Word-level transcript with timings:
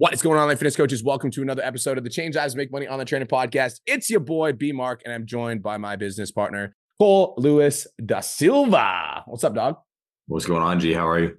What 0.00 0.14
is 0.14 0.22
going 0.22 0.38
on, 0.38 0.46
Life 0.46 0.60
Fitness 0.60 0.76
Coaches? 0.76 1.02
Welcome 1.02 1.32
to 1.32 1.42
another 1.42 1.64
episode 1.64 1.98
of 1.98 2.04
the 2.04 2.10
Change 2.10 2.36
Lives 2.36 2.54
Make 2.54 2.70
Money 2.70 2.86
on 2.86 3.00
the 3.00 3.04
Training 3.04 3.26
Podcast. 3.26 3.80
It's 3.84 4.08
your 4.08 4.20
boy 4.20 4.52
B 4.52 4.70
Mark, 4.70 5.02
and 5.04 5.12
I'm 5.12 5.26
joined 5.26 5.60
by 5.60 5.76
my 5.76 5.96
business 5.96 6.30
partner 6.30 6.76
Cole 7.00 7.34
Lewis 7.36 7.84
da 8.06 8.20
Silva. 8.20 9.24
What's 9.26 9.42
up, 9.42 9.56
dog? 9.56 9.78
What's 10.28 10.46
going 10.46 10.62
on, 10.62 10.78
G? 10.78 10.92
How 10.92 11.08
are 11.08 11.18
you? 11.18 11.36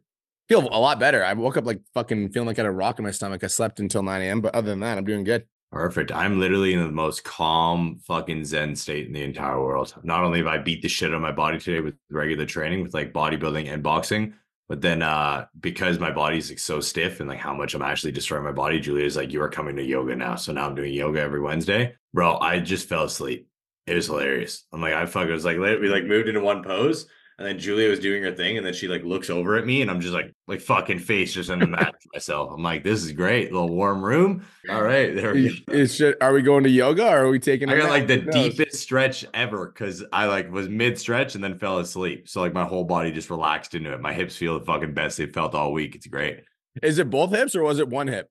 Feel 0.49 0.67
a 0.73 0.77
lot 0.77 0.99
better. 0.99 1.23
I 1.23 1.31
woke 1.35 1.55
up 1.55 1.65
like 1.65 1.79
fucking 1.93 2.33
feeling 2.33 2.47
like 2.47 2.59
I 2.59 2.63
had 2.63 2.67
a 2.67 2.71
rock 2.71 2.99
in 2.99 3.05
my 3.05 3.11
stomach. 3.11 3.45
I 3.45 3.47
slept 3.47 3.79
until 3.79 4.03
9 4.03 4.21
a.m., 4.21 4.41
but 4.41 4.53
other 4.53 4.71
than 4.71 4.81
that, 4.81 4.97
I'm 4.97 5.05
doing 5.05 5.23
good. 5.23 5.45
Perfect. 5.71 6.11
I'm 6.11 6.37
literally 6.37 6.73
in 6.73 6.81
the 6.81 6.91
most 6.91 7.23
calm 7.23 8.01
fucking 8.07 8.43
zen 8.43 8.75
state 8.75 9.07
in 9.07 9.13
the 9.13 9.23
entire 9.23 9.61
world. 9.61 9.95
Not 10.03 10.25
only 10.25 10.39
have 10.39 10.47
I 10.47 10.57
beat 10.57 10.81
the 10.81 10.89
shit 10.89 11.11
out 11.11 11.15
of 11.15 11.21
my 11.21 11.31
body 11.31 11.59
today 11.59 11.79
with 11.79 11.95
regular 12.09 12.45
training, 12.45 12.83
with 12.83 12.93
like 12.93 13.13
bodybuilding 13.13 13.71
and 13.71 13.81
boxing, 13.81 14.33
but 14.69 14.79
then 14.81 15.01
uh 15.01 15.47
because 15.59 15.99
my 15.99 16.11
body's 16.11 16.49
like 16.49 16.59
so 16.59 16.79
stiff 16.79 17.19
and 17.19 17.27
like 17.27 17.39
how 17.39 17.53
much 17.53 17.73
I'm 17.73 17.81
actually 17.81 18.13
destroying 18.13 18.45
my 18.45 18.51
body, 18.51 18.79
Julia's 18.79 19.17
like, 19.17 19.33
you 19.33 19.41
are 19.41 19.49
coming 19.49 19.75
to 19.75 19.83
yoga 19.83 20.15
now. 20.15 20.35
So 20.35 20.53
now 20.53 20.67
I'm 20.67 20.75
doing 20.75 20.93
yoga 20.93 21.19
every 21.19 21.41
Wednesday. 21.41 21.95
Bro, 22.13 22.37
I 22.37 22.59
just 22.59 22.87
fell 22.87 23.03
asleep. 23.03 23.49
It 23.87 23.95
was 23.95 24.05
hilarious. 24.05 24.65
I'm 24.71 24.81
like, 24.81 24.93
I 24.93 25.05
fuck, 25.07 25.27
it 25.27 25.33
was 25.33 25.43
like, 25.43 25.57
we 25.57 25.89
like 25.89 26.05
moved 26.05 26.29
into 26.29 26.41
one 26.41 26.63
pose. 26.63 27.07
And 27.39 27.47
then 27.47 27.57
Julia 27.57 27.89
was 27.89 27.99
doing 27.99 28.21
her 28.23 28.33
thing, 28.33 28.57
and 28.57 28.65
then 28.65 28.73
she 28.73 28.89
like 28.89 29.01
looks 29.05 29.29
over 29.29 29.55
at 29.55 29.65
me, 29.65 29.81
and 29.81 29.89
I'm 29.89 30.01
just 30.01 30.13
like, 30.13 30.33
like 30.45 30.59
fucking 30.59 30.99
face 30.99 31.31
just 31.31 31.49
in 31.49 31.59
the 31.59 31.67
mat 31.67 31.95
myself. 32.13 32.51
I'm 32.53 32.61
like, 32.61 32.83
this 32.83 33.01
is 33.01 33.13
great, 33.13 33.49
a 33.49 33.53
little 33.53 33.73
warm 33.73 34.03
room. 34.03 34.45
All 34.69 34.83
right, 34.83 35.15
there 35.15 35.33
we 35.33 35.63
go. 35.65 36.13
Are 36.19 36.33
we 36.33 36.41
going 36.41 36.65
to 36.65 36.69
yoga 36.69 37.07
or 37.07 37.19
are 37.19 37.29
we 37.29 37.39
taking? 37.39 37.69
I 37.69 37.77
got 37.77 37.89
like 37.89 38.07
the 38.07 38.17
deepest 38.17 38.75
stretch 38.75 39.25
ever 39.33 39.67
because 39.67 40.03
I 40.11 40.25
like 40.25 40.51
was 40.51 40.67
mid 40.67 40.99
stretch 40.99 41.35
and 41.35 41.41
then 41.43 41.57
fell 41.57 41.79
asleep. 41.79 42.27
So 42.27 42.41
like 42.41 42.53
my 42.53 42.65
whole 42.65 42.83
body 42.83 43.09
just 43.13 43.29
relaxed 43.29 43.73
into 43.73 43.93
it. 43.93 44.01
My 44.01 44.11
hips 44.11 44.35
feel 44.35 44.59
the 44.59 44.65
fucking 44.65 44.93
best 44.93 45.17
they 45.17 45.27
felt 45.27 45.55
all 45.55 45.71
week. 45.71 45.95
It's 45.95 46.07
great. 46.07 46.41
Is 46.83 46.99
it 46.99 47.09
both 47.09 47.31
hips 47.31 47.55
or 47.55 47.63
was 47.63 47.79
it 47.79 47.87
one 47.87 48.07
hip? 48.07 48.29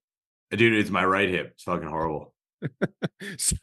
Dude, 0.50 0.74
it's 0.74 0.90
my 0.90 1.06
right 1.06 1.30
hip. 1.30 1.52
It's 1.54 1.62
fucking 1.62 1.88
horrible. 1.88 2.34
so 3.38 3.56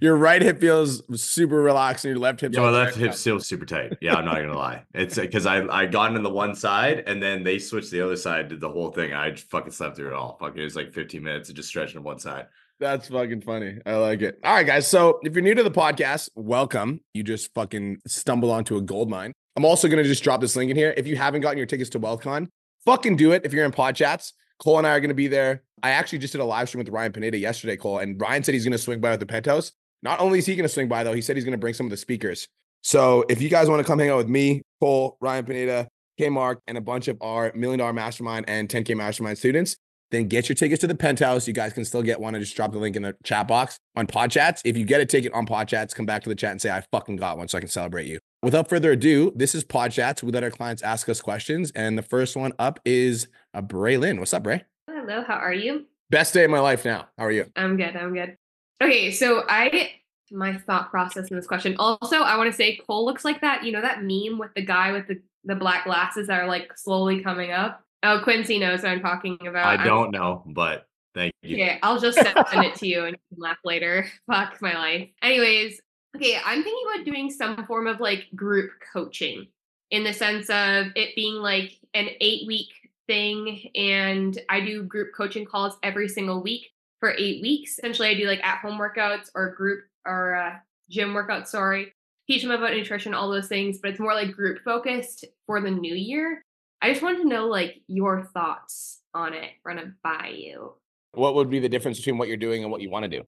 your 0.00 0.16
right 0.16 0.42
hip 0.42 0.60
feels 0.60 1.02
super 1.20 1.56
relaxed, 1.56 2.04
and 2.04 2.10
your 2.10 2.20
left 2.20 2.40
hip. 2.40 2.52
Yeah, 2.52 2.60
my 2.60 2.70
left 2.70 2.96
hip 2.96 3.14
still 3.14 3.40
super 3.40 3.66
tight. 3.66 3.96
Yeah, 4.00 4.14
I'm 4.14 4.24
not 4.24 4.36
gonna 4.36 4.56
lie. 4.56 4.84
It's 4.94 5.18
uh, 5.18 5.22
because 5.22 5.46
I 5.46 5.64
I 5.66 5.86
got 5.86 6.10
into 6.10 6.20
the 6.20 6.30
one 6.30 6.54
side, 6.54 7.04
and 7.06 7.22
then 7.22 7.42
they 7.42 7.58
switched 7.58 7.90
the 7.90 8.00
other 8.00 8.16
side, 8.16 8.48
did 8.48 8.60
the 8.60 8.68
whole 8.68 8.90
thing. 8.90 9.12
I 9.12 9.34
fucking 9.34 9.72
slept 9.72 9.96
through 9.96 10.08
it 10.08 10.14
all. 10.14 10.36
Fucking, 10.40 10.60
it 10.60 10.64
was 10.64 10.76
like 10.76 10.92
15 10.92 11.22
minutes 11.22 11.48
of 11.48 11.56
just 11.56 11.68
stretching 11.68 11.98
on 11.98 12.04
one 12.04 12.18
side. 12.18 12.46
That's 12.80 13.08
fucking 13.08 13.42
funny. 13.42 13.78
I 13.86 13.94
like 13.96 14.20
it. 14.22 14.40
All 14.44 14.52
right, 14.54 14.66
guys. 14.66 14.86
So 14.88 15.20
if 15.22 15.34
you're 15.34 15.42
new 15.42 15.54
to 15.54 15.62
the 15.62 15.70
podcast, 15.70 16.28
welcome. 16.34 17.00
You 17.14 17.22
just 17.22 17.54
fucking 17.54 17.98
stumble 18.06 18.50
onto 18.50 18.76
a 18.76 18.80
gold 18.80 19.08
mine. 19.08 19.32
I'm 19.56 19.64
also 19.64 19.88
gonna 19.88 20.04
just 20.04 20.24
drop 20.24 20.40
this 20.40 20.56
link 20.56 20.70
in 20.70 20.76
here. 20.76 20.92
If 20.96 21.06
you 21.06 21.16
haven't 21.16 21.42
gotten 21.42 21.58
your 21.58 21.66
tickets 21.66 21.90
to 21.90 22.00
WealthCon, 22.00 22.48
fucking 22.84 23.16
do 23.16 23.32
it. 23.32 23.42
If 23.44 23.52
you're 23.52 23.64
in 23.64 23.70
pod 23.70 23.96
chats, 23.96 24.32
Cole 24.58 24.78
and 24.78 24.86
I 24.86 24.90
are 24.90 25.00
to 25.00 25.14
be 25.14 25.28
there. 25.28 25.62
I 25.84 25.90
actually 25.90 26.20
just 26.20 26.32
did 26.32 26.40
a 26.40 26.46
live 26.46 26.68
stream 26.68 26.82
with 26.82 26.88
Ryan 26.88 27.12
Pineda 27.12 27.36
yesterday, 27.36 27.76
Cole, 27.76 27.98
and 27.98 28.18
Ryan 28.18 28.42
said 28.42 28.54
he's 28.54 28.64
going 28.64 28.72
to 28.72 28.78
swing 28.78 29.02
by 29.02 29.12
at 29.12 29.20
the 29.20 29.26
penthouse. 29.26 29.70
Not 30.02 30.18
only 30.18 30.38
is 30.38 30.46
he 30.46 30.56
going 30.56 30.66
to 30.66 30.72
swing 30.72 30.88
by, 30.88 31.04
though, 31.04 31.12
he 31.12 31.20
said 31.20 31.36
he's 31.36 31.44
going 31.44 31.52
to 31.52 31.58
bring 31.58 31.74
some 31.74 31.84
of 31.84 31.90
the 31.90 31.98
speakers. 31.98 32.48
So 32.82 33.26
if 33.28 33.42
you 33.42 33.50
guys 33.50 33.68
want 33.68 33.80
to 33.80 33.84
come 33.86 33.98
hang 33.98 34.08
out 34.08 34.16
with 34.16 34.28
me, 34.28 34.62
Cole, 34.80 35.18
Ryan 35.20 35.44
Pineda, 35.44 35.88
K 36.16 36.30
Mark, 36.30 36.62
and 36.66 36.78
a 36.78 36.80
bunch 36.80 37.08
of 37.08 37.18
our 37.20 37.52
million 37.54 37.80
dollar 37.80 37.92
mastermind 37.92 38.46
and 38.48 38.66
10K 38.66 38.96
mastermind 38.96 39.36
students, 39.36 39.76
then 40.10 40.26
get 40.26 40.48
your 40.48 40.56
tickets 40.56 40.80
to 40.80 40.86
the 40.86 40.94
penthouse. 40.94 41.46
You 41.46 41.52
guys 41.52 41.74
can 41.74 41.84
still 41.84 42.02
get 42.02 42.18
one. 42.18 42.34
I 42.34 42.38
just 42.38 42.56
drop 42.56 42.72
the 42.72 42.78
link 42.78 42.96
in 42.96 43.02
the 43.02 43.14
chat 43.22 43.46
box 43.46 43.78
on 43.94 44.06
Pod 44.06 44.30
Chats. 44.30 44.62
If 44.64 44.78
you 44.78 44.86
get 44.86 45.02
a 45.02 45.06
ticket 45.06 45.34
on 45.34 45.44
Pod 45.44 45.68
Chats, 45.68 45.92
come 45.92 46.06
back 46.06 46.22
to 46.22 46.30
the 46.30 46.34
chat 46.34 46.52
and 46.52 46.62
say, 46.62 46.70
I 46.70 46.82
fucking 46.92 47.16
got 47.16 47.36
one 47.36 47.48
so 47.48 47.58
I 47.58 47.60
can 47.60 47.68
celebrate 47.68 48.06
you. 48.06 48.20
Without 48.42 48.70
further 48.70 48.92
ado, 48.92 49.32
this 49.36 49.54
is 49.54 49.64
Pod 49.64 49.92
Chats. 49.92 50.22
We 50.22 50.32
let 50.32 50.44
our 50.44 50.50
clients 50.50 50.82
ask 50.82 51.10
us 51.10 51.20
questions. 51.20 51.72
And 51.72 51.98
the 51.98 52.02
first 52.02 52.36
one 52.36 52.54
up 52.58 52.80
is 52.86 53.28
a 53.52 53.60
Bray 53.60 53.98
Lynn. 53.98 54.18
What's 54.18 54.32
up, 54.32 54.44
Bray? 54.44 54.64
Hello, 55.06 55.22
how 55.22 55.34
are 55.34 55.52
you? 55.52 55.84
Best 56.08 56.32
day 56.32 56.44
of 56.44 56.50
my 56.50 56.60
life 56.60 56.86
now. 56.86 57.08
How 57.18 57.26
are 57.26 57.30
you? 57.30 57.44
I'm 57.56 57.76
good. 57.76 57.94
I'm 57.94 58.14
good. 58.14 58.38
Okay, 58.82 59.10
so 59.10 59.44
I 59.46 59.90
my 60.30 60.56
thought 60.56 60.90
process 60.90 61.28
in 61.28 61.36
this 61.36 61.46
question. 61.46 61.76
Also, 61.78 62.22
I 62.22 62.38
want 62.38 62.50
to 62.50 62.56
say 62.56 62.76
Cole 62.76 63.04
looks 63.04 63.22
like 63.22 63.42
that, 63.42 63.64
you 63.64 63.70
know, 63.70 63.82
that 63.82 64.02
meme 64.02 64.38
with 64.38 64.54
the 64.56 64.62
guy 64.62 64.92
with 64.92 65.06
the, 65.06 65.20
the 65.44 65.56
black 65.56 65.84
glasses 65.84 66.28
that 66.28 66.40
are 66.40 66.46
like 66.46 66.78
slowly 66.78 67.22
coming 67.22 67.52
up. 67.52 67.84
Oh, 68.02 68.20
Quincy 68.24 68.58
knows 68.58 68.82
what 68.82 68.92
I'm 68.92 69.02
talking 69.02 69.36
about. 69.46 69.78
I 69.78 69.84
don't 69.84 70.10
know, 70.10 70.42
but 70.46 70.86
thank 71.14 71.34
you. 71.42 71.56
Okay, 71.56 71.78
I'll 71.82 72.00
just 72.00 72.16
send 72.16 72.64
it 72.64 72.74
to 72.76 72.86
you 72.86 73.04
and 73.04 73.14
you 73.14 73.36
can 73.36 73.42
laugh 73.42 73.58
later. 73.62 74.06
Fuck 74.26 74.62
my 74.62 74.72
life. 74.72 75.10
Anyways, 75.20 75.82
okay, 76.16 76.38
I'm 76.42 76.62
thinking 76.62 76.86
about 76.94 77.04
doing 77.04 77.30
some 77.30 77.66
form 77.66 77.88
of 77.88 78.00
like 78.00 78.24
group 78.34 78.70
coaching 78.90 79.48
in 79.90 80.02
the 80.02 80.14
sense 80.14 80.48
of 80.48 80.86
it 80.96 81.14
being 81.14 81.34
like 81.34 81.78
an 81.92 82.08
eight 82.22 82.46
week 82.46 82.70
thing 83.06 83.70
and 83.74 84.38
I 84.48 84.60
do 84.60 84.82
group 84.82 85.10
coaching 85.16 85.44
calls 85.44 85.76
every 85.82 86.08
single 86.08 86.42
week 86.42 86.70
for 87.00 87.14
eight 87.18 87.42
weeks. 87.42 87.78
Essentially, 87.78 88.08
I 88.08 88.14
do 88.14 88.26
like 88.26 88.42
at 88.42 88.58
home 88.58 88.78
workouts 88.78 89.28
or 89.34 89.54
group 89.54 89.84
or 90.06 90.34
uh, 90.34 90.56
gym 90.90 91.10
workouts, 91.10 91.48
sorry. 91.48 91.92
Teach 92.26 92.42
them 92.42 92.50
about 92.50 92.72
nutrition, 92.72 93.12
all 93.12 93.30
those 93.30 93.48
things, 93.48 93.78
but 93.82 93.90
it's 93.90 94.00
more 94.00 94.14
like 94.14 94.32
group 94.32 94.64
focused 94.64 95.26
for 95.46 95.60
the 95.60 95.70
new 95.70 95.94
year. 95.94 96.42
I 96.80 96.90
just 96.90 97.02
wanted 97.02 97.22
to 97.22 97.28
know 97.28 97.46
like 97.46 97.82
your 97.86 98.24
thoughts 98.32 99.00
on 99.12 99.34
it, 99.34 99.50
run 99.64 99.78
it 99.78 99.88
by 100.02 100.32
you. 100.34 100.74
What 101.12 101.34
would 101.34 101.50
be 101.50 101.60
the 101.60 101.68
difference 101.68 101.98
between 101.98 102.18
what 102.18 102.28
you're 102.28 102.36
doing 102.36 102.62
and 102.62 102.72
what 102.72 102.80
you 102.80 102.90
want 102.90 103.04
to 103.04 103.08
do? 103.08 103.22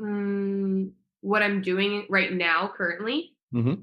Mm, 0.00 0.92
what 1.22 1.42
I'm 1.42 1.62
doing 1.62 2.06
right 2.08 2.32
now, 2.32 2.70
currently. 2.74 3.34
Mm-hmm. 3.54 3.82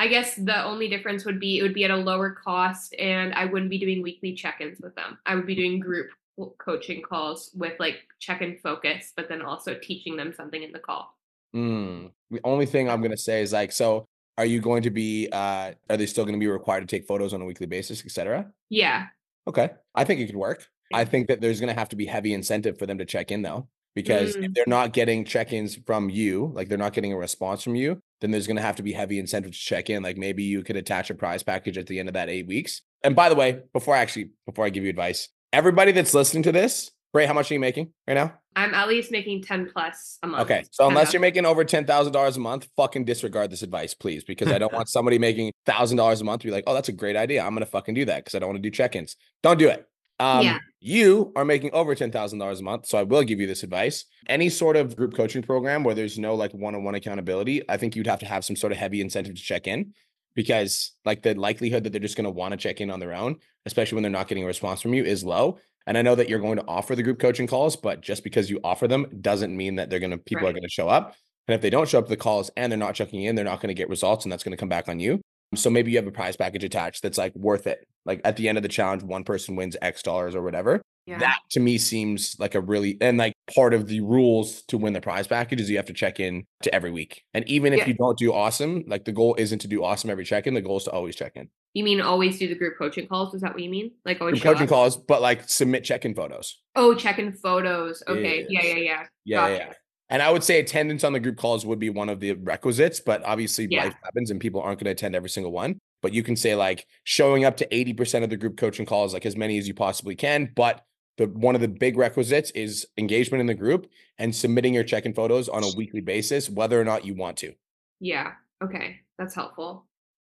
I 0.00 0.08
guess 0.08 0.34
the 0.34 0.64
only 0.64 0.88
difference 0.88 1.26
would 1.26 1.38
be 1.38 1.58
it 1.58 1.62
would 1.62 1.74
be 1.74 1.84
at 1.84 1.90
a 1.90 1.96
lower 1.96 2.30
cost 2.30 2.94
and 2.98 3.34
I 3.34 3.44
wouldn't 3.44 3.68
be 3.70 3.78
doing 3.78 4.00
weekly 4.00 4.32
check-ins 4.32 4.80
with 4.80 4.94
them. 4.94 5.18
I 5.26 5.34
would 5.34 5.44
be 5.44 5.54
doing 5.54 5.78
group 5.78 6.08
coaching 6.56 7.02
calls 7.02 7.50
with 7.54 7.78
like 7.78 7.96
check-in 8.18 8.56
focus, 8.62 9.12
but 9.14 9.28
then 9.28 9.42
also 9.42 9.74
teaching 9.74 10.16
them 10.16 10.32
something 10.34 10.62
in 10.62 10.72
the 10.72 10.78
call. 10.78 11.14
Mm. 11.54 12.12
The 12.30 12.40
only 12.44 12.64
thing 12.64 12.88
I'm 12.88 13.02
gonna 13.02 13.14
say 13.18 13.42
is 13.42 13.52
like, 13.52 13.72
so 13.72 14.06
are 14.38 14.46
you 14.46 14.62
going 14.62 14.82
to 14.84 14.90
be 14.90 15.28
uh 15.30 15.72
are 15.90 15.96
they 15.98 16.06
still 16.06 16.24
gonna 16.24 16.38
be 16.38 16.48
required 16.48 16.80
to 16.80 16.86
take 16.86 17.06
photos 17.06 17.34
on 17.34 17.42
a 17.42 17.44
weekly 17.44 17.66
basis, 17.66 18.02
etc.? 18.02 18.50
Yeah. 18.70 19.08
Okay. 19.46 19.68
I 19.94 20.04
think 20.04 20.20
it 20.20 20.28
could 20.28 20.36
work. 20.36 20.66
I 20.94 21.04
think 21.04 21.28
that 21.28 21.42
there's 21.42 21.60
gonna 21.60 21.74
have 21.74 21.90
to 21.90 21.96
be 21.96 22.06
heavy 22.06 22.32
incentive 22.32 22.78
for 22.78 22.86
them 22.86 22.96
to 22.96 23.04
check 23.04 23.30
in 23.30 23.42
though 23.42 23.68
because 23.94 24.36
mm. 24.36 24.44
if 24.44 24.54
they're 24.54 24.64
not 24.66 24.92
getting 24.92 25.24
check-ins 25.24 25.76
from 25.86 26.10
you 26.10 26.52
like 26.54 26.68
they're 26.68 26.78
not 26.78 26.92
getting 26.92 27.12
a 27.12 27.16
response 27.16 27.62
from 27.62 27.74
you 27.74 28.00
then 28.20 28.30
there's 28.30 28.46
going 28.46 28.56
to 28.56 28.62
have 28.62 28.76
to 28.76 28.82
be 28.82 28.92
heavy 28.92 29.18
incentive 29.18 29.52
to 29.52 29.58
check 29.58 29.90
in 29.90 30.02
like 30.02 30.16
maybe 30.16 30.42
you 30.42 30.62
could 30.62 30.76
attach 30.76 31.10
a 31.10 31.14
prize 31.14 31.42
package 31.42 31.78
at 31.78 31.86
the 31.86 31.98
end 31.98 32.08
of 32.08 32.14
that 32.14 32.28
eight 32.28 32.46
weeks 32.46 32.82
and 33.02 33.16
by 33.16 33.28
the 33.28 33.34
way 33.34 33.60
before 33.72 33.94
i 33.94 33.98
actually 33.98 34.30
before 34.46 34.64
i 34.64 34.70
give 34.70 34.84
you 34.84 34.90
advice 34.90 35.28
everybody 35.52 35.92
that's 35.92 36.14
listening 36.14 36.42
to 36.42 36.52
this 36.52 36.90
Bray, 37.12 37.26
how 37.26 37.34
much 37.34 37.50
are 37.50 37.54
you 37.54 37.60
making 37.60 37.92
right 38.06 38.14
now? 38.14 38.34
I'm 38.54 38.72
at 38.72 38.88
least 38.88 39.10
making 39.10 39.42
10 39.42 39.70
plus 39.72 40.18
a 40.22 40.28
month. 40.28 40.42
Okay. 40.42 40.64
So 40.70 40.88
unless 40.88 41.12
you're 41.12 41.20
making 41.20 41.44
over 41.44 41.64
$10,000 41.64 42.36
a 42.36 42.40
month, 42.40 42.68
fucking 42.76 43.04
disregard 43.04 43.50
this 43.50 43.62
advice, 43.62 43.94
please, 43.94 44.22
because 44.22 44.48
I 44.48 44.58
don't 44.58 44.72
want 44.72 44.88
somebody 44.88 45.18
making 45.18 45.52
$1,000 45.66 46.20
a 46.20 46.24
month 46.24 46.42
to 46.42 46.48
be 46.48 46.52
like, 46.52 46.64
oh, 46.66 46.74
that's 46.74 46.88
a 46.88 46.92
great 46.92 47.16
idea. 47.16 47.42
I'm 47.42 47.50
going 47.50 47.64
to 47.64 47.70
fucking 47.70 47.94
do 47.94 48.04
that 48.04 48.24
because 48.24 48.34
I 48.34 48.38
don't 48.38 48.48
want 48.48 48.62
to 48.62 48.62
do 48.62 48.70
check 48.70 48.94
ins. 48.94 49.16
Don't 49.42 49.58
do 49.58 49.68
it. 49.68 49.88
Um, 50.20 50.44
yeah. 50.44 50.58
You 50.80 51.32
are 51.34 51.44
making 51.44 51.72
over 51.72 51.94
$10,000 51.94 52.58
a 52.58 52.62
month. 52.62 52.86
So 52.86 52.98
I 52.98 53.02
will 53.02 53.22
give 53.22 53.40
you 53.40 53.46
this 53.46 53.62
advice. 53.62 54.04
Any 54.28 54.48
sort 54.48 54.76
of 54.76 54.96
group 54.96 55.14
coaching 55.14 55.42
program 55.42 55.82
where 55.82 55.94
there's 55.94 56.18
no 56.18 56.34
like 56.34 56.52
one 56.52 56.74
on 56.74 56.84
one 56.84 56.94
accountability, 56.94 57.62
I 57.68 57.76
think 57.76 57.96
you'd 57.96 58.06
have 58.06 58.20
to 58.20 58.26
have 58.26 58.44
some 58.44 58.56
sort 58.56 58.72
of 58.72 58.78
heavy 58.78 59.00
incentive 59.00 59.34
to 59.34 59.42
check 59.42 59.66
in 59.66 59.94
because 60.34 60.92
like 61.04 61.22
the 61.22 61.34
likelihood 61.34 61.84
that 61.84 61.90
they're 61.90 62.00
just 62.00 62.16
going 62.16 62.24
to 62.24 62.30
want 62.30 62.52
to 62.52 62.58
check 62.58 62.80
in 62.80 62.90
on 62.90 63.00
their 63.00 63.14
own, 63.14 63.36
especially 63.66 63.96
when 63.96 64.02
they're 64.02 64.10
not 64.10 64.28
getting 64.28 64.44
a 64.44 64.46
response 64.46 64.80
from 64.80 64.94
you, 64.94 65.04
is 65.04 65.24
low. 65.24 65.58
And 65.86 65.96
I 65.98 66.02
know 66.02 66.14
that 66.14 66.28
you're 66.28 66.38
going 66.38 66.58
to 66.58 66.66
offer 66.66 66.94
the 66.94 67.02
group 67.02 67.18
coaching 67.18 67.46
calls, 67.46 67.76
but 67.76 68.02
just 68.02 68.22
because 68.22 68.50
you 68.50 68.60
offer 68.62 68.86
them 68.86 69.06
doesn't 69.20 69.56
mean 69.56 69.76
that 69.76 69.90
they're 69.90 69.98
going 69.98 70.12
to, 70.12 70.18
people 70.18 70.44
right. 70.44 70.50
are 70.50 70.52
going 70.52 70.62
to 70.62 70.68
show 70.68 70.88
up. 70.88 71.16
And 71.48 71.54
if 71.54 71.62
they 71.62 71.70
don't 71.70 71.88
show 71.88 71.98
up 71.98 72.04
to 72.04 72.10
the 72.10 72.16
calls 72.16 72.50
and 72.56 72.70
they're 72.70 72.78
not 72.78 72.94
checking 72.94 73.24
in, 73.24 73.34
they're 73.34 73.44
not 73.44 73.60
going 73.60 73.68
to 73.68 73.74
get 73.74 73.88
results 73.88 74.24
and 74.24 74.30
that's 74.30 74.44
going 74.44 74.52
to 74.52 74.60
come 74.60 74.68
back 74.68 74.88
on 74.88 75.00
you. 75.00 75.20
So 75.54 75.68
maybe 75.68 75.90
you 75.90 75.98
have 75.98 76.06
a 76.06 76.12
prize 76.12 76.36
package 76.36 76.64
attached 76.64 77.02
that's 77.02 77.18
like 77.18 77.34
worth 77.34 77.66
it. 77.66 77.86
Like 78.04 78.20
at 78.24 78.36
the 78.36 78.48
end 78.48 78.56
of 78.56 78.62
the 78.62 78.68
challenge, 78.68 79.02
one 79.02 79.24
person 79.24 79.56
wins 79.56 79.76
X 79.82 80.02
dollars 80.02 80.34
or 80.34 80.42
whatever. 80.42 80.80
Yeah. 81.06 81.18
That 81.18 81.38
to 81.50 81.60
me 81.60 81.76
seems 81.78 82.36
like 82.38 82.54
a 82.54 82.60
really 82.60 82.96
and 83.00 83.18
like 83.18 83.32
part 83.52 83.74
of 83.74 83.88
the 83.88 84.00
rules 84.00 84.62
to 84.68 84.78
win 84.78 84.92
the 84.92 85.00
prize 85.00 85.26
package 85.26 85.60
is 85.60 85.68
you 85.68 85.76
have 85.76 85.86
to 85.86 85.92
check 85.92 86.20
in 86.20 86.46
to 86.62 86.72
every 86.72 86.92
week. 86.92 87.24
And 87.34 87.46
even 87.48 87.72
if 87.72 87.80
yeah. 87.80 87.86
you 87.88 87.94
don't 87.94 88.16
do 88.16 88.32
awesome, 88.32 88.84
like 88.86 89.04
the 89.04 89.12
goal 89.12 89.34
isn't 89.36 89.60
to 89.60 89.68
do 89.68 89.82
awesome 89.82 90.08
every 90.08 90.24
check 90.24 90.46
in. 90.46 90.54
The 90.54 90.62
goal 90.62 90.76
is 90.76 90.84
to 90.84 90.92
always 90.92 91.16
check 91.16 91.32
in. 91.34 91.48
You 91.74 91.82
mean 91.82 92.00
always 92.00 92.38
do 92.38 92.46
the 92.46 92.54
group 92.54 92.78
coaching 92.78 93.08
calls? 93.08 93.34
Is 93.34 93.40
that 93.40 93.54
what 93.54 93.62
you 93.62 93.70
mean? 93.70 93.90
Like 94.04 94.20
always 94.20 94.40
coaching 94.40 94.64
up? 94.64 94.68
calls, 94.68 94.96
but 94.96 95.20
like 95.20 95.48
submit 95.48 95.82
check 95.82 96.04
in 96.04 96.14
photos. 96.14 96.60
Oh, 96.76 96.94
check 96.94 97.18
in 97.18 97.32
photos. 97.32 98.02
Okay. 98.06 98.46
Yeah, 98.48 98.62
yeah, 98.62 98.74
yeah. 98.74 99.02
Yeah, 99.24 99.36
gotcha. 99.36 99.54
yeah. 99.54 99.72
And 100.10 100.22
I 100.22 100.30
would 100.30 100.42
say 100.42 100.58
attendance 100.58 101.04
on 101.04 101.12
the 101.12 101.20
group 101.20 101.36
calls 101.36 101.64
would 101.64 101.78
be 101.78 101.88
one 101.88 102.08
of 102.08 102.18
the 102.18 102.32
requisites, 102.32 102.98
but 102.98 103.24
obviously 103.24 103.68
yeah. 103.70 103.84
life 103.84 103.94
happens 104.02 104.30
and 104.30 104.40
people 104.40 104.60
aren't 104.60 104.80
going 104.80 104.86
to 104.86 104.90
attend 104.90 105.14
every 105.14 105.30
single 105.30 105.52
one. 105.52 105.78
But 106.02 106.12
you 106.12 106.22
can 106.22 106.34
say 106.34 106.54
like 106.56 106.86
showing 107.04 107.44
up 107.44 107.56
to 107.58 107.66
80% 107.68 108.24
of 108.24 108.30
the 108.30 108.36
group 108.36 108.56
coaching 108.56 108.86
calls, 108.86 109.14
like 109.14 109.24
as 109.24 109.36
many 109.36 109.56
as 109.56 109.68
you 109.68 109.74
possibly 109.74 110.16
can. 110.16 110.50
But 110.56 110.84
the 111.16 111.28
one 111.28 111.54
of 111.54 111.60
the 111.60 111.68
big 111.68 111.96
requisites 111.96 112.50
is 112.52 112.86
engagement 112.98 113.40
in 113.40 113.46
the 113.46 113.54
group 113.54 113.86
and 114.18 114.34
submitting 114.34 114.74
your 114.74 114.84
check-in 114.84 115.14
photos 115.14 115.48
on 115.48 115.62
a 115.62 115.70
weekly 115.76 116.00
basis, 116.00 116.50
whether 116.50 116.80
or 116.80 116.84
not 116.84 117.04
you 117.04 117.14
want 117.14 117.36
to. 117.38 117.52
Yeah. 118.00 118.32
Okay. 118.62 118.96
That's 119.18 119.34
helpful. 119.34 119.86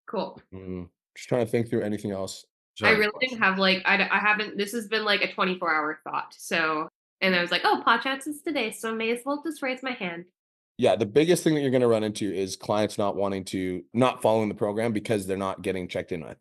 Cool. 0.07 0.41
Mm, 0.53 0.89
just 1.15 1.29
trying 1.29 1.45
to 1.45 1.51
think 1.51 1.69
through 1.69 1.83
anything 1.83 2.11
else. 2.11 2.45
I 2.81 2.91
really 2.91 3.11
didn't 3.19 3.39
have 3.39 3.59
like 3.59 3.81
I, 3.85 4.07
I 4.09 4.19
haven't 4.19 4.57
this 4.57 4.71
has 4.71 4.87
been 4.87 5.03
like 5.03 5.21
a 5.21 5.31
24 5.31 5.73
hour 5.73 5.99
thought 6.03 6.33
so 6.37 6.87
And 7.21 7.35
I 7.35 7.41
was 7.41 7.51
like, 7.51 7.61
oh, 7.65 7.81
pod 7.83 8.01
chats 8.01 8.27
is 8.27 8.41
today, 8.41 8.71
so 8.71 8.91
I 8.91 8.93
may 8.93 9.11
as 9.11 9.21
well 9.25 9.41
just 9.43 9.61
raise 9.61 9.83
my 9.83 9.91
hand. 9.91 10.25
Yeah, 10.77 10.95
the 10.95 11.05
biggest 11.05 11.43
thing 11.43 11.55
that 11.55 11.61
you're 11.61 11.71
going 11.71 11.81
to 11.81 11.87
run 11.87 12.05
into 12.05 12.33
is 12.33 12.55
clients 12.55 12.97
not 12.97 13.17
wanting 13.17 13.43
to 13.45 13.83
not 13.93 14.21
following 14.21 14.47
the 14.47 14.55
program 14.55 14.93
because 14.93 15.27
they're 15.27 15.35
not 15.35 15.61
getting 15.61 15.89
checked 15.89 16.13
in 16.13 16.23
with. 16.23 16.37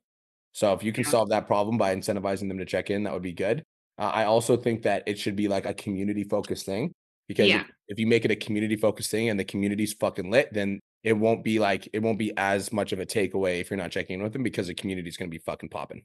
So 0.53 0.73
if 0.73 0.83
you 0.85 0.93
can 0.93 1.05
Yeah. 1.05 1.11
solve 1.11 1.29
that 1.31 1.47
problem 1.49 1.77
by 1.77 1.95
incentivizing 1.95 2.49
them 2.49 2.59
to 2.59 2.65
check 2.65 2.91
in, 2.91 3.03
that 3.03 3.13
would 3.13 3.23
be 3.23 3.33
good. 3.33 3.65
Uh, 3.99 4.11
I 4.15 4.25
also 4.25 4.57
think 4.57 4.83
that 4.83 5.03
it 5.07 5.19
should 5.19 5.35
be 5.35 5.49
like 5.49 5.67
a 5.67 5.75
community 5.75 6.23
focused 6.23 6.65
thing 6.67 6.93
because 7.27 7.49
Yeah. 7.49 7.63
if, 7.63 7.67
if 7.89 7.99
you 7.99 8.07
make 8.07 8.25
it 8.25 8.31
a 8.31 8.37
community 8.37 8.77
focused 8.77 9.11
thing 9.11 9.29
and 9.29 9.41
the 9.41 9.45
community's 9.45 9.93
fucking 9.95 10.31
lit, 10.31 10.53
then 10.53 10.79
it 11.03 11.15
won't 11.15 11.43
be 11.43 11.59
like 11.59 11.89
it 11.93 12.01
won't 12.01 12.19
be 12.19 12.33
as 12.37 12.73
much 12.73 12.93
of 12.93 13.01
a 13.01 13.07
takeaway 13.07 13.61
if 13.61 13.71
you're 13.71 13.77
not 13.77 13.91
checking 13.91 14.15
in 14.15 14.23
with 14.23 14.33
them 14.33 14.45
because 14.45 14.69
the 14.69 14.75
community's 14.75 15.17
going 15.17 15.29
to 15.31 15.35
be 15.35 15.43
fucking 15.45 15.69
popping. 15.69 16.05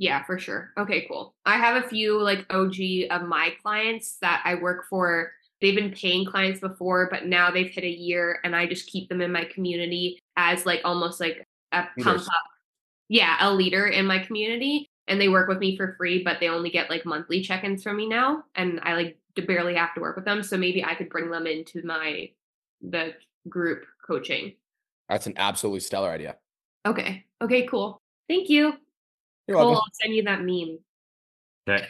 Yeah, 0.00 0.24
for 0.24 0.38
sure. 0.38 0.72
Okay, 0.78 1.04
cool. 1.06 1.34
I 1.44 1.58
have 1.58 1.84
a 1.84 1.86
few 1.86 2.18
like 2.22 2.46
OG 2.48 3.10
of 3.10 3.28
my 3.28 3.52
clients 3.62 4.16
that 4.22 4.40
I 4.46 4.54
work 4.54 4.86
for. 4.88 5.30
They've 5.60 5.76
been 5.76 5.92
paying 5.92 6.24
clients 6.24 6.58
before, 6.58 7.08
but 7.10 7.26
now 7.26 7.50
they've 7.50 7.70
hit 7.70 7.84
a 7.84 7.88
year 7.88 8.40
and 8.42 8.56
I 8.56 8.66
just 8.66 8.86
keep 8.86 9.10
them 9.10 9.20
in 9.20 9.30
my 9.30 9.44
community 9.44 10.18
as 10.38 10.64
like 10.64 10.80
almost 10.86 11.20
like 11.20 11.44
a 11.72 11.84
pump 12.02 12.22
up. 12.22 12.44
Yeah, 13.10 13.36
a 13.40 13.52
leader 13.52 13.88
in 13.88 14.06
my 14.06 14.20
community. 14.20 14.88
And 15.06 15.20
they 15.20 15.28
work 15.28 15.48
with 15.50 15.58
me 15.58 15.76
for 15.76 15.94
free, 15.98 16.24
but 16.24 16.38
they 16.40 16.48
only 16.48 16.70
get 16.70 16.88
like 16.88 17.04
monthly 17.04 17.42
check 17.42 17.62
ins 17.64 17.82
from 17.82 17.98
me 17.98 18.08
now. 18.08 18.44
And 18.54 18.80
I 18.82 18.94
like 18.94 19.18
barely 19.46 19.74
have 19.74 19.94
to 19.96 20.00
work 20.00 20.16
with 20.16 20.24
them. 20.24 20.42
So 20.42 20.56
maybe 20.56 20.82
I 20.82 20.94
could 20.94 21.10
bring 21.10 21.30
them 21.30 21.46
into 21.46 21.84
my 21.84 22.30
the 22.80 23.12
group 23.50 23.84
coaching. 24.06 24.54
That's 25.10 25.26
an 25.26 25.34
absolutely 25.36 25.80
stellar 25.80 26.08
idea. 26.08 26.36
Okay. 26.86 27.26
Okay, 27.42 27.66
cool. 27.66 28.00
Thank 28.28 28.48
you. 28.48 28.78
You're 29.50 29.58
Cool. 29.58 29.66
welcome. 29.72 29.82
I'll 29.84 30.00
send 30.00 30.14
you 30.14 30.22
that 30.22 30.42
meme. 30.42 30.78
Okay. 31.68 31.88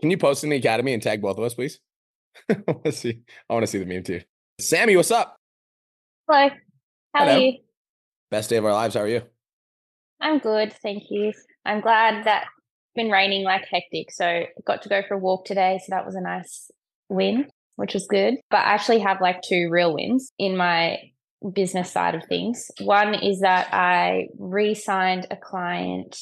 Can 0.00 0.10
you 0.12 0.16
post 0.16 0.44
in 0.44 0.50
the 0.50 0.56
academy 0.56 0.92
and 0.92 1.02
tag 1.02 1.20
both 1.20 1.36
of 1.36 1.42
us, 1.42 1.52
please? 1.52 1.80
I 2.48 2.56
want 2.68 2.84
to 2.84 2.92
see. 2.92 3.22
I 3.50 3.52
want 3.52 3.64
to 3.64 3.66
see 3.66 3.78
the 3.78 3.84
meme 3.84 4.04
too. 4.04 4.20
Sammy, 4.60 4.94
what's 4.96 5.10
up? 5.10 5.36
Hello. 6.28 6.50
How 7.12 7.24
Hello. 7.24 7.34
are 7.34 7.38
you? 7.40 7.58
Best 8.30 8.48
day 8.48 8.58
of 8.58 8.64
our 8.64 8.70
lives. 8.70 8.94
How 8.94 9.00
are 9.00 9.08
you? 9.08 9.22
I'm 10.20 10.38
good, 10.38 10.72
thank 10.72 11.02
you. 11.10 11.32
I'm 11.64 11.80
glad 11.80 12.26
that 12.26 12.42
it's 12.44 12.94
been 12.94 13.10
raining 13.10 13.42
like 13.42 13.66
hectic, 13.68 14.12
so 14.12 14.24
I 14.24 14.46
got 14.64 14.82
to 14.82 14.88
go 14.88 15.02
for 15.08 15.14
a 15.14 15.18
walk 15.18 15.46
today, 15.46 15.80
so 15.84 15.90
that 15.90 16.06
was 16.06 16.14
a 16.14 16.20
nice 16.20 16.70
win, 17.08 17.48
which 17.74 17.94
was 17.94 18.06
good. 18.06 18.34
But 18.52 18.58
I 18.58 18.74
actually 18.74 19.00
have 19.00 19.20
like 19.20 19.42
two 19.42 19.68
real 19.68 19.94
wins 19.94 20.30
in 20.38 20.56
my 20.56 20.98
business 21.52 21.90
side 21.90 22.14
of 22.14 22.22
things. 22.28 22.70
One 22.80 23.14
is 23.14 23.40
that 23.40 23.74
I 23.74 24.28
re-signed 24.38 25.26
a 25.32 25.36
client 25.36 26.16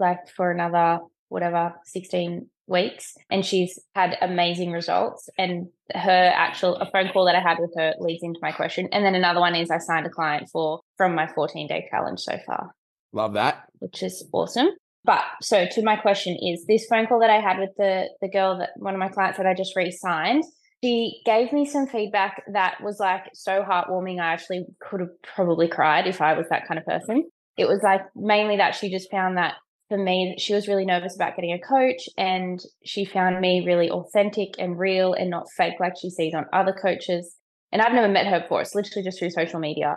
like 0.00 0.28
for 0.34 0.50
another 0.50 0.98
whatever 1.28 1.74
16 1.84 2.48
weeks 2.66 3.14
and 3.30 3.44
she's 3.44 3.78
had 3.94 4.16
amazing 4.22 4.70
results 4.72 5.28
and 5.38 5.66
her 5.92 6.32
actual 6.34 6.76
a 6.76 6.90
phone 6.90 7.08
call 7.12 7.26
that 7.26 7.34
I 7.34 7.40
had 7.40 7.58
with 7.58 7.72
her 7.76 7.94
leads 7.98 8.22
into 8.22 8.38
my 8.42 8.52
question 8.52 8.88
and 8.92 9.04
then 9.04 9.14
another 9.14 9.40
one 9.40 9.54
is 9.54 9.70
I 9.70 9.78
signed 9.78 10.06
a 10.06 10.10
client 10.10 10.48
for 10.52 10.80
from 10.96 11.14
my 11.14 11.26
14 11.26 11.66
day 11.68 11.86
challenge 11.90 12.20
so 12.20 12.36
far 12.46 12.70
Love 13.12 13.34
that. 13.34 13.64
which 13.80 14.02
is 14.02 14.28
awesome. 14.32 14.68
But 15.04 15.22
so 15.42 15.66
to 15.66 15.82
my 15.82 15.96
question 15.96 16.36
is 16.40 16.64
this 16.66 16.86
phone 16.86 17.06
call 17.06 17.20
that 17.20 17.30
I 17.30 17.40
had 17.40 17.58
with 17.58 17.70
the 17.76 18.08
the 18.20 18.28
girl 18.28 18.58
that 18.58 18.70
one 18.76 18.94
of 18.94 19.00
my 19.00 19.08
clients 19.08 19.38
that 19.38 19.46
I 19.46 19.54
just 19.54 19.74
re-signed, 19.74 20.44
she 20.84 21.22
gave 21.24 21.52
me 21.52 21.64
some 21.64 21.86
feedback 21.86 22.42
that 22.52 22.82
was 22.82 23.00
like 23.00 23.24
so 23.32 23.62
heartwarming. 23.62 24.20
I 24.20 24.32
actually 24.32 24.66
could 24.80 25.00
have 25.00 25.22
probably 25.22 25.68
cried 25.68 26.06
if 26.06 26.20
I 26.20 26.34
was 26.34 26.46
that 26.50 26.68
kind 26.68 26.78
of 26.78 26.86
person. 26.86 27.24
It 27.56 27.66
was 27.66 27.80
like 27.82 28.02
mainly 28.14 28.58
that 28.58 28.74
she 28.74 28.90
just 28.90 29.10
found 29.10 29.38
that 29.38 29.54
for 29.90 29.98
me, 29.98 30.36
she 30.38 30.54
was 30.54 30.68
really 30.68 30.86
nervous 30.86 31.16
about 31.16 31.34
getting 31.34 31.52
a 31.52 31.58
coach 31.58 32.08
and 32.16 32.60
she 32.84 33.04
found 33.04 33.40
me 33.40 33.64
really 33.66 33.90
authentic 33.90 34.50
and 34.58 34.78
real 34.78 35.12
and 35.12 35.28
not 35.28 35.50
fake 35.56 35.74
like 35.80 35.94
she 36.00 36.08
sees 36.08 36.32
on 36.32 36.46
other 36.52 36.72
coaches. 36.72 37.36
And 37.72 37.82
I've 37.82 37.92
never 37.92 38.08
met 38.08 38.28
her 38.28 38.40
before. 38.40 38.60
It's 38.60 38.74
literally 38.74 39.04
just 39.04 39.18
through 39.18 39.30
social 39.30 39.58
media 39.58 39.96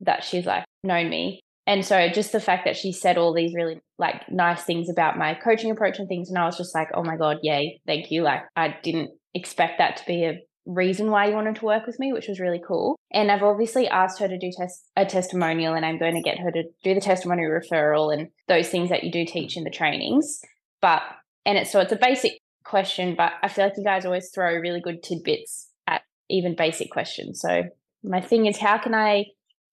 that 0.00 0.24
she's 0.24 0.46
like 0.46 0.64
known 0.82 1.10
me. 1.10 1.40
And 1.66 1.84
so 1.84 2.08
just 2.08 2.32
the 2.32 2.40
fact 2.40 2.64
that 2.64 2.76
she 2.76 2.90
said 2.90 3.18
all 3.18 3.34
these 3.34 3.54
really 3.54 3.80
like 3.98 4.22
nice 4.30 4.62
things 4.62 4.88
about 4.88 5.18
my 5.18 5.34
coaching 5.34 5.70
approach 5.70 5.98
and 5.98 6.08
things, 6.08 6.30
and 6.30 6.38
I 6.38 6.46
was 6.46 6.56
just 6.56 6.74
like, 6.74 6.88
oh 6.94 7.04
my 7.04 7.16
God, 7.16 7.38
yay, 7.42 7.80
thank 7.86 8.10
you. 8.10 8.22
Like 8.22 8.42
I 8.56 8.74
didn't 8.82 9.10
expect 9.34 9.78
that 9.78 9.98
to 9.98 10.06
be 10.06 10.24
a 10.24 10.40
reason 10.66 11.10
why 11.10 11.26
you 11.26 11.34
wanted 11.34 11.56
to 11.56 11.64
work 11.64 11.86
with 11.86 11.98
me, 11.98 12.12
which 12.12 12.28
was 12.28 12.40
really 12.40 12.62
cool. 12.66 12.96
And 13.12 13.30
I've 13.30 13.42
obviously 13.42 13.88
asked 13.88 14.18
her 14.20 14.28
to 14.28 14.38
do 14.38 14.50
test 14.56 14.90
a 14.96 15.04
testimonial 15.04 15.74
and 15.74 15.84
I'm 15.84 15.98
going 15.98 16.14
to 16.14 16.22
get 16.22 16.38
her 16.38 16.50
to 16.50 16.64
do 16.82 16.94
the 16.94 17.00
testimonial 17.00 17.50
referral 17.50 18.12
and 18.12 18.28
those 18.48 18.68
things 18.68 18.90
that 18.90 19.04
you 19.04 19.12
do 19.12 19.24
teach 19.24 19.56
in 19.56 19.64
the 19.64 19.70
trainings. 19.70 20.40
But 20.80 21.02
and 21.44 21.58
it's 21.58 21.70
so 21.70 21.80
it's 21.80 21.92
a 21.92 21.96
basic 21.96 22.38
question, 22.64 23.14
but 23.14 23.32
I 23.42 23.48
feel 23.48 23.66
like 23.66 23.76
you 23.76 23.84
guys 23.84 24.04
always 24.04 24.30
throw 24.30 24.54
really 24.54 24.80
good 24.80 25.02
tidbits 25.02 25.68
at 25.86 26.02
even 26.30 26.56
basic 26.56 26.90
questions. 26.90 27.40
So 27.40 27.64
my 28.02 28.20
thing 28.20 28.46
is 28.46 28.58
how 28.58 28.78
can 28.78 28.94
I 28.94 29.26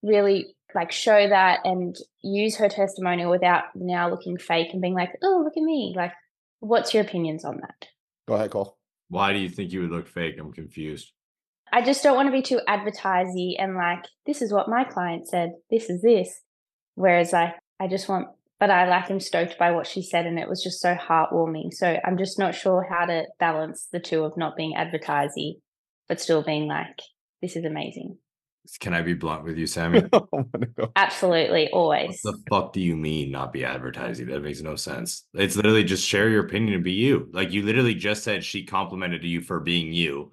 really 0.03 0.55
like 0.73 0.91
show 0.91 1.27
that 1.27 1.59
and 1.65 1.95
use 2.21 2.57
her 2.57 2.69
testimonial 2.69 3.29
without 3.29 3.63
now 3.75 4.09
looking 4.09 4.37
fake 4.37 4.69
and 4.71 4.81
being 4.81 4.93
like, 4.93 5.11
oh, 5.21 5.41
look 5.43 5.57
at 5.57 5.63
me. 5.63 5.93
Like, 5.95 6.13
what's 6.59 6.93
your 6.93 7.03
opinions 7.03 7.43
on 7.43 7.57
that? 7.61 7.87
Go 8.27 8.35
ahead, 8.35 8.51
Cole. 8.51 8.77
Why 9.11 9.33
do 9.33 9.39
you 9.39 9.49
think 9.49 9.73
you 9.73 9.81
would 9.81 9.91
look 9.91 10.07
fake? 10.07 10.35
I'm 10.39 10.53
confused. 10.53 11.11
I 11.73 11.81
just 11.81 12.01
don't 12.01 12.15
want 12.15 12.27
to 12.27 12.31
be 12.31 12.41
too 12.41 12.61
advertising 12.65 13.57
and 13.59 13.75
like, 13.75 14.05
this 14.25 14.41
is 14.41 14.53
what 14.53 14.69
my 14.69 14.85
client 14.85 15.27
said, 15.27 15.51
this 15.69 15.89
is 15.89 16.01
this. 16.01 16.39
Whereas 16.95 17.33
like, 17.33 17.55
I 17.77 17.87
just 17.89 18.07
want, 18.07 18.29
but 18.57 18.71
I 18.71 18.87
like 18.87 19.11
am 19.11 19.19
stoked 19.19 19.59
by 19.59 19.71
what 19.71 19.85
she 19.85 20.01
said 20.01 20.25
and 20.25 20.39
it 20.39 20.47
was 20.47 20.63
just 20.63 20.79
so 20.79 20.95
heartwarming. 20.95 21.73
So 21.73 21.99
I'm 22.05 22.17
just 22.17 22.39
not 22.39 22.55
sure 22.55 22.87
how 22.89 23.05
to 23.05 23.25
balance 23.37 23.89
the 23.91 23.99
two 23.99 24.23
of 24.23 24.37
not 24.37 24.55
being 24.55 24.75
advertising, 24.75 25.57
but 26.07 26.21
still 26.21 26.41
being 26.41 26.67
like, 26.67 27.01
this 27.41 27.57
is 27.57 27.65
amazing. 27.65 28.17
Can 28.79 28.93
I 28.93 29.01
be 29.01 29.13
blunt 29.13 29.43
with 29.43 29.57
you, 29.57 29.65
Sammy? 29.67 30.03
I 30.13 30.21
wanna. 30.31 30.67
Absolutely, 30.95 31.69
What 31.71 31.77
always. 31.79 32.21
the 32.21 32.37
fuck 32.49 32.73
do 32.73 32.79
you 32.81 32.95
mean 32.95 33.31
not 33.31 33.51
be 33.53 33.65
advertising? 33.65 34.27
That 34.27 34.43
makes 34.43 34.61
no 34.61 34.75
sense. 34.75 35.25
It's 35.33 35.55
literally 35.55 35.83
just 35.83 36.07
share 36.07 36.29
your 36.29 36.45
opinion 36.45 36.75
and 36.75 36.83
be 36.83 36.91
you. 36.93 37.29
Like 37.33 37.51
you 37.51 37.63
literally 37.63 37.95
just 37.95 38.23
said 38.23 38.43
she 38.43 38.63
complimented 38.65 39.23
you 39.23 39.41
for 39.41 39.59
being 39.59 39.91
you. 39.93 40.31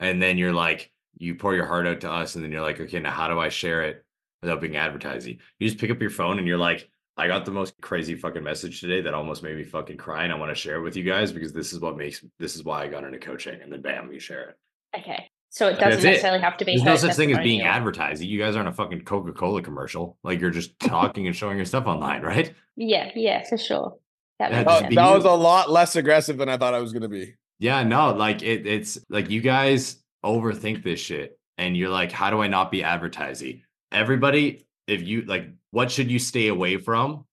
And 0.00 0.20
then 0.20 0.38
you're 0.38 0.52
like, 0.52 0.90
you 1.16 1.34
pour 1.34 1.54
your 1.54 1.66
heart 1.66 1.86
out 1.86 2.00
to 2.02 2.10
us, 2.10 2.34
and 2.36 2.44
then 2.44 2.52
you're 2.52 2.62
like, 2.62 2.80
okay, 2.80 3.00
now 3.00 3.10
how 3.10 3.26
do 3.28 3.40
I 3.40 3.48
share 3.48 3.82
it 3.82 4.04
without 4.42 4.60
being 4.60 4.76
advertising? 4.76 5.38
You 5.58 5.68
just 5.68 5.80
pick 5.80 5.90
up 5.90 6.00
your 6.00 6.10
phone 6.10 6.38
and 6.38 6.46
you're 6.46 6.58
like, 6.58 6.88
I 7.16 7.26
got 7.26 7.44
the 7.44 7.50
most 7.50 7.74
crazy 7.80 8.14
fucking 8.14 8.44
message 8.44 8.80
today 8.80 9.00
that 9.00 9.14
almost 9.14 9.42
made 9.42 9.56
me 9.56 9.64
fucking 9.64 9.96
cry. 9.96 10.22
And 10.22 10.32
I 10.32 10.36
want 10.36 10.50
to 10.52 10.54
share 10.54 10.76
it 10.76 10.82
with 10.82 10.94
you 10.94 11.02
guys 11.02 11.32
because 11.32 11.52
this 11.52 11.72
is 11.72 11.80
what 11.80 11.96
makes 11.96 12.24
this 12.38 12.54
is 12.54 12.62
why 12.62 12.82
I 12.84 12.86
got 12.86 13.02
into 13.02 13.18
coaching. 13.18 13.60
And 13.60 13.72
then 13.72 13.82
bam, 13.82 14.12
you 14.12 14.20
share 14.20 14.50
it. 14.50 14.56
Okay. 15.00 15.28
So 15.50 15.68
it 15.68 15.78
doesn't 15.80 16.00
it. 16.00 16.04
necessarily 16.10 16.40
have 16.40 16.56
to 16.58 16.64
be 16.64 16.72
There's 16.72 16.84
no 16.84 16.96
such 16.96 17.16
thing 17.16 17.32
as 17.32 17.38
being 17.38 17.60
testimonial. 17.60 17.66
advertising. 17.74 18.28
You 18.28 18.38
guys 18.38 18.54
aren't 18.54 18.68
a 18.68 18.72
fucking 18.72 19.02
Coca-Cola 19.02 19.62
commercial. 19.62 20.18
Like 20.22 20.40
you're 20.40 20.50
just 20.50 20.78
talking 20.80 21.26
and 21.26 21.34
showing 21.34 21.56
your 21.56 21.64
stuff 21.66 21.86
online, 21.86 22.22
right? 22.22 22.52
Yeah, 22.76 23.10
yeah, 23.14 23.42
for 23.48 23.56
sure. 23.56 23.96
That 24.38 24.50
Yeah, 24.52 24.58
makes 24.58 24.70
just 24.70 24.82
That, 24.82 24.88
be 24.90 24.94
that 24.96 25.14
was 25.16 25.24
a 25.24 25.30
lot 25.32 25.70
less 25.70 25.96
aggressive 25.96 26.36
than 26.36 26.48
I 26.48 26.56
thought 26.58 26.74
I 26.74 26.80
was 26.80 26.92
going 26.92 27.02
to 27.02 27.08
be. 27.08 27.34
Yeah, 27.58 27.82
no, 27.82 28.12
like 28.12 28.42
it, 28.42 28.66
it's 28.66 28.98
like 29.08 29.30
you 29.30 29.40
guys 29.40 29.96
overthink 30.24 30.84
this 30.84 31.00
shit, 31.00 31.38
and 31.56 31.76
you're 31.76 31.88
like, 31.88 32.12
how 32.12 32.30
do 32.30 32.40
I 32.40 32.46
not 32.46 32.70
be 32.70 32.84
advertising? 32.84 33.62
Everybody, 33.90 34.66
if 34.86 35.02
you 35.02 35.22
like, 35.22 35.48
what 35.72 35.90
should 35.90 36.10
you 36.10 36.18
stay 36.20 36.48
away 36.48 36.76
from? 36.76 37.24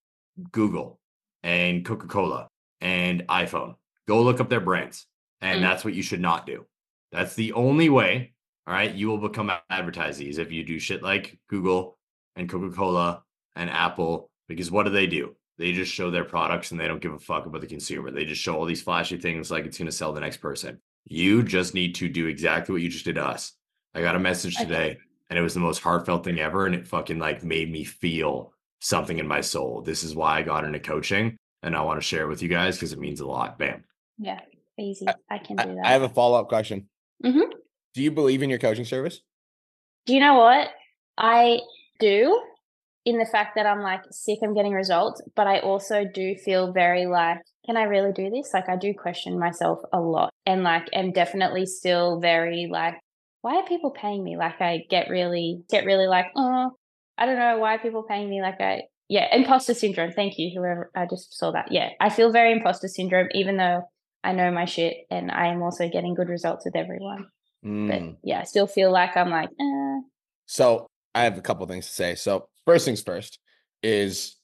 Google 0.51 0.99
and 1.43 1.85
Coca 1.85 2.07
Cola 2.07 2.47
and 2.81 3.27
iPhone. 3.27 3.75
Go 4.07 4.21
look 4.23 4.39
up 4.39 4.49
their 4.49 4.59
brands, 4.61 5.05
and 5.41 5.59
Mm. 5.59 5.63
that's 5.63 5.85
what 5.85 5.93
you 5.93 6.01
should 6.01 6.21
not 6.21 6.45
do. 6.47 6.65
That's 7.15 7.35
the 7.35 7.53
only 7.53 7.89
way. 7.89 8.33
All 8.67 8.73
right, 8.73 8.93
you 8.93 9.07
will 9.07 9.17
become 9.17 9.51
advertisees 9.71 10.37
if 10.37 10.51
you 10.51 10.63
do 10.65 10.79
shit 10.79 11.01
like 11.01 11.39
Google 11.47 11.97
and 12.35 12.49
Coca 12.49 12.75
Cola 12.75 13.23
and 13.55 13.69
Apple. 13.69 14.29
Because 14.49 14.69
what 14.69 14.83
do 14.83 14.89
they 14.89 15.07
do? 15.07 15.35
They 15.57 15.71
just 15.71 15.93
show 15.93 16.11
their 16.11 16.25
products 16.25 16.71
and 16.71 16.79
they 16.79 16.87
don't 16.87 17.01
give 17.01 17.13
a 17.13 17.19
fuck 17.19 17.45
about 17.45 17.61
the 17.61 17.67
consumer. 17.67 18.11
They 18.11 18.25
just 18.25 18.41
show 18.41 18.55
all 18.55 18.65
these 18.65 18.81
flashy 18.81 19.17
things 19.17 19.49
like 19.49 19.65
it's 19.65 19.77
going 19.77 19.85
to 19.85 19.95
sell 19.95 20.11
the 20.11 20.19
next 20.19 20.37
person. 20.37 20.81
You 21.05 21.41
just 21.41 21.73
need 21.73 21.95
to 21.95 22.09
do 22.09 22.27
exactly 22.27 22.73
what 22.73 22.81
you 22.81 22.89
just 22.89 23.05
did 23.05 23.15
to 23.15 23.23
us. 23.23 23.53
I 23.93 24.01
got 24.01 24.15
a 24.15 24.19
message 24.19 24.57
today 24.57 24.97
and 25.29 25.39
it 25.39 25.41
was 25.41 25.53
the 25.53 25.61
most 25.61 25.81
heartfelt 25.81 26.25
thing 26.25 26.39
ever. 26.39 26.65
And 26.65 26.75
it 26.75 26.87
fucking 26.87 27.19
like 27.19 27.43
made 27.43 27.71
me 27.71 27.85
feel 27.85 28.51
something 28.81 29.19
in 29.19 29.27
my 29.27 29.39
soul. 29.39 29.81
This 29.81 30.03
is 30.03 30.15
why 30.15 30.39
I 30.39 30.41
got 30.41 30.65
into 30.65 30.79
coaching 30.81 31.37
and 31.63 31.77
I 31.77 31.81
want 31.81 32.01
to 32.01 32.05
share 32.05 32.23
it 32.23 32.29
with 32.29 32.41
you 32.41 32.49
guys 32.49 32.75
because 32.75 32.91
it 32.91 32.99
means 32.99 33.21
a 33.21 33.27
lot. 33.27 33.57
Bam. 33.57 33.85
Yeah, 34.17 34.41
easy. 34.77 35.07
I 35.29 35.37
can 35.37 35.55
do 35.55 35.75
that. 35.75 35.85
I 35.85 35.91
have 35.91 36.01
a 36.01 36.09
follow 36.09 36.39
up 36.39 36.49
question. 36.49 36.89
Mhm. 37.23 37.51
Do 37.93 38.01
you 38.01 38.11
believe 38.11 38.43
in 38.43 38.49
your 38.49 38.59
coaching 38.59 38.85
service? 38.85 39.21
Do 40.05 40.13
you 40.13 40.19
know 40.19 40.35
what? 40.35 40.69
I 41.17 41.59
do 41.99 42.41
in 43.05 43.17
the 43.17 43.25
fact 43.25 43.55
that 43.55 43.65
I'm 43.65 43.81
like 43.81 44.01
sick 44.11 44.39
I'm 44.43 44.53
getting 44.53 44.73
results, 44.73 45.21
but 45.35 45.47
I 45.47 45.59
also 45.59 46.05
do 46.05 46.35
feel 46.35 46.73
very 46.73 47.05
like, 47.05 47.39
can 47.65 47.77
I 47.77 47.83
really 47.83 48.11
do 48.11 48.29
this? 48.29 48.51
Like 48.53 48.67
I 48.67 48.75
do 48.75 48.93
question 48.93 49.39
myself 49.39 49.79
a 49.93 49.99
lot 49.99 50.31
and 50.45 50.63
like 50.63 50.89
am 50.93 51.11
definitely 51.11 51.65
still 51.65 52.19
very 52.19 52.67
like, 52.69 52.95
why 53.41 53.55
are 53.55 53.65
people 53.65 53.91
paying 53.91 54.23
me? 54.23 54.37
Like 54.37 54.59
I 54.59 54.83
get 54.89 55.09
really 55.09 55.61
get 55.69 55.85
really 55.85 56.07
like, 56.07 56.27
oh, 56.35 56.71
I 57.17 57.25
don't 57.25 57.39
know 57.39 57.59
why 57.59 57.75
are 57.75 57.79
people 57.79 58.03
paying 58.03 58.29
me 58.29 58.41
like 58.41 58.59
I 58.59 58.83
yeah, 59.07 59.33
imposter 59.35 59.75
syndrome. 59.75 60.11
Thank 60.11 60.33
you, 60.37 60.51
whoever 60.55 60.89
I 60.95 61.05
just 61.05 61.37
saw 61.37 61.51
that. 61.51 61.71
Yeah. 61.71 61.89
I 61.99 62.09
feel 62.09 62.31
very 62.31 62.51
imposter 62.51 62.87
syndrome, 62.87 63.27
even 63.33 63.57
though 63.57 63.83
I 64.25 64.31
know 64.31 64.51
my 64.51 64.65
shit 64.65 65.05
and 65.11 65.29
I 65.29 65.47
am 65.47 65.61
also 65.61 65.87
getting 65.87 66.15
good 66.15 66.29
results 66.29 66.65
with 66.65 66.75
everyone. 66.75 67.27
Mm. 67.63 67.87
But 67.87 68.17
yeah, 68.23 68.39
I 68.39 68.43
still 68.43 68.67
feel 68.67 68.91
like 68.91 69.15
I'm 69.15 69.29
like, 69.29 69.49
eh. 69.49 69.99
So 70.47 70.87
I 71.13 71.23
have 71.23 71.37
a 71.37 71.41
couple 71.41 71.65
things 71.67 71.85
to 71.85 71.93
say. 71.93 72.15
So 72.15 72.49
first 72.65 72.85
things 72.85 73.01
first 73.01 73.39
is 73.83 74.35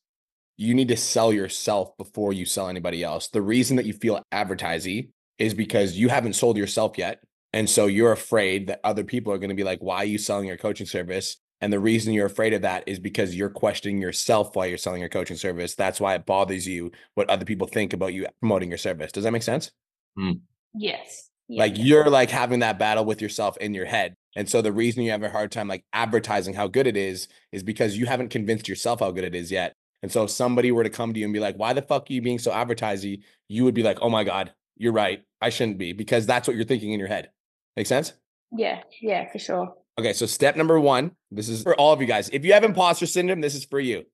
you 0.58 0.76
need 0.76 0.90
to 0.90 0.98
sell 0.98 1.34
yourself 1.34 1.98
before 1.98 2.32
you 2.32 2.46
sell 2.46 2.70
anybody 2.70 3.04
else. 3.04 3.30
The 3.30 3.42
reason 3.42 3.78
that 3.78 3.88
you 3.88 3.94
feel 3.94 4.22
advertising 4.32 5.14
is 5.40 5.56
because 5.56 5.98
you 5.98 6.10
haven't 6.10 6.34
sold 6.34 6.58
yourself 6.58 6.98
yet. 7.00 7.20
And 7.52 7.68
so 7.68 7.88
you're 7.88 8.12
afraid 8.12 8.68
that 8.68 8.80
other 8.84 9.04
people 9.04 9.34
are 9.34 9.40
going 9.40 9.50
to 9.50 9.56
be 9.56 9.64
like, 9.64 9.80
why 9.80 9.98
are 9.98 10.06
you 10.06 10.20
selling 10.20 10.48
your 10.48 10.58
coaching 10.58 10.86
service? 10.86 11.38
And 11.62 11.72
the 11.72 11.80
reason 11.80 12.14
you're 12.14 12.26
afraid 12.26 12.54
of 12.54 12.64
that 12.64 12.84
is 12.88 13.00
because 13.00 13.36
you're 13.36 13.50
questioning 13.50 14.02
yourself 14.02 14.56
while 14.56 14.66
you're 14.66 14.80
selling 14.80 15.00
your 15.00 15.10
coaching 15.10 15.38
service. 15.38 15.76
That's 15.76 16.02
why 16.02 16.16
it 16.16 16.26
bothers 16.26 16.68
you 16.68 16.92
what 17.14 17.30
other 17.30 17.46
people 17.46 17.68
think 17.68 17.94
about 17.94 18.14
you 18.14 18.26
promoting 18.40 18.70
your 18.70 18.80
service. 18.80 19.12
Does 19.12 19.24
that 19.24 19.32
make 19.32 19.44
sense? 19.44 19.72
Mm. 20.18 20.42
yes. 20.74 21.30
Yeah, 21.48 21.64
like 21.64 21.74
you're 21.76 22.10
like 22.10 22.30
having 22.30 22.60
that 22.60 22.80
battle 22.80 23.04
with 23.04 23.22
yourself 23.22 23.58
in 23.58 23.74
your 23.74 23.86
head. 23.86 24.16
And 24.38 24.50
so 24.50 24.62
the 24.62 24.72
reason 24.72 25.04
you 25.04 25.12
have 25.12 25.24
a 25.24 25.30
hard 25.30 25.52
time 25.52 25.68
like 25.68 25.84
advertising 25.92 26.54
how 26.54 26.68
good 26.68 26.88
it 26.88 26.96
is 26.96 27.28
is 27.52 27.62
because 27.62 27.98
you 27.98 28.06
haven't 28.06 28.30
convinced 28.30 28.70
yourself 28.70 29.02
how 29.02 29.12
good 29.12 29.26
it 29.26 29.36
is 29.36 29.52
yet. 29.52 29.74
And 30.02 30.12
so 30.12 30.24
if 30.24 30.32
somebody 30.32 30.72
were 30.72 30.84
to 30.84 30.90
come 30.90 31.14
to 31.14 31.20
you 31.20 31.26
and 31.26 31.34
be 31.34 31.42
like, 31.42 31.58
"Why 31.58 31.74
the 31.74 31.82
fuck 31.82 32.10
are 32.10 32.14
you 32.14 32.22
being 32.22 32.40
so 32.40 32.52
advertising?" 32.52 33.24
You 33.50 33.66
would 33.66 33.74
be 33.74 33.84
like, 33.84 34.00
"Oh 34.02 34.10
my 34.10 34.24
god, 34.24 34.54
you're 34.78 34.94
right. 34.94 35.24
I 35.42 35.50
shouldn't 35.50 35.78
be," 35.78 35.94
because 35.94 36.26
that's 36.26 36.48
what 36.48 36.56
you're 36.56 36.66
thinking 36.66 36.94
in 36.94 37.00
your 37.00 37.10
head. 37.10 37.30
Make 37.76 37.88
sense? 37.88 38.14
Yeah, 38.52 38.82
yeah, 39.02 39.30
for 39.32 39.40
sure. 39.40 39.76
Okay, 40.02 40.14
so 40.14 40.26
step 40.26 40.56
number 40.56 40.80
one, 40.80 41.12
this 41.30 41.48
is 41.48 41.62
for 41.62 41.76
all 41.76 41.94
of 41.94 42.02
you 42.02 42.08
guys. 42.08 42.28
If 42.30 42.44
you 42.44 42.54
have 42.54 42.64
imposter 42.64 43.06
syndrome, 43.06 43.40
this 43.40 43.54
is 43.54 43.66
for 43.66 43.80
you. 43.80 44.06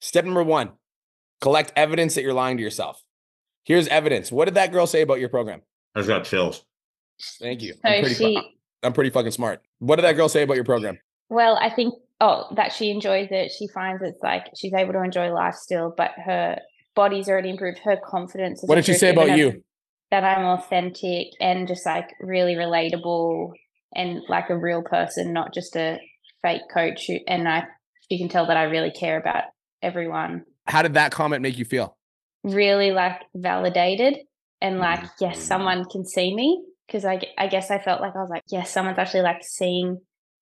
Step 0.00 0.24
number 0.24 0.42
one, 0.42 0.70
collect 1.42 1.74
evidence 1.76 2.14
that 2.14 2.22
you're 2.22 2.32
lying 2.32 2.56
to 2.56 2.62
yourself. 2.62 3.02
Here's 3.64 3.86
evidence. 3.88 4.32
What 4.32 4.46
did 4.46 4.54
that 4.54 4.72
girl 4.72 4.86
say 4.86 5.02
about 5.02 5.20
your 5.20 5.28
program? 5.28 5.60
I 5.94 5.98
just 5.98 6.08
got 6.08 6.24
chills. 6.24 6.64
Thank 7.38 7.60
you. 7.60 7.74
So 7.74 7.80
I'm 7.84 8.00
pretty, 8.02 8.14
fu- 8.14 8.40
I'm 8.82 8.94
pretty 8.94 9.10
fucking 9.10 9.32
smart. 9.32 9.60
What 9.78 9.96
did 9.96 10.06
that 10.06 10.14
girl 10.14 10.30
say 10.30 10.40
about 10.40 10.54
your 10.54 10.64
program? 10.64 10.98
Well, 11.28 11.58
I 11.60 11.68
think 11.68 11.92
oh 12.22 12.46
that 12.56 12.72
she 12.72 12.90
enjoys 12.90 13.28
it. 13.30 13.52
She 13.52 13.68
finds 13.68 14.02
it's 14.02 14.22
like 14.22 14.46
she's 14.56 14.72
able 14.72 14.94
to 14.94 15.02
enjoy 15.02 15.30
life 15.34 15.56
still, 15.56 15.92
but 15.94 16.12
her 16.12 16.58
body's 16.94 17.28
already 17.28 17.50
improved. 17.50 17.80
Her 17.80 17.98
confidence. 18.02 18.62
Has 18.62 18.68
What 18.68 18.76
did 18.76 18.86
she 18.86 18.94
say 18.94 19.10
about 19.10 19.36
you? 19.36 19.62
That 20.10 20.24
I'm 20.24 20.46
authentic 20.46 21.26
and 21.42 21.68
just 21.68 21.84
like 21.84 22.14
really 22.20 22.54
relatable 22.54 23.52
and 23.96 24.20
like 24.28 24.50
a 24.50 24.56
real 24.56 24.82
person, 24.82 25.32
not 25.32 25.52
just 25.54 25.74
a 25.76 25.98
fake 26.42 26.62
coach. 26.72 27.06
who- 27.08 27.18
And 27.26 27.48
I, 27.48 27.64
you 28.08 28.18
can 28.18 28.28
tell 28.28 28.46
that 28.46 28.56
I 28.56 28.64
really 28.64 28.90
care 28.92 29.18
about 29.18 29.44
everyone. 29.82 30.44
How 30.66 30.82
did 30.82 30.94
that 30.94 31.10
comment 31.12 31.42
make 31.42 31.58
you 31.58 31.64
feel? 31.64 31.96
Really 32.44 32.92
like 32.92 33.22
validated 33.34 34.18
and 34.60 34.78
like 34.78 35.02
yes, 35.20 35.38
Mhm. 35.38 35.42
someone 35.42 35.84
can 35.86 36.04
see 36.04 36.34
me 36.34 36.62
because 36.86 37.04
I, 37.04 37.20
I 37.36 37.48
guess 37.48 37.70
I 37.70 37.78
felt 37.78 38.00
like 38.00 38.14
I 38.14 38.20
was 38.20 38.30
like 38.30 38.42
yes, 38.50 38.70
someone's 38.70 38.98
actually 38.98 39.22
like 39.22 39.42
seeing 39.42 39.98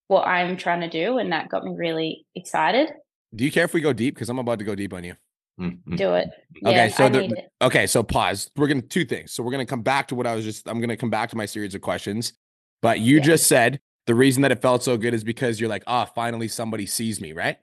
what 0.07 0.27
I'm 0.27 0.55
trying 0.55 0.81
to 0.81 0.89
do, 0.89 1.17
and 1.17 1.31
that 1.31 1.49
got 1.49 1.63
me 1.63 1.73
really 1.75 2.27
excited. 2.35 2.91
Do 3.33 3.43
you 3.43 3.51
care 3.51 3.65
if 3.65 3.73
we 3.73 3.81
go 3.81 3.91
deep? 3.91 4.13
Because 4.13 4.29
I'm 4.29 4.37
about 4.37 4.59
to 4.59 4.65
go 4.65 4.75
deep 4.75 4.93
on 4.93 5.03
you. 5.03 5.15
Mm, 5.59 5.79
mm. 5.87 5.97
Do 5.97 6.13
it. 6.13 6.27
Okay, 6.63 6.75
Yeah, 6.75 6.87
so 6.89 7.09
the- 7.09 7.43
Okay, 7.63 7.87
so 7.87 8.03
pause. 8.03 8.51
We're 8.55 8.67
gonna 8.67 8.81
two 8.83 9.05
things. 9.05 9.31
So 9.33 9.41
we're 9.41 9.51
gonna 9.51 9.65
come 9.65 9.81
back 9.81 10.07
to 10.09 10.15
what 10.15 10.27
I 10.27 10.35
was 10.35 10.45
just. 10.45 10.67
I'm 10.69 10.79
gonna 10.79 10.95
come 10.97 11.09
back 11.09 11.29
to 11.31 11.37
my 11.37 11.45
series 11.47 11.73
of 11.73 11.81
questions. 11.81 12.33
But 12.81 12.99
you 12.99 13.17
Yeah. 13.17 13.23
just 13.23 13.47
said 13.47 13.79
the 14.05 14.15
reason 14.15 14.41
that 14.43 14.51
it 14.51 14.61
felt 14.61 14.83
so 14.83 14.97
good 14.97 15.13
is 15.13 15.23
because 15.23 15.59
you're 15.59 15.69
like, 15.69 15.83
ah, 15.87 16.05
finally 16.05 16.47
somebody 16.47 16.85
sees 16.85 17.19
me, 17.19 17.33
right? 17.33 17.57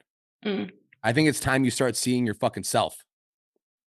Mm. 0.45 0.71
I 1.03 1.13
think 1.13 1.29
it's 1.29 1.41
time 1.41 1.65
you 1.65 1.71
start 1.71 1.97
seeing 1.97 2.27
your 2.27 2.35
fucking 2.35 2.65
self. 2.65 3.05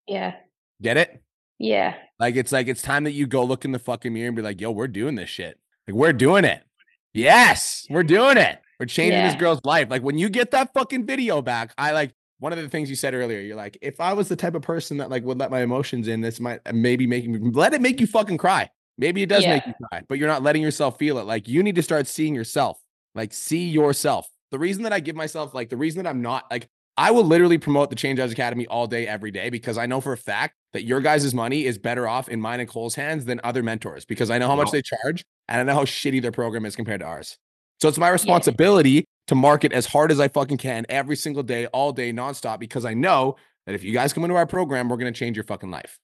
Yeah, 0.07 0.35
Get 0.83 0.97
it? 0.97 1.23
yeah, 1.59 1.95
Like 2.19 2.37
it's 2.37 2.53
like 2.53 2.69
it's 2.69 2.83
time 2.83 3.05
that 3.05 3.13
you 3.13 3.27
go 3.27 3.43
look 3.45 3.65
in 3.65 3.73
the 3.73 3.79
fucking 3.79 4.13
mirror 4.13 4.27
and 4.29 4.37
be 4.37 4.43
like, 4.43 4.61
yo, 4.61 4.71
we're 4.71 4.87
doing 4.89 5.15
this 5.15 5.31
shit. 5.31 5.59
Like 5.89 5.95
we're 5.97 6.13
doing 6.13 6.45
it. 6.45 6.63
Yes, 7.13 7.87
we're 7.89 8.03
doing 8.03 8.37
it. 8.37 8.59
We're 8.81 8.87
changing 8.87 9.23
this 9.23 9.35
girl's 9.37 9.61
life. 9.65 9.89
Like 9.89 10.03
when 10.03 10.19
you 10.19 10.29
get 10.29 10.51
that 10.51 10.73
fucking 10.75 11.07
video 11.07 11.41
back, 11.41 11.73
I 11.79 11.93
like 11.93 12.13
one 12.41 12.53
of 12.53 12.59
the 12.59 12.69
things 12.69 12.91
you 12.91 12.97
said 12.97 13.15
earlier. 13.15 13.41
You're 13.41 13.57
like, 13.57 13.79
if 13.81 14.01
I 14.01 14.13
was 14.13 14.29
the 14.29 14.37
type 14.37 14.55
of 14.57 14.63
person 14.63 14.97
that 14.99 15.11
like 15.11 15.23
would 15.25 15.39
let 15.39 15.51
my 15.51 15.63
emotions 15.63 16.09
in, 16.09 16.21
this 16.21 16.41
might 16.41 16.61
maybe 16.75 17.07
make 17.07 17.27
me 17.27 17.39
let 17.53 17.73
it 17.73 17.81
make 17.81 18.01
you 18.01 18.07
fucking 18.07 18.37
cry. 18.39 18.69
Maybe 18.97 19.23
it 19.23 19.29
does 19.29 19.45
make 19.47 19.67
you 19.67 19.75
cry, 19.91 20.03
but 20.09 20.19
you're 20.19 20.29
not 20.29 20.43
letting 20.43 20.63
yourself 20.63 20.99
feel 20.99 21.19
it. 21.19 21.23
Like 21.25 21.49
you 21.49 21.63
need 21.63 21.75
to 21.75 21.83
start 21.83 22.07
seeing 22.07 22.35
yourself. 22.35 22.81
Like 23.15 23.33
see 23.33 23.69
yourself. 23.69 24.29
The 24.51 24.59
reason 24.59 24.85
that 24.85 24.93
I 24.93 25.01
give 25.01 25.17
myself 25.17 25.55
like 25.55 25.69
the 25.69 25.77
reason 25.77 26.03
that 26.03 26.09
I'm 26.09 26.23
not 26.23 26.45
like 26.51 26.69
I 26.97 27.11
will 27.11 27.25
literally 27.25 27.59
promote 27.59 27.91
the 27.91 27.97
Change 27.97 28.21
Lives 28.21 28.33
Academy 28.33 28.69
all 28.69 28.87
day, 28.87 29.09
every 29.09 29.33
day, 29.33 29.51
because 29.51 29.79
I 29.79 29.87
know 29.87 30.01
for 30.01 30.13
a 30.13 30.17
fact 30.17 30.55
that 30.75 30.85
your 30.85 31.01
guys' 31.01 31.35
money 31.35 31.65
is 31.65 31.77
better 31.77 32.07
off 32.07 32.29
in 32.29 32.41
mine 32.41 32.61
and 32.61 32.69
Cole's 32.69 32.95
hands 32.95 33.25
than 33.25 33.41
other 33.43 33.65
mentors 33.65 34.05
because 34.05 34.31
I 34.31 34.39
know 34.39 34.47
how 34.47 34.55
much 34.55 34.71
they 34.71 34.83
charge 34.83 35.25
and 35.49 35.61
I 35.61 35.65
know 35.65 35.75
how 35.75 35.85
shitty 35.85 36.23
their 36.23 36.31
program 36.31 36.65
is 36.65 36.77
compared 36.77 37.01
to 37.01 37.07
ours. 37.07 37.37
So 37.81 37.89
it's 37.89 37.99
my 37.99 38.11
responsibility 38.11 39.05
to 39.27 39.35
market 39.35 39.73
as 39.73 39.87
hard 39.87 40.13
as 40.13 40.21
I 40.21 40.29
fucking 40.29 40.59
can 40.59 40.87
every 40.89 41.17
single 41.17 41.43
day, 41.43 41.67
all 41.67 41.93
day, 41.93 42.13
nonstop, 42.13 42.61
because 42.61 42.85
I 42.85 42.95
know 42.95 43.37
that 43.67 43.75
if 43.75 43.83
you 43.83 43.93
guys 43.93 44.13
come 44.13 44.23
into 44.25 44.37
our 44.37 44.47
program, 44.47 44.89
we're 44.89 44.97
going 44.97 45.13
to 45.13 45.19
change 45.19 45.37
your 45.37 45.45
fucking 45.45 45.71
life. 45.71 45.99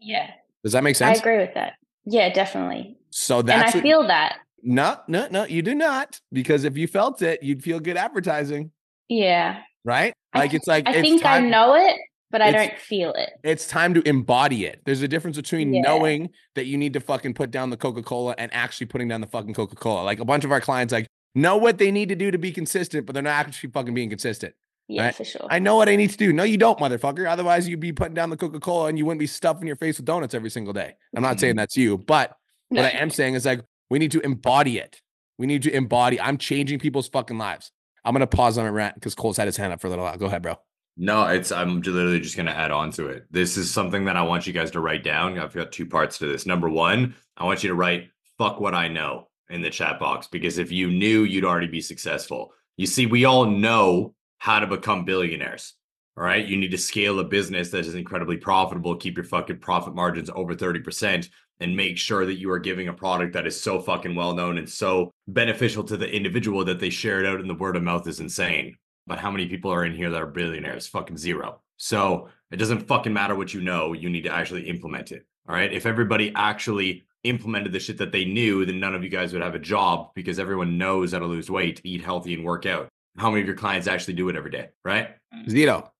yeah. 0.00 0.32
Does 0.62 0.72
that 0.72 0.84
make 0.84 0.96
sense? 0.96 1.16
I 1.16 1.20
agree 1.20 1.38
with 1.38 1.54
that. 1.54 1.74
Yeah, 2.10 2.32
definitely. 2.32 2.96
So 3.10 3.38
And 3.40 3.48
that's 3.48 3.74
I 3.74 3.78
what- 3.78 3.82
feel 3.82 4.06
that. 4.08 4.36
no, 4.62 4.98
no, 5.08 5.28
no, 5.30 5.44
you 5.44 5.62
do 5.62 5.74
not. 5.74 6.20
Because 6.32 6.64
if 6.64 6.76
you 6.76 6.86
felt 6.86 7.22
it, 7.22 7.42
you'd 7.42 7.62
feel 7.62 7.80
good 7.80 7.96
advertising, 7.96 8.70
Yeah, 9.08 9.60
right? 9.84 10.12
I 10.32 10.38
Like 10.40 10.54
it's 10.54 10.66
like 10.66 10.86
I 10.88 10.92
it's 10.92 11.00
think 11.00 11.22
time- 11.22 11.46
I 11.46 11.48
know 11.48 11.74
it, 11.74 11.96
but 12.30 12.40
I 12.42 12.52
don't 12.52 12.78
feel 12.78 13.12
it. 13.14 13.30
it's 13.42 13.66
time 13.66 13.94
to 13.94 14.08
embody 14.08 14.64
it. 14.66 14.80
There's 14.84 15.02
a 15.02 15.08
difference 15.08 15.36
between 15.36 15.74
Yeah. 15.74 15.82
knowing 15.82 16.30
that 16.54 16.66
you 16.66 16.76
need 16.78 16.92
to 16.92 17.00
fucking 17.00 17.34
put 17.34 17.50
down 17.50 17.70
the 17.70 17.76
Coca-Cola 17.76 18.34
and 18.38 18.52
actually 18.54 18.86
putting 18.86 19.08
down 19.08 19.20
the 19.20 19.26
fucking 19.26 19.54
Coca-Cola. 19.54 20.02
Like 20.04 20.20
a 20.20 20.24
bunch 20.24 20.44
of 20.44 20.52
our 20.52 20.60
clients 20.60 20.92
like 20.92 21.06
know 21.34 21.56
what 21.56 21.78
they 21.78 21.90
need 21.90 22.08
to 22.10 22.16
do 22.16 22.30
to 22.30 22.38
be 22.38 22.52
consistent, 22.52 23.06
but 23.06 23.14
they're 23.14 23.22
not 23.22 23.46
actually 23.46 23.70
fucking 23.70 23.94
being 23.94 24.10
consistent. 24.10 24.54
Yeah, 24.90 25.04
Right. 25.04 25.14
for 25.14 25.24
sure. 25.24 25.46
I 25.48 25.60
know 25.60 25.76
what 25.76 25.88
I 25.88 25.94
need 25.94 26.10
to 26.10 26.16
do. 26.16 26.32
No, 26.32 26.42
you 26.42 26.56
don't, 26.56 26.78
motherfucker. 26.78 27.30
Otherwise, 27.30 27.68
you'd 27.68 27.78
be 27.78 27.92
putting 27.92 28.14
down 28.14 28.28
the 28.28 28.36
Coca-Cola 28.36 28.88
and 28.88 28.98
you 28.98 29.06
wouldn't 29.06 29.20
be 29.20 29.26
stuffing 29.26 29.66
your 29.66 29.76
face 29.76 29.98
with 29.98 30.06
donuts 30.06 30.34
every 30.34 30.50
single 30.50 30.72
day. 30.72 30.94
I'm 31.14 31.22
not 31.22 31.38
saying 31.38 31.52
mm-hmm. 31.52 31.58
that's 31.58 31.76
you, 31.76 31.96
but 31.96 32.36
No. 32.70 32.82
what 32.82 32.92
I 32.94 32.98
am 32.98 33.10
saying 33.10 33.34
is 33.34 33.46
like 33.46 33.60
we 33.88 34.00
need 34.00 34.10
to 34.12 34.20
embody 34.20 34.78
it. 34.78 35.00
We 35.38 35.46
need 35.46 35.62
to 35.62 35.72
embody. 35.72 36.20
I'm 36.20 36.38
changing 36.38 36.80
people's 36.80 37.08
fucking 37.08 37.38
lives. 37.38 37.70
I'm 38.04 38.14
gonna 38.14 38.26
pause 38.26 38.58
on 38.58 38.64
my 38.64 38.70
rant 38.70 38.94
because 38.96 39.14
Cole's 39.14 39.36
had 39.36 39.46
his 39.46 39.56
hand 39.56 39.72
up 39.72 39.80
for 39.80 39.86
a 39.86 39.90
little 39.90 40.04
while. 40.04 40.16
Go 40.16 40.26
ahead, 40.26 40.42
bro. 40.42 40.56
No, 40.96 41.26
it's 41.26 41.52
I'm 41.52 41.80
literally 41.80 42.20
just 42.20 42.36
gonna 42.36 42.50
add 42.50 42.70
on 42.70 42.90
to 42.92 43.06
it. 43.06 43.26
This 43.30 43.56
is 43.56 43.70
something 43.70 44.04
that 44.06 44.16
I 44.16 44.22
want 44.22 44.46
you 44.46 44.52
guys 44.52 44.70
to 44.72 44.80
write 44.80 45.04
down. 45.04 45.38
I've 45.38 45.54
got 45.54 45.70
two 45.72 45.86
parts 45.86 46.18
to 46.18 46.26
this. 46.26 46.46
Number 46.46 46.68
one, 46.68 47.14
I 47.36 47.44
want 47.44 47.62
you 47.62 47.68
to 47.68 47.74
write 47.74 48.08
fuck 48.38 48.60
what 48.60 48.74
I 48.74 48.88
know 48.88 49.28
in 49.50 49.62
the 49.62 49.70
chat 49.70 49.98
box 49.98 50.26
because 50.26 50.58
if 50.58 50.72
you 50.72 50.90
knew 50.90 51.24
you'd 51.24 51.44
already 51.44 51.66
be 51.66 51.80
successful. 51.80 52.52
You 52.76 52.86
see, 52.86 53.04
we 53.04 53.26
all 53.26 53.44
know 53.44 54.14
how 54.40 54.58
to 54.58 54.66
become 54.66 55.04
billionaires. 55.04 55.74
All 56.16 56.24
right. 56.24 56.44
You 56.44 56.56
need 56.56 56.72
to 56.72 56.78
scale 56.78 57.20
a 57.20 57.24
business 57.24 57.70
that 57.70 57.86
is 57.86 57.94
incredibly 57.94 58.36
profitable, 58.36 58.96
keep 58.96 59.16
your 59.16 59.24
fucking 59.24 59.58
profit 59.58 59.94
margins 59.94 60.30
over 60.30 60.54
30%, 60.54 61.28
and 61.60 61.76
make 61.76 61.98
sure 61.98 62.26
that 62.26 62.38
you 62.38 62.50
are 62.50 62.58
giving 62.58 62.88
a 62.88 62.92
product 62.92 63.34
that 63.34 63.46
is 63.46 63.60
so 63.60 63.78
fucking 63.78 64.14
well 64.14 64.34
known 64.34 64.58
and 64.58 64.68
so 64.68 65.12
beneficial 65.28 65.84
to 65.84 65.96
the 65.96 66.10
individual 66.10 66.64
that 66.64 66.80
they 66.80 66.90
share 66.90 67.20
it 67.20 67.26
out 67.26 67.38
and 67.38 67.48
the 67.48 67.54
word 67.54 67.76
of 67.76 67.82
mouth 67.82 68.08
is 68.08 68.18
insane. 68.18 68.76
But 69.06 69.18
how 69.18 69.30
many 69.30 69.46
people 69.46 69.70
are 69.70 69.84
in 69.84 69.94
here 69.94 70.10
that 70.10 70.22
are 70.22 70.26
billionaires? 70.26 70.86
Fucking 70.86 71.18
zero. 71.18 71.60
So 71.76 72.28
it 72.50 72.56
doesn't 72.56 72.88
fucking 72.88 73.12
matter 73.12 73.34
what 73.34 73.52
you 73.52 73.60
know. 73.60 73.92
You 73.92 74.08
need 74.08 74.24
to 74.24 74.34
actually 74.34 74.68
implement 74.68 75.12
it. 75.12 75.26
All 75.48 75.54
right. 75.54 75.72
If 75.72 75.84
everybody 75.84 76.32
actually 76.34 77.04
implemented 77.24 77.72
the 77.72 77.80
shit 77.80 77.98
that 77.98 78.12
they 78.12 78.24
knew, 78.24 78.64
then 78.64 78.80
none 78.80 78.94
of 78.94 79.04
you 79.04 79.10
guys 79.10 79.34
would 79.34 79.42
have 79.42 79.54
a 79.54 79.58
job 79.58 80.14
because 80.14 80.38
everyone 80.38 80.78
knows 80.78 81.12
how 81.12 81.18
to 81.18 81.26
lose 81.26 81.50
weight, 81.50 81.82
eat 81.84 82.02
healthy, 82.02 82.32
and 82.32 82.44
work 82.44 82.64
out. 82.64 82.88
How 83.18 83.30
many 83.30 83.40
of 83.42 83.46
your 83.46 83.56
clients 83.56 83.86
actually 83.86 84.14
do 84.14 84.28
it 84.28 84.36
every 84.36 84.50
day? 84.50 84.68
Right. 84.84 85.10
Mm. 85.34 85.46
Zito. 85.48 85.90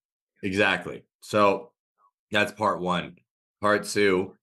Exactly. 0.42 1.04
So 1.20 1.72
that's 2.30 2.52
part 2.52 2.80
one. 2.80 3.16
Part 3.60 3.84
two, 3.84 4.34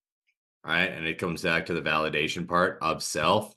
right? 0.64 0.86
and 0.92 1.06
it 1.06 1.18
comes 1.18 1.42
back 1.42 1.66
to 1.68 1.74
the 1.74 1.82
validation 1.82 2.48
part 2.48 2.78
of 2.82 3.02
self. 3.02 3.54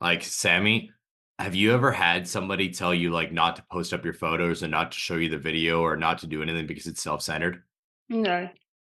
Like 0.00 0.22
Sammy, 0.22 0.90
have 1.38 1.54
you 1.54 1.72
ever 1.72 1.90
had 1.90 2.28
somebody 2.28 2.70
tell 2.70 2.94
you 2.94 3.10
like 3.10 3.32
not 3.32 3.56
to 3.56 3.64
post 3.72 3.92
up 3.92 4.04
your 4.04 4.14
photos 4.14 4.62
and 4.62 4.70
not 4.70 4.92
to 4.92 4.98
show 4.98 5.16
you 5.16 5.28
the 5.28 5.38
video 5.38 5.80
or 5.80 5.96
not 5.96 6.18
to 6.18 6.26
do 6.26 6.42
anything 6.42 6.66
because 6.66 6.86
it's 6.86 7.02
self-centered? 7.02 7.62
no. 8.08 8.48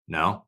No. 0.09 0.45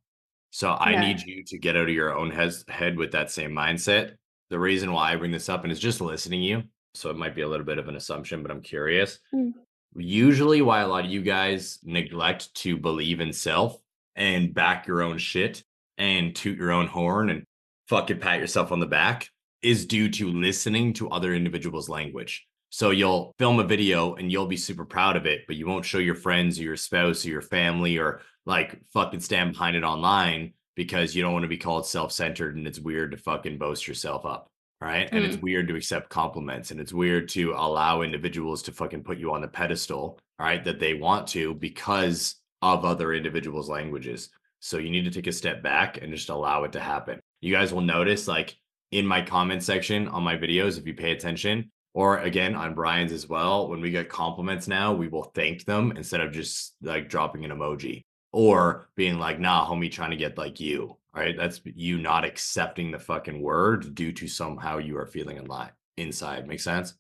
So 0.51 0.71
I 0.81 0.93
No. 0.93 1.01
need 1.01 1.21
you 1.23 1.45
to 1.45 1.59
get 1.59 1.77
out 1.77 1.89
of 1.89 1.95
your 1.95 2.17
own 2.17 2.31
hes- 2.31 2.65
head 2.69 2.97
with 2.97 3.13
that 3.13 3.31
same 3.31 3.51
mindset. 3.51 4.15
The 4.51 4.59
reason 4.59 4.93
why 4.93 5.13
I 5.13 5.17
bring 5.17 5.31
this 5.33 5.49
up 5.51 5.65
and 5.65 5.71
it's 5.73 5.81
just 5.81 6.01
listening 6.01 6.41
to 6.41 6.47
you, 6.47 6.63
so 6.95 7.11
it 7.11 7.17
might 7.17 7.35
be 7.35 7.43
a 7.43 7.49
little 7.49 7.67
bit 7.67 7.79
of 7.79 7.89
an 7.89 7.97
assumption, 7.97 8.43
but 8.43 8.51
I'm 8.51 8.61
curious. 8.61 9.19
Mm. 9.35 9.53
Usually, 9.97 10.63
why 10.63 10.81
a 10.81 10.89
lot 10.89 11.05
of 11.05 11.11
you 11.11 11.23
guys 11.23 11.79
neglect 11.83 12.55
to 12.57 12.77
believe 12.77 13.21
in 13.21 13.33
self 13.33 13.79
and 14.17 14.53
back 14.53 14.87
your 14.87 15.03
own 15.03 15.19
shit 15.19 15.63
and 15.97 16.35
toot 16.35 16.59
your 16.59 16.73
own 16.73 16.87
horn 16.87 17.31
and 17.31 17.45
fucking 17.89 18.21
pat 18.21 18.41
yourself 18.41 18.71
on 18.73 18.81
the 18.81 18.87
back 18.87 19.29
is 19.63 19.87
due 19.87 20.09
to 20.11 20.31
listening 20.31 20.93
to 20.95 21.11
other 21.11 21.35
individuals' 21.35 21.89
language. 21.89 22.47
So 22.71 22.91
you'll 22.91 23.35
film 23.39 23.59
a 23.61 23.65
video 23.65 24.15
and 24.15 24.31
you'll 24.31 24.47
be 24.47 24.57
super 24.57 24.85
proud 24.85 25.17
of 25.17 25.27
it, 25.27 25.47
but 25.47 25.57
you 25.57 25.67
won't 25.67 25.87
show 25.87 25.99
your 25.99 26.15
friends 26.15 26.59
or 26.59 26.65
your 26.65 26.77
spouse 26.77 27.25
or 27.25 27.31
your 27.31 27.43
family 27.43 27.97
or 27.97 28.21
like 28.45 28.79
fucking 28.93 29.21
stand 29.21 29.53
behind 29.53 29.77
it 29.77 29.85
online 29.85 30.53
because 30.77 31.15
you 31.15 31.23
don't 31.23 31.33
want 31.33 31.45
to 31.45 31.49
be 31.49 31.57
called 31.57 31.87
self-centered 31.87 32.57
and 32.57 32.67
it's 32.67 32.79
weird 32.79 33.13
to 33.13 33.17
fucking 33.17 33.59
boast 33.59 33.89
yourself 33.89 34.27
up. 34.27 34.51
Right. 34.81 35.11
Mm. 35.11 35.17
And 35.17 35.25
it's 35.25 35.37
mm. 35.37 35.43
weird 35.43 35.69
to 35.69 35.77
accept 35.77 36.09
compliments 36.09 36.71
and 36.71 36.81
it's 36.81 36.93
weird 36.93 37.29
to 37.31 37.53
allow 37.53 38.03
individuals 38.03 38.63
to 38.63 38.73
fucking 38.73 39.03
put 39.03 39.19
you 39.19 39.33
on 39.33 39.41
the 39.41 39.49
pedestal, 39.49 40.19
right? 40.39 40.65
That 40.65 40.79
they 40.79 40.95
want 40.95 41.27
to 41.29 41.55
because 41.55 42.37
of 42.63 42.85
other 42.85 43.13
individuals' 43.13 43.69
languages. 43.69 44.31
So 44.61 44.79
you 44.79 44.91
need 44.91 45.05
to 45.05 45.11
take 45.11 45.27
a 45.27 45.33
step 45.33 45.63
back 45.63 46.03
and 46.03 46.13
just 46.13 46.31
allow 46.31 46.65
it 46.65 46.73
to 46.73 46.81
happen. 46.81 47.21
You 47.41 47.53
guys 47.53 47.73
will 47.73 47.81
notice, 47.81 48.27
like 48.27 48.57
in 48.91 49.07
my 49.07 49.23
comment 49.23 49.63
section 49.63 50.09
on 50.09 50.23
my 50.23 50.37
videos, 50.37 50.79
if 50.79 50.87
you 50.87 50.95
pay 50.95 51.13
attention, 51.13 51.71
or 51.95 52.19
again 52.19 52.55
on 52.55 52.75
Brian's 52.75 53.13
as 53.13 53.29
well, 53.29 53.69
when 53.69 53.81
we 53.81 53.91
get 53.91 54.09
compliments 54.09 54.69
now, 54.69 54.93
we 54.95 55.09
will 55.09 55.25
thank 55.35 55.65
them 55.65 55.93
instead 55.97 56.21
of 56.21 56.33
just 56.33 56.75
like 56.83 57.09
dropping 57.09 57.45
an 57.45 57.51
emoji 57.51 58.05
or 58.33 58.89
being 58.97 59.19
like, 59.19 59.41
nah, 59.41 59.67
homie, 59.67 59.91
trying 59.91 60.11
to 60.11 60.17
get 60.17 60.39
like 60.39 60.61
you. 60.61 60.97
Right. 61.19 61.37
That's 61.37 61.61
you 61.65 61.99
not 61.99 62.25
accepting 62.25 62.91
the 62.91 62.99
fucking 62.99 63.43
word 63.43 63.95
due 63.95 64.13
to 64.13 64.29
somehow 64.29 64.79
you 64.79 64.97
are 64.99 65.07
feeling 65.07 65.39
a 65.39 65.43
lot 65.43 65.73
inside. 65.97 66.47
Make 66.47 66.61
sense? 66.61 66.95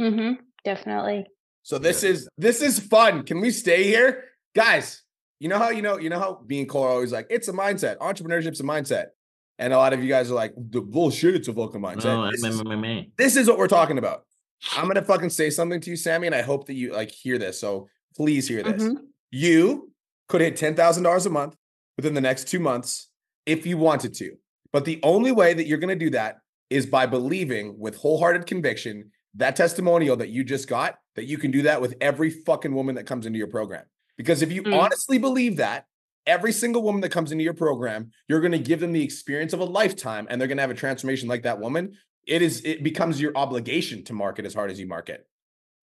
Mm-hmm. 0.00 0.34
Definitely. 0.64 1.26
So 1.62 1.78
this 1.78 2.02
yeah. 2.02 2.10
is 2.10 2.28
this 2.38 2.62
is 2.62 2.78
fun. 2.78 3.24
Can 3.24 3.40
we 3.40 3.50
stay 3.50 3.84
here? 3.84 4.24
Guys, 4.54 5.02
you 5.40 5.48
know 5.48 5.58
how 5.58 5.70
you 5.70 5.82
know, 5.82 5.98
you 5.98 6.08
know 6.08 6.18
how 6.18 6.40
being 6.46 6.66
Cole 6.66 6.84
always 6.84 7.12
like, 7.12 7.26
it's 7.30 7.48
a 7.48 7.52
mindset. 7.52 7.98
Entrepreneurship's 7.98 8.60
a 8.60 8.64
mindset. 8.64 9.06
And 9.58 9.72
a 9.72 9.76
lot 9.76 9.92
of 9.92 10.02
you 10.02 10.08
guys 10.08 10.30
are 10.30 10.34
like, 10.34 10.52
the 10.56 10.80
bullshit, 10.80 11.34
it's 11.34 11.48
a 11.48 11.52
fucking 11.52 11.80
mindset. 11.80 12.06
Oh, 12.06 12.30
this, 12.30 12.44
is, 12.44 12.62
this 13.16 13.36
is 13.36 13.48
what 13.48 13.58
we're 13.58 13.68
talking 13.68 13.98
about. 13.98 14.24
I'm 14.76 14.86
gonna 14.86 15.02
fucking 15.02 15.30
say 15.30 15.50
something 15.50 15.80
to 15.80 15.90
you, 15.90 15.96
Sammy, 15.96 16.26
and 16.26 16.34
I 16.34 16.42
hope 16.42 16.66
that 16.66 16.74
you 16.74 16.92
like 16.92 17.10
hear 17.10 17.38
this. 17.38 17.60
So 17.60 17.88
please 18.16 18.48
hear 18.48 18.62
this. 18.62 18.82
Mm-hmm. 18.82 19.04
You 19.30 19.92
could 20.28 20.40
hit 20.40 20.56
ten 20.56 20.74
thousand 20.74 21.02
dollars 21.02 21.26
a 21.26 21.30
month 21.30 21.56
within 21.96 22.14
the 22.14 22.20
next 22.20 22.48
two 22.48 22.60
months 22.60 23.10
if 23.46 23.66
you 23.66 23.78
wanted 23.78 24.14
to. 24.14 24.36
But 24.72 24.84
the 24.84 25.00
only 25.02 25.32
way 25.32 25.54
that 25.54 25.66
you're 25.66 25.78
gonna 25.78 25.96
do 25.96 26.10
that 26.10 26.38
is 26.70 26.86
by 26.86 27.06
believing 27.06 27.78
with 27.78 27.96
wholehearted 27.96 28.46
conviction 28.46 29.10
that 29.36 29.56
testimonial 29.56 30.16
that 30.16 30.30
you 30.30 30.44
just 30.44 30.68
got 30.68 30.96
that 31.16 31.24
you 31.24 31.38
can 31.38 31.50
do 31.50 31.62
that 31.62 31.80
with 31.80 31.94
every 32.00 32.30
fucking 32.30 32.74
woman 32.74 32.94
that 32.96 33.06
comes 33.06 33.26
into 33.26 33.38
your 33.38 33.48
program. 33.48 33.84
Because 34.16 34.42
if 34.42 34.52
you 34.52 34.62
mm. 34.62 34.78
honestly 34.78 35.18
believe 35.18 35.56
that, 35.56 35.86
every 36.26 36.52
single 36.52 36.82
woman 36.82 37.00
that 37.02 37.10
comes 37.10 37.32
into 37.32 37.44
your 37.44 37.54
program, 37.54 38.10
you're 38.28 38.40
going 38.40 38.52
to 38.52 38.58
give 38.58 38.80
them 38.80 38.92
the 38.92 39.02
experience 39.02 39.52
of 39.52 39.60
a 39.60 39.64
lifetime 39.64 40.26
and 40.30 40.40
they're 40.40 40.48
going 40.48 40.56
to 40.56 40.62
have 40.62 40.70
a 40.70 40.74
transformation 40.74 41.28
like 41.28 41.42
that 41.42 41.60
woman 41.60 41.96
it 42.26 42.42
is 42.42 42.62
it 42.64 42.82
becomes 42.82 43.20
your 43.20 43.32
obligation 43.36 44.04
to 44.04 44.12
market 44.12 44.44
as 44.44 44.54
hard 44.54 44.70
as 44.70 44.80
you 44.80 44.86
market. 44.86 45.26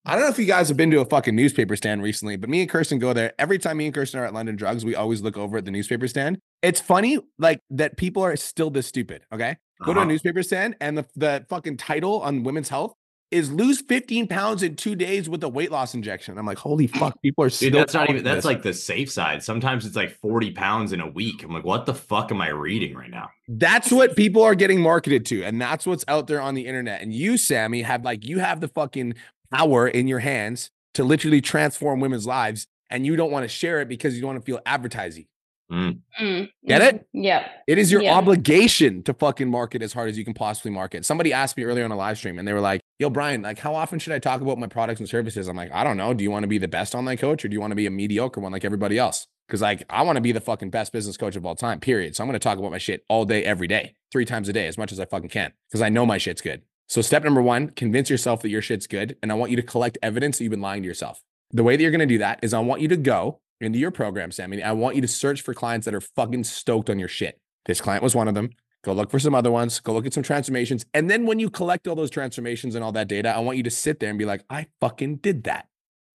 I 0.03 0.13
don't 0.15 0.23
know 0.23 0.29
if 0.29 0.39
you 0.39 0.45
guys 0.45 0.67
have 0.67 0.77
been 0.77 0.89
to 0.91 0.99
a 0.99 1.05
fucking 1.05 1.35
newspaper 1.35 1.75
stand 1.75 2.01
recently, 2.01 2.35
but 2.35 2.49
me 2.49 2.61
and 2.61 2.69
Kirsten 2.69 2.97
go 2.97 3.13
there. 3.13 3.33
Every 3.37 3.59
time 3.59 3.77
me 3.77 3.85
and 3.85 3.93
Kirsten 3.93 4.19
are 4.19 4.25
at 4.25 4.33
London 4.33 4.55
Drugs, 4.55 4.83
we 4.83 4.95
always 4.95 5.21
look 5.21 5.37
over 5.37 5.57
at 5.57 5.65
the 5.65 5.71
newspaper 5.71 6.07
stand. 6.07 6.39
It's 6.63 6.81
funny, 6.81 7.19
like 7.37 7.61
that 7.69 7.97
people 7.97 8.23
are 8.23 8.35
still 8.35 8.71
this 8.71 8.87
stupid. 8.87 9.23
Okay. 9.31 9.57
Go 9.83 9.91
uh-huh. 9.91 9.93
to 9.93 9.99
a 9.99 10.01
uh-huh. 10.01 10.09
newspaper 10.09 10.41
stand 10.41 10.75
and 10.81 10.97
the, 10.97 11.05
the 11.15 11.45
fucking 11.49 11.77
title 11.77 12.19
on 12.21 12.43
women's 12.43 12.69
health 12.69 12.95
is 13.29 13.49
lose 13.51 13.81
15 13.81 14.27
pounds 14.27 14.61
in 14.61 14.75
two 14.75 14.93
days 14.93 15.29
with 15.29 15.41
a 15.43 15.47
weight 15.47 15.71
loss 15.71 15.93
injection. 15.93 16.37
I'm 16.37 16.45
like, 16.45 16.57
holy 16.57 16.87
fuck, 16.87 17.19
people 17.21 17.45
are 17.45 17.49
Dude, 17.49 17.73
that's 17.73 17.93
not 17.93 18.09
even 18.09 18.23
that's 18.23 18.37
this. 18.37 18.45
like 18.45 18.61
the 18.61 18.73
safe 18.73 19.09
side. 19.09 19.41
Sometimes 19.41 19.85
it's 19.85 19.95
like 19.95 20.11
40 20.19 20.51
pounds 20.51 20.91
in 20.91 20.99
a 20.99 21.09
week. 21.09 21.43
I'm 21.43 21.53
like, 21.53 21.63
what 21.63 21.85
the 21.85 21.93
fuck 21.93 22.31
am 22.31 22.41
I 22.41 22.49
reading 22.49 22.93
right 22.93 23.09
now? 23.09 23.29
That's 23.47 23.91
what 23.91 24.17
people 24.17 24.43
are 24.43 24.55
getting 24.55 24.81
marketed 24.81 25.25
to, 25.27 25.43
and 25.43 25.61
that's 25.61 25.85
what's 25.85 26.03
out 26.09 26.27
there 26.27 26.41
on 26.41 26.55
the 26.55 26.65
internet. 26.67 27.01
And 27.01 27.13
you, 27.13 27.37
Sammy, 27.37 27.83
have 27.83 28.03
like 28.03 28.25
you 28.25 28.39
have 28.39 28.59
the 28.59 28.67
fucking 28.67 29.15
power 29.51 29.87
in 29.87 30.07
your 30.07 30.19
hands 30.19 30.71
to 30.93 31.03
literally 31.03 31.41
transform 31.41 31.99
women's 31.99 32.27
lives, 32.27 32.67
and 32.89 33.05
you 33.05 33.15
don't 33.15 33.31
want 33.31 33.43
to 33.43 33.47
share 33.47 33.81
it 33.81 33.87
because 33.87 34.15
you 34.15 34.21
don't 34.21 34.29
want 34.29 34.41
to 34.41 34.45
feel 34.45 34.59
advertising. 34.65 35.25
Mm. 35.71 35.99
Mm. 36.19 36.49
Get 36.67 36.81
it? 36.81 37.07
Yeah. 37.13 37.47
It 37.65 37.77
is 37.77 37.91
your 37.91 38.01
yeah. 38.01 38.15
obligation 38.15 39.03
to 39.03 39.13
fucking 39.13 39.49
market 39.49 39.81
as 39.81 39.93
hard 39.93 40.09
as 40.09 40.17
you 40.17 40.25
can 40.25 40.33
possibly 40.33 40.71
market. 40.71 41.05
Somebody 41.05 41.31
asked 41.31 41.55
me 41.55 41.63
earlier 41.63 41.85
on 41.85 41.91
a 41.91 41.95
live 41.95 42.17
stream 42.17 42.37
and 42.37 42.47
they 42.47 42.51
were 42.51 42.59
like, 42.59 42.81
yo, 42.99 43.09
Brian, 43.09 43.41
like, 43.41 43.57
how 43.57 43.73
often 43.73 43.97
should 43.97 44.11
I 44.11 44.19
talk 44.19 44.41
about 44.41 44.57
my 44.57 44.67
products 44.67 44.99
and 44.99 45.07
services? 45.07 45.47
I'm 45.47 45.55
like, 45.55 45.71
I 45.71 45.85
don't 45.85 45.95
know. 45.95 46.13
Do 46.13 46.23
you 46.25 46.31
want 46.31 46.43
to 46.43 46.47
be 46.47 46.57
the 46.57 46.67
best 46.67 46.93
online 46.93 47.17
coach 47.17 47.45
or 47.45 47.47
do 47.47 47.53
you 47.53 47.61
want 47.61 47.71
to 47.71 47.75
be 47.75 47.85
a 47.85 47.91
mediocre 47.91 48.41
one 48.41 48.51
like 48.51 48.65
everybody 48.65 48.97
else? 48.97 49.27
Because, 49.47 49.61
like, 49.61 49.83
I 49.89 50.03
want 50.03 50.15
to 50.15 50.21
be 50.21 50.31
the 50.31 50.39
fucking 50.39 50.69
best 50.69 50.93
business 50.93 51.17
coach 51.17 51.35
of 51.35 51.45
all 51.45 51.55
time, 51.55 51.79
period. 51.81 52.15
So 52.15 52.23
I'm 52.23 52.29
going 52.29 52.39
to 52.39 52.43
talk 52.43 52.57
about 52.57 52.71
my 52.71 52.77
shit 52.77 53.03
all 53.09 53.25
day, 53.25 53.43
every 53.43 53.67
day, 53.67 53.95
three 54.11 54.23
times 54.23 54.47
a 54.47 54.53
day, 54.53 54.67
as 54.67 54.77
much 54.77 54.93
as 54.93 54.99
I 54.99 55.05
fucking 55.05 55.29
can, 55.29 55.51
because 55.69 55.81
I 55.81 55.89
know 55.89 56.05
my 56.05 56.17
shit's 56.17 56.41
good. 56.41 56.61
So, 56.87 57.01
step 57.01 57.23
number 57.23 57.41
one, 57.41 57.69
convince 57.69 58.09
yourself 58.09 58.41
that 58.41 58.49
your 58.49 58.61
shit's 58.61 58.87
good. 58.87 59.17
And 59.21 59.31
I 59.31 59.35
want 59.35 59.51
you 59.51 59.57
to 59.57 59.63
collect 59.63 59.97
evidence 60.01 60.37
that 60.37 60.43
you've 60.43 60.51
been 60.51 60.61
lying 60.61 60.83
to 60.83 60.87
yourself. 60.87 61.21
The 61.51 61.63
way 61.63 61.75
that 61.75 61.81
you're 61.81 61.91
going 61.91 61.99
to 61.99 62.05
do 62.05 62.17
that 62.19 62.39
is 62.41 62.53
I 62.53 62.59
want 62.59 62.81
you 62.81 62.87
to 62.89 62.97
go 62.97 63.39
into 63.59 63.79
your 63.79 63.91
program, 63.91 64.31
Sammy. 64.31 64.61
I 64.61 64.71
want 64.71 64.95
you 64.95 65.01
to 65.01 65.07
search 65.07 65.41
for 65.41 65.53
clients 65.53 65.85
that 65.85 65.93
are 65.93 66.01
fucking 66.01 66.43
stoked 66.43 66.89
on 66.89 66.99
your 66.99 67.07
shit. 67.07 67.39
This 67.65 67.81
client 67.81 68.03
was 68.03 68.15
one 68.15 68.27
of 68.27 68.33
them. 68.33 68.49
Go 68.83 68.93
look 68.93 69.11
for 69.11 69.19
some 69.19 69.35
other 69.35 69.51
ones. 69.51 69.79
Go 69.79 69.93
look 69.93 70.05
at 70.05 70.13
some 70.13 70.23
transformations. 70.23 70.85
And 70.93 71.09
then 71.09 71.25
when 71.25 71.39
you 71.39 71.49
collect 71.49 71.87
all 71.87 71.95
those 71.95 72.09
transformations 72.09 72.73
and 72.73 72.83
all 72.83 72.91
that 72.93 73.07
data, 73.07 73.29
I 73.29 73.39
want 73.39 73.57
you 73.57 73.63
to 73.63 73.69
sit 73.69 73.99
there 73.99 74.09
and 74.09 74.17
be 74.17 74.25
like, 74.25 74.43
I 74.49 74.67
fucking 74.79 75.17
did 75.17 75.43
that. 75.43 75.67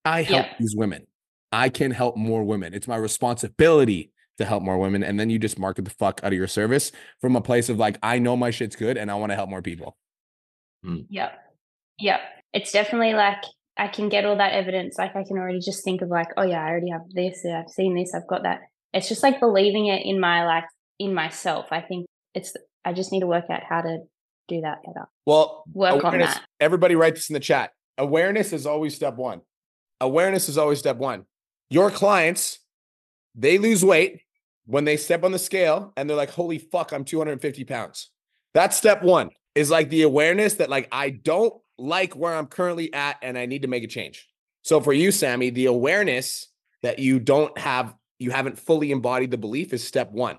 I 0.04 0.22
help 0.22 0.46
yeah. 0.46 0.54
these 0.58 0.74
women. 0.76 1.06
I 1.52 1.68
can 1.68 1.92
help 1.92 2.16
more 2.16 2.42
women. 2.42 2.74
It's 2.74 2.88
my 2.88 2.96
responsibility 2.96 4.10
to 4.38 4.44
help 4.44 4.62
more 4.62 4.78
women. 4.78 5.02
And 5.02 5.18
then 5.18 5.30
you 5.30 5.38
just 5.38 5.58
market 5.58 5.84
the 5.84 5.90
fuck 5.90 6.20
out 6.24 6.32
of 6.32 6.38
your 6.38 6.48
service 6.48 6.90
from 7.20 7.36
a 7.36 7.40
place 7.40 7.68
of 7.68 7.78
like, 7.78 7.98
I 8.02 8.18
know 8.18 8.36
my 8.36 8.50
shit's 8.50 8.76
good 8.76 8.96
and 8.96 9.10
I 9.10 9.14
want 9.14 9.30
to 9.30 9.36
help 9.36 9.48
more 9.48 9.62
people. 9.62 9.96
Hmm. 10.86 11.00
Yep. 11.10 11.32
Yep. 11.98 12.20
It's 12.52 12.72
definitely 12.72 13.14
like 13.14 13.42
I 13.76 13.88
can 13.88 14.08
get 14.08 14.24
all 14.24 14.36
that 14.36 14.52
evidence. 14.52 14.96
Like 14.98 15.16
I 15.16 15.24
can 15.24 15.36
already 15.36 15.60
just 15.60 15.84
think 15.84 16.00
of 16.00 16.08
like, 16.08 16.28
oh 16.36 16.42
yeah, 16.42 16.64
I 16.64 16.70
already 16.70 16.90
have 16.90 17.02
this. 17.12 17.40
Yeah, 17.44 17.60
I've 17.60 17.70
seen 17.70 17.94
this. 17.94 18.14
I've 18.14 18.26
got 18.26 18.44
that. 18.44 18.60
It's 18.92 19.08
just 19.08 19.22
like 19.22 19.40
believing 19.40 19.86
it 19.86 20.06
in 20.06 20.20
my 20.20 20.46
like 20.46 20.64
in 20.98 21.12
myself. 21.12 21.66
I 21.70 21.80
think 21.80 22.06
it's. 22.34 22.54
I 22.84 22.92
just 22.92 23.10
need 23.10 23.20
to 23.20 23.26
work 23.26 23.46
out 23.50 23.62
how 23.68 23.82
to 23.82 23.98
do 24.48 24.60
that 24.60 24.78
better. 24.86 25.06
Well, 25.26 25.64
work 25.72 26.04
on 26.04 26.18
that. 26.18 26.42
Everybody, 26.60 26.94
write 26.94 27.16
this 27.16 27.28
in 27.28 27.34
the 27.34 27.40
chat. 27.40 27.72
Awareness 27.98 28.52
is 28.52 28.64
always 28.64 28.94
step 28.94 29.16
one. 29.16 29.40
Awareness 30.00 30.48
is 30.48 30.56
always 30.56 30.78
step 30.78 30.98
one. 30.98 31.24
Your 31.68 31.90
clients, 31.90 32.60
they 33.34 33.58
lose 33.58 33.84
weight 33.84 34.20
when 34.66 34.84
they 34.84 34.96
step 34.96 35.24
on 35.24 35.32
the 35.32 35.38
scale 35.38 35.92
and 35.96 36.08
they're 36.08 36.16
like, 36.16 36.30
"Holy 36.30 36.58
fuck, 36.58 36.92
I'm 36.92 37.04
250 37.04 37.64
pounds." 37.64 38.10
That's 38.54 38.76
step 38.76 39.02
one. 39.02 39.30
Is 39.56 39.70
like 39.70 39.88
the 39.88 40.02
awareness 40.02 40.54
that 40.54 40.70
like 40.70 40.86
I 40.92 41.10
don't 41.10 41.54
like 41.78 42.14
where 42.14 42.34
I'm 42.34 42.46
currently 42.46 42.92
at 42.92 43.16
and 43.22 43.36
I 43.36 43.46
need 43.46 43.62
to 43.62 43.68
make 43.68 43.82
a 43.82 43.88
change. 43.88 44.28
So 44.62 44.80
for 44.80 44.92
you, 44.92 45.10
Sammy, 45.10 45.50
the 45.50 45.66
awareness 45.66 46.48
that 46.82 46.98
you 46.98 47.18
don't 47.18 47.56
have, 47.58 47.94
you 48.18 48.30
haven't 48.30 48.58
fully 48.58 48.92
embodied 48.92 49.30
the 49.30 49.38
belief 49.38 49.72
is 49.72 49.82
step 49.82 50.12
one. 50.12 50.38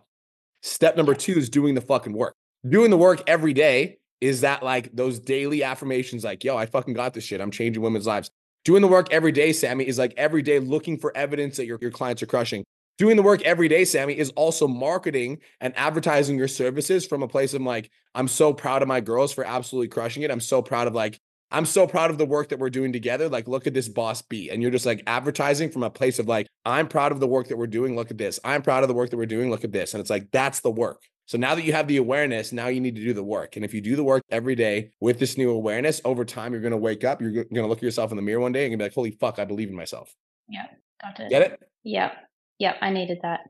Step 0.61 0.95
number 0.95 1.15
two 1.15 1.33
is 1.33 1.49
doing 1.49 1.75
the 1.75 1.81
fucking 1.81 2.13
work. 2.13 2.35
Doing 2.67 2.91
the 2.91 2.97
work 2.97 3.23
every 3.27 3.53
day 3.53 3.97
is 4.21 4.41
that 4.41 4.63
like 4.63 4.95
those 4.95 5.19
daily 5.19 5.63
affirmations, 5.63 6.23
like, 6.23 6.43
yo, 6.43 6.57
I 6.57 6.65
fucking 6.65 6.93
got 6.93 7.13
this 7.13 7.23
shit. 7.23 7.41
I'm 7.41 7.51
changing 7.51 7.81
women's 7.81 8.07
lives. 8.07 8.29
Doing 8.65 8.81
the 8.81 8.87
work 8.87 9.11
every 9.11 9.31
day, 9.31 9.53
Sammy, 9.53 9.87
is 9.87 9.97
like 9.97 10.13
every 10.17 10.41
day 10.41 10.59
looking 10.59 10.97
for 10.97 11.15
evidence 11.15 11.57
that 11.57 11.65
your, 11.65 11.77
your 11.81 11.91
clients 11.91 12.21
are 12.21 12.27
crushing. 12.27 12.63
Doing 12.97 13.15
the 13.15 13.23
work 13.23 13.43
every 13.43 13.67
day, 13.67 13.85
Sammy, 13.85 14.17
is 14.17 14.31
also 14.31 14.67
marketing 14.67 15.39
and 15.61 15.77
advertising 15.77 16.37
your 16.37 16.47
services 16.47 17.05
from 17.05 17.21
a 17.21 17.27
place 17.27 17.53
of 17.53 17.61
like, 17.61 17.91
I'm 18.15 18.27
so 18.27 18.53
proud 18.53 18.81
of 18.81 18.87
my 18.87 19.01
girls 19.01 19.33
for 19.33 19.45
absolutely 19.45 19.89
crushing 19.89 20.23
it. 20.23 20.31
I'm 20.31 20.39
so 20.39 20.61
proud 20.61 20.87
of 20.87 20.95
like 20.95 21.19
I'm 21.49 21.65
so 21.65 21.87
proud 21.87 22.11
of 22.11 22.17
the 22.17 22.25
work 22.25 22.49
that 22.49 22.59
we're 22.59 22.69
doing 22.69 22.91
together. 22.91 23.29
Like, 23.29 23.47
look 23.47 23.67
at 23.67 23.73
this 23.73 23.87
boss 23.87 24.21
B. 24.21 24.49
And 24.49 24.61
you're 24.61 24.71
just 24.71 24.85
like 24.85 25.03
advertising 25.07 25.69
from 25.69 25.83
a 25.83 25.89
place 25.89 26.19
of 26.19 26.27
like, 26.27 26.47
I'm 26.65 26.87
proud 26.87 27.11
of 27.11 27.19
the 27.19 27.27
work 27.27 27.47
that 27.47 27.57
we're 27.57 27.67
doing. 27.67 27.95
Look 27.95 28.11
at 28.11 28.17
this. 28.17 28.39
I'm 28.43 28.61
proud 28.61 28.83
of 28.83 28.89
the 28.89 28.93
work 28.93 29.11
that 29.11 29.17
we're 29.17 29.25
doing. 29.25 29.49
Look 29.49 29.63
at 29.63 29.71
this. 29.71 29.93
And 29.93 30.01
it's 30.01 30.09
like, 30.09 30.29
that's 30.31 30.59
the 30.59 30.71
work. 30.71 31.03
So 31.25 31.37
now 31.37 31.55
that 31.55 31.63
you 31.63 31.73
have 31.73 31.87
the 31.87 31.97
awareness, 31.97 32.51
now 32.51 32.67
you 32.67 32.79
need 32.79 32.95
to 32.95 33.03
do 33.03 33.13
the 33.13 33.23
work. 33.23 33.55
And 33.55 33.65
if 33.65 33.73
you 33.73 33.81
do 33.81 33.95
the 33.95 34.03
work 34.03 34.23
every 34.29 34.55
day 34.55 34.91
with 34.99 35.19
this 35.19 35.37
new 35.37 35.51
awareness, 35.51 36.01
over 36.05 36.25
time, 36.25 36.53
you're 36.53 36.61
going 36.61 36.71
to 36.71 36.77
wake 36.77 37.03
up. 37.03 37.21
You're 37.21 37.31
going 37.31 37.47
to 37.53 37.67
look 37.67 37.79
at 37.79 37.83
yourself 37.83 38.11
in 38.11 38.17
the 38.17 38.21
mirror 38.21 38.39
one 38.39 38.53
day 38.53 38.65
and 38.65 38.77
be 38.77 38.83
like, 38.83 38.93
holy 38.93 39.11
fuck, 39.11 39.39
I 39.39 39.45
believe 39.45 39.69
in 39.69 39.75
myself. 39.75 40.13
Yeah. 40.49 40.67
Got 41.01 41.19
it. 41.19 41.29
Get 41.29 41.41
it? 41.43 41.61
Yep. 41.83 42.26
Yep. 42.59 42.75
I 42.81 42.89
needed 42.89 43.19
that. 43.23 43.41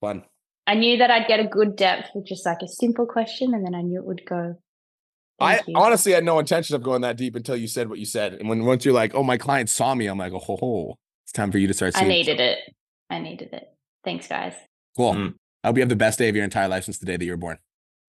Fun. 0.00 0.24
I 0.66 0.74
knew 0.74 0.98
that 0.98 1.10
I'd 1.10 1.26
get 1.26 1.40
a 1.40 1.46
good 1.46 1.76
depth 1.76 2.10
with 2.14 2.26
just 2.26 2.46
like 2.46 2.62
a 2.62 2.68
simple 2.68 3.06
question. 3.06 3.54
And 3.54 3.64
then 3.64 3.74
I 3.74 3.82
knew 3.82 3.98
it 3.98 4.06
would 4.06 4.22
go 4.26 4.56
I 5.40 5.60
you. 5.66 5.74
honestly 5.76 6.12
had 6.12 6.24
no 6.24 6.38
intention 6.38 6.76
of 6.76 6.82
going 6.82 7.00
that 7.00 7.16
deep 7.16 7.34
until 7.34 7.56
you 7.56 7.66
said 7.66 7.88
what 7.88 7.98
you 7.98 8.04
said. 8.04 8.34
And 8.34 8.48
when 8.48 8.64
once 8.64 8.84
you're 8.84 8.94
like, 8.94 9.14
"Oh, 9.14 9.22
my 9.22 9.38
client 9.38 9.70
saw 9.70 9.94
me," 9.94 10.06
I'm 10.06 10.18
like, 10.18 10.32
"Oh, 10.32 10.38
ho, 10.38 10.56
ho. 10.56 10.98
it's 11.24 11.32
time 11.32 11.50
for 11.50 11.58
you 11.58 11.66
to 11.66 11.74
start." 11.74 11.96
I 11.96 12.04
needed 12.04 12.40
it. 12.40 12.58
I 13.08 13.18
needed 13.18 13.48
it. 13.52 13.68
Thanks, 14.04 14.28
guys. 14.28 14.54
Cool. 14.96 15.14
Mm. 15.14 15.34
I 15.64 15.68
hope 15.68 15.76
you 15.76 15.82
have 15.82 15.88
the 15.88 15.96
best 15.96 16.18
day 16.18 16.28
of 16.28 16.36
your 16.36 16.44
entire 16.44 16.68
life 16.68 16.84
since 16.84 16.98
the 16.98 17.06
day 17.06 17.16
that 17.16 17.24
you 17.24 17.32
were 17.32 17.36
born. 17.36 17.58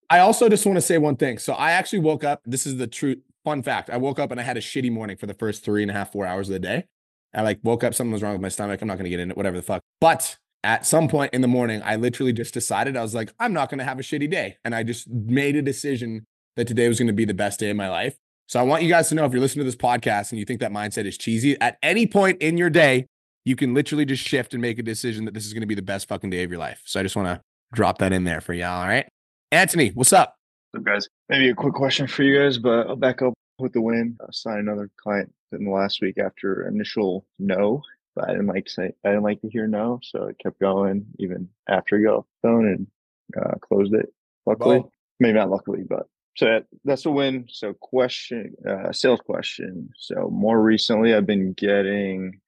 I 0.09 0.19
also 0.19 0.49
just 0.49 0.65
want 0.65 0.77
to 0.77 0.81
say 0.81 0.97
one 0.97 1.15
thing. 1.15 1.37
So 1.37 1.53
I 1.53 1.71
actually 1.71 1.99
woke 1.99 2.23
up. 2.23 2.41
This 2.45 2.65
is 2.65 2.77
the 2.77 2.87
true 2.87 3.17
fun 3.43 3.63
fact. 3.63 3.89
I 3.89 3.97
woke 3.97 4.19
up 4.19 4.31
and 4.31 4.39
I 4.39 4.43
had 4.43 4.57
a 4.57 4.61
shitty 4.61 4.91
morning 4.91 5.17
for 5.17 5.25
the 5.25 5.33
first 5.33 5.63
three 5.63 5.81
and 5.81 5.91
a 5.91 5.93
half, 5.93 6.11
four 6.11 6.25
hours 6.25 6.49
of 6.49 6.53
the 6.53 6.59
day. 6.59 6.85
I 7.33 7.41
like 7.41 7.59
woke 7.63 7.83
up, 7.83 7.93
something 7.93 8.11
was 8.11 8.21
wrong 8.21 8.33
with 8.33 8.41
my 8.41 8.49
stomach. 8.49 8.81
I'm 8.81 8.87
not 8.87 8.95
going 8.95 9.05
to 9.05 9.09
get 9.09 9.19
into 9.19 9.33
it, 9.33 9.37
whatever 9.37 9.57
the 9.57 9.63
fuck. 9.63 9.81
But 9.99 10.37
at 10.63 10.85
some 10.85 11.07
point 11.07 11.33
in 11.33 11.41
the 11.41 11.47
morning, 11.47 11.81
I 11.83 11.95
literally 11.95 12.33
just 12.33 12.53
decided 12.53 12.95
I 12.95 13.01
was 13.01 13.15
like, 13.15 13.33
I'm 13.39 13.53
not 13.53 13.69
going 13.69 13.79
to 13.79 13.85
have 13.85 13.99
a 13.99 14.03
shitty 14.03 14.29
day. 14.29 14.57
And 14.63 14.75
I 14.75 14.83
just 14.83 15.09
made 15.09 15.55
a 15.55 15.61
decision 15.61 16.25
that 16.55 16.67
today 16.67 16.87
was 16.87 16.99
going 16.99 17.07
to 17.07 17.13
be 17.13 17.25
the 17.25 17.33
best 17.33 17.59
day 17.59 17.69
of 17.69 17.77
my 17.77 17.89
life. 17.89 18.17
So 18.47 18.59
I 18.59 18.63
want 18.63 18.83
you 18.83 18.89
guys 18.89 19.07
to 19.09 19.15
know 19.15 19.25
if 19.25 19.31
you're 19.31 19.41
listening 19.41 19.65
to 19.65 19.71
this 19.71 19.77
podcast 19.77 20.31
and 20.31 20.39
you 20.39 20.45
think 20.45 20.59
that 20.59 20.71
mindset 20.71 21.05
is 21.05 21.17
cheesy, 21.17 21.59
at 21.61 21.77
any 21.81 22.05
point 22.05 22.41
in 22.41 22.57
your 22.57 22.69
day, 22.69 23.07
you 23.45 23.55
can 23.55 23.73
literally 23.73 24.05
just 24.05 24.23
shift 24.23 24.53
and 24.53 24.61
make 24.61 24.77
a 24.77 24.83
decision 24.83 25.25
that 25.25 25.33
this 25.33 25.45
is 25.45 25.53
going 25.53 25.61
to 25.61 25.67
be 25.67 25.73
the 25.73 25.81
best 25.81 26.07
fucking 26.07 26.29
day 26.29 26.43
of 26.43 26.51
your 26.51 26.59
life. 26.59 26.81
So 26.85 26.99
I 26.99 27.03
just 27.03 27.15
want 27.15 27.27
to 27.27 27.41
drop 27.73 27.99
that 27.99 28.11
in 28.11 28.25
there 28.25 28.41
for 28.41 28.53
y'all. 28.53 28.81
All 28.81 28.87
right. 28.87 29.07
Anthony, 29.51 29.89
what's 29.89 30.13
up? 30.13 30.35
What's 30.71 30.81
up, 30.81 30.93
guys? 30.93 31.07
Maybe 31.29 31.49
a 31.49 31.55
quick 31.55 31.73
question 31.73 32.07
for 32.07 32.23
you 32.23 32.39
guys, 32.39 32.57
but 32.57 32.87
I'll 32.87 32.95
back 32.95 33.21
up 33.21 33.33
with 33.61 33.73
the 33.73 33.81
win. 33.81 34.17
I 34.21 34.25
signed 34.31 34.59
another 34.59 34.89
client 34.97 35.33
in 35.51 35.65
the 35.65 35.71
last 35.71 36.01
week 36.01 36.17
after 36.17 36.67
initial 36.67 37.25
no, 37.39 37.81
but 38.15 38.25
I 38.29 38.31
didn't 38.31 38.47
like 38.47 38.65
to 38.65 38.71
say 38.71 38.91
I 39.05 39.09
didn't 39.09 39.23
like 39.23 39.41
to 39.41 39.49
hear 39.49 39.67
no, 39.67 39.99
so 40.03 40.27
I 40.27 40.43
kept 40.43 40.59
going 40.59 41.05
even 41.19 41.49
after 41.69 41.97
he 41.97 42.05
got 42.05 42.15
off 42.15 42.25
the 42.41 42.47
phone 42.47 42.67
and 42.67 42.87
uh, 43.39 43.55
closed 43.61 43.93
it. 43.93 44.13
Luckily, 44.45 44.83
maybe 45.19 45.37
not 45.37 45.49
luckily, 45.49 45.83
but 45.87 46.07
so 46.37 46.45
that, 46.45 46.65
that's 46.85 47.05
a 47.05 47.11
win. 47.11 47.45
So 47.49 47.73
question, 47.73 48.55
uh, 48.67 48.91
sales 48.91 49.19
question. 49.25 49.89
So 49.97 50.29
more 50.31 50.61
recently, 50.61 51.13
I've 51.13 51.25
been 51.25 51.53
getting 51.53 52.39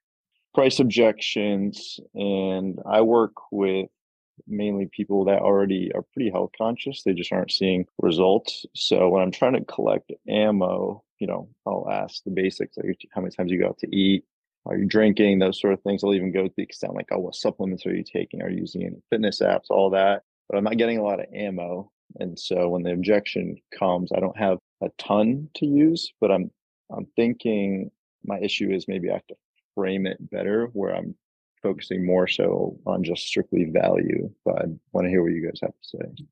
price 0.53 0.79
objections, 0.79 1.99
and 2.13 2.79
I 2.85 3.01
work 3.01 3.33
with 3.51 3.89
mainly 4.47 4.89
people 4.91 5.25
that 5.25 5.39
already 5.39 5.91
are 5.93 6.05
pretty 6.13 6.29
health 6.29 6.51
conscious. 6.57 7.03
They 7.03 7.13
just 7.13 7.31
aren't 7.31 7.51
seeing 7.51 7.85
results. 8.01 8.65
So 8.75 9.09
when 9.09 9.21
I'm 9.21 9.31
trying 9.31 9.53
to 9.53 9.65
collect 9.65 10.11
ammo, 10.27 11.03
you 11.19 11.27
know, 11.27 11.49
I'll 11.65 11.89
ask 11.89 12.23
the 12.23 12.31
basics 12.31 12.77
like 12.77 12.97
how 13.11 13.21
many 13.21 13.31
times 13.31 13.51
you 13.51 13.59
go 13.59 13.67
out 13.67 13.79
to 13.79 13.95
eat, 13.95 14.25
are 14.65 14.77
you 14.77 14.85
drinking, 14.85 15.39
those 15.39 15.59
sort 15.59 15.73
of 15.73 15.81
things. 15.81 16.03
I'll 16.03 16.13
even 16.13 16.31
go 16.31 16.47
to 16.47 16.53
the 16.55 16.63
extent 16.63 16.95
like, 16.95 17.07
oh, 17.11 17.19
what 17.19 17.35
supplements 17.35 17.85
are 17.85 17.95
you 17.95 18.03
taking? 18.03 18.41
Are 18.41 18.49
you 18.49 18.59
using 18.61 18.83
any 18.83 19.01
fitness 19.09 19.41
apps, 19.41 19.69
all 19.69 19.89
that. 19.91 20.23
But 20.49 20.57
I'm 20.57 20.63
not 20.63 20.77
getting 20.77 20.97
a 20.97 21.03
lot 21.03 21.19
of 21.19 21.25
ammo. 21.33 21.91
And 22.19 22.37
so 22.37 22.69
when 22.69 22.83
the 22.83 22.93
objection 22.93 23.57
comes, 23.77 24.11
I 24.11 24.19
don't 24.19 24.37
have 24.37 24.59
a 24.81 24.89
ton 24.97 25.49
to 25.55 25.65
use, 25.65 26.13
but 26.19 26.31
I'm 26.31 26.51
I'm 26.91 27.07
thinking 27.15 27.89
my 28.25 28.39
issue 28.39 28.71
is 28.71 28.87
maybe 28.87 29.09
I 29.09 29.13
have 29.13 29.27
to 29.27 29.35
frame 29.75 30.05
it 30.05 30.17
better 30.29 30.67
where 30.73 30.95
I'm 30.95 31.15
focusing 31.63 32.05
more 32.05 32.27
so 32.27 32.77
on 32.85 33.03
just 33.03 33.25
strictly 33.25 33.65
value. 33.65 34.29
But 34.45 34.61
I 34.61 34.65
want 34.91 35.05
to 35.05 35.09
hear 35.09 35.23
what 35.23 35.31
you 35.31 35.43
guys 35.43 35.59
have 35.61 35.71
to 35.71 35.87
say. 35.87 36.25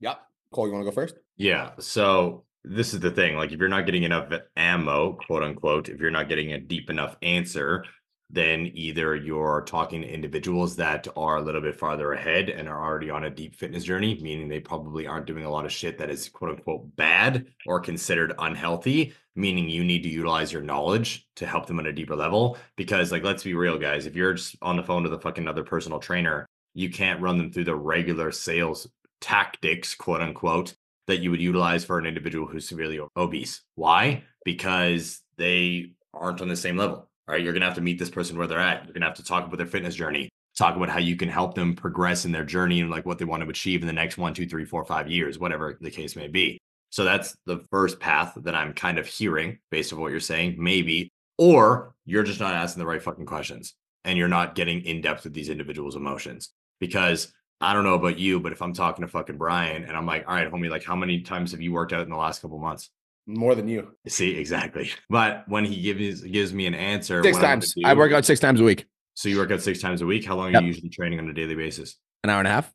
Yep. 0.00 0.20
Cole, 0.52 0.66
you 0.68 0.72
want 0.72 0.84
to 0.84 0.90
go 0.90 0.94
first? 0.94 1.16
Yeah. 1.36 1.70
So 1.80 2.44
this 2.62 2.94
is 2.94 3.00
the 3.00 3.10
thing. 3.10 3.36
Like, 3.36 3.50
if 3.50 3.58
you're 3.58 3.68
not 3.68 3.86
getting 3.86 4.04
enough 4.04 4.32
ammo, 4.56 5.14
quote 5.14 5.42
unquote, 5.42 5.88
if 5.88 6.00
you're 6.00 6.10
not 6.10 6.28
getting 6.28 6.52
a 6.52 6.60
deep 6.60 6.90
enough 6.90 7.16
answer, 7.22 7.84
then 8.28 8.70
either 8.74 9.14
you're 9.14 9.62
talking 9.66 10.02
to 10.02 10.08
individuals 10.08 10.74
that 10.76 11.06
are 11.16 11.36
a 11.36 11.42
little 11.42 11.60
bit 11.60 11.78
farther 11.78 12.12
ahead 12.12 12.48
and 12.48 12.68
are 12.68 12.84
already 12.84 13.08
on 13.08 13.24
a 13.24 13.30
deep 13.30 13.54
fitness 13.54 13.84
journey, 13.84 14.18
meaning 14.20 14.48
they 14.48 14.58
probably 14.58 15.06
aren't 15.06 15.26
doing 15.26 15.44
a 15.44 15.50
lot 15.50 15.64
of 15.64 15.70
shit 15.70 15.96
that 15.98 16.10
is 16.10 16.28
quote 16.28 16.50
unquote 16.50 16.96
bad 16.96 17.46
or 17.66 17.78
considered 17.78 18.34
unhealthy, 18.38 19.14
meaning 19.36 19.68
you 19.68 19.84
need 19.84 20.02
to 20.02 20.08
utilize 20.08 20.52
your 20.52 20.62
knowledge 20.62 21.26
to 21.36 21.46
help 21.46 21.66
them 21.66 21.78
on 21.78 21.86
a 21.86 21.92
deeper 21.92 22.16
level. 22.16 22.56
Because, 22.76 23.12
like, 23.12 23.22
let's 23.22 23.44
be 23.44 23.54
real, 23.54 23.78
guys, 23.78 24.06
if 24.06 24.16
you're 24.16 24.34
just 24.34 24.56
on 24.62 24.76
the 24.76 24.82
phone 24.82 25.02
with 25.02 25.12
a 25.12 25.20
fucking 25.20 25.46
other 25.46 25.62
personal 25.62 25.98
trainer, 25.98 26.46
you 26.74 26.90
can't 26.90 27.20
run 27.20 27.38
them 27.38 27.52
through 27.52 27.64
the 27.64 27.74
regular 27.74 28.32
sales 28.32 28.88
tactics, 29.20 29.94
quote 29.94 30.20
unquote, 30.20 30.74
that 31.06 31.18
you 31.18 31.30
would 31.30 31.40
utilize 31.40 31.84
for 31.84 31.98
an 31.98 32.06
individual 32.06 32.46
who's 32.46 32.68
severely 32.68 33.00
obese. 33.16 33.62
Why? 33.74 34.24
Because 34.44 35.20
they 35.36 35.92
aren't 36.12 36.40
on 36.40 36.48
the 36.48 36.56
same 36.56 36.76
level, 36.76 37.08
right? 37.28 37.42
You're 37.42 37.52
going 37.52 37.60
to 37.60 37.66
have 37.66 37.76
to 37.76 37.82
meet 37.82 37.98
this 37.98 38.10
person 38.10 38.36
where 38.36 38.46
they're 38.46 38.58
at. 38.58 38.84
You're 38.84 38.92
going 38.92 39.02
to 39.02 39.08
have 39.08 39.16
to 39.16 39.24
talk 39.24 39.46
about 39.46 39.56
their 39.56 39.66
fitness 39.66 39.94
journey, 39.94 40.28
talk 40.56 40.76
about 40.76 40.88
how 40.88 40.98
you 40.98 41.16
can 41.16 41.28
help 41.28 41.54
them 41.54 41.74
progress 41.74 42.24
in 42.24 42.32
their 42.32 42.44
journey 42.44 42.80
and 42.80 42.90
like 42.90 43.06
what 43.06 43.18
they 43.18 43.24
want 43.24 43.42
to 43.42 43.48
achieve 43.48 43.82
in 43.82 43.86
the 43.86 43.92
next 43.92 44.18
one, 44.18 44.34
two, 44.34 44.46
three, 44.46 44.64
four, 44.64 44.84
five 44.84 45.10
years, 45.10 45.38
whatever 45.38 45.78
the 45.80 45.90
case 45.90 46.16
may 46.16 46.28
be. 46.28 46.58
So 46.90 47.04
that's 47.04 47.36
the 47.46 47.58
first 47.70 48.00
path 48.00 48.34
that 48.36 48.54
I'm 48.54 48.72
kind 48.72 48.98
of 48.98 49.06
hearing 49.06 49.58
based 49.70 49.92
on 49.92 50.00
what 50.00 50.10
you're 50.10 50.20
saying, 50.20 50.56
maybe. 50.58 51.12
Or 51.38 51.94
you're 52.04 52.22
just 52.22 52.40
not 52.40 52.54
asking 52.54 52.80
the 52.80 52.86
right 52.86 53.02
fucking 53.02 53.26
questions 53.26 53.74
and 54.04 54.16
you're 54.16 54.28
not 54.28 54.54
getting 54.54 54.82
in 54.82 55.00
depth 55.02 55.24
with 55.24 55.34
these 55.34 55.50
individuals' 55.50 55.96
emotions. 55.96 56.50
Because 56.80 57.32
I 57.60 57.72
don't 57.72 57.84
know 57.84 57.94
about 57.94 58.18
you, 58.18 58.40
but 58.40 58.52
if 58.52 58.62
I'm 58.62 58.72
talking 58.72 59.04
to 59.04 59.10
fucking 59.10 59.36
Brian 59.38 59.84
and 59.84 59.96
I'm 59.96 60.06
like, 60.06 60.24
all 60.28 60.34
right, 60.34 60.50
homie, 60.50 60.70
like 60.70 60.84
how 60.84 60.96
many 60.96 61.20
times 61.20 61.52
have 61.52 61.60
you 61.60 61.72
worked 61.72 61.92
out 61.92 62.02
in 62.02 62.10
the 62.10 62.16
last 62.16 62.40
couple 62.42 62.58
months? 62.58 62.90
More 63.26 63.54
than 63.54 63.66
you. 63.68 63.92
See, 64.06 64.36
exactly. 64.38 64.90
But 65.10 65.44
when 65.48 65.64
he 65.64 65.80
gives 65.82 66.20
gives 66.22 66.54
me 66.54 66.66
an 66.66 66.74
answer, 66.74 67.22
Six 67.22 67.38
times. 67.38 67.74
I 67.84 67.94
work 67.94 68.12
out 68.12 68.24
six 68.24 68.40
times 68.40 68.60
a 68.60 68.64
week. 68.64 68.86
So 69.14 69.28
you 69.28 69.38
work 69.38 69.50
out 69.50 69.62
six 69.62 69.80
times 69.80 70.02
a 70.02 70.06
week. 70.06 70.24
How 70.24 70.36
long 70.36 70.52
Yep. 70.52 70.60
are 70.60 70.62
you 70.62 70.68
usually 70.68 70.90
training 70.90 71.18
on 71.18 71.28
a 71.28 71.32
daily 71.32 71.54
basis? 71.54 71.96
An 72.22 72.30
hour 72.30 72.38
and 72.38 72.46
a 72.48 72.50
half. 72.50 72.72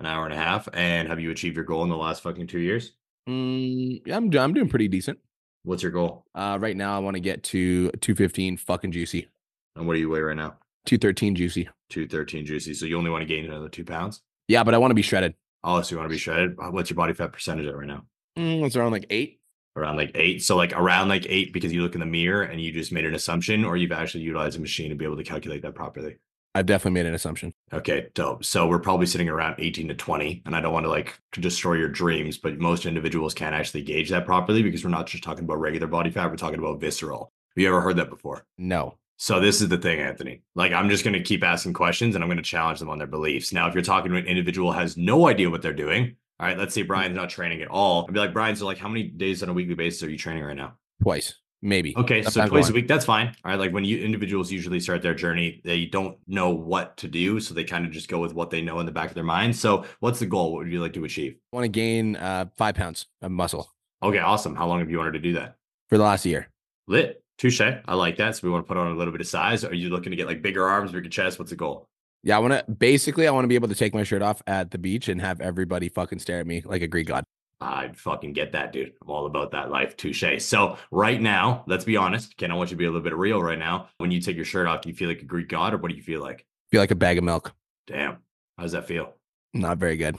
An 0.00 0.06
hour 0.06 0.24
and 0.24 0.32
a 0.32 0.36
half. 0.36 0.68
And 0.72 1.08
have 1.08 1.20
you 1.20 1.30
achieved 1.30 1.56
your 1.56 1.64
goal 1.64 1.82
in 1.82 1.88
the 1.90 1.96
last 1.96 2.22
fucking 2.22 2.46
two 2.46 2.60
years? 2.60 2.92
Mm, 3.28 4.02
yeah, 4.06 4.16
I'm, 4.16 4.34
I'm 4.36 4.52
doing 4.54 4.68
pretty 4.68 4.88
decent. 4.88 5.18
What's 5.64 5.82
your 5.82 5.92
goal? 5.92 6.24
Uh, 6.34 6.58
right 6.60 6.76
now, 6.76 6.96
I 6.96 6.98
want 6.98 7.14
to 7.14 7.20
get 7.20 7.42
to 7.44 7.90
215 7.92 8.56
fucking 8.56 8.90
juicy, 8.92 9.28
And 9.76 9.86
what 9.86 9.94
do 9.94 10.00
you 10.00 10.10
weigh 10.10 10.20
right 10.20 10.36
now? 10.36 10.56
213 10.86 11.36
juicy. 11.36 11.68
Two 11.88 12.08
thirteen 12.08 12.46
juicy. 12.46 12.72
So 12.74 12.86
you 12.86 12.96
only 12.96 13.10
want 13.10 13.20
to 13.20 13.26
gain 13.26 13.44
another 13.44 13.68
two 13.68 13.84
pounds. 13.84 14.22
Yeah, 14.48 14.64
but 14.64 14.72
I 14.74 14.78
want 14.78 14.90
to 14.92 14.94
be 14.96 15.02
shredded. 15.02 15.34
Oh, 15.62 15.82
so 15.82 15.92
you 15.94 15.98
want 15.98 16.08
to 16.08 16.14
be 16.14 16.18
shredded? 16.18 16.56
What's 16.56 16.88
your 16.88 16.96
body 16.96 17.12
fat 17.12 17.32
percentage 17.32 17.66
at 17.66 17.76
right 17.76 17.86
now? 17.86 18.04
Mm, 18.38 18.64
it's 18.64 18.74
around 18.76 18.92
like 18.92 19.04
eight. 19.10 19.40
Around 19.76 19.96
like 19.98 20.10
eight. 20.14 20.42
So 20.42 20.56
like 20.56 20.72
around 20.72 21.08
like 21.08 21.26
eight 21.28 21.52
because 21.52 21.70
you 21.72 21.82
look 21.82 21.94
in 21.94 22.00
the 22.00 22.06
mirror 22.06 22.42
and 22.42 22.60
you 22.60 22.72
just 22.72 22.92
made 22.92 23.04
an 23.04 23.14
assumption, 23.14 23.64
or 23.64 23.76
you've 23.76 23.92
actually 23.92 24.24
utilized 24.24 24.56
a 24.58 24.60
machine 24.60 24.88
to 24.88 24.96
be 24.96 25.04
able 25.04 25.18
to 25.18 25.22
calculate 25.22 25.60
that 25.62 25.74
properly. 25.74 26.16
I've 26.54 26.66
definitely 26.66 27.00
made 27.00 27.06
an 27.06 27.14
assumption. 27.14 27.54
Okay, 27.72 28.08
dope. 28.14 28.44
So 28.44 28.66
we're 28.66 28.78
probably 28.78 29.06
sitting 29.06 29.28
around 29.28 29.56
18 29.58 29.88
to 29.88 29.94
20. 29.94 30.42
And 30.44 30.54
I 30.54 30.60
don't 30.60 30.72
want 30.72 30.84
to 30.84 30.90
like 30.90 31.18
destroy 31.32 31.74
your 31.74 31.88
dreams, 31.88 32.36
but 32.36 32.58
most 32.58 32.84
individuals 32.84 33.32
can't 33.32 33.54
actually 33.54 33.82
gauge 33.82 34.10
that 34.10 34.26
properly 34.26 34.62
because 34.62 34.84
we're 34.84 34.90
not 34.90 35.06
just 35.06 35.24
talking 35.24 35.44
about 35.44 35.60
regular 35.60 35.86
body 35.86 36.10
fat, 36.10 36.30
we're 36.30 36.36
talking 36.36 36.58
about 36.58 36.80
visceral. 36.80 37.32
Have 37.56 37.62
you 37.62 37.68
ever 37.68 37.80
heard 37.80 37.96
that 37.96 38.10
before? 38.10 38.44
No. 38.58 38.98
So 39.16 39.40
this 39.40 39.60
is 39.60 39.68
the 39.68 39.78
thing, 39.78 40.00
Anthony. 40.00 40.42
Like 40.54 40.72
I'm 40.72 40.90
just 40.90 41.04
going 41.04 41.14
to 41.14 41.22
keep 41.22 41.44
asking 41.44 41.72
questions 41.74 42.14
and 42.14 42.22
I'm 42.22 42.28
going 42.28 42.38
to 42.38 42.42
challenge 42.42 42.80
them 42.80 42.90
on 42.90 42.98
their 42.98 43.06
beliefs. 43.06 43.52
Now, 43.52 43.68
if 43.68 43.74
you're 43.74 43.82
talking 43.82 44.10
to 44.10 44.18
an 44.18 44.26
individual 44.26 44.72
who 44.72 44.78
has 44.78 44.96
no 44.96 45.28
idea 45.28 45.48
what 45.48 45.62
they're 45.62 45.72
doing, 45.72 46.16
all 46.40 46.48
right, 46.48 46.58
let's 46.58 46.74
say 46.74 46.82
Brian's 46.82 47.16
not 47.16 47.30
training 47.30 47.62
at 47.62 47.68
all. 47.68 48.04
I'd 48.06 48.12
be 48.12 48.18
like, 48.18 48.32
Brian, 48.32 48.56
so 48.56 48.66
like 48.66 48.78
how 48.78 48.88
many 48.88 49.04
days 49.04 49.42
on 49.42 49.48
a 49.48 49.52
weekly 49.52 49.74
basis 49.74 50.02
are 50.02 50.10
you 50.10 50.18
training 50.18 50.42
right 50.42 50.56
now? 50.56 50.74
Twice, 51.00 51.36
maybe. 51.62 51.96
Okay, 51.96 52.22
so 52.22 52.46
twice 52.46 52.64
one. 52.64 52.72
a 52.72 52.74
week, 52.74 52.88
that's 52.88 53.04
fine. 53.04 53.28
All 53.44 53.52
right, 53.52 53.58
like 53.58 53.72
when 53.72 53.84
you 53.84 53.98
individuals 53.98 54.52
usually 54.52 54.80
start 54.80 55.00
their 55.00 55.14
journey, 55.14 55.60
they 55.64 55.86
don't 55.86 56.18
know 56.26 56.50
what 56.50 56.96
to 56.98 57.08
do, 57.08 57.40
so 57.40 57.54
they 57.54 57.64
kind 57.64 57.86
of 57.86 57.92
just 57.92 58.08
go 58.08 58.18
with 58.18 58.34
what 58.34 58.50
they 58.50 58.60
know 58.60 58.80
in 58.80 58.86
the 58.86 58.92
back 58.92 59.08
of 59.08 59.14
their 59.14 59.24
mind. 59.24 59.56
So, 59.56 59.84
what's 60.00 60.18
the 60.18 60.26
goal? 60.26 60.52
What 60.52 60.64
would 60.64 60.72
you 60.72 60.80
like 60.80 60.92
to 60.94 61.04
achieve? 61.04 61.36
I 61.52 61.56
want 61.56 61.64
to 61.64 61.68
gain 61.68 62.16
uh, 62.16 62.46
five 62.56 62.74
pounds 62.74 63.06
of 63.22 63.30
muscle 63.30 63.72
Okay, 64.02 64.18
awesome. 64.18 64.56
How 64.56 64.66
long 64.66 64.80
have 64.80 64.90
you 64.90 64.98
wanted 64.98 65.12
to 65.12 65.20
do 65.20 65.34
that? 65.34 65.56
for 65.92 65.98
the 65.98 66.04
last 66.04 66.24
year. 66.24 66.48
Lit, 66.88 67.22
touche. 67.36 67.60
I 67.60 67.94
like 67.94 68.16
that. 68.16 68.34
So 68.34 68.46
we 68.46 68.50
want 68.50 68.64
to 68.64 68.66
put 68.66 68.78
on 68.78 68.86
a 68.86 68.94
little 68.94 69.12
bit 69.12 69.20
of 69.20 69.26
size. 69.26 69.62
Are 69.62 69.74
you 69.74 69.90
looking 69.90 70.10
to 70.10 70.16
get 70.16 70.26
like 70.26 70.40
bigger 70.40 70.66
arms, 70.66 70.90
bigger 70.90 71.10
chest? 71.10 71.38
What's 71.38 71.50
the 71.50 71.56
goal? 71.56 71.86
Yeah, 72.22 72.36
I 72.36 72.38
want 72.38 72.54
to 72.54 72.72
basically, 72.72 73.28
I 73.28 73.30
want 73.30 73.44
to 73.44 73.48
be 73.48 73.56
able 73.56 73.68
to 73.68 73.74
take 73.74 73.92
my 73.92 74.02
shirt 74.02 74.22
off 74.22 74.42
at 74.46 74.70
the 74.70 74.78
beach 74.78 75.08
and 75.08 75.20
have 75.20 75.42
everybody 75.42 75.90
fucking 75.90 76.18
stare 76.18 76.40
at 76.40 76.46
me 76.46 76.62
like 76.64 76.80
a 76.80 76.86
Greek 76.86 77.08
god. 77.08 77.24
I'd 77.62 77.96
fucking 77.96 78.32
get 78.32 78.52
that, 78.52 78.72
dude. 78.72 78.92
I'm 79.02 79.10
all 79.10 79.26
about 79.26 79.52
that 79.52 79.70
life. 79.70 79.96
Touche. 79.96 80.24
So 80.40 80.76
right 80.90 81.20
now, 81.20 81.64
let's 81.66 81.84
be 81.84 81.96
honest. 81.96 82.36
Ken, 82.36 82.50
I 82.50 82.54
want 82.54 82.70
you 82.70 82.76
to 82.76 82.78
be 82.78 82.84
a 82.84 82.88
little 82.88 83.02
bit 83.02 83.16
real 83.16 83.42
right 83.42 83.58
now. 83.58 83.88
When 83.98 84.10
you 84.10 84.20
take 84.20 84.36
your 84.36 84.44
shirt 84.44 84.66
off, 84.66 84.82
do 84.82 84.88
you 84.88 84.94
feel 84.94 85.08
like 85.08 85.22
a 85.22 85.26
Greek 85.26 85.48
god 85.48 85.72
or 85.72 85.78
what 85.78 85.90
do 85.90 85.96
you 85.96 86.02
feel 86.02 86.20
like? 86.20 86.44
Feel 86.70 86.80
like 86.80 86.90
a 86.90 86.96
bag 86.96 87.18
of 87.18 87.24
milk. 87.24 87.52
Damn. 87.86 88.18
How 88.56 88.64
does 88.64 88.72
that 88.72 88.86
feel? 88.86 89.14
Not 89.54 89.78
very 89.78 89.96
good. 89.96 90.16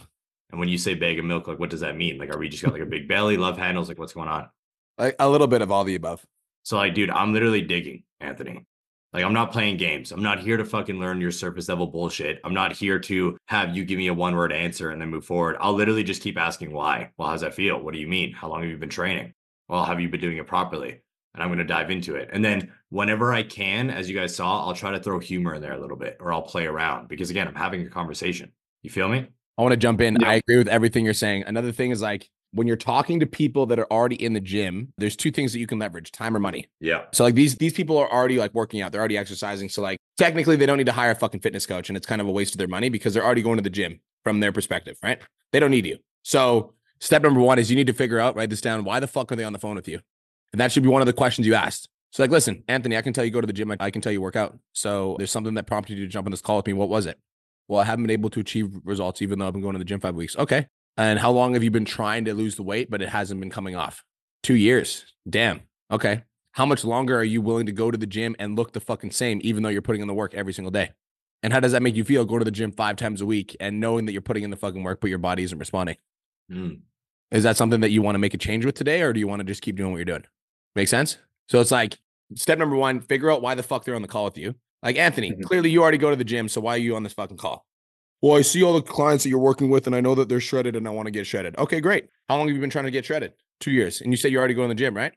And 0.52 0.60
when 0.60 0.70
you 0.70 0.78
say 0.78 0.94
bag 0.94 1.20
of 1.20 1.26
milk, 1.26 1.48
like 1.48 1.60
what 1.60 1.70
does 1.70 1.82
that 1.82 1.98
mean? 1.98 2.18
Like, 2.18 2.34
are 2.34 2.38
we 2.38 2.48
just 2.48 2.64
got 2.64 2.74
like 2.74 2.82
a 2.82 2.86
big 2.86 3.08
belly, 3.08 3.38
love 3.38 3.58
handles? 3.58 3.90
Like, 3.90 4.00
what's 4.00 4.14
going 4.14 4.30
on? 4.30 4.50
Like 4.98 5.16
a 5.20 5.30
little 5.30 5.48
bit 5.48 5.62
of 5.62 5.72
all 5.72 5.84
the 5.84 5.96
above. 5.96 6.26
So, 6.64 6.78
like, 6.78 6.94
dude, 6.94 7.10
I'm 7.10 7.34
literally 7.34 7.62
digging, 7.62 8.04
Anthony. 8.22 8.66
Like, 9.14 9.24
I'm 9.24 9.34
not 9.34 9.52
playing 9.52 9.78
games. 9.78 10.12
I'm 10.12 10.24
not 10.24 10.40
here 10.40 10.58
to 10.58 10.66
fucking 10.66 11.00
learn 11.00 11.22
your 11.22 11.32
surface 11.32 11.70
level 11.70 11.86
bullshit. 11.86 12.40
I'm 12.44 12.54
not 12.54 12.74
here 12.74 12.98
to 13.00 13.38
have 13.48 13.76
you 13.76 13.86
give 13.86 14.00
me 14.00 14.08
a 14.08 14.14
one 14.14 14.36
word 14.36 14.52
answer 14.52 14.90
and 14.90 15.00
then 15.00 15.10
move 15.10 15.26
forward. 15.26 15.56
I'll 15.60 15.74
literally 15.74 16.04
just 16.04 16.24
keep 16.24 16.38
asking 16.38 16.74
why. 16.74 17.12
Well, 17.18 17.30
how's 17.30 17.42
that 17.42 17.54
feel? 17.54 17.80
What 17.80 17.94
do 17.94 18.00
you 18.00 18.08
mean? 18.08 18.34
How 18.34 18.50
long 18.50 18.62
have 18.62 18.72
you 18.72 18.78
been 18.78 18.90
training? 18.90 19.34
Well, 19.70 19.86
have 19.86 20.02
you 20.02 20.10
been 20.10 20.20
doing 20.20 20.38
it 20.38 20.48
properly? 20.48 21.02
And 21.34 21.44
I'm 21.44 21.50
going 21.50 21.60
to 21.60 21.66
dive 21.66 21.92
into 21.92 22.16
it. 22.16 22.30
And 22.34 22.44
then 22.44 22.72
whenever 22.90 23.34
I 23.34 23.44
can, 23.44 23.90
as 23.90 24.10
you 24.10 24.16
guys 24.16 24.36
saw, 24.36 24.66
I'll 24.66 24.74
try 24.74 24.92
to 24.92 25.00
throw 25.00 25.20
humor 25.20 25.54
in 25.56 25.62
there 25.62 25.74
a 25.74 25.80
little 25.80 25.98
bit 25.98 26.18
or 26.20 26.34
I'll 26.34 26.42
play 26.42 26.66
around 26.66 27.08
because, 27.08 27.30
again, 27.30 27.48
I'm 27.48 27.56
having 27.56 27.86
a 27.86 27.90
conversation. 27.90 28.52
You 28.82 28.90
feel 28.90 29.10
me? 29.10 29.28
I 29.58 29.62
want 29.62 29.74
to 29.74 29.78
jump 29.78 30.02
in. 30.02 30.18
Yeah. 30.20 30.30
I 30.30 30.34
agree 30.36 30.58
with 30.58 30.68
everything 30.68 31.06
you're 31.06 31.14
saying. 31.14 31.44
Another 31.46 31.72
thing 31.72 31.92
is 31.92 32.02
like 32.02 32.30
when 32.54 32.68
you're 32.68 32.78
talking 32.78 33.20
to 33.20 33.26
people 33.26 33.66
that 33.68 33.80
are 33.80 33.92
already 33.92 34.16
in 34.24 34.34
the 34.34 34.40
gym, 34.40 34.94
there's 34.98 35.16
two 35.16 35.32
things 35.32 35.52
that 35.54 35.60
you 35.60 35.68
can 35.68 35.80
leverage 35.80 36.12
time 36.12 36.36
or 36.36 36.40
money. 36.40 36.66
Yeah. 36.80 37.06
So 37.12 37.24
like 37.24 37.36
these 37.36 37.56
these 37.56 37.74
people 37.74 37.98
are 37.98 38.12
already 38.12 38.38
like 38.38 38.54
working 38.54 38.82
out, 38.82 38.92
they're 38.92 39.02
already 39.02 39.18
exercising. 39.18 39.70
So 39.70 39.82
like 39.82 39.98
technically 40.18 40.56
they 40.56 40.66
don't 40.66 40.78
need 40.78 40.86
to 40.86 40.92
hire 40.94 41.12
a 41.12 41.16
fucking 41.16 41.40
fitness 41.42 41.66
coach 41.66 41.90
and 41.90 41.98
it's 41.98 42.06
kind 42.08 42.22
of 42.22 42.28
a 42.28 42.32
waste 42.32 42.54
of 42.54 42.60
their 42.60 42.68
money 42.68 42.90
because 42.90 43.14
they're 43.14 43.26
already 43.26 43.42
going 43.42 43.58
to 43.58 43.64
the 43.64 43.70
gym 43.70 44.00
from 44.24 44.40
their 44.40 44.52
perspective, 44.52 44.98
right? 45.04 45.20
They 45.52 45.60
don't 45.60 45.72
need 45.72 45.86
you. 45.86 45.98
So 46.24 46.74
step 47.00 47.22
number 47.24 47.40
one 47.42 47.60
is 47.60 47.70
you 47.70 47.76
need 47.76 47.88
to 47.88 47.94
figure 47.94 48.20
out, 48.20 48.36
write 48.36 48.50
this 48.50 48.62
down, 48.62 48.84
why 48.84 49.00
the 49.00 49.08
fuck 49.08 49.32
are 49.32 49.36
they 49.36 49.44
on 49.44 49.54
the 49.54 49.60
phone 49.60 49.76
with 49.76 49.88
you? 49.88 50.00
And 50.52 50.60
that 50.62 50.72
should 50.72 50.84
be 50.84 50.90
one 50.90 51.02
of 51.02 51.06
the 51.08 51.14
questions 51.14 51.46
you 51.48 51.56
asked. 51.56 51.90
So 52.12 52.22
like, 52.24 52.30
listen, 52.30 52.64
Anthony, 52.68 52.96
I 52.96 53.02
can 53.02 53.12
tell 53.12 53.26
you 53.26 53.32
go 53.32 53.42
to 53.42 53.48
the 53.48 53.54
gym, 53.54 53.72
I- 53.72 53.78
I 53.80 53.90
can 53.92 54.02
tell 54.02 54.12
you 54.12 54.22
work 54.22 54.36
out. 54.36 54.58
So 54.74 55.16
there's 55.18 55.32
something 55.32 55.56
that 55.56 55.66
prompted 55.66 55.98
you 55.98 56.06
to 56.06 56.12
jump 56.12 56.28
on 56.28 56.32
this 56.32 56.42
call 56.42 56.58
with 56.58 56.68
me. 56.68 56.74
What 56.74 56.88
was 56.90 57.08
it? 57.08 57.18
Well, 57.68 57.80
I 57.82 57.86
haven't 57.86 58.04
been 58.04 58.12
able 58.12 58.30
to 58.30 58.40
achieve 58.40 58.70
results 58.84 59.22
even 59.22 59.40
though 59.40 59.48
I've 59.48 59.54
been 59.54 59.62
going 59.64 59.74
to 59.74 59.80
the 59.80 59.86
gym 59.86 60.00
five 60.00 60.14
weeks. 60.16 60.38
Okay. 60.38 60.68
And 60.98 61.20
how 61.20 61.32
long 61.32 61.54
have 61.54 61.64
you 61.64 61.72
been 61.72 61.86
trying 61.86 62.26
to 62.26 62.34
lose 62.34 62.56
the 62.56 62.64
weight, 62.64 62.90
but 62.92 63.02
it 63.02 63.10
hasn't 63.10 63.40
been 63.40 63.50
coming 63.50 63.76
off? 63.76 64.04
Two 64.44 64.56
years. 64.56 65.06
Damn. 65.28 65.62
Okay. 65.92 66.24
How 66.52 66.66
much 66.66 66.84
longer 66.86 67.18
are 67.18 67.24
you 67.24 67.42
willing 67.42 67.66
to 67.66 67.72
go 67.72 67.90
to 67.90 67.98
the 67.98 68.06
gym 68.06 68.36
and 68.38 68.56
look 68.56 68.74
the 68.74 68.80
fucking 68.80 69.12
same, 69.12 69.40
even 69.44 69.64
though 69.64 69.70
you're 69.70 69.82
putting 69.82 70.02
in 70.02 70.08
the 70.08 70.14
work 70.14 70.34
every 70.36 70.54
single 70.54 70.72
day? 70.72 70.92
And 71.42 71.52
how 71.52 71.60
does 71.60 71.72
that 71.72 71.82
make 71.82 71.96
you 71.96 72.04
feel 72.04 72.26
going 72.26 72.40
to 72.40 72.46
the 72.46 72.52
gym 72.52 72.72
five 72.72 72.96
times 72.96 73.22
a 73.22 73.26
week 73.26 73.58
and 73.60 73.80
knowing 73.80 74.06
that 74.06 74.12
you're 74.14 74.22
putting 74.22 74.44
in 74.44 74.50
the 74.52 74.56
fucking 74.56 74.84
work, 74.84 75.02
but 75.02 75.10
your 75.10 75.18
body 75.20 75.44
isn't 75.44 75.58
responding? 75.58 75.98
Mm. 76.52 76.82
Is 77.32 77.44
that 77.44 77.58
something 77.58 77.82
that 77.82 77.90
you 77.90 78.02
want 78.04 78.16
to 78.16 78.20
make 78.20 78.36
a 78.36 78.38
change 78.38 78.64
with 78.64 78.76
today, 78.76 79.02
or 79.02 79.12
do 79.14 79.20
you 79.20 79.28
want 79.28 79.40
to 79.40 79.44
just 79.44 79.62
keep 79.64 79.76
doing 79.76 79.92
what 79.92 79.98
you're 79.98 80.06
doing? 80.06 80.26
Make 80.76 80.88
sense? 80.88 81.18
So 81.50 81.60
it's 81.60 81.72
like 81.72 81.98
step 82.36 82.60
number 82.60 82.76
one, 82.76 83.02
figure 83.02 83.32
out 83.32 83.42
why 83.42 83.56
the 83.56 83.64
fuck 83.64 83.84
they're 83.84 83.96
on 83.96 84.02
the 84.04 84.08
call 84.08 84.26
with 84.26 84.38
you. 84.38 84.54
Like 84.84 84.98
Anthony, 84.98 85.32
Mhm. 85.32 85.44
clearly 85.44 85.70
you 85.72 85.82
already 85.82 85.98
go 85.98 86.12
to 86.12 86.16
the 86.16 86.24
gym, 86.24 86.48
so 86.48 86.62
why 86.62 86.76
are 86.76 86.80
you 86.80 86.96
on 86.96 87.04
this 87.04 87.14
fucking 87.14 87.38
call? 87.38 87.66
Well, 88.24 88.38
I 88.38 88.42
see 88.42 88.64
all 88.64 88.72
the 88.74 88.82
clients 88.82 89.26
that 89.26 89.30
you're 89.30 89.38
working 89.38 89.70
with, 89.70 89.86
and 89.86 89.94
I 89.94 90.00
know 90.00 90.16
that 90.16 90.30
they're 90.30 90.40
shredded, 90.40 90.78
and 90.78 90.88
I 90.88 90.92
want 90.92 91.08
to 91.08 91.12
get 91.12 91.28
shredded. 91.28 91.58
Okay, 91.58 91.82
great. 91.82 92.06
How 92.30 92.38
long 92.38 92.48
have 92.48 92.56
you 92.56 92.62
been 92.62 92.70
trying 92.70 92.86
to 92.86 92.92
get 92.92 93.04
shredded? 93.04 93.34
Two 93.60 93.72
years, 93.72 94.00
and 94.00 94.14
you 94.14 94.18
said 94.18 94.32
you're 94.32 94.40
already 94.40 94.54
going 94.54 94.70
to 94.70 94.74
the 94.74 94.80
gym, 94.80 94.96
right? 94.96 95.12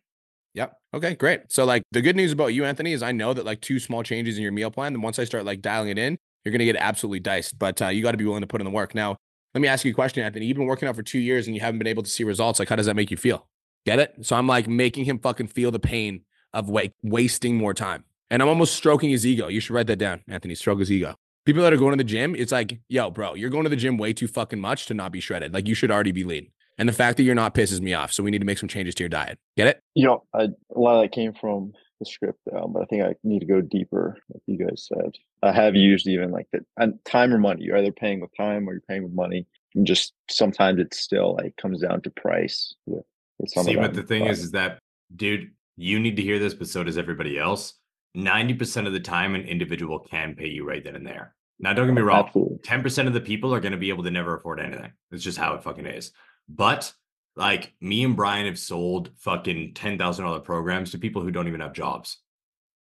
Yep. 0.54 0.76
Okay, 0.92 1.14
great. 1.14 1.42
So 1.52 1.64
like 1.64 1.84
the 1.92 2.02
good 2.02 2.16
news 2.16 2.32
about 2.32 2.48
you, 2.48 2.64
Anthony, 2.64 2.92
is 2.92 3.04
I 3.04 3.12
know 3.12 3.32
that 3.32 3.44
like 3.44 3.60
two 3.60 3.78
small 3.78 4.02
changes 4.02 4.38
in 4.38 4.42
your 4.42 4.50
meal 4.50 4.72
plan, 4.72 4.92
and 4.92 5.04
once 5.04 5.20
I 5.20 5.24
start 5.24 5.44
like 5.44 5.62
dialing 5.62 5.90
it 5.90 5.98
in, 5.98 6.18
you're 6.44 6.50
gonna 6.50 6.64
get 6.64 6.74
absolutely 6.74 7.20
diced. 7.20 7.56
But 7.56 7.80
uh, 7.80 7.88
you 7.88 8.02
got 8.02 8.10
to 8.10 8.16
be 8.16 8.24
willing 8.24 8.40
to 8.40 8.46
put 8.48 8.60
in 8.60 8.64
the 8.64 8.72
work. 8.72 8.92
Now, 8.92 9.16
let 9.54 9.60
me 9.60 9.68
ask 9.68 9.84
you 9.84 9.92
a 9.92 9.94
question, 9.94 10.24
Anthony. 10.24 10.46
You've 10.46 10.56
been 10.56 10.66
working 10.66 10.88
out 10.88 10.96
for 10.96 11.04
two 11.04 11.20
years 11.20 11.46
and 11.46 11.54
you 11.54 11.60
haven't 11.60 11.78
been 11.78 11.86
able 11.86 12.02
to 12.02 12.10
see 12.10 12.24
results. 12.24 12.58
Like, 12.58 12.68
how 12.68 12.74
does 12.74 12.86
that 12.86 12.96
make 12.96 13.12
you 13.12 13.16
feel? 13.16 13.46
Get 13.84 14.00
it? 14.00 14.14
So 14.22 14.34
I'm 14.34 14.48
like 14.48 14.66
making 14.66 15.04
him 15.04 15.20
fucking 15.20 15.46
feel 15.46 15.70
the 15.70 15.78
pain 15.78 16.22
of 16.52 16.68
wa- 16.68 16.82
wasting 17.04 17.56
more 17.56 17.72
time. 17.72 18.02
And 18.30 18.42
I'm 18.42 18.48
almost 18.48 18.74
stroking 18.74 19.10
his 19.10 19.24
ego. 19.24 19.46
You 19.46 19.60
should 19.60 19.74
write 19.74 19.86
that 19.86 20.00
down, 20.00 20.22
Anthony. 20.28 20.56
Stroke 20.56 20.80
his 20.80 20.90
ego. 20.90 21.14
People 21.46 21.62
that 21.62 21.72
are 21.72 21.76
going 21.76 21.92
to 21.92 21.96
the 21.96 22.04
gym, 22.04 22.34
it's 22.34 22.52
like, 22.52 22.80
yo, 22.88 23.08
bro, 23.08 23.34
you're 23.34 23.50
going 23.50 23.62
to 23.62 23.70
the 23.70 23.76
gym 23.76 23.96
way 23.96 24.12
too 24.12 24.26
fucking 24.26 24.60
much 24.60 24.86
to 24.86 24.94
not 24.94 25.12
be 25.12 25.20
shredded. 25.20 25.54
Like, 25.54 25.68
you 25.68 25.74
should 25.74 25.92
already 25.92 26.10
be 26.10 26.24
lean. 26.24 26.48
And 26.76 26.88
the 26.88 26.92
fact 26.92 27.16
that 27.16 27.22
you're 27.22 27.36
not 27.36 27.54
pisses 27.54 27.80
me 27.80 27.94
off. 27.94 28.12
So 28.12 28.22
we 28.22 28.30
need 28.30 28.40
to 28.40 28.44
make 28.44 28.58
some 28.58 28.68
changes 28.68 28.94
to 28.96 29.04
your 29.04 29.08
diet. 29.08 29.38
Get 29.56 29.68
it? 29.68 29.80
You 29.94 30.06
know, 30.06 30.24
I, 30.34 30.48
a 30.74 30.78
lot 30.78 30.96
of 30.96 31.02
that 31.02 31.12
came 31.12 31.32
from 31.32 31.72
the 32.00 32.06
script, 32.06 32.40
um, 32.54 32.72
but 32.72 32.82
I 32.82 32.86
think 32.86 33.02
I 33.02 33.14
need 33.22 33.38
to 33.38 33.46
go 33.46 33.60
deeper, 33.60 34.18
like 34.28 34.42
you 34.46 34.58
guys 34.58 34.86
said. 34.86 35.12
I 35.42 35.52
have 35.52 35.74
used 35.74 36.06
even 36.06 36.32
like 36.32 36.48
the 36.52 36.60
and 36.76 36.98
time 37.04 37.32
or 37.32 37.38
money. 37.38 37.62
You're 37.62 37.78
either 37.78 37.92
paying 37.92 38.20
with 38.20 38.36
time 38.36 38.68
or 38.68 38.72
you're 38.72 38.82
paying 38.82 39.04
with 39.04 39.12
money. 39.12 39.46
And 39.74 39.86
just 39.86 40.14
sometimes 40.28 40.80
it's 40.80 40.98
still 40.98 41.36
like 41.36 41.56
comes 41.56 41.80
down 41.80 42.02
to 42.02 42.10
price. 42.10 42.74
With, 42.86 43.04
with 43.38 43.50
some 43.50 43.64
See, 43.64 43.76
but 43.76 43.94
the 43.94 44.02
thing 44.02 44.24
but- 44.24 44.32
is, 44.32 44.40
is 44.40 44.50
that, 44.50 44.80
dude, 45.14 45.52
you 45.76 46.00
need 46.00 46.16
to 46.16 46.22
hear 46.22 46.40
this, 46.40 46.54
but 46.54 46.68
so 46.68 46.82
does 46.82 46.98
everybody 46.98 47.38
else. 47.38 47.74
90% 48.16 48.86
of 48.86 48.92
the 48.94 49.00
time, 49.00 49.34
an 49.34 49.42
individual 49.42 49.98
can 49.98 50.34
pay 50.34 50.48
you 50.48 50.66
right 50.66 50.82
then 50.82 50.96
and 50.96 51.06
there. 51.06 51.35
Now, 51.58 51.72
don't 51.72 51.86
get 51.86 51.94
me 51.94 52.02
wrong. 52.02 52.26
Absolutely. 52.26 52.58
10% 52.58 53.06
of 53.06 53.14
the 53.14 53.20
people 53.20 53.54
are 53.54 53.60
going 53.60 53.72
to 53.72 53.78
be 53.78 53.88
able 53.88 54.04
to 54.04 54.10
never 54.10 54.36
afford 54.36 54.60
anything. 54.60 54.92
It's 55.10 55.24
just 55.24 55.38
how 55.38 55.54
it 55.54 55.62
fucking 55.62 55.86
is. 55.86 56.12
But 56.48 56.92
like 57.34 57.74
me 57.80 58.04
and 58.04 58.16
Brian 58.16 58.46
have 58.46 58.58
sold 58.58 59.10
fucking 59.18 59.74
$10,000 59.74 60.44
programs 60.44 60.90
to 60.90 60.98
people 60.98 61.22
who 61.22 61.30
don't 61.30 61.48
even 61.48 61.60
have 61.60 61.72
jobs. 61.72 62.18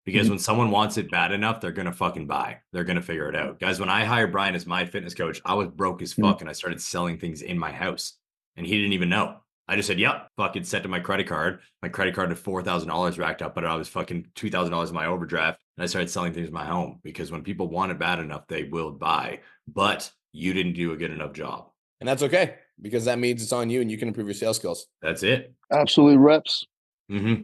Because 0.06 0.28
Mhm. 0.28 0.32
when 0.32 0.39
someone 0.39 0.69
wants 0.71 0.97
it 0.97 1.10
bad 1.10 1.32
enough, 1.32 1.62
they're 1.62 1.71
going 1.71 1.86
to 1.86 1.93
fucking 1.93 2.28
buy. 2.28 2.60
They're 2.73 2.84
going 2.84 2.97
to 2.97 3.02
figure 3.02 3.30
it 3.30 3.36
out. 3.38 3.60
Guys, 3.60 3.80
when 3.80 3.88
I 3.89 4.04
hired 4.04 4.34
Brian 4.34 4.54
as 4.56 4.65
my 4.65 4.86
fitness 4.86 5.13
coach, 5.13 5.39
I 5.45 5.54
was 5.54 5.69
broke 5.69 6.02
as 6.02 6.13
Mhm. 6.13 6.21
fuck 6.23 6.41
and 6.41 6.49
I 6.49 6.54
started 6.54 6.82
selling 6.82 7.17
things 7.17 7.41
in 7.41 7.58
my 7.58 7.71
house 7.71 8.17
and 8.58 8.65
he 8.65 8.76
didn't 8.78 8.93
even 8.93 9.08
know. 9.10 9.39
I 9.65 9.78
just 9.78 9.88
said, 9.88 9.99
yep, 9.99 10.28
fucking 10.36 10.65
set 10.65 10.84
to 10.84 10.89
my 10.89 10.99
credit 10.99 11.26
card. 11.28 11.62
My 11.82 11.88
credit 11.88 12.13
card 12.15 12.28
had 12.30 12.38
$4,000 12.38 13.17
racked 13.17 13.41
up, 13.41 13.56
but 13.56 13.63
I 13.63 13.76
was 13.76 13.88
fucking 13.88 14.28
$2,000 14.36 14.89
in 14.89 14.95
my 14.95 15.06
overdraft. 15.06 15.62
And 15.77 15.83
I 15.83 15.88
started 15.88 16.09
selling 16.09 16.33
things 16.33 16.47
in 16.47 16.53
my 16.53 16.65
home 16.65 16.99
because 17.03 17.31
when 17.31 17.41
people 17.41 17.67
want 17.67 17.91
it 17.91 17.99
bad 17.99 18.19
enough, 18.19 18.47
they 18.47 18.63
will 18.63 18.91
buy. 18.91 19.39
But 19.67 20.12
you 20.31 20.53
didn't 20.53 20.73
do 20.73 20.93
a 20.93 20.97
good 20.97 21.12
enough 21.12 21.33
job. 21.33 21.69
And 21.99 22.07
that's 22.07 22.23
okay 22.23 22.55
because 22.81 23.05
that 23.05 23.19
means 23.19 23.41
it's 23.41 23.53
on 23.53 23.69
you 23.69 23.81
and 23.81 23.89
you 23.89 23.97
can 23.97 24.07
improve 24.07 24.27
your 24.27 24.33
sales 24.33 24.57
skills. 24.57 24.88
That's 25.01 25.23
it. 25.23 25.53
Absolutely 25.71 26.17
reps. 26.17 26.65
hmm 27.09 27.36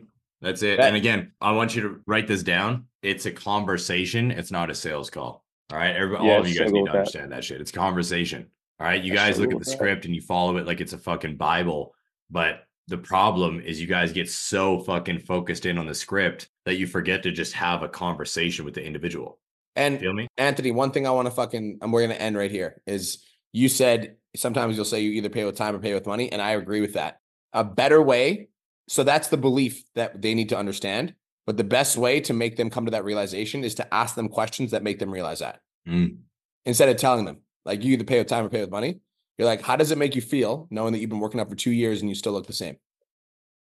That's 0.42 0.62
it. 0.64 0.78
Bet. 0.78 0.88
And 0.88 0.96
again, 0.96 1.32
I 1.42 1.52
want 1.54 1.76
you 1.76 1.82
to 1.84 2.02
write 2.06 2.28
this 2.28 2.44
down. 2.44 2.86
It's 3.02 3.26
a 3.26 3.32
conversation. 3.32 4.32
It's 4.32 4.52
not 4.52 4.70
a 4.70 4.76
sales 4.76 5.10
call. 5.10 5.46
All 5.72 5.78
right. 5.78 5.96
Everybody, 5.96 6.30
all 6.30 6.42
of 6.42 6.48
you 6.48 6.60
guys 6.60 6.72
need 6.72 6.86
to 6.86 6.92
understand 6.92 7.32
that 7.32 7.44
shit. 7.44 7.62
It's 7.62 7.72
a 7.72 7.74
conversation. 7.74 8.48
All 8.80 8.88
right. 8.88 9.02
You 9.04 9.14
I 9.14 9.16
guys 9.16 9.40
look 9.40 9.52
at 9.52 9.60
the 9.60 9.66
that. 9.66 9.72
script 9.72 10.06
and 10.06 10.14
you 10.16 10.22
follow 10.22 10.58
it 10.58 10.66
like 10.66 10.82
it's 10.82 10.94
a 10.94 10.98
fucking 10.98 11.38
Bible. 11.38 11.94
But 12.30 12.64
the 12.88 12.98
problem 12.98 13.62
is 13.62 13.80
you 13.80 13.88
guys 13.88 14.12
get 14.12 14.30
so 14.30 14.80
fucking 14.80 15.20
focused 15.20 15.66
in 15.66 15.78
on 15.78 15.86
the 15.86 15.96
script 15.96 16.50
that 16.70 16.76
you 16.76 16.86
forget 16.86 17.24
to 17.24 17.32
just 17.32 17.54
have 17.54 17.82
a 17.82 17.90
conversation 17.90 18.64
with 18.64 18.76
the 18.76 18.86
individual. 18.86 19.40
And 19.76 20.00
Feel 20.00 20.14
me? 20.14 20.28
Anthony, 20.38 20.70
one 20.70 20.92
thing 20.92 21.08
I 21.08 21.10
want 21.12 21.26
to 21.26 21.32
fucking, 21.32 21.80
and 21.82 21.92
we're 21.92 22.02
going 22.06 22.16
to 22.16 22.22
end 22.22 22.38
right 22.38 22.52
here 22.52 22.80
is 22.86 23.26
you 23.54 23.70
said 23.70 24.18
sometimes 24.36 24.76
you'll 24.76 24.86
say 24.86 25.02
you 25.02 25.12
either 25.14 25.30
pay 25.30 25.46
with 25.46 25.56
time 25.58 25.76
or 25.76 25.80
pay 25.80 25.96
with 25.96 26.06
money. 26.06 26.32
And 26.32 26.42
I 26.42 26.52
agree 26.52 26.82
with 26.82 26.94
that. 26.94 27.20
A 27.54 27.64
better 27.64 28.02
way. 28.02 28.50
So 28.88 29.04
that's 29.04 29.30
the 29.30 29.38
belief 29.38 29.84
that 29.96 30.22
they 30.22 30.36
need 30.36 30.50
to 30.50 30.58
understand. 30.58 31.16
But 31.48 31.58
the 31.58 31.64
best 31.64 31.98
way 31.98 32.20
to 32.22 32.34
make 32.34 32.56
them 32.56 32.70
come 32.70 32.86
to 32.86 32.92
that 32.92 33.04
realization 33.04 33.64
is 33.64 33.74
to 33.76 33.92
ask 33.94 34.14
them 34.14 34.30
questions 34.30 34.70
that 34.72 34.84
make 34.84 35.00
them 35.00 35.12
realize 35.12 35.40
that 35.40 35.62
Mm. 35.88 36.18
instead 36.66 36.90
of 36.90 36.98
telling 36.98 37.26
them, 37.26 37.38
like, 37.66 37.84
you 37.84 37.94
either 37.94 38.04
pay 38.04 38.20
with 38.20 38.28
time 38.28 38.46
or 38.46 38.50
pay 38.50 38.62
with 38.62 38.70
money. 38.70 39.00
You're 39.40 39.48
like, 39.48 39.62
how 39.62 39.76
does 39.76 39.90
it 39.92 39.98
make 39.98 40.14
you 40.14 40.22
feel 40.22 40.68
knowing 40.70 40.94
that 40.94 41.00
you've 41.00 41.10
been 41.10 41.22
working 41.22 41.40
out 41.40 41.50
for 41.50 41.56
two 41.56 41.72
years 41.72 42.02
and 42.02 42.10
you 42.10 42.16
still 42.16 42.34
look 42.34 42.46
the 42.46 42.54
same? 42.54 42.76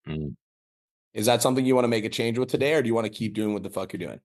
Mm. 0.07 0.35
Is 1.13 1.25
that 1.25 1.41
something 1.41 1.65
you 1.65 1.75
want 1.75 1.85
to 1.85 1.89
make 1.89 2.05
a 2.05 2.09
change 2.09 2.37
with 2.37 2.49
today, 2.49 2.73
or 2.73 2.81
do 2.81 2.87
you 2.87 2.93
want 2.93 3.05
to 3.05 3.11
keep 3.11 3.33
doing 3.33 3.53
what 3.53 3.63
the 3.63 3.69
fuck 3.69 3.93
you're 3.93 3.99
doing? 4.07 4.19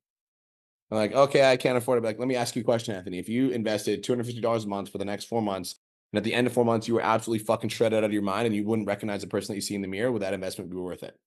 I'm 0.90 0.98
like, 0.98 1.12
okay, 1.12 1.50
I 1.50 1.56
can't 1.56 1.78
afford 1.78 1.98
it. 1.98 2.02
But 2.02 2.08
like, 2.08 2.18
let 2.18 2.28
me 2.28 2.36
ask 2.36 2.54
you 2.54 2.62
a 2.62 2.64
question, 2.64 2.94
Anthony. 2.94 3.18
If 3.18 3.28
you 3.28 3.50
invested 3.50 4.04
$250 4.04 4.64
a 4.64 4.68
month 4.68 4.90
for 4.90 4.98
the 4.98 5.04
next 5.04 5.24
four 5.24 5.40
months, 5.42 5.76
and 6.12 6.18
at 6.18 6.24
the 6.24 6.34
end 6.34 6.46
of 6.46 6.52
four 6.52 6.64
months, 6.64 6.86
you 6.86 6.94
were 6.94 7.00
absolutely 7.00 7.44
fucking 7.44 7.70
shredded 7.70 7.98
out 7.98 8.04
of 8.04 8.12
your 8.12 8.22
mind 8.22 8.46
and 8.46 8.54
you 8.54 8.64
wouldn't 8.64 8.86
recognize 8.86 9.22
the 9.22 9.26
person 9.26 9.52
that 9.52 9.56
you 9.56 9.62
see 9.62 9.74
in 9.74 9.82
the 9.82 9.88
mirror, 9.88 10.12
would 10.12 10.22
that 10.22 10.34
investment 10.34 10.70
be 10.70 10.76
worth 10.76 11.02
it? 11.02 11.18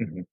Mhm. 0.00 0.26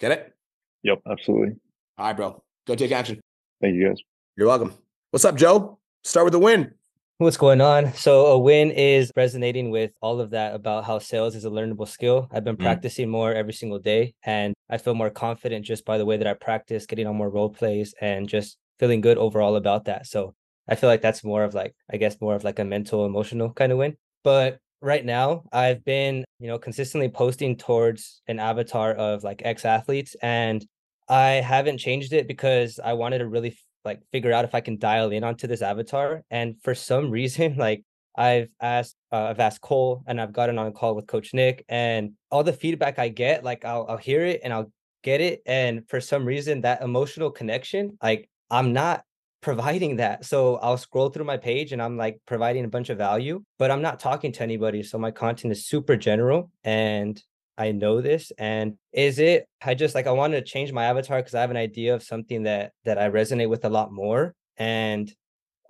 Get 0.00 0.10
it? 0.10 0.34
Yep, 0.82 1.02
absolutely. 1.08 1.56
All 1.98 2.06
right, 2.06 2.16
bro. 2.16 2.42
Go 2.66 2.74
take 2.74 2.90
action. 2.90 3.20
Thank 3.60 3.76
you 3.76 3.88
guys. 3.88 3.98
You're 4.36 4.48
welcome. 4.48 4.74
What's 5.10 5.24
up, 5.24 5.36
Joe? 5.36 5.78
Start 6.02 6.24
with 6.24 6.32
the 6.32 6.40
win. 6.40 6.74
What's 7.22 7.36
going 7.36 7.60
on? 7.60 7.94
So 7.94 8.26
a 8.26 8.38
win 8.38 8.72
is 8.72 9.12
resonating 9.14 9.70
with 9.70 9.92
all 10.00 10.20
of 10.20 10.30
that 10.30 10.56
about 10.56 10.84
how 10.84 10.98
sales 10.98 11.36
is 11.36 11.44
a 11.44 11.50
learnable 11.50 11.86
skill. 11.86 12.28
I've 12.32 12.42
been 12.42 12.56
Mm. 12.56 12.64
practicing 12.64 13.08
more 13.08 13.32
every 13.32 13.52
single 13.52 13.78
day 13.78 14.14
and 14.24 14.54
I 14.68 14.78
feel 14.78 14.96
more 14.96 15.08
confident 15.08 15.64
just 15.64 15.84
by 15.84 15.98
the 15.98 16.04
way 16.04 16.16
that 16.16 16.26
I 16.26 16.34
practice, 16.34 16.84
getting 16.84 17.06
on 17.06 17.14
more 17.14 17.30
role 17.30 17.48
plays 17.48 17.94
and 18.00 18.28
just 18.28 18.56
feeling 18.80 19.00
good 19.00 19.18
overall 19.18 19.54
about 19.54 19.84
that. 19.84 20.08
So 20.08 20.34
I 20.66 20.74
feel 20.74 20.90
like 20.90 21.00
that's 21.00 21.22
more 21.22 21.44
of 21.44 21.54
like, 21.54 21.76
I 21.92 21.96
guess 21.96 22.20
more 22.20 22.34
of 22.34 22.42
like 22.42 22.58
a 22.58 22.64
mental, 22.64 23.06
emotional 23.06 23.52
kind 23.52 23.70
of 23.70 23.78
win. 23.78 23.96
But 24.24 24.58
right 24.80 25.04
now 25.04 25.44
I've 25.52 25.84
been, 25.84 26.24
you 26.40 26.48
know, 26.48 26.58
consistently 26.58 27.08
posting 27.08 27.56
towards 27.56 28.20
an 28.26 28.40
avatar 28.40 28.94
of 28.94 29.22
like 29.22 29.42
ex-athletes 29.44 30.16
and 30.22 30.66
I 31.08 31.34
haven't 31.34 31.78
changed 31.78 32.14
it 32.14 32.26
because 32.26 32.80
I 32.82 32.94
wanted 32.94 33.18
to 33.18 33.28
really 33.28 33.56
like 33.84 34.00
figure 34.12 34.32
out 34.32 34.44
if 34.44 34.54
I 34.54 34.60
can 34.60 34.78
dial 34.78 35.10
in 35.10 35.24
onto 35.24 35.46
this 35.46 35.62
avatar. 35.62 36.22
And 36.30 36.56
for 36.62 36.74
some 36.74 37.10
reason, 37.18 37.56
like 37.56 37.84
I've 38.16 38.48
asked, 38.60 38.96
uh, 39.10 39.24
I've 39.24 39.40
asked 39.40 39.60
Cole, 39.60 40.02
and 40.06 40.20
I've 40.20 40.32
gotten 40.32 40.58
on 40.58 40.66
a 40.66 40.72
call 40.72 40.94
with 40.94 41.06
Coach 41.06 41.32
Nick, 41.32 41.64
and 41.68 42.12
all 42.30 42.44
the 42.44 42.52
feedback 42.52 42.98
I 42.98 43.08
get, 43.08 43.42
like 43.44 43.64
I'll 43.64 43.86
I'll 43.88 43.96
hear 43.96 44.24
it 44.24 44.40
and 44.44 44.52
I'll 44.52 44.70
get 45.02 45.20
it, 45.20 45.42
and 45.46 45.88
for 45.88 46.00
some 46.00 46.24
reason, 46.24 46.60
that 46.62 46.82
emotional 46.82 47.30
connection, 47.30 47.96
like 48.02 48.28
I'm 48.50 48.72
not 48.72 49.04
providing 49.42 49.96
that. 49.96 50.24
So 50.24 50.56
I'll 50.56 50.76
scroll 50.78 51.10
through 51.10 51.24
my 51.24 51.36
page 51.36 51.72
and 51.72 51.82
I'm 51.82 51.96
like 51.96 52.20
providing 52.26 52.64
a 52.64 52.68
bunch 52.68 52.90
of 52.90 52.96
value, 52.96 53.42
but 53.58 53.70
I'm 53.70 53.82
not 53.82 53.98
talking 53.98 54.32
to 54.32 54.42
anybody. 54.42 54.82
So 54.84 54.98
my 54.98 55.10
content 55.10 55.52
is 55.52 55.66
super 55.66 55.96
general 55.96 56.50
and 56.64 57.20
I 57.62 57.70
know 57.70 58.00
this. 58.00 58.32
And 58.38 58.76
is 58.92 59.20
it 59.20 59.46
I 59.64 59.74
just 59.74 59.94
like 59.94 60.08
I 60.08 60.12
wanted 60.12 60.44
to 60.44 60.50
change 60.50 60.72
my 60.72 60.84
avatar 60.84 61.18
because 61.18 61.34
I 61.34 61.40
have 61.40 61.52
an 61.52 61.56
idea 61.56 61.94
of 61.94 62.02
something 62.02 62.42
that 62.42 62.72
that 62.84 62.98
I 62.98 63.08
resonate 63.08 63.48
with 63.48 63.64
a 63.64 63.70
lot 63.70 63.92
more. 63.92 64.34
And 64.56 65.12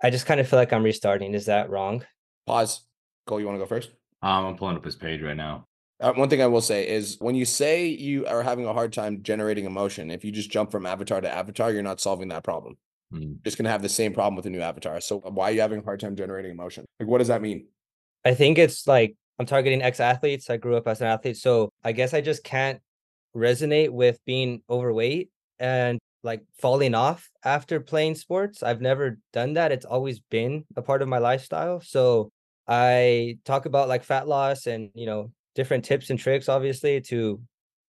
I 0.01 0.09
just 0.09 0.25
kind 0.25 0.39
of 0.39 0.47
feel 0.47 0.57
like 0.57 0.73
I'm 0.73 0.83
restarting. 0.83 1.35
Is 1.35 1.45
that 1.45 1.69
wrong? 1.69 2.03
Pause. 2.47 2.85
Cole, 3.27 3.39
you 3.39 3.45
want 3.45 3.57
to 3.57 3.63
go 3.63 3.67
first? 3.67 3.91
Um, 4.21 4.45
I'm 4.45 4.55
pulling 4.57 4.75
up 4.75 4.83
his 4.83 4.95
page 4.95 5.21
right 5.21 5.37
now. 5.37 5.67
Uh, 5.99 6.13
one 6.13 6.29
thing 6.29 6.41
I 6.41 6.47
will 6.47 6.61
say 6.61 6.87
is 6.87 7.17
when 7.19 7.35
you 7.35 7.45
say 7.45 7.85
you 7.85 8.25
are 8.25 8.41
having 8.41 8.65
a 8.65 8.73
hard 8.73 8.91
time 8.91 9.21
generating 9.21 9.65
emotion, 9.65 10.09
if 10.09 10.25
you 10.25 10.31
just 10.31 10.49
jump 10.49 10.71
from 10.71 10.85
avatar 10.85 11.21
to 11.21 11.29
avatar, 11.29 11.71
you're 11.71 11.83
not 11.83 12.01
solving 12.01 12.29
that 12.29 12.43
problem. 12.43 12.75
Mm. 13.13 13.43
just 13.43 13.57
going 13.57 13.65
to 13.65 13.71
have 13.71 13.83
the 13.83 13.89
same 13.89 14.11
problem 14.11 14.35
with 14.35 14.47
a 14.47 14.49
new 14.49 14.59
avatar. 14.59 14.99
So 14.99 15.19
why 15.19 15.49
are 15.49 15.51
you 15.51 15.61
having 15.61 15.79
a 15.79 15.83
hard 15.83 15.99
time 15.99 16.15
generating 16.15 16.49
emotion? 16.49 16.83
Like, 16.99 17.07
what 17.07 17.19
does 17.19 17.27
that 17.27 17.43
mean? 17.43 17.67
I 18.25 18.33
think 18.33 18.57
it's 18.57 18.87
like 18.87 19.15
I'm 19.39 19.45
targeting 19.45 19.81
ex 19.81 19.99
athletes. 19.99 20.49
I 20.49 20.57
grew 20.57 20.77
up 20.77 20.87
as 20.87 21.01
an 21.01 21.07
athlete. 21.07 21.37
So 21.37 21.69
I 21.83 21.91
guess 21.91 22.13
I 22.13 22.21
just 22.21 22.43
can't 22.43 22.79
resonate 23.35 23.89
with 23.89 24.19
being 24.25 24.61
overweight 24.69 25.29
and 25.59 25.99
like 26.23 26.43
falling 26.59 26.95
off 26.95 27.29
after 27.43 27.79
playing 27.79 28.15
sports. 28.15 28.63
I've 28.63 28.81
never 28.81 29.19
done 29.33 29.53
that. 29.53 29.71
It's 29.71 29.85
always 29.85 30.19
been 30.19 30.65
a 30.75 30.81
part 30.81 31.01
of 31.01 31.07
my 31.07 31.17
lifestyle. 31.17 31.81
So 31.81 32.31
I 32.67 33.39
talk 33.43 33.65
about 33.65 33.89
like 33.89 34.03
fat 34.03 34.27
loss 34.27 34.67
and, 34.67 34.89
you 34.93 35.05
know, 35.05 35.31
different 35.55 35.83
tips 35.83 36.09
and 36.09 36.19
tricks, 36.19 36.47
obviously, 36.47 37.01
to 37.01 37.41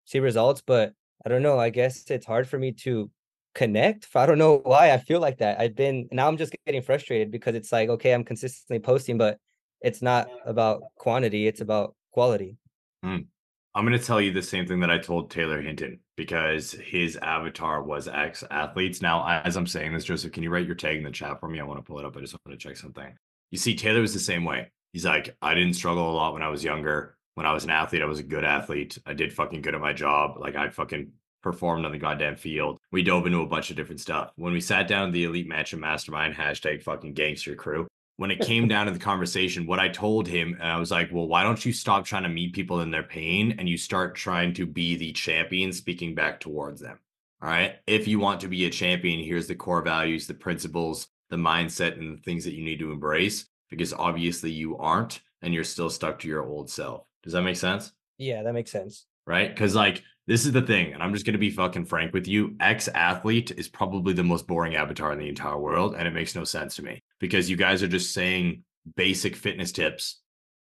see 0.05 0.19
results. 0.19 0.63
But 0.67 0.93
I 1.25 1.29
don't 1.29 1.43
know. 1.43 1.59
I 1.59 1.71
guess 1.71 2.11
it's 2.11 2.27
hard 2.27 2.49
for 2.49 2.59
me 2.59 2.73
to 2.73 3.11
connect. 3.55 4.09
I 4.15 4.27
don't 4.27 4.39
know 4.39 4.61
why 4.65 4.93
I 4.93 4.99
feel 4.99 5.21
like 5.21 5.39
that. 5.39 5.61
I've 5.61 5.77
been 5.77 6.09
now 6.11 6.27
I'm 6.27 6.37
just 6.37 6.55
getting 6.67 6.83
frustrated 6.83 7.31
because 7.31 7.55
it's 7.55 7.71
like, 7.71 7.89
okay, 7.89 8.13
I'm 8.13 8.25
consistently 8.25 8.81
posting, 8.81 9.19
but 9.19 9.39
it's 9.85 10.03
not 10.03 10.29
about 10.47 10.83
quantity, 10.97 11.47
it's 11.47 11.61
about 11.61 11.95
quality. 12.11 12.57
Mm. 13.05 13.27
I'm 13.75 13.85
going 13.85 13.99
to 13.99 14.05
tell 14.05 14.21
you 14.21 14.33
the 14.33 14.41
same 14.41 14.67
thing 14.67 14.81
that 14.81 14.91
I 14.91 14.99
told 14.99 15.31
Taylor 15.31 15.61
Hinton 15.61 15.99
because 16.17 16.73
his 16.73 17.17
avatar 17.17 17.83
was 17.83 18.09
ex 18.09 18.43
athletes. 18.51 19.03
Now, 19.03 19.27
as 19.45 19.57
I'm 19.57 19.67
saying 19.67 19.93
this, 19.93 20.05
Joseph, 20.05 20.33
can 20.33 20.43
you 20.43 20.51
write 20.51 20.67
your 20.67 20.77
tag 20.77 20.97
in 20.97 21.03
the 21.03 21.11
chat 21.11 21.39
for 21.39 21.49
me? 21.49 21.61
I 21.61 21.65
want 21.65 21.79
to 21.79 21.83
pull 21.83 21.99
it 21.99 22.05
up. 22.05 22.17
I 22.17 22.21
just 22.21 22.37
want 22.47 22.59
to 22.59 22.69
check 22.69 22.77
something. 22.77 23.13
You 23.51 23.59
see, 23.59 23.75
Taylor 23.75 24.01
was 24.01 24.15
the 24.15 24.21
same 24.21 24.45
way. 24.45 24.71
He's 24.93 25.05
like, 25.05 25.37
I 25.43 25.55
didn't 25.55 25.75
struggle 25.75 26.11
a 26.11 26.15
lot 26.15 26.33
when 26.33 26.43
I 26.43 26.49
was 26.49 26.65
younger. 26.65 27.17
When 27.35 27.47
I 27.47 27.53
was 27.53 27.65
an 27.65 27.71
athlete, 27.71 28.01
I 28.01 28.07
was 28.07 28.21
a 28.21 28.25
good 28.25 28.45
athlete. 28.45 28.97
I 29.05 29.13
did 29.13 29.33
fucking 29.33 29.61
good 29.61 29.75
at 29.75 29.81
my 29.81 29.93
job. 29.93 30.39
Like, 30.39 30.55
I 30.55 30.71
fucking 30.71 31.11
performed 31.43 31.85
on 31.85 31.93
the 31.93 31.99
goddamn 31.99 32.37
field. 32.37 32.79
We 32.93 33.03
dove 33.03 33.27
into 33.27 33.43
a 33.43 33.47
bunch 33.47 33.71
of 33.71 33.77
different 33.77 34.01
stuff. 34.01 34.31
When 34.37 34.53
we 34.53 34.61
sat 34.61 34.89
down 34.89 35.11
the 35.11 35.25
Elite 35.25 35.49
and 35.51 35.81
Mastermind 35.81 36.35
hashtag 36.35 36.83
fucking 36.85 37.15
gangster 37.15 37.57
crew, 37.57 37.89
when 38.17 38.31
it 38.31 38.41
came 38.41 38.69
down 38.69 38.87
to 38.87 38.93
the 38.93 38.99
conversation, 38.99 39.67
what 39.67 39.81
I 39.81 39.89
told 39.89 40.29
him, 40.29 40.57
and 40.61 40.71
I 40.71 40.79
was 40.79 40.91
like, 40.91 41.11
well, 41.13 41.27
why 41.27 41.43
don't 41.43 41.65
you 41.65 41.73
stop 41.73 42.05
trying 42.05 42.23
to 42.23 42.29
meet 42.29 42.53
people 42.53 42.81
in 42.81 42.91
their 42.91 43.03
pain 43.03 43.57
and 43.59 43.69
you 43.69 43.77
start 43.77 44.15
trying 44.15 44.55
to 44.55 44.67
be 44.67 44.97
the 44.97 45.13
champion 45.13 45.73
speaking 45.73 46.15
back 46.15 46.39
towards 46.39 46.81
them? 46.81 46.99
All 47.43 47.49
right. 47.49 47.77
If 47.87 48.07
you 48.07 48.21
want 48.21 48.41
to 48.41 48.49
be 48.49 48.67
a 48.67 48.71
champion, 48.71 49.23
here's 49.23 49.49
the 49.49 49.55
core 49.55 49.83
values, 49.83 50.27
the 50.27 50.35
principles, 50.35 51.09
the 51.29 51.37
mindset, 51.37 51.99
and 51.99 52.17
the 52.17 52.23
things 52.23 52.45
that 52.45 52.55
you 52.55 52.65
need 52.65 52.79
to 52.79 52.93
embrace 52.93 53.47
because 53.69 53.93
obviously 53.93 54.51
you 54.51 54.79
aren't 54.79 55.21
and 55.43 55.53
you're 55.53 55.65
still 55.65 55.91
stuck 55.91 56.21
to 56.21 56.29
your 56.29 56.45
old 56.45 56.71
self. 56.71 57.05
Does 57.23 57.33
that 57.33 57.43
make 57.43 57.57
sense? 57.57 57.93
Yeah, 58.17 58.43
that 58.45 58.55
makes 58.55 58.71
sense. 58.71 59.07
Right. 59.27 59.49
Because, 59.49 59.75
like, 59.75 60.03
this 60.27 60.47
is 60.47 60.53
the 60.53 60.63
thing, 60.63 60.93
and 60.93 61.03
I'm 61.03 61.13
just 61.13 61.27
going 61.27 61.35
to 61.35 61.39
be 61.39 61.51
fucking 61.51 61.85
frank 61.85 62.15
with 62.15 62.27
you. 62.27 62.57
Ex 62.61 62.89
athlete 62.89 63.51
is 63.51 63.69
probably 63.69 64.15
the 64.15 64.25
most 64.25 64.47
boring 64.47 64.75
avatar 64.75 65.13
in 65.13 65.19
the 65.19 65.29
entire 65.29 65.59
world, 65.59 65.95
and 65.95 66.09
it 66.09 66.15
makes 66.15 66.35
no 66.35 66.45
sense 66.45 66.77
to 66.77 66.83
me 66.83 67.03
because 67.21 67.51
you 67.51 67.57
guys 67.57 67.83
are 67.83 67.89
just 67.89 68.15
saying 68.15 68.63
basic 68.97 69.37
fitness 69.37 69.73
tips 69.73 70.21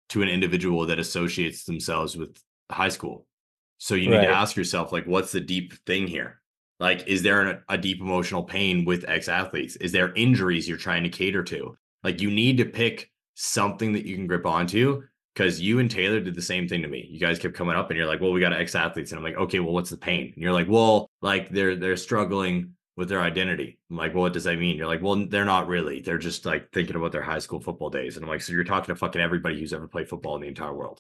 to 0.10 0.22
an 0.22 0.30
individual 0.30 0.88
that 0.88 1.00
associates 1.00 1.66
themselves 1.66 2.18
with 2.18 2.36
high 2.72 2.90
school. 2.90 3.28
So 3.78 3.96
you 3.96 4.10
need 4.10 4.18
right. 4.18 4.28
to 4.28 4.34
ask 4.34 4.56
yourself, 4.56 4.92
like, 4.92 5.06
what's 5.06 5.32
the 5.32 5.42
deep 5.42 5.74
thing 5.86 6.08
here? 6.08 6.42
Like, 6.80 7.08
is 7.08 7.22
there 7.22 7.48
a, 7.48 7.64
a 7.70 7.78
deep 7.78 8.02
emotional 8.02 8.44
pain 8.44 8.86
with 8.86 9.06
ex 9.08 9.28
athletes? 9.28 9.76
Is 9.76 9.92
there 9.92 10.14
injuries 10.14 10.68
you're 10.68 10.78
trying 10.78 11.04
to 11.04 11.10
cater 11.10 11.44
to? 11.44 11.78
Like, 12.04 12.22
you 12.22 12.32
need 12.32 12.58
to 12.58 12.66
pick 12.66 13.12
something 13.36 13.94
that 13.94 14.06
you 14.06 14.16
can 14.16 14.28
grip 14.28 14.46
onto 14.46 15.04
because 15.34 15.60
you 15.60 15.80
and 15.80 15.90
Taylor 15.90 16.20
did 16.20 16.36
the 16.36 16.42
same 16.42 16.68
thing 16.68 16.82
to 16.82 16.88
me. 16.88 17.08
You 17.10 17.20
guys 17.20 17.40
kept 17.40 17.56
coming 17.56 17.76
up 17.76 17.90
and 17.90 17.98
you're 17.98 18.08
like, 18.08 18.22
well, 18.22 18.32
we 18.32 18.40
got 18.40 18.54
ex 18.54 18.76
athletes. 18.76 19.12
And 19.12 19.18
I'm 19.18 19.24
like, 19.24 19.38
okay, 19.38 19.60
well, 19.60 19.74
what's 19.74 19.90
the 19.90 19.98
pain? 19.98 20.32
And 20.34 20.44
you're 20.44 20.54
like, 20.54 20.68
well, 20.70 21.10
like 21.22 21.50
they're 21.50 21.76
they're 21.76 21.98
struggling 21.98 22.74
with 22.96 23.10
their 23.10 23.22
identity. 23.22 23.80
I'm 23.90 23.98
like, 23.98 24.14
well, 24.14 24.24
what 24.24 24.34
does 24.34 24.44
that 24.44 24.60
mean? 24.60 24.78
You're 24.78 24.88
like, 24.88 25.02
well, 25.02 25.16
they're 25.28 25.46
not 25.46 25.68
really. 25.68 26.02
They're 26.02 26.20
just 26.20 26.46
like 26.46 26.72
thinking 26.72 26.96
about 26.96 27.12
their 27.12 27.24
high 27.24 27.40
school 27.40 27.60
football 27.60 27.90
days. 27.90 28.16
And 28.16 28.24
I'm 28.24 28.30
like, 28.30 28.42
so 28.42 28.54
you're 28.54 28.64
talking 28.64 28.94
to 28.94 28.96
fucking 28.96 29.22
everybody 29.22 29.60
who's 29.60 29.74
ever 29.74 29.88
played 29.88 30.08
football 30.08 30.36
in 30.36 30.42
the 30.42 30.48
entire 30.48 30.74
world. 30.74 31.00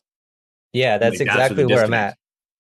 Yeah, 0.72 0.98
that's 0.98 1.20
like, 1.20 1.28
exactly 1.28 1.64
that's 1.64 1.72
where 1.72 1.86
I'm 1.86 1.94
at. 1.94 2.18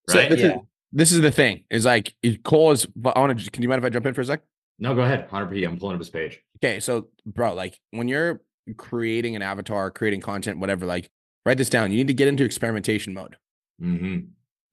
Right? 0.09 0.29
So 0.29 0.35
this, 0.35 0.39
yeah. 0.39 0.55
is, 0.55 0.61
this 0.91 1.11
is 1.11 1.21
the 1.21 1.31
thing 1.31 1.63
is 1.71 1.85
like 1.85 2.13
it 2.21 2.43
Cole 2.43 2.71
is 2.71 2.85
I 3.03 3.19
want 3.19 3.39
to 3.39 3.51
can 3.51 3.63
you 3.63 3.69
mind 3.69 3.79
if 3.79 3.85
I 3.85 3.89
jump 3.89 4.05
in 4.05 4.13
for 4.13 4.21
a 4.21 4.25
sec? 4.25 4.41
No, 4.77 4.93
go 4.93 5.01
ahead. 5.01 5.21
100 5.31 5.63
I'm 5.63 5.79
pulling 5.79 5.95
up 5.95 5.99
his 5.99 6.09
page. 6.09 6.39
Okay, 6.57 6.79
so 6.79 7.07
bro, 7.25 7.53
like 7.53 7.79
when 7.91 8.07
you're 8.07 8.41
creating 8.77 9.35
an 9.35 9.41
avatar, 9.41 9.89
creating 9.91 10.21
content, 10.21 10.59
whatever, 10.59 10.85
like 10.85 11.09
write 11.45 11.57
this 11.57 11.69
down. 11.69 11.91
You 11.91 11.97
need 11.97 12.07
to 12.07 12.13
get 12.13 12.27
into 12.27 12.43
experimentation 12.43 13.13
mode. 13.13 13.37
Mm-hmm. 13.81 14.05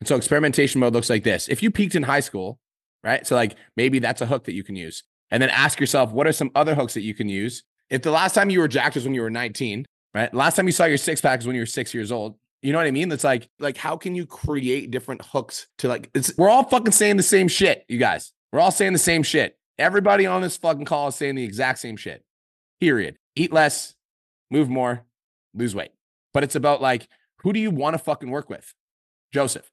And 0.01 0.09
so 0.09 0.17
experimentation 0.17 0.81
mode 0.81 0.93
looks 0.93 1.11
like 1.11 1.25
this. 1.25 1.49
If 1.49 1.63
you 1.63 1.71
peaked 1.71 1.95
in 1.95 2.03
high 2.03 2.21
school, 2.21 2.59
right? 3.05 3.27
So 3.27 3.35
like 3.35 3.57
maybe 3.77 3.99
that's 3.99 4.21
a 4.21 4.27
hook 4.27 4.45
that 4.45 4.55
you 4.55 4.65
can 4.65 4.77
use. 4.77 5.03
And 5.31 5.43
then 5.43 5.51
ask 5.51 5.79
yourself, 5.79 6.11
what 6.13 6.27
are 6.27 6.33
some 6.33 6.51
other 6.55 6.75
hooks 6.75 6.95
that 6.95 7.03
you 7.03 7.15
can 7.15 7.29
use? 7.29 7.63
If 7.89 8.03
the 8.03 8.11
last 8.11 8.35
time 8.35 8.51
you 8.51 8.61
were 8.61 8.69
jacked 8.69 8.95
was 8.95 9.05
when 9.05 9.15
you 9.15 9.23
were 9.23 9.31
19, 9.31 9.85
right? 10.15 10.33
Last 10.33 10.57
time 10.57 10.67
you 10.67 10.73
saw 10.73 10.85
your 10.85 10.97
six 10.97 11.21
pack 11.21 11.39
was 11.39 11.47
when 11.47 11.57
you 11.57 11.63
were 11.63 11.67
six 11.67 11.95
years 11.95 12.11
old. 12.11 12.37
You 12.63 12.73
know 12.73 12.79
what 12.79 12.87
I 12.87 12.91
mean? 12.91 13.09
That's 13.09 13.25
like, 13.25 13.49
like 13.59 13.77
how 13.77 13.97
can 13.97 14.15
you 14.15 14.27
create 14.27 14.91
different 14.91 15.23
hooks 15.23 15.67
to 15.79 15.89
like 15.89 16.11
it's 16.15 16.37
we're 16.37 16.51
all 16.51 16.65
fucking 16.65 16.93
saying 16.93 17.17
the 17.17 17.23
same 17.23 17.49
shit, 17.49 17.85
you 17.89 17.99
guys. 17.99 18.33
We're 18.53 18.61
all 18.61 18.71
saying 18.71 18.93
the 18.93 18.99
same 18.99 19.23
shit. 19.23 19.57
Everybody 19.79 20.27
on 20.27 20.43
this 20.43 20.57
fucking 20.57 20.85
call 20.85 21.09
is 21.09 21.15
saying 21.15 21.37
the 21.37 21.45
exact 21.45 21.79
same 21.79 21.97
shit. 21.97 22.23
Period. 22.81 23.17
Eat 23.35 23.53
less, 23.53 23.95
move 24.51 24.69
more, 24.69 25.05
lose 25.55 25.75
weight. 25.75 25.93
But 26.33 26.45
it's 26.45 26.55
about 26.55 26.81
like, 26.81 27.09
who 27.39 27.53
do 27.53 27.61
you 27.61 27.71
want 27.71 27.95
to 27.95 27.99
fucking 27.99 28.31
work 28.31 28.49
with? 28.49 28.73
Joseph. 29.33 29.71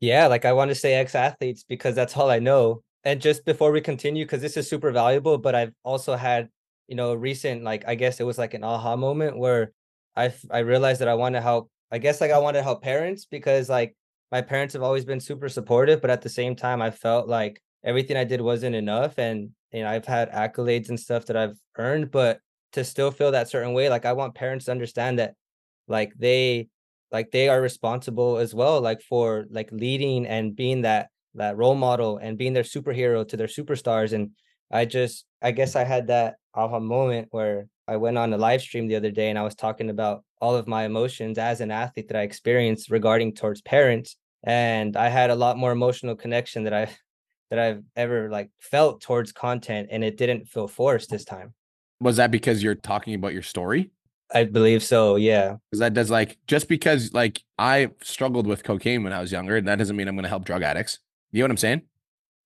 Yeah, 0.00 0.26
like 0.26 0.44
I 0.44 0.52
want 0.52 0.70
to 0.70 0.74
say 0.74 0.94
ex 0.94 1.14
athletes 1.14 1.64
because 1.66 1.94
that's 1.94 2.16
all 2.16 2.30
I 2.30 2.38
know. 2.38 2.82
And 3.04 3.20
just 3.20 3.44
before 3.44 3.70
we 3.70 3.80
continue, 3.80 4.24
because 4.24 4.40
this 4.40 4.56
is 4.56 4.68
super 4.68 4.90
valuable, 4.90 5.38
but 5.38 5.54
I've 5.54 5.72
also 5.82 6.16
had, 6.16 6.48
you 6.88 6.96
know, 6.96 7.14
recent, 7.14 7.62
like, 7.62 7.84
I 7.86 7.94
guess 7.94 8.20
it 8.20 8.24
was 8.24 8.38
like 8.38 8.54
an 8.54 8.64
aha 8.64 8.96
moment 8.96 9.38
where 9.38 9.72
I 10.16 10.32
I 10.50 10.58
realized 10.60 11.00
that 11.00 11.08
I 11.08 11.14
want 11.14 11.34
to 11.34 11.40
help. 11.40 11.70
I 11.90 11.98
guess 11.98 12.20
like 12.20 12.30
I 12.30 12.38
want 12.38 12.56
to 12.56 12.62
help 12.62 12.82
parents 12.82 13.26
because 13.26 13.68
like 13.68 13.94
my 14.32 14.40
parents 14.42 14.74
have 14.74 14.82
always 14.82 15.04
been 15.04 15.20
super 15.20 15.48
supportive, 15.48 16.00
but 16.00 16.10
at 16.10 16.22
the 16.22 16.28
same 16.28 16.56
time, 16.56 16.82
I 16.82 16.90
felt 16.90 17.28
like 17.28 17.62
everything 17.84 18.16
I 18.16 18.24
did 18.24 18.40
wasn't 18.40 18.74
enough. 18.74 19.18
And, 19.18 19.50
you 19.72 19.82
know, 19.82 19.88
I've 19.90 20.06
had 20.06 20.30
accolades 20.32 20.88
and 20.88 20.98
stuff 20.98 21.26
that 21.26 21.36
I've 21.36 21.56
earned, 21.78 22.10
but 22.10 22.40
to 22.72 22.84
still 22.84 23.10
feel 23.10 23.30
that 23.32 23.48
certain 23.48 23.74
way, 23.74 23.88
like 23.88 24.04
I 24.04 24.12
want 24.12 24.34
parents 24.34 24.64
to 24.64 24.72
understand 24.72 25.18
that 25.18 25.34
like 25.88 26.12
they 26.18 26.68
like 27.12 27.30
they 27.30 27.48
are 27.48 27.60
responsible 27.60 28.38
as 28.38 28.54
well 28.54 28.80
like 28.80 29.00
for 29.02 29.44
like 29.50 29.70
leading 29.72 30.26
and 30.26 30.56
being 30.56 30.82
that 30.82 31.08
that 31.34 31.56
role 31.56 31.74
model 31.74 32.18
and 32.18 32.38
being 32.38 32.52
their 32.52 32.62
superhero 32.62 33.26
to 33.26 33.36
their 33.36 33.46
superstars 33.46 34.12
and 34.12 34.30
i 34.70 34.84
just 34.84 35.24
i 35.42 35.50
guess 35.50 35.76
i 35.76 35.84
had 35.84 36.06
that 36.06 36.36
aha 36.54 36.78
moment 36.78 37.28
where 37.30 37.66
i 37.86 37.96
went 37.96 38.18
on 38.18 38.32
a 38.32 38.38
live 38.38 38.60
stream 38.60 38.86
the 38.86 38.96
other 38.96 39.10
day 39.10 39.30
and 39.30 39.38
i 39.38 39.42
was 39.42 39.54
talking 39.54 39.90
about 39.90 40.24
all 40.40 40.56
of 40.56 40.66
my 40.66 40.84
emotions 40.84 41.38
as 41.38 41.60
an 41.60 41.70
athlete 41.70 42.08
that 42.08 42.16
i 42.16 42.22
experienced 42.22 42.90
regarding 42.90 43.34
towards 43.34 43.60
parents 43.62 44.16
and 44.44 44.96
i 44.96 45.08
had 45.08 45.30
a 45.30 45.34
lot 45.34 45.56
more 45.56 45.72
emotional 45.72 46.16
connection 46.16 46.64
that 46.64 46.74
i 46.74 46.88
that 47.50 47.58
i've 47.58 47.82
ever 47.96 48.30
like 48.30 48.50
felt 48.60 49.00
towards 49.00 49.32
content 49.32 49.88
and 49.90 50.02
it 50.02 50.16
didn't 50.16 50.46
feel 50.46 50.66
forced 50.66 51.10
this 51.10 51.24
time. 51.24 51.54
Was 52.00 52.16
that 52.16 52.30
because 52.30 52.62
you're 52.62 52.74
talking 52.74 53.14
about 53.14 53.32
your 53.32 53.42
story 53.42 53.90
I 54.32 54.44
believe 54.44 54.82
so. 54.82 55.16
Yeah. 55.16 55.56
Because 55.70 55.80
that 55.80 55.94
does 55.94 56.10
like 56.10 56.38
just 56.46 56.68
because 56.68 57.12
like 57.12 57.42
I 57.58 57.90
struggled 58.02 58.46
with 58.46 58.64
cocaine 58.64 59.02
when 59.04 59.12
I 59.12 59.20
was 59.20 59.32
younger, 59.32 59.56
and 59.56 59.68
that 59.68 59.76
doesn't 59.76 59.96
mean 59.96 60.08
I'm 60.08 60.16
going 60.16 60.24
to 60.24 60.28
help 60.28 60.44
drug 60.44 60.62
addicts. 60.62 60.98
You 61.32 61.40
know 61.40 61.44
what 61.44 61.50
I'm 61.50 61.56
saying? 61.56 61.82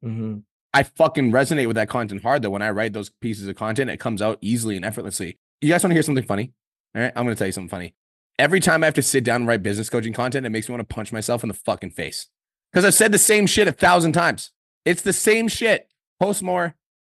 Mm-hmm. 0.04 0.38
I 0.74 0.82
fucking 0.82 1.32
resonate 1.32 1.66
with 1.66 1.76
that 1.76 1.88
content 1.88 2.22
hard 2.22 2.42
though. 2.42 2.50
When 2.50 2.62
I 2.62 2.70
write 2.70 2.92
those 2.92 3.10
pieces 3.10 3.48
of 3.48 3.56
content, 3.56 3.90
it 3.90 3.98
comes 3.98 4.22
out 4.22 4.38
easily 4.40 4.76
and 4.76 4.84
effortlessly. 4.84 5.38
You 5.60 5.70
guys 5.70 5.82
want 5.82 5.90
to 5.90 5.94
hear 5.94 6.02
something 6.02 6.24
funny? 6.24 6.52
All 6.94 7.02
right, 7.02 7.12
I'm 7.16 7.24
going 7.24 7.34
to 7.34 7.38
tell 7.38 7.48
you 7.48 7.52
something 7.52 7.68
funny. 7.68 7.94
Every 8.38 8.60
time 8.60 8.82
I 8.82 8.86
have 8.86 8.94
to 8.94 9.02
sit 9.02 9.24
down 9.24 9.42
and 9.42 9.48
write 9.48 9.62
business 9.62 9.90
coaching 9.90 10.12
content, 10.12 10.46
it 10.46 10.50
makes 10.50 10.68
me 10.68 10.74
want 10.74 10.88
to 10.88 10.94
punch 10.94 11.12
myself 11.12 11.42
in 11.42 11.48
the 11.48 11.54
fucking 11.54 11.90
face 11.90 12.28
because 12.72 12.84
I've 12.84 12.94
said 12.94 13.12
the 13.12 13.18
same 13.18 13.46
shit 13.46 13.66
a 13.66 13.72
thousand 13.72 14.12
times. 14.12 14.52
It's 14.84 15.02
the 15.02 15.12
same 15.12 15.48
shit. 15.48 15.88
Post 16.20 16.42
more, 16.42 16.74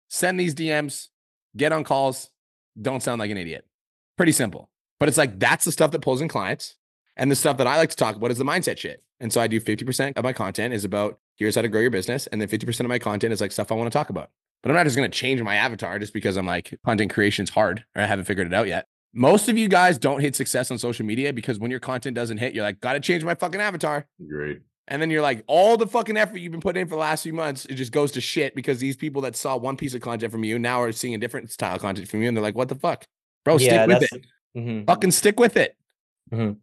send 0.09 0.39
these 0.39 0.55
DMs, 0.55 1.07
get 1.55 1.71
on 1.71 1.83
calls, 1.83 2.29
don't 2.79 3.03
sound 3.03 3.19
like 3.19 3.31
an 3.31 3.37
idiot. 3.37 3.65
Pretty 4.17 4.31
simple. 4.31 4.69
But 4.99 5.09
it's 5.09 5.17
like 5.17 5.39
that's 5.39 5.65
the 5.65 5.71
stuff 5.71 5.91
that 5.91 6.01
pulls 6.01 6.21
in 6.21 6.27
clients. 6.27 6.75
And 7.17 7.29
the 7.29 7.35
stuff 7.35 7.57
that 7.57 7.67
I 7.67 7.77
like 7.77 7.89
to 7.89 7.95
talk 7.95 8.15
about 8.15 8.31
is 8.31 8.37
the 8.37 8.43
mindset 8.43 8.77
shit. 8.77 9.03
And 9.19 9.31
so 9.31 9.41
I 9.41 9.47
do 9.47 9.59
50% 9.59 10.17
of 10.17 10.23
my 10.23 10.33
content 10.33 10.73
is 10.73 10.85
about 10.85 11.19
here's 11.35 11.55
how 11.55 11.61
to 11.61 11.67
grow 11.67 11.81
your 11.81 11.91
business. 11.91 12.27
And 12.27 12.41
then 12.41 12.47
50% 12.47 12.79
of 12.81 12.87
my 12.87 12.99
content 12.99 13.33
is 13.33 13.41
like 13.41 13.51
stuff 13.51 13.71
I 13.71 13.75
want 13.75 13.91
to 13.91 13.97
talk 13.97 14.09
about. 14.09 14.29
But 14.63 14.69
I'm 14.69 14.75
not 14.75 14.85
just 14.85 14.95
going 14.95 15.09
to 15.09 15.17
change 15.17 15.41
my 15.41 15.55
avatar 15.55 15.99
just 15.99 16.13
because 16.13 16.37
I'm 16.37 16.45
like 16.45 16.79
content 16.85 17.11
creation's 17.11 17.49
hard 17.49 17.83
or 17.95 18.01
I 18.01 18.05
haven't 18.05 18.25
figured 18.25 18.47
it 18.47 18.53
out 18.53 18.67
yet. 18.67 18.87
Most 19.13 19.49
of 19.49 19.57
you 19.57 19.67
guys 19.67 19.97
don't 19.97 20.21
hit 20.21 20.35
success 20.35 20.71
on 20.71 20.77
social 20.77 21.05
media 21.05 21.33
because 21.33 21.59
when 21.59 21.69
your 21.69 21.79
content 21.79 22.15
doesn't 22.15 22.37
hit, 22.37 22.53
you're 22.53 22.63
like, 22.63 22.79
got 22.79 22.93
to 22.93 22.99
change 22.99 23.23
my 23.23 23.35
fucking 23.35 23.59
avatar. 23.59 24.07
Great. 24.25 24.61
And 24.87 25.01
then 25.01 25.09
you're 25.09 25.21
like, 25.21 25.43
all 25.47 25.77
the 25.77 25.87
fucking 25.87 26.17
effort 26.17 26.37
you've 26.37 26.51
been 26.51 26.61
putting 26.61 26.81
in 26.81 26.87
for 26.87 26.95
the 26.95 27.01
last 27.01 27.23
few 27.23 27.33
months, 27.33 27.65
it 27.65 27.75
just 27.75 27.91
goes 27.91 28.11
to 28.13 28.21
shit 28.21 28.55
because 28.55 28.79
these 28.79 28.95
people 28.95 29.21
that 29.23 29.35
saw 29.35 29.57
one 29.57 29.77
piece 29.77 29.93
of 29.93 30.01
content 30.01 30.31
from 30.31 30.43
you 30.43 30.57
now 30.57 30.81
are 30.81 30.91
seeing 30.91 31.13
a 31.13 31.17
different 31.17 31.51
style 31.51 31.75
of 31.75 31.81
content 31.81 32.07
from 32.07 32.21
you. 32.21 32.27
And 32.27 32.37
they're 32.37 32.43
like, 32.43 32.55
what 32.55 32.69
the 32.69 32.75
fuck? 32.75 33.05
Bro, 33.43 33.57
yeah, 33.57 33.83
stick 33.83 33.87
with 33.87 34.03
it. 34.03 34.25
Mm-hmm. 34.57 34.85
Fucking 34.85 35.11
stick 35.11 35.39
with 35.39 35.57
it. 35.57 35.75
Mm-hmm. 36.31 36.53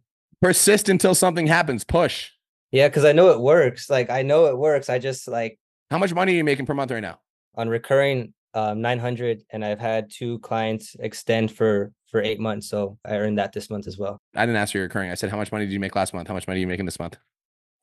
Persist 0.41 0.89
until 0.89 1.15
something 1.15 1.47
happens. 1.47 1.83
Push. 1.83 2.31
Yeah, 2.71 2.87
because 2.87 3.05
I 3.05 3.11
know 3.11 3.29
it 3.29 3.39
works. 3.39 3.89
Like 3.89 4.09
I 4.09 4.21
know 4.21 4.45
it 4.45 4.57
works. 4.57 4.89
I 4.89 4.99
just 4.99 5.27
like. 5.27 5.59
How 5.91 5.97
much 5.97 6.13
money 6.13 6.33
are 6.33 6.35
you 6.35 6.43
making 6.43 6.65
per 6.65 6.73
month 6.73 6.91
right 6.91 7.01
now? 7.01 7.19
On 7.55 7.67
recurring, 7.67 8.33
um, 8.53 8.81
nine 8.81 8.99
hundred, 8.99 9.43
and 9.49 9.65
I've 9.65 9.79
had 9.79 10.11
two 10.11 10.39
clients 10.39 10.95
extend 10.99 11.51
for 11.51 11.91
for 12.09 12.21
eight 12.21 12.39
months, 12.39 12.69
so 12.69 12.97
I 13.05 13.17
earned 13.17 13.37
that 13.37 13.53
this 13.53 13.69
month 13.69 13.87
as 13.87 13.97
well. 13.97 14.19
I 14.35 14.45
didn't 14.45 14.57
ask 14.57 14.73
you 14.73 14.81
recurring. 14.81 15.11
I 15.11 15.13
said, 15.13 15.29
how 15.29 15.37
much 15.37 15.51
money 15.51 15.65
did 15.65 15.73
you 15.73 15.79
make 15.79 15.95
last 15.95 16.13
month? 16.13 16.27
How 16.27 16.33
much 16.33 16.47
money 16.47 16.59
are 16.59 16.61
you 16.61 16.67
making 16.67 16.85
this 16.85 16.99
month? 16.99 17.17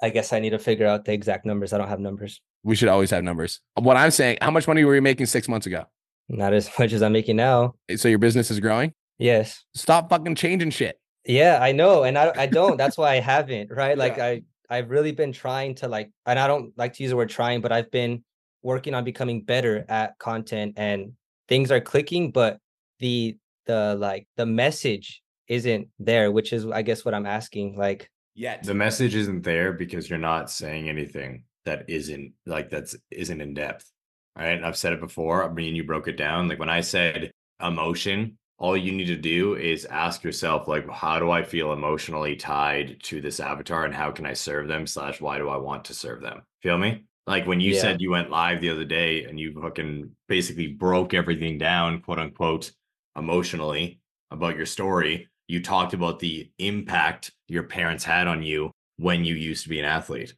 I 0.03 0.11
guess 0.11 0.33
I 0.33 0.41
need 0.41 0.51
to 0.51 0.59
figure 0.59 0.87
out 0.87 1.05
the 1.05 1.13
exact 1.13 1.47
numbers. 1.47 1.73
I 1.73 1.79
don't 1.79 1.89
have 1.89 2.01
numbers. 2.01 2.41
We 2.65 2.75
should 2.77 2.89
always 2.89 3.11
have 3.11 3.23
numbers. 3.23 3.61
What 3.75 3.97
I'm 3.97 4.11
saying, 4.11 4.39
how 4.43 4.51
much 4.51 4.67
money 4.67 4.85
were 4.85 4.95
you 4.95 5.03
making 5.03 5.27
six 5.27 5.49
months 5.49 5.67
ago? 5.67 5.87
Not 6.29 6.53
as 6.53 6.71
much 6.79 6.93
as 6.93 7.03
I'm 7.03 7.13
making 7.13 7.37
now. 7.37 7.75
So 7.97 8.09
your 8.09 8.19
business 8.19 8.51
is 8.51 8.61
growing? 8.61 8.93
Yes. 9.19 9.65
Stop 9.75 10.11
fucking 10.11 10.35
changing 10.35 10.71
shit. 10.71 10.99
Yeah, 11.25 11.59
I 11.61 11.73
know. 11.73 12.05
And 12.05 12.17
I, 12.17 12.33
I 12.37 12.47
don't. 12.47 12.77
That's 12.77 12.97
why 12.97 13.13
I 13.13 13.21
haven't, 13.21 13.71
right? 13.71 13.97
Like 13.97 14.17
yeah. 14.17 14.27
I 14.27 14.43
I've 14.69 14.91
really 14.91 15.13
been 15.13 15.33
trying 15.33 15.75
to 15.77 15.89
like 15.89 16.11
and 16.25 16.39
I 16.39 16.47
don't 16.47 16.77
like 16.77 16.95
to 16.95 17.03
use 17.03 17.11
the 17.11 17.17
word 17.17 17.31
trying, 17.31 17.61
but 17.61 17.73
I've 17.73 17.91
been 17.91 18.25
working 18.63 18.95
on 18.95 19.05
becoming 19.05 19.43
better 19.43 19.85
at 19.89 20.19
content 20.19 20.75
and 20.77 21.13
things 21.49 21.71
are 21.71 21.81
clicking, 21.81 22.33
but 22.33 22.59
the 22.99 23.37
the 23.67 23.97
like 23.99 24.27
the 24.37 24.47
message 24.47 25.23
isn't 25.49 25.89
there, 25.99 26.33
which 26.33 26.53
is 26.53 26.67
I 26.67 26.83
guess 26.83 27.05
what 27.05 27.15
I'm 27.15 27.27
asking. 27.27 27.77
Like 27.77 28.11
yet. 28.35 28.63
The 28.63 28.75
message 28.75 29.15
isn't 29.15 29.43
there 29.43 29.73
because 29.73 30.09
you're 30.09 30.19
not 30.19 30.51
saying 30.51 30.89
anything 30.89 31.45
that 31.65 31.89
isn't 31.89 32.33
like 32.45 32.71
that's 32.71 32.97
isn't 33.11 33.41
in 33.41 33.55
depth. 33.55 33.91
Right. 34.37 34.51
And 34.57 34.67
I've 34.67 34.77
said 34.77 34.93
it 34.93 35.01
before. 35.01 35.45
I 35.45 35.53
mean, 35.53 35.75
you 35.75 35.85
broke 35.85 36.09
it 36.09 36.17
down. 36.17 36.49
Like 36.49 36.59
when 36.59 36.69
I 36.69 36.83
said 36.83 37.31
emotion, 37.61 38.37
all 38.59 38.77
you 38.77 38.93
need 38.93 39.07
to 39.07 39.17
do 39.17 39.55
is 39.57 39.85
ask 39.87 40.23
yourself, 40.23 40.69
like, 40.69 40.89
how 40.91 41.19
do 41.19 41.31
I 41.31 41.43
feel 41.43 41.73
emotionally 41.73 42.37
tied 42.37 43.03
to 43.05 43.21
this 43.21 43.41
avatar 43.41 43.85
and 43.85 43.95
how 43.95 44.11
can 44.11 44.27
I 44.27 44.35
serve 44.35 44.69
them? 44.69 44.87
Slash, 44.87 45.21
why 45.21 45.39
do 45.39 45.49
I 45.49 45.57
want 45.57 45.87
to 45.87 45.95
serve 45.95 46.21
them? 46.21 46.43
Feel 46.63 46.79
me? 46.79 47.05
Like 47.27 47.47
when 47.47 47.61
you 47.61 47.73
Yeah. 47.73 47.81
said 47.81 48.01
you 48.01 48.11
went 48.11 48.31
live 48.31 48.61
the 48.61 48.71
other 48.71 48.85
day 48.85 49.25
and 49.25 49.41
you 49.41 49.59
fucking 49.61 50.15
basically 50.29 50.69
broke 50.69 51.15
everything 51.15 51.59
down, 51.59 52.01
quote 52.03 52.19
unquote, 52.19 52.73
emotionally 53.17 54.01
about 54.31 54.57
your 54.57 54.67
story, 54.67 55.29
you 55.49 55.63
talked 55.63 55.95
about 55.95 56.19
the 56.19 56.51
impact 56.59 57.33
your 57.49 57.63
parents 57.65 58.05
had 58.05 58.27
on 58.27 58.43
you 58.43 58.71
when 58.97 59.25
you 59.25 59.35
used 59.35 59.63
to 59.63 59.69
be 59.69 59.79
an 59.79 59.85
athlete. 59.85 60.35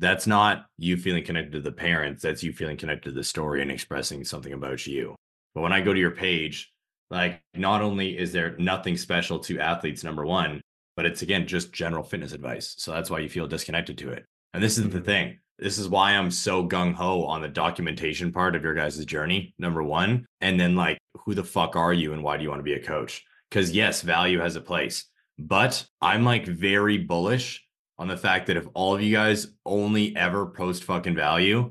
That's 0.00 0.26
not 0.26 0.66
you 0.78 0.96
feeling 0.96 1.24
connected 1.24 1.52
to 1.52 1.60
the 1.60 1.72
parents, 1.72 2.22
that's 2.22 2.42
you 2.42 2.52
feeling 2.52 2.76
connected 2.76 3.10
to 3.10 3.14
the 3.14 3.22
story 3.22 3.62
and 3.62 3.70
expressing 3.70 4.24
something 4.24 4.52
about 4.52 4.86
you. 4.86 5.14
But 5.54 5.60
when 5.60 5.72
I 5.72 5.82
go 5.82 5.92
to 5.92 6.00
your 6.00 6.10
page, 6.10 6.72
like 7.10 7.42
not 7.54 7.82
only 7.82 8.18
is 8.18 8.32
there 8.32 8.56
nothing 8.58 8.96
special 8.96 9.38
to 9.40 9.60
athletes, 9.60 10.02
number 10.02 10.24
one, 10.24 10.60
but 10.96 11.04
it's 11.04 11.22
again 11.22 11.46
just 11.46 11.72
general 11.72 12.02
fitness 12.02 12.32
advice. 12.32 12.74
So 12.78 12.92
that's 12.92 13.10
why 13.10 13.18
you 13.18 13.28
feel 13.28 13.46
disconnected 13.46 13.98
to 13.98 14.10
it. 14.10 14.24
And 14.54 14.62
this 14.62 14.78
is 14.78 14.88
the 14.88 15.00
thing. 15.00 15.38
This 15.58 15.78
is 15.78 15.88
why 15.88 16.12
I'm 16.12 16.30
so 16.30 16.66
gung 16.66 16.94
ho 16.94 17.24
on 17.26 17.42
the 17.42 17.48
documentation 17.48 18.32
part 18.32 18.56
of 18.56 18.64
your 18.64 18.74
guys' 18.74 19.04
journey, 19.04 19.54
number 19.58 19.82
one. 19.82 20.24
And 20.40 20.58
then, 20.58 20.74
like, 20.74 20.98
who 21.26 21.34
the 21.34 21.44
fuck 21.44 21.76
are 21.76 21.92
you 21.92 22.14
and 22.14 22.22
why 22.22 22.38
do 22.38 22.42
you 22.42 22.48
want 22.48 22.60
to 22.60 22.64
be 22.64 22.72
a 22.72 22.82
coach? 22.82 23.22
Because, 23.50 23.70
yes, 23.70 24.00
value 24.00 24.40
has 24.40 24.56
a 24.56 24.60
place, 24.60 25.04
but 25.38 25.84
I'm 26.00 26.24
like 26.24 26.46
very 26.46 26.96
bullish 26.96 27.62
on 28.00 28.08
the 28.08 28.16
fact 28.16 28.46
that 28.46 28.56
if 28.56 28.66
all 28.72 28.94
of 28.94 29.02
you 29.02 29.14
guys 29.14 29.48
only 29.66 30.16
ever 30.16 30.46
post 30.46 30.84
fucking 30.84 31.14
value, 31.14 31.70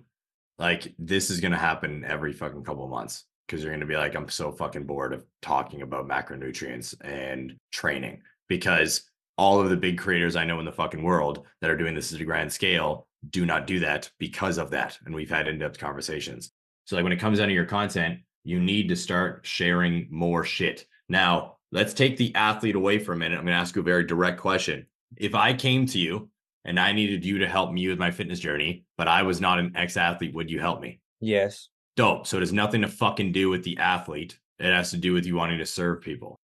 like, 0.59 0.93
this 0.99 1.31
is 1.31 1.39
to 1.51 1.57
happen 1.57 2.05
every 2.05 2.33
fucking 2.33 2.63
couple 2.63 2.83
of 2.83 2.91
months 2.91 3.25
because 3.47 3.63
you're 3.63 3.71
to 3.79 3.87
be 3.87 3.97
like, 3.97 4.13
I'm 4.13 4.29
so 4.29 4.51
fucking 4.51 4.85
bored 4.85 5.11
of 5.11 5.25
talking 5.41 5.81
about 5.81 6.07
macronutrients 6.07 6.93
and 7.01 7.55
training 7.71 8.21
because 8.47 9.09
all 9.39 9.59
of 9.59 9.71
the 9.71 9.75
big 9.75 9.97
creators 9.97 10.35
I 10.35 10.45
know 10.45 10.59
in 10.59 10.65
the 10.65 10.71
fucking 10.71 11.01
world 11.01 11.47
that 11.61 11.71
are 11.71 11.77
doing 11.77 11.95
this 11.95 12.13
at 12.13 12.21
a 12.21 12.25
grand 12.25 12.53
scale 12.53 13.07
do 13.31 13.43
not 13.45 13.65
do 13.65 13.79
that 13.79 14.11
because 14.19 14.59
of 14.59 14.69
that. 14.69 14.99
And 15.05 15.15
we've 15.15 15.31
had 15.31 15.47
in 15.47 15.57
depth 15.57 15.79
conversations. 15.79 16.51
So, 16.85 16.95
like, 16.95 17.03
when 17.03 17.13
it 17.13 17.19
comes 17.19 17.39
down 17.39 17.47
to 17.47 17.53
your 17.55 17.65
content, 17.65 18.19
you 18.43 18.59
need 18.59 18.87
to 18.89 18.95
start 18.95 19.41
sharing 19.47 20.07
more 20.11 20.45
shit. 20.45 20.85
Now, 21.09 21.57
let's 21.71 21.93
take 21.93 22.17
the 22.17 22.35
athlete 22.35 22.75
away 22.75 22.99
for 22.99 23.13
a 23.13 23.17
minute. 23.17 23.39
I'm 23.39 23.45
going 23.45 23.55
to 23.55 23.59
ask 23.59 23.75
you 23.75 23.81
a 23.81 23.85
very 23.85 24.03
direct 24.03 24.39
question. 24.39 24.85
If 25.17 25.35
I 25.35 25.53
came 25.53 25.85
to 25.87 25.99
you 25.99 26.29
and 26.65 26.79
I 26.79 26.91
needed 26.91 27.25
you 27.25 27.39
to 27.39 27.47
help 27.47 27.71
me 27.71 27.87
with 27.87 27.99
my 27.99 28.11
fitness 28.11 28.39
journey, 28.39 28.85
but 28.97 29.07
I 29.07 29.23
was 29.23 29.41
not 29.41 29.59
an 29.59 29.73
ex 29.75 29.97
athlete, 29.97 30.33
would 30.33 30.49
you 30.49 30.59
help 30.59 30.81
me? 30.81 30.99
Yes. 31.19 31.69
Dope. 31.95 32.27
So 32.27 32.37
it 32.37 32.41
has 32.41 32.53
nothing 32.53 32.81
to 32.81 32.87
fucking 32.87 33.31
do 33.31 33.49
with 33.49 33.63
the 33.63 33.77
athlete. 33.77 34.39
It 34.59 34.71
has 34.71 34.91
to 34.91 34.97
do 34.97 35.13
with 35.13 35.25
you 35.25 35.35
wanting 35.35 35.59
to 35.59 35.65
serve 35.65 36.01
people, 36.01 36.39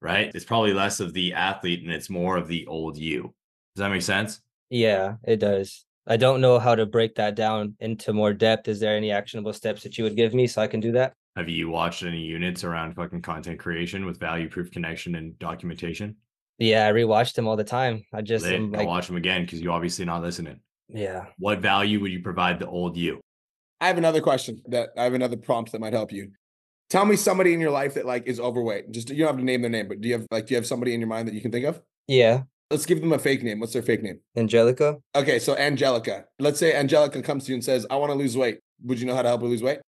right? 0.00 0.30
It's 0.34 0.44
probably 0.44 0.72
less 0.72 1.00
of 1.00 1.12
the 1.12 1.34
athlete 1.34 1.82
and 1.82 1.92
it's 1.92 2.10
more 2.10 2.36
of 2.36 2.48
the 2.48 2.66
old 2.66 2.96
you. 2.96 3.34
Does 3.74 3.82
that 3.82 3.90
make 3.90 4.02
sense? 4.02 4.40
Yeah, 4.70 5.16
it 5.24 5.36
does. 5.36 5.84
I 6.06 6.16
don't 6.16 6.40
know 6.40 6.58
how 6.58 6.74
to 6.74 6.84
break 6.84 7.14
that 7.14 7.34
down 7.34 7.76
into 7.80 8.12
more 8.12 8.34
depth. 8.34 8.68
Is 8.68 8.80
there 8.80 8.96
any 8.96 9.10
actionable 9.10 9.52
steps 9.52 9.82
that 9.82 9.96
you 9.96 10.04
would 10.04 10.16
give 10.16 10.34
me 10.34 10.46
so 10.46 10.60
I 10.60 10.66
can 10.66 10.80
do 10.80 10.92
that? 10.92 11.14
Have 11.36 11.48
you 11.48 11.68
watched 11.68 12.02
any 12.02 12.20
units 12.20 12.62
around 12.62 12.94
fucking 12.94 13.22
content 13.22 13.58
creation 13.58 14.04
with 14.04 14.20
value 14.20 14.48
proof 14.48 14.70
connection 14.70 15.14
and 15.14 15.38
documentation? 15.38 16.16
Yeah, 16.58 16.86
I 16.86 16.92
rewatch 16.92 17.34
them 17.34 17.48
all 17.48 17.56
the 17.56 17.64
time. 17.64 18.04
I 18.12 18.22
just 18.22 18.44
Lit. 18.44 18.54
am 18.54 18.70
Go 18.70 18.78
like, 18.78 18.86
watch 18.86 19.06
them 19.08 19.16
again 19.16 19.42
because 19.44 19.60
you're 19.60 19.72
obviously 19.72 20.04
not 20.04 20.22
listening. 20.22 20.60
yeah. 20.88 21.26
What 21.38 21.58
value 21.60 22.00
would 22.00 22.12
you 22.12 22.22
provide 22.22 22.58
the 22.58 22.66
old 22.68 22.96
you? 22.96 23.20
I 23.80 23.88
have 23.88 23.98
another 23.98 24.20
question 24.20 24.62
that 24.68 24.90
I 24.96 25.04
have 25.04 25.14
another 25.14 25.36
prompt 25.36 25.72
that 25.72 25.80
might 25.80 25.92
help 25.92 26.12
you. 26.12 26.30
Tell 26.90 27.04
me 27.04 27.16
somebody 27.16 27.52
in 27.54 27.60
your 27.60 27.70
life 27.72 27.94
that 27.94 28.06
like 28.06 28.26
is 28.26 28.38
overweight. 28.38 28.90
Just 28.92 29.10
you 29.10 29.18
don't 29.18 29.28
have 29.28 29.36
to 29.38 29.44
name 29.44 29.62
their 29.62 29.70
name, 29.70 29.88
but 29.88 30.00
do 30.00 30.08
you 30.08 30.14
have 30.14 30.26
like 30.30 30.46
do 30.46 30.54
you 30.54 30.56
have 30.56 30.66
somebody 30.66 30.94
in 30.94 31.00
your 31.00 31.08
mind 31.08 31.26
that 31.28 31.34
you 31.34 31.40
can 31.40 31.50
think 31.50 31.64
of? 31.66 31.80
Yeah. 32.06 32.42
Let's 32.70 32.86
give 32.86 33.00
them 33.00 33.12
a 33.12 33.18
fake 33.18 33.42
name. 33.42 33.60
What's 33.60 33.72
their 33.72 33.82
fake 33.82 34.02
name? 34.02 34.20
Angelica? 34.36 34.96
Okay, 35.14 35.38
so 35.38 35.54
Angelica. 35.56 36.24
Let's 36.38 36.58
say 36.58 36.74
Angelica 36.74 37.20
comes 37.22 37.44
to 37.44 37.50
you 37.52 37.56
and 37.56 37.64
says, 37.64 37.86
"I 37.90 37.96
want 37.96 38.10
to 38.12 38.16
lose 38.18 38.36
weight." 38.36 38.60
Would 38.84 39.00
you 39.00 39.06
know 39.06 39.14
how 39.14 39.22
to 39.22 39.28
help 39.28 39.42
her 39.42 39.46
lose 39.48 39.62
weight? 39.62 39.80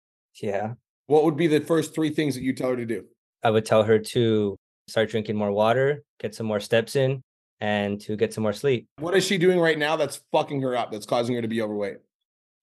Yeah. 0.42 0.74
What 1.06 1.24
would 1.24 1.36
be 1.36 1.46
the 1.46 1.60
first 1.60 1.94
three 1.94 2.10
things 2.10 2.34
that 2.34 2.42
you 2.42 2.52
tell 2.52 2.70
her 2.70 2.76
to 2.76 2.84
do? 2.86 3.04
I 3.42 3.50
would 3.50 3.64
tell 3.64 3.82
her 3.84 3.98
to 3.98 4.56
start 4.88 5.10
drinking 5.10 5.36
more 5.36 5.52
water, 5.52 6.02
get 6.20 6.34
some 6.34 6.46
more 6.46 6.60
steps 6.60 6.96
in, 6.96 7.22
and 7.60 8.00
to 8.02 8.16
get 8.16 8.32
some 8.32 8.42
more 8.42 8.52
sleep. 8.52 8.86
What 8.98 9.16
is 9.16 9.24
she 9.24 9.38
doing 9.38 9.58
right 9.58 9.78
now 9.78 9.96
that's 9.96 10.20
fucking 10.32 10.60
her 10.62 10.76
up? 10.76 10.92
That's 10.92 11.06
causing 11.06 11.34
her 11.34 11.42
to 11.42 11.48
be 11.48 11.62
overweight. 11.62 11.98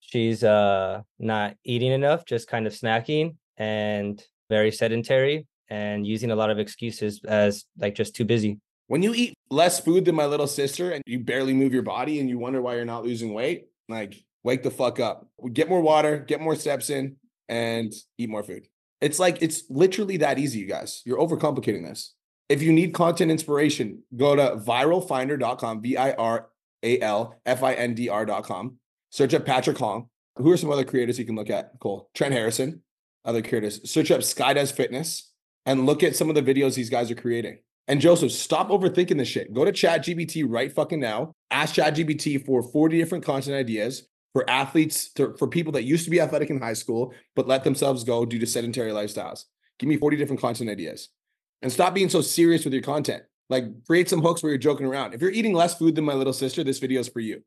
She's 0.00 0.44
uh 0.44 1.02
not 1.18 1.56
eating 1.64 1.92
enough, 1.92 2.24
just 2.24 2.48
kind 2.48 2.66
of 2.66 2.72
snacking 2.72 3.36
and 3.56 4.22
very 4.50 4.70
sedentary 4.70 5.46
and 5.68 6.06
using 6.06 6.30
a 6.30 6.36
lot 6.36 6.50
of 6.50 6.58
excuses 6.58 7.20
as 7.24 7.64
like 7.78 7.94
just 7.94 8.14
too 8.14 8.24
busy. 8.24 8.60
When 8.86 9.02
you 9.02 9.14
eat 9.14 9.34
less 9.50 9.80
food 9.80 10.04
than 10.04 10.14
my 10.14 10.26
little 10.26 10.46
sister 10.46 10.90
and 10.90 11.02
you 11.06 11.20
barely 11.20 11.54
move 11.54 11.72
your 11.72 11.82
body 11.82 12.20
and 12.20 12.28
you 12.28 12.38
wonder 12.38 12.60
why 12.60 12.76
you're 12.76 12.84
not 12.84 13.04
losing 13.04 13.32
weight, 13.32 13.66
like 13.88 14.22
wake 14.42 14.62
the 14.62 14.70
fuck 14.70 15.00
up. 15.00 15.26
Get 15.52 15.70
more 15.70 15.80
water, 15.80 16.18
get 16.18 16.40
more 16.40 16.54
steps 16.54 16.90
in, 16.90 17.16
and 17.48 17.92
eat 18.18 18.28
more 18.28 18.42
food. 18.42 18.68
It's 19.04 19.18
like 19.18 19.42
it's 19.42 19.64
literally 19.68 20.16
that 20.16 20.38
easy, 20.38 20.60
you 20.60 20.66
guys. 20.66 21.02
You're 21.04 21.18
overcomplicating 21.18 21.86
this. 21.86 22.14
If 22.48 22.62
you 22.62 22.72
need 22.72 22.94
content 22.94 23.30
inspiration, 23.30 24.02
go 24.16 24.34
to 24.34 24.56
viralfindr.com, 24.56 25.82
V 25.82 25.98
I 25.98 26.12
R 26.12 26.48
A 26.82 27.00
L 27.00 27.38
F 27.44 27.62
I 27.62 27.74
N 27.74 27.92
D 27.92 28.08
R.com. 28.08 28.78
Search 29.10 29.34
up 29.34 29.44
Patrick 29.44 29.76
Hong. 29.76 30.08
Who 30.36 30.50
are 30.50 30.56
some 30.56 30.70
other 30.70 30.84
creators 30.84 31.18
you 31.18 31.26
can 31.26 31.36
look 31.36 31.50
at? 31.50 31.72
Cool. 31.80 32.08
Trent 32.14 32.32
Harrison, 32.32 32.82
other 33.26 33.42
creators. 33.42 33.90
Search 33.90 34.10
up 34.10 34.22
Skydoes 34.22 34.72
Fitness 34.72 35.30
and 35.66 35.84
look 35.84 36.02
at 36.02 36.16
some 36.16 36.30
of 36.30 36.34
the 36.34 36.42
videos 36.42 36.74
these 36.74 36.88
guys 36.88 37.10
are 37.10 37.14
creating. 37.14 37.58
And 37.86 38.00
Joseph, 38.00 38.32
stop 38.32 38.70
overthinking 38.70 39.18
this 39.18 39.28
shit. 39.28 39.52
Go 39.52 39.66
to 39.66 39.72
ChatGPT 39.72 40.46
right 40.48 40.72
fucking 40.72 41.00
now. 41.00 41.34
Ask 41.50 41.74
ChatGPT 41.74 42.46
for 42.46 42.62
40 42.62 42.96
different 42.96 43.26
content 43.26 43.54
ideas 43.54 44.08
for 44.34 44.48
athletes, 44.50 45.10
to, 45.12 45.34
for 45.38 45.46
people 45.46 45.72
that 45.72 45.84
used 45.84 46.04
to 46.04 46.10
be 46.10 46.20
athletic 46.20 46.50
in 46.50 46.60
high 46.60 46.74
school, 46.74 47.14
but 47.34 47.46
let 47.48 47.64
themselves 47.64 48.04
go 48.04 48.26
due 48.26 48.40
to 48.40 48.46
sedentary 48.46 48.90
lifestyles. 48.90 49.44
Give 49.78 49.88
me 49.88 49.96
40 49.96 50.16
different 50.16 50.42
content 50.42 50.68
ideas. 50.68 51.08
And 51.62 51.72
stop 51.72 51.94
being 51.94 52.10
so 52.10 52.20
serious 52.20 52.64
with 52.64 52.74
your 52.74 52.82
content. 52.82 53.22
Like 53.48 53.64
create 53.86 54.10
some 54.10 54.20
hooks 54.20 54.42
where 54.42 54.50
you're 54.50 54.58
joking 54.58 54.86
around. 54.86 55.14
If 55.14 55.22
you're 55.22 55.30
eating 55.30 55.54
less 55.54 55.78
food 55.78 55.94
than 55.94 56.04
my 56.04 56.14
little 56.14 56.32
sister, 56.32 56.64
this 56.64 56.80
video 56.80 57.00
is 57.00 57.08
for 57.08 57.20
you. 57.20 57.42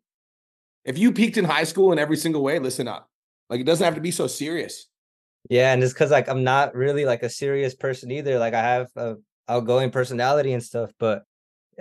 If 0.85 0.97
you 0.97 1.11
peaked 1.11 1.37
in 1.37 1.45
high 1.45 1.65
school 1.65 1.91
in 1.91 1.99
every 1.99 2.17
single 2.17 2.41
way, 2.41 2.57
listen 2.57 2.87
up. 2.87 3.09
Like 3.49 3.59
it 3.59 3.65
doesn't 3.65 3.83
have 3.83 3.95
to 3.95 4.01
be 4.01 4.11
so 4.11 4.27
serious. 4.27 4.87
Yeah, 5.49 5.73
and 5.73 5.83
it's 5.83 5.93
because 5.93 6.11
like 6.11 6.29
I'm 6.29 6.43
not 6.43 6.75
really 6.75 7.05
like 7.05 7.23
a 7.23 7.29
serious 7.29 7.75
person 7.75 8.11
either. 8.11 8.39
Like 8.39 8.53
I 8.53 8.61
have 8.61 8.87
a 8.95 9.15
outgoing 9.49 9.91
personality 9.91 10.53
and 10.53 10.63
stuff, 10.63 10.91
but 10.99 11.23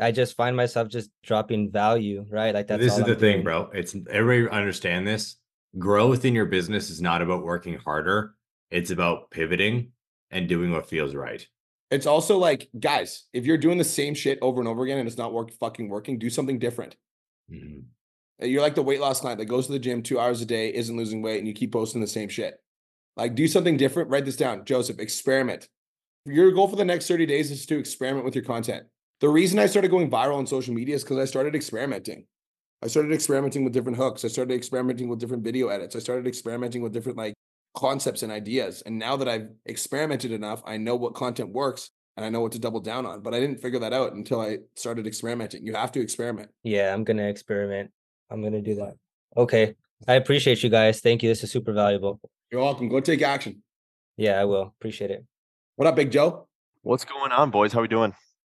I 0.01 0.13
just 0.13 0.37
find 0.37 0.57
myself 0.57 0.89
just 0.89 1.11
dropping 1.23 1.71
value, 1.71 2.25
right? 2.31 2.55
Like 2.55 2.67
that's 2.67 2.83
this 2.83 2.93
all 2.93 2.99
is 2.99 3.05
I'm 3.05 3.11
the 3.11 3.17
thing, 3.17 3.43
bro. 3.43 3.71
It's 3.73 3.97
everybody 4.11 4.55
understand 4.57 5.07
this. 5.07 5.37
Growth 5.79 6.25
in 6.25 6.35
your 6.35 6.47
business 6.47 6.91
is 6.91 7.01
not 7.01 7.23
about 7.23 7.45
working 7.45 7.79
harder. 7.79 8.35
It's 8.71 8.91
about 8.91 9.31
pivoting 9.31 9.93
and 10.31 10.49
doing 10.49 10.71
what 10.71 10.89
feels 10.89 11.15
right. 11.15 11.47
It's 11.91 12.07
also 12.07 12.37
like, 12.39 12.69
guys, 12.79 13.25
if 13.33 13.47
you're 13.47 13.59
doing 13.59 13.79
the 13.79 13.85
same 13.85 14.15
shit 14.15 14.39
over 14.43 14.61
and 14.61 14.69
over 14.69 14.83
again 14.83 14.99
and 14.99 15.07
it's 15.07 15.19
not 15.19 15.33
work 15.33 15.53
fucking 15.53 15.89
working, 15.89 16.19
do 16.19 16.31
something 16.31 16.59
different. 16.59 16.97
Mhm. 17.51 17.85
You're 18.41 18.63
like 18.63 18.75
the 18.75 18.83
weight 18.83 19.01
loss 19.01 19.21
client 19.21 19.39
that 19.39 19.47
goes 19.47 19.67
to 19.67 19.73
the 19.73 19.79
gym 19.79 20.03
two 20.03 20.19
hours 20.19 20.43
a 20.43 20.47
day, 20.47 20.75
isn't 20.75 20.97
losing 20.97 21.23
weight, 21.23 21.39
and 21.39 21.47
you 21.47 21.55
keep 21.55 21.73
posting 21.73 22.01
the 22.01 22.07
same 22.07 22.29
shit. 22.29 22.61
Like, 23.17 23.35
do 23.35 23.49
something 23.49 23.77
different. 23.79 24.11
Write 24.11 24.27
this 24.27 24.37
down, 24.37 24.65
Joseph. 24.67 24.99
Experiment. 24.99 25.69
Your 26.27 26.51
goal 26.51 26.69
for 26.69 26.77
the 26.77 26.85
next 26.85 27.07
30 27.07 27.25
days 27.25 27.51
is 27.51 27.65
to 27.67 27.79
experiment 27.79 28.25
with 28.27 28.35
your 28.35 28.45
content. 28.45 28.87
The 29.21 29.29
reason 29.29 29.59
I 29.59 29.67
started 29.67 29.91
going 29.91 30.11
viral 30.11 30.37
on 30.37 30.47
social 30.47 30.75
media 30.75 30.95
is 30.95 31.03
because 31.03 31.17
I 31.19 31.25
started 31.25 31.55
experimenting. 31.55 32.27
I 32.83 32.89
started 32.89 33.13
experimenting 33.13 33.65
with 33.65 33.73
different 33.73 33.97
hooks. 33.97 34.27
I 34.27 34.29
started 34.29 34.55
experimenting 34.55 35.09
with 35.09 35.19
different 35.19 35.43
video 35.43 35.69
edits. 35.69 35.97
I 35.97 36.01
started 36.01 36.27
experimenting 36.27 36.83
with 36.83 36.93
different 36.93 37.17
like 37.17 37.33
concepts 37.75 38.23
and 38.23 38.31
ideas. 38.31 38.83
And 38.85 38.99
now 38.99 39.17
that 39.17 39.27
I've 39.27 39.49
experimented 39.65 40.33
enough, 40.33 40.63
I 40.67 40.77
know 40.77 40.97
what 40.97 41.15
content 41.15 41.51
works 41.55 41.91
and 42.19 42.27
I 42.27 42.29
know 42.29 42.43
what 42.43 42.53
to 42.53 42.59
double 42.59 42.81
down 42.81 43.07
on. 43.07 43.23
But 43.23 43.33
I 43.33 43.41
didn't 43.41 43.63
figure 43.63 43.79
that 43.79 43.95
out 43.95 44.13
until 44.13 44.41
I 44.41 44.59
started 44.75 45.07
experimenting. 45.07 45.65
You 45.65 45.75
have 45.75 45.93
to 45.93 46.01
experiment. 46.01 46.51
Yeah, 46.63 46.93
I'm 46.93 47.03
gonna 47.03 47.27
experiment. 47.27 47.91
I'm 48.31 48.43
gonna 48.43 48.61
do 48.61 48.75
that. 48.75 48.97
Okay. 49.35 49.75
I 50.07 50.15
appreciate 50.15 50.63
you 50.63 50.69
guys. 50.69 51.01
Thank 51.01 51.23
you. 51.23 51.31
This 51.31 51.43
is 51.43 51.51
super 51.51 51.73
valuable. 51.73 52.21
You're 52.53 52.61
welcome. 52.61 52.91
Go 52.91 53.01
take 53.01 53.23
action. 53.23 53.63
Yeah, 54.19 54.39
I 54.39 54.45
will. 54.45 54.75
Appreciate 54.79 55.11
it. 55.11 55.25
What 55.77 55.89
up, 55.89 55.97
Big 55.97 56.11
Joe? 56.11 56.49
What's 56.83 57.07
going 57.07 57.33
on, 57.33 57.51
boys? 57.51 57.73
How 57.73 57.79
are 57.79 57.83
we 57.83 57.89
doing? 57.89 58.15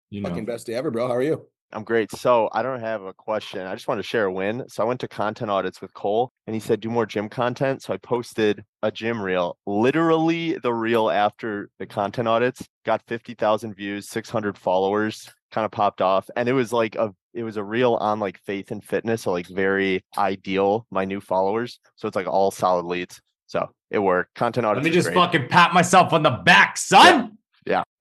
You 0.10 0.22
know, 0.22 0.30
Fucking 0.30 0.46
best 0.46 0.68
day 0.68 0.74
ever, 0.74 0.92
bro. 0.92 1.08
How 1.08 1.16
are 1.16 1.22
you? 1.22 1.48
I'm 1.74 1.84
great. 1.84 2.12
So 2.12 2.50
I 2.54 2.62
don't 2.62 2.80
have 2.80 3.04
a 3.04 3.14
question. 3.14 3.68
I 3.68 3.76
just 3.76 3.90
want 3.90 4.00
to 4.00 4.04
share 4.04 4.26
a 4.26 4.32
win. 4.32 4.64
So 4.70 4.84
I 4.84 4.86
went 4.86 5.02
to 5.02 5.08
content 5.08 5.52
audits 5.52 5.82
with 5.82 5.94
Cole 5.94 6.32
and 6.46 6.54
he 6.54 6.62
said, 6.62 6.80
do 6.80 6.90
more 6.90 7.06
gym 7.06 7.28
content. 7.28 7.84
So 7.84 7.94
I 7.94 7.98
posted 7.98 8.64
a 8.84 8.92
gym 8.92 9.22
reel, 9.22 9.58
literally 9.66 10.58
the 10.64 10.74
reel 10.74 11.10
after 11.10 11.70
the 11.78 11.86
content 11.86 12.28
audits, 12.28 12.66
got 12.86 13.02
50,000 13.08 13.76
views, 13.76 14.08
600 14.08 14.58
followers, 14.58 15.30
kind 15.52 15.66
of 15.66 15.72
popped 15.72 16.02
off. 16.02 16.30
And 16.38 16.48
it 16.48 16.54
was 16.54 16.72
like 16.72 16.96
a, 16.96 17.14
it 17.34 17.44
was 17.44 17.58
a 17.58 17.64
reel 17.64 17.96
on 17.96 18.22
like 18.22 18.40
faith 18.46 18.72
and 18.72 18.82
fitness. 18.82 19.24
So 19.24 19.34
like 19.34 19.48
very 19.48 20.06
ideal, 20.18 20.88
my 20.90 21.04
new 21.04 21.20
followers. 21.20 21.80
So 21.98 22.08
it's 22.08 22.16
like 22.16 22.28
all 22.28 22.50
solid 22.50 22.86
leads. 22.86 23.20
So 23.48 23.70
it 23.92 24.00
worked. 24.00 24.36
Content 24.36 24.66
audits. 24.66 24.86
Let 24.86 24.90
me 24.90 24.96
just 24.96 25.08
great. 25.08 25.16
fucking 25.16 25.48
pat 25.50 25.74
myself 25.74 26.14
on 26.14 26.24
the 26.24 26.32
back, 26.32 26.78
son. 26.78 27.06
Yeah. 27.06 27.28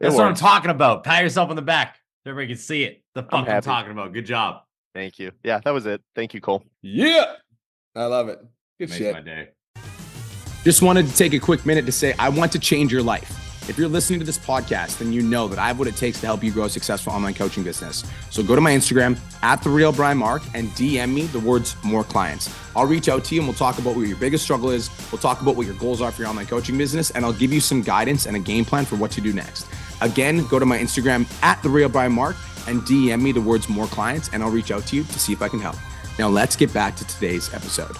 Yeah 0.01 0.09
That's 0.09 0.16
what 0.16 0.26
I'm 0.26 0.34
talking 0.34 0.70
about. 0.70 1.05
Pat 1.05 1.22
yourself 1.22 1.51
on 1.51 1.57
the 1.57 1.62
back. 1.62 1.99
Everybody 2.24 2.55
can 2.55 2.61
see 2.61 2.84
it. 2.84 3.03
The 3.14 3.22
fuck 3.22 3.47
I'm, 3.47 3.49
I'm 3.49 3.62
talking 3.62 3.92
about. 3.92 4.12
Good 4.12 4.26
job. 4.26 4.62
Thank 4.94 5.18
you. 5.18 5.32
Yeah, 5.44 5.61
that 5.64 5.72
was 5.72 5.86
it. 5.86 6.03
Thank 6.14 6.34
you, 6.34 6.40
Cole. 6.40 6.64
Yeah. 6.82 7.34
I 7.94 8.05
love 8.07 8.28
it. 8.28 8.38
Good 8.78 8.90
Makes 8.90 8.99
shit. 8.99 9.14
my 9.14 9.20
day. 9.20 9.49
Just 10.64 10.82
wanted 10.82 11.07
to 11.07 11.14
take 11.14 11.32
a 11.32 11.38
quick 11.38 11.64
minute 11.64 11.86
to 11.86 11.92
say 11.92 12.14
I 12.18 12.28
want 12.28 12.51
to 12.53 12.59
change 12.59 12.92
your 12.92 13.03
life. 13.03 13.42
If 13.68 13.76
you're 13.78 13.88
listening 13.88 14.20
to 14.20 14.26
this 14.26 14.38
podcast, 14.38 14.99
then 14.99 15.12
you 15.12 15.22
know 15.22 15.49
that 15.49 15.59
I 15.59 15.68
have 15.68 15.78
what 15.78 15.88
it 15.88 15.97
takes 15.97 16.20
to 16.20 16.26
help 16.26 16.44
you 16.44 16.53
grow 16.53 16.64
a 16.64 16.70
successful 16.70 17.12
online 17.12 17.34
coaching 17.34 17.64
business. 17.64 18.05
So 18.30 18.42
go 18.42 18.55
to 18.55 18.61
my 18.61 18.70
Instagram 18.70 19.18
at 19.42 19.61
the 19.61 19.70
real 19.70 19.90
Brian 19.92 20.18
Mark 20.18 20.42
and 20.55 20.68
DM 20.70 21.12
me 21.12 21.22
the 21.22 21.40
words 21.40 21.74
more 21.82 22.05
clients. 22.05 22.55
I'll 22.76 22.86
reach 22.86 23.09
out 23.09 23.24
to 23.24 23.34
you 23.34 23.40
and 23.40 23.49
we'll 23.49 23.57
talk 23.57 23.78
about 23.78 23.97
what 23.97 24.07
your 24.07 24.16
biggest 24.18 24.44
struggle 24.44 24.70
is. 24.70 24.88
We'll 25.11 25.20
talk 25.20 25.40
about 25.40 25.57
what 25.57 25.66
your 25.66 25.74
goals 25.76 26.01
are 26.01 26.12
for 26.12 26.22
your 26.22 26.28
online 26.28 26.47
coaching 26.47 26.78
business, 26.78 27.11
and 27.11 27.24
I'll 27.24 27.32
give 27.32 27.53
you 27.53 27.61
some 27.61 27.82
guidance 27.82 28.26
and 28.26 28.36
a 28.36 28.40
game 28.40 28.64
plan 28.64 28.84
for 28.84 28.94
what 28.97 29.11
to 29.12 29.20
do 29.20 29.32
next. 29.32 29.66
Again, 30.01 30.47
go 30.47 30.59
to 30.59 30.66
my 30.66 30.78
Instagram 30.78 31.26
at 31.42 31.62
the 31.62 31.68
real 31.68 31.88
Brian 31.88 32.12
Mark 32.12 32.36
and 32.66 32.82
DM 32.82 33.22
me 33.22 33.32
the 33.32 33.40
words 33.40 33.68
more 33.68 33.86
clients, 33.86 34.28
and 34.32 34.42
I'll 34.42 34.51
reach 34.51 34.70
out 34.70 34.86
to 34.86 34.97
you 34.97 35.05
to 35.05 35.18
see 35.18 35.32
if 35.32 35.42
I 35.42 35.49
can 35.49 35.61
help. 35.61 35.76
Now 36.18 36.28
let's 36.28 36.57
get 36.57 36.72
back 36.72 36.97
to 36.97 37.07
today's 37.07 37.53
episode. 37.53 37.97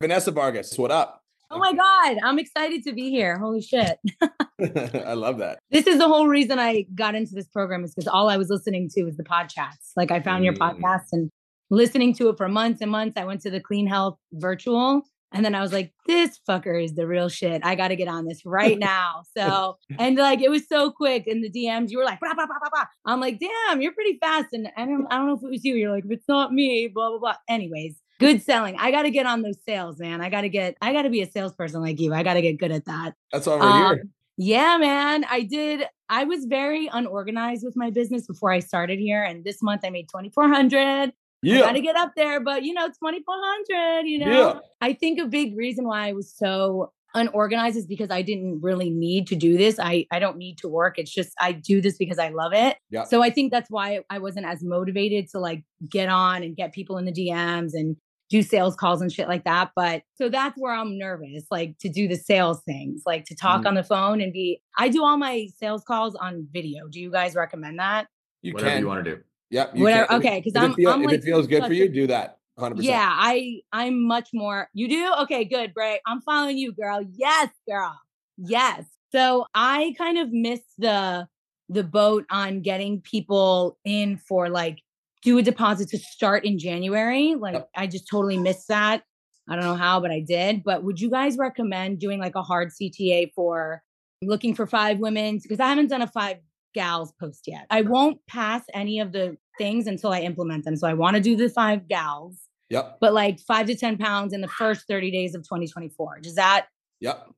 Vanessa 0.00 0.30
Vargas, 0.30 0.76
what 0.78 0.90
up? 0.90 1.22
Oh 1.50 1.58
my 1.58 1.72
God, 1.72 2.18
I'm 2.22 2.38
excited 2.38 2.82
to 2.84 2.92
be 2.92 3.10
here. 3.10 3.38
Holy 3.38 3.62
shit. 3.62 3.98
I 5.04 5.14
love 5.14 5.38
that. 5.38 5.58
This 5.70 5.86
is 5.86 5.98
the 5.98 6.08
whole 6.08 6.28
reason 6.28 6.58
I 6.58 6.86
got 6.94 7.14
into 7.14 7.34
this 7.34 7.48
program 7.48 7.84
is 7.84 7.94
because 7.94 8.08
all 8.08 8.28
I 8.28 8.36
was 8.36 8.48
listening 8.48 8.88
to 8.90 9.04
was 9.04 9.16
the 9.16 9.24
podcasts. 9.24 9.92
Like 9.96 10.10
I 10.10 10.20
found 10.20 10.42
mm. 10.42 10.46
your 10.46 10.54
podcast 10.54 11.06
and 11.12 11.30
listening 11.70 12.14
to 12.14 12.28
it 12.28 12.36
for 12.36 12.48
months 12.48 12.80
and 12.80 12.90
months. 12.90 13.16
I 13.16 13.24
went 13.24 13.42
to 13.42 13.50
the 13.50 13.60
Clean 13.60 13.86
Health 13.86 14.18
virtual 14.32 15.02
and 15.32 15.44
then 15.44 15.54
I 15.54 15.60
was 15.60 15.72
like, 15.72 15.92
this 16.06 16.40
fucker 16.48 16.82
is 16.82 16.94
the 16.94 17.06
real 17.06 17.28
shit. 17.28 17.64
I 17.64 17.74
got 17.74 17.88
to 17.88 17.96
get 17.96 18.08
on 18.08 18.26
this 18.26 18.46
right 18.46 18.78
now. 18.78 19.24
So, 19.36 19.78
and 19.98 20.16
like, 20.16 20.40
it 20.40 20.50
was 20.50 20.68
so 20.68 20.90
quick 20.90 21.26
in 21.26 21.42
the 21.42 21.50
DMs. 21.50 21.90
You 21.90 21.98
were 21.98 22.04
like, 22.04 22.20
blah, 22.20 22.34
blah, 22.34 22.46
blah, 22.46 22.58
blah, 22.58 22.70
blah. 22.70 22.84
I'm 23.04 23.20
like, 23.20 23.38
damn, 23.38 23.80
you're 23.80 23.92
pretty 23.92 24.18
fast. 24.18 24.48
And 24.52 24.68
I 24.76 24.84
don't, 24.84 25.06
I 25.10 25.16
don't 25.16 25.26
know 25.26 25.34
if 25.34 25.42
it 25.42 25.50
was 25.50 25.64
you. 25.64 25.74
You're 25.74 25.92
like, 25.92 26.04
if 26.04 26.10
it's 26.10 26.28
not 26.28 26.52
me, 26.52 26.88
blah, 26.88 27.10
blah, 27.10 27.18
blah. 27.18 27.34
Anyways, 27.48 27.96
good 28.20 28.42
selling. 28.42 28.76
I 28.78 28.90
got 28.90 29.02
to 29.02 29.10
get 29.10 29.26
on 29.26 29.42
those 29.42 29.58
sales, 29.66 29.98
man. 29.98 30.20
I 30.20 30.30
got 30.30 30.42
to 30.42 30.48
get, 30.48 30.76
I 30.80 30.92
got 30.92 31.02
to 31.02 31.10
be 31.10 31.22
a 31.22 31.30
salesperson 31.30 31.80
like 31.80 32.00
you. 32.00 32.14
I 32.14 32.22
got 32.22 32.34
to 32.34 32.42
get 32.42 32.58
good 32.58 32.72
at 32.72 32.84
that. 32.86 33.14
That's 33.32 33.46
all 33.46 33.58
we're 33.58 33.66
um, 33.66 33.96
here. 33.96 34.04
Yeah, 34.38 34.76
man. 34.76 35.24
I 35.24 35.42
did. 35.42 35.86
I 36.08 36.24
was 36.24 36.44
very 36.44 36.88
unorganized 36.92 37.64
with 37.64 37.74
my 37.74 37.90
business 37.90 38.26
before 38.26 38.52
I 38.52 38.60
started 38.60 38.98
here. 38.98 39.22
And 39.22 39.44
this 39.44 39.62
month 39.62 39.80
I 39.84 39.90
made 39.90 40.08
2,400. 40.08 41.12
Yeah. 41.42 41.60
Got 41.60 41.72
to 41.72 41.80
get 41.80 41.96
up 41.96 42.12
there, 42.16 42.40
but 42.40 42.64
you 42.64 42.72
know, 42.72 42.86
2,400, 42.86 44.06
you 44.06 44.18
know, 44.18 44.30
yeah. 44.30 44.60
I 44.80 44.92
think 44.92 45.20
a 45.20 45.26
big 45.26 45.56
reason 45.56 45.86
why 45.86 46.08
I 46.08 46.12
was 46.12 46.32
so 46.34 46.92
unorganized 47.14 47.76
is 47.76 47.86
because 47.86 48.10
I 48.10 48.22
didn't 48.22 48.60
really 48.62 48.90
need 48.90 49.26
to 49.28 49.36
do 49.36 49.56
this. 49.56 49.78
I 49.78 50.06
I 50.10 50.18
don't 50.18 50.36
need 50.36 50.58
to 50.58 50.68
work. 50.68 50.98
It's 50.98 51.12
just 51.12 51.32
I 51.40 51.52
do 51.52 51.80
this 51.80 51.96
because 51.96 52.18
I 52.18 52.28
love 52.28 52.52
it. 52.52 52.76
Yeah. 52.90 53.04
So 53.04 53.22
I 53.22 53.30
think 53.30 53.52
that's 53.52 53.70
why 53.70 54.00
I 54.10 54.18
wasn't 54.18 54.46
as 54.46 54.62
motivated 54.62 55.28
to 55.30 55.40
like 55.40 55.64
get 55.90 56.08
on 56.08 56.42
and 56.42 56.56
get 56.56 56.72
people 56.72 56.98
in 56.98 57.06
the 57.06 57.12
DMs 57.12 57.70
and 57.72 57.96
do 58.28 58.42
sales 58.42 58.74
calls 58.74 59.00
and 59.00 59.12
shit 59.12 59.28
like 59.28 59.44
that. 59.44 59.70
But 59.74 60.02
so 60.16 60.28
that's 60.28 60.58
where 60.58 60.74
I'm 60.74 60.98
nervous, 60.98 61.44
like 61.50 61.78
to 61.78 61.88
do 61.88 62.08
the 62.08 62.16
sales 62.16 62.60
things, 62.64 63.02
like 63.06 63.24
to 63.26 63.34
talk 63.34 63.62
mm. 63.62 63.66
on 63.66 63.74
the 63.74 63.84
phone 63.84 64.20
and 64.20 64.32
be. 64.32 64.60
I 64.78 64.88
do 64.88 65.04
all 65.04 65.16
my 65.16 65.48
sales 65.58 65.82
calls 65.86 66.14
on 66.16 66.46
video. 66.52 66.88
Do 66.88 67.00
you 67.00 67.10
guys 67.10 67.34
recommend 67.34 67.78
that? 67.78 68.08
You 68.42 68.52
Whatever 68.52 68.70
can. 68.70 68.80
you 68.80 68.88
want 68.88 69.04
to 69.04 69.16
do. 69.16 69.22
Yep. 69.50 69.76
Whatever. 69.76 70.06
Can. 70.06 70.16
Okay, 70.18 70.42
because 70.44 70.60
I'm, 70.60 70.74
feel, 70.74 70.90
I'm 70.90 71.00
if 71.02 71.06
like, 71.06 71.18
it 71.18 71.24
feels 71.24 71.46
good 71.46 71.64
for 71.64 71.72
you, 71.72 71.88
do 71.88 72.06
that. 72.08 72.38
100%. 72.58 72.82
Yeah, 72.82 73.08
I 73.10 73.60
I'm 73.72 74.06
much 74.06 74.30
more. 74.32 74.68
You 74.72 74.88
do 74.88 75.12
okay, 75.22 75.44
good, 75.44 75.74
Bray. 75.74 76.00
I'm 76.06 76.22
following 76.22 76.56
you, 76.56 76.72
girl. 76.72 77.02
Yes, 77.12 77.50
girl. 77.68 77.98
Yes. 78.38 78.84
So 79.12 79.46
I 79.54 79.94
kind 79.98 80.18
of 80.18 80.32
missed 80.32 80.72
the 80.78 81.28
the 81.68 81.84
boat 81.84 82.24
on 82.30 82.62
getting 82.62 83.00
people 83.00 83.78
in 83.84 84.16
for 84.16 84.48
like 84.48 84.80
do 85.22 85.38
a 85.38 85.42
deposit 85.42 85.88
to 85.90 85.98
start 85.98 86.44
in 86.44 86.58
January. 86.58 87.34
Like 87.34 87.54
yep. 87.54 87.70
I 87.74 87.86
just 87.86 88.08
totally 88.08 88.38
missed 88.38 88.68
that. 88.68 89.02
I 89.48 89.54
don't 89.54 89.64
know 89.64 89.74
how, 89.74 90.00
but 90.00 90.10
I 90.10 90.20
did. 90.20 90.64
But 90.64 90.82
would 90.82 91.00
you 91.00 91.10
guys 91.10 91.36
recommend 91.36 91.98
doing 91.98 92.20
like 92.20 92.34
a 92.34 92.42
hard 92.42 92.70
CTA 92.70 93.32
for 93.34 93.82
looking 94.22 94.54
for 94.54 94.66
five 94.66 94.98
women? 94.98 95.38
Because 95.42 95.60
I 95.60 95.68
haven't 95.68 95.88
done 95.88 96.02
a 96.02 96.06
five 96.06 96.38
gals 96.76 97.12
post 97.18 97.44
yet. 97.48 97.66
I 97.70 97.82
won't 97.82 98.24
pass 98.28 98.62
any 98.74 99.00
of 99.00 99.10
the 99.10 99.36
things 99.58 99.86
until 99.86 100.12
I 100.12 100.20
implement 100.20 100.64
them. 100.64 100.76
So 100.76 100.86
I 100.86 100.92
want 100.92 101.16
to 101.16 101.22
do 101.22 101.34
the 101.34 101.48
five 101.48 101.88
gals. 101.88 102.38
Yep. 102.68 102.98
But 103.00 103.14
like 103.14 103.40
five 103.40 103.66
to 103.66 103.74
10 103.74 103.96
pounds 103.96 104.32
in 104.32 104.42
the 104.42 104.48
first 104.48 104.86
30 104.86 105.10
days 105.10 105.34
of 105.34 105.42
2024. 105.42 106.20
Does 106.20 106.34
that? 106.34 106.66
Yep. 107.00 107.30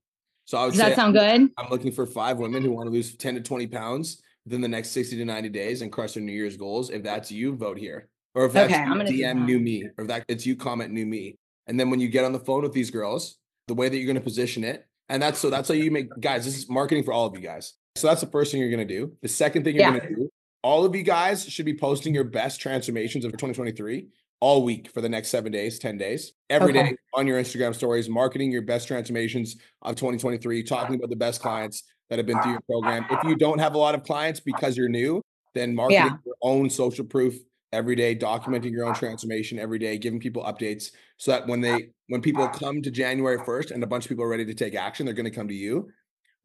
So 0.45 0.59
I 0.59 0.65
would 0.65 0.71
Does 0.73 0.81
that 0.81 0.97
sound 0.97 1.15
good? 1.15 1.51
I'm 1.57 1.71
looking 1.71 1.93
for 1.93 2.07
five 2.07 2.39
women 2.39 2.63
who 2.63 2.73
want 2.73 2.89
to 2.89 2.91
lose 2.91 3.17
10 3.17 3.37
to 3.37 3.41
20 3.41 3.69
pounds 3.69 4.21
within 4.45 4.61
the 4.61 4.69
next 4.69 4.91
60 4.91 5.17
to 5.17 5.25
90 5.25 5.49
days 5.51 5.83
and 5.83 5.93
crush 5.93 6.15
their 6.15 6.23
New 6.23 6.33
Year's 6.33 6.57
goals. 6.57 6.91
If 6.91 7.05
that's 7.05 7.31
you, 7.31 7.55
vote 7.55 7.79
here. 7.79 8.09
Or 8.35 8.47
if 8.47 8.53
that's 8.53 8.73
okay, 8.73 8.85
you, 9.15 9.25
DM 9.25 9.45
new 9.45 9.59
me, 9.59 9.85
or 9.97 10.03
if 10.03 10.09
that 10.09 10.25
it's 10.29 10.47
you, 10.47 10.57
comment 10.57 10.93
new 10.93 11.07
me. 11.07 11.37
And 11.67 11.79
then 11.79 11.91
when 11.91 12.01
you 12.01 12.09
get 12.09 12.25
on 12.25 12.33
the 12.33 12.41
phone 12.41 12.63
with 12.63 12.73
these 12.73 12.91
girls, 12.91 13.39
the 13.69 13.75
way 13.75 13.89
that 13.89 13.97
you're 13.97 14.07
going 14.07 14.17
to 14.17 14.23
position 14.23 14.65
it, 14.65 14.87
and 15.09 15.23
that's 15.23 15.39
so 15.39 15.51
that's 15.51 15.69
how 15.69 15.75
you 15.75 15.91
make 15.91 16.09
guys. 16.21 16.45
This 16.45 16.57
is 16.57 16.69
marketing 16.69 17.05
for 17.05 17.13
all 17.13 17.27
of 17.27 17.35
you 17.35 17.41
guys. 17.41 17.75
So 17.97 18.07
that's 18.07 18.21
the 18.21 18.29
first 18.29 18.53
thing 18.53 18.61
you're 18.61 18.71
going 18.71 18.87
to 18.87 18.95
do. 18.95 19.13
The 19.23 19.29
second 19.29 19.65
thing 19.65 19.75
you're 19.75 19.85
yeah. 19.85 19.99
going 19.99 20.09
to 20.09 20.15
do, 20.15 20.31
all 20.63 20.85
of 20.85 20.95
you 20.95 21.03
guys 21.03 21.45
should 21.49 21.67
be 21.67 21.77
posting 21.77 22.15
your 22.15 22.25
best 22.25 22.61
transformations 22.61 23.25
of 23.25 23.33
2023 23.33 24.09
all 24.41 24.63
week 24.63 24.91
for 24.93 25.01
the 25.01 25.09
next 25.09 25.29
seven 25.29 25.51
days, 25.51 25.79
10 25.79 25.99
days, 25.99 26.33
every 26.49 26.71
okay. 26.71 26.91
day 26.91 26.97
on 27.15 27.27
your 27.27 27.41
Instagram 27.41 27.75
stories, 27.75 28.09
marketing 28.09 28.53
your 28.53 28.63
best 28.63 28.87
transformations 28.87 29.57
of 29.83 29.97
2023, 29.97 30.63
talking 30.63 30.95
about 30.95 31.11
the 31.11 31.17
best 31.17 31.41
clients 31.41 31.83
that 32.09 32.19
have 32.19 32.27
been 32.27 32.41
through 32.43 32.53
your 32.53 32.61
program. 32.63 33.05
If 33.11 33.25
you 33.25 33.37
don't 33.37 33.59
have 33.59 33.75
a 33.75 33.79
lot 33.79 33.95
of 33.95 34.05
clients 34.05 34.41
because 34.41 34.77
you're 34.77 34.89
new, 34.89 35.21
then 35.55 35.75
marketing 35.75 36.05
yeah. 36.05 36.17
your 36.25 36.37
own 36.43 36.71
social 36.71 37.05
proof 37.05 37.35
every 37.73 37.97
day, 37.97 38.15
documenting 38.15 38.71
your 38.71 38.87
own 38.87 38.95
transformation 38.95 39.59
every 39.59 39.79
day, 39.79 39.99
giving 39.99 40.21
people 40.21 40.43
updates 40.45 40.91
so 41.17 41.33
that 41.33 41.47
when 41.47 41.61
they 41.61 41.91
when 42.09 42.23
people 42.23 42.49
come 42.49 42.81
to 42.81 42.91
January 42.91 43.39
1st 43.39 43.73
and 43.73 43.83
a 43.83 43.87
bunch 43.87 44.05
of 44.05 44.09
people 44.09 44.25
are 44.25 44.29
ready 44.29 44.45
to 44.45 44.55
take 44.55 44.75
action, 44.75 45.05
they're 45.05 45.15
going 45.15 45.25
to 45.25 45.31
come 45.31 45.49
to 45.49 45.55
you 45.55 45.91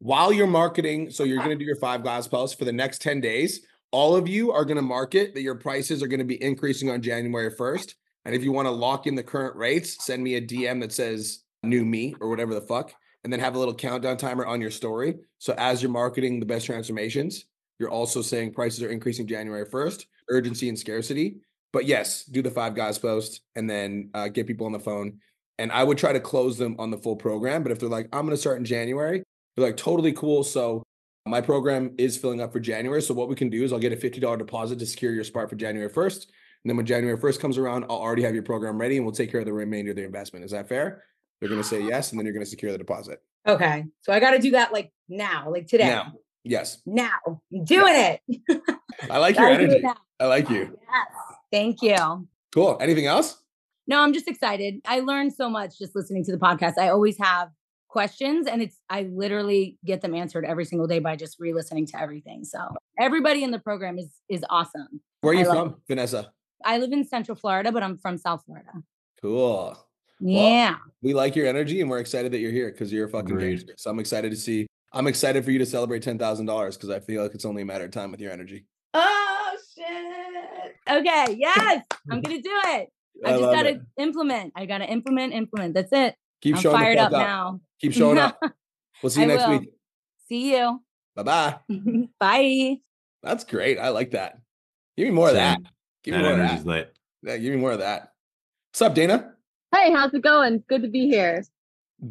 while 0.04 0.34
you're 0.34 0.46
marketing, 0.46 1.10
so 1.10 1.24
you're 1.24 1.38
going 1.38 1.48
to 1.48 1.56
do 1.56 1.64
your 1.64 1.76
five 1.76 2.02
glass 2.02 2.28
posts 2.28 2.54
for 2.54 2.66
the 2.66 2.72
next 2.72 3.00
10 3.00 3.22
days. 3.22 3.60
All 3.90 4.14
of 4.14 4.28
you 4.28 4.52
are 4.52 4.66
going 4.66 4.76
to 4.76 4.82
market 4.82 5.32
that 5.32 5.40
your 5.40 5.54
prices 5.54 6.02
are 6.02 6.06
going 6.06 6.18
to 6.18 6.26
be 6.26 6.42
increasing 6.42 6.90
on 6.90 7.00
January 7.00 7.50
1st. 7.50 7.94
And 8.26 8.34
if 8.34 8.44
you 8.44 8.52
want 8.52 8.66
to 8.66 8.70
lock 8.70 9.06
in 9.06 9.14
the 9.14 9.22
current 9.22 9.56
rates, 9.56 10.04
send 10.04 10.22
me 10.22 10.34
a 10.34 10.42
DM 10.42 10.82
that 10.82 10.92
says 10.92 11.44
new 11.62 11.86
me 11.86 12.14
or 12.20 12.28
whatever 12.28 12.52
the 12.52 12.60
fuck, 12.60 12.92
and 13.24 13.32
then 13.32 13.40
have 13.40 13.54
a 13.54 13.58
little 13.58 13.74
countdown 13.74 14.18
timer 14.18 14.44
on 14.44 14.60
your 14.60 14.70
story. 14.70 15.14
So 15.38 15.54
as 15.56 15.82
you're 15.82 15.90
marketing 15.90 16.38
the 16.38 16.44
best 16.44 16.66
transformations, 16.66 17.46
you're 17.78 17.90
also 17.90 18.20
saying 18.20 18.52
prices 18.52 18.82
are 18.82 18.90
increasing 18.90 19.26
January 19.26 19.64
1st, 19.64 20.04
urgency 20.28 20.68
and 20.68 20.78
scarcity. 20.78 21.36
But 21.72 21.86
yes, 21.86 22.24
do 22.24 22.42
the 22.42 22.50
five 22.50 22.74
guys 22.74 22.98
post 22.98 23.40
and 23.56 23.70
then 23.70 24.10
uh, 24.12 24.28
get 24.28 24.46
people 24.46 24.66
on 24.66 24.72
the 24.72 24.78
phone. 24.78 25.20
And 25.58 25.72
I 25.72 25.82
would 25.82 25.96
try 25.96 26.12
to 26.12 26.20
close 26.20 26.58
them 26.58 26.76
on 26.78 26.90
the 26.90 26.98
full 26.98 27.16
program. 27.16 27.62
But 27.62 27.72
if 27.72 27.78
they're 27.78 27.88
like, 27.88 28.10
I'm 28.12 28.26
going 28.26 28.36
to 28.36 28.36
start 28.36 28.58
in 28.58 28.66
January, 28.66 29.24
they're 29.56 29.66
like, 29.66 29.76
totally 29.76 30.12
cool. 30.12 30.44
So 30.44 30.82
my 31.26 31.40
program 31.40 31.94
is 31.96 32.16
filling 32.16 32.40
up 32.40 32.52
for 32.52 32.60
January. 32.60 33.00
So 33.00 33.14
what 33.14 33.28
we 33.28 33.34
can 33.34 33.48
do 33.48 33.64
is 33.64 33.72
I'll 33.72 33.78
get 33.78 33.92
a 33.92 33.96
$50 33.96 34.38
deposit 34.38 34.78
to 34.78 34.86
secure 34.86 35.12
your 35.12 35.24
spot 35.24 35.48
for 35.48 35.56
January 35.56 35.90
1st. 35.90 36.26
And 36.26 36.70
then 36.70 36.76
when 36.76 36.86
January 36.86 37.18
1st 37.18 37.40
comes 37.40 37.58
around, 37.58 37.84
I'll 37.84 37.96
already 37.96 38.22
have 38.22 38.34
your 38.34 38.42
program 38.42 38.78
ready 38.78 38.96
and 38.96 39.04
we'll 39.04 39.14
take 39.14 39.30
care 39.30 39.40
of 39.40 39.46
the 39.46 39.52
remainder 39.52 39.90
of 39.90 39.96
the 39.96 40.04
investment. 40.04 40.44
Is 40.44 40.50
that 40.50 40.68
fair? 40.68 41.04
They're 41.40 41.48
going 41.48 41.62
to 41.62 41.68
say 41.68 41.82
yes. 41.82 42.10
And 42.10 42.18
then 42.18 42.26
you're 42.26 42.34
going 42.34 42.44
to 42.44 42.50
secure 42.50 42.72
the 42.72 42.78
deposit. 42.78 43.22
Okay. 43.46 43.84
So 44.02 44.12
I 44.12 44.20
got 44.20 44.32
to 44.32 44.38
do 44.38 44.52
that 44.52 44.72
like 44.72 44.92
now, 45.08 45.50
like 45.50 45.66
today. 45.66 45.88
Now. 45.88 46.12
Yes. 46.42 46.78
Now. 46.86 47.18
I'm 47.26 47.64
doing 47.64 47.94
yeah. 47.94 48.16
it. 48.28 48.62
I 49.10 49.18
like 49.18 49.36
your 49.36 49.48
energy. 49.48 49.82
I 50.20 50.26
like 50.26 50.48
you. 50.50 50.78
Yes. 50.90 51.06
Thank 51.50 51.82
you. 51.82 52.28
Cool. 52.52 52.78
Anything 52.80 53.06
else? 53.06 53.38
No, 53.86 54.00
I'm 54.00 54.12
just 54.12 54.28
excited. 54.28 54.80
I 54.86 55.00
learned 55.00 55.34
so 55.34 55.50
much 55.50 55.78
just 55.78 55.94
listening 55.94 56.24
to 56.24 56.32
the 56.32 56.38
podcast. 56.38 56.78
I 56.78 56.88
always 56.88 57.18
have 57.18 57.50
questions 57.94 58.48
and 58.48 58.60
it's 58.60 58.80
I 58.90 59.02
literally 59.02 59.78
get 59.84 60.00
them 60.00 60.16
answered 60.16 60.44
every 60.44 60.64
single 60.64 60.88
day 60.88 60.98
by 60.98 61.14
just 61.14 61.38
re-listening 61.38 61.86
to 61.86 62.02
everything. 62.02 62.44
So 62.44 62.58
everybody 62.98 63.44
in 63.44 63.52
the 63.52 63.60
program 63.60 63.98
is 63.98 64.08
is 64.28 64.44
awesome. 64.50 65.00
Where 65.20 65.32
are 65.32 65.36
you 65.36 65.44
from, 65.44 65.68
it. 65.68 65.74
Vanessa? 65.86 66.32
I 66.64 66.78
live 66.78 66.90
in 66.90 67.06
Central 67.06 67.36
Florida, 67.36 67.70
but 67.70 67.84
I'm 67.84 67.96
from 67.96 68.18
South 68.18 68.42
Florida. 68.44 68.72
Cool. 69.22 69.78
Yeah. 70.18 70.70
Well, 70.70 70.80
we 71.02 71.14
like 71.14 71.36
your 71.36 71.46
energy 71.46 71.80
and 71.80 71.88
we're 71.88 72.00
excited 72.00 72.32
that 72.32 72.38
you're 72.38 72.50
here 72.50 72.72
because 72.72 72.92
you're 72.92 73.06
a 73.06 73.10
fucking 73.10 73.38
gangster. 73.38 73.74
So 73.76 73.90
I'm 73.90 74.00
excited 74.00 74.32
to 74.32 74.36
see 74.36 74.66
I'm 74.92 75.06
excited 75.06 75.44
for 75.44 75.52
you 75.52 75.60
to 75.60 75.66
celebrate 75.66 76.02
ten 76.02 76.18
thousand 76.18 76.46
dollars 76.46 76.76
because 76.76 76.90
I 76.90 76.98
feel 76.98 77.22
like 77.22 77.34
it's 77.34 77.44
only 77.44 77.62
a 77.62 77.64
matter 77.64 77.84
of 77.84 77.92
time 77.92 78.10
with 78.10 78.20
your 78.20 78.32
energy. 78.32 78.66
Oh 78.92 79.56
shit. 79.72 80.74
Okay, 80.90 81.36
yes, 81.38 81.84
I'm 82.10 82.20
gonna 82.20 82.42
do 82.42 82.60
it. 82.66 82.88
I, 83.24 83.28
I 83.28 83.38
just 83.38 83.42
gotta 83.42 83.68
it. 83.68 83.80
implement. 83.98 84.52
I 84.56 84.66
gotta 84.66 84.86
implement, 84.86 85.32
implement. 85.32 85.74
That's 85.74 85.92
it. 85.92 86.16
Keep 86.44 86.56
I'm 86.56 86.60
showing 86.60 86.76
fired 86.76 86.98
up, 86.98 87.06
up, 87.06 87.12
now. 87.12 87.60
Keep 87.80 87.92
showing 87.94 88.18
up. 88.18 88.38
We'll 89.02 89.08
see 89.08 89.22
you 89.22 89.24
I 89.24 89.34
next 89.34 89.48
will. 89.48 89.58
week. 89.60 89.70
See 90.28 90.52
you. 90.54 90.82
Bye-bye. 91.16 91.56
Bye. 92.20 92.76
That's 93.22 93.44
great. 93.44 93.78
I 93.78 93.88
like 93.88 94.10
that. 94.10 94.38
Give 94.98 95.06
me 95.08 95.10
more 95.14 95.28
of 95.28 95.34
that. 95.36 95.60
Give 96.02 96.14
me 96.14 96.20
That 96.20 96.36
more 96.36 96.44
of 96.44 96.50
that. 96.50 96.66
lit. 96.66 96.94
Yeah, 97.22 97.38
give 97.38 97.54
me 97.54 97.58
more 97.58 97.72
of 97.72 97.78
that. 97.78 98.12
What's 98.70 98.82
up, 98.82 98.94
Dana? 98.94 99.32
Hey, 99.74 99.90
how's 99.90 100.12
it 100.12 100.20
going? 100.20 100.62
Good 100.68 100.82
to 100.82 100.88
be 100.88 101.08
here. 101.08 101.42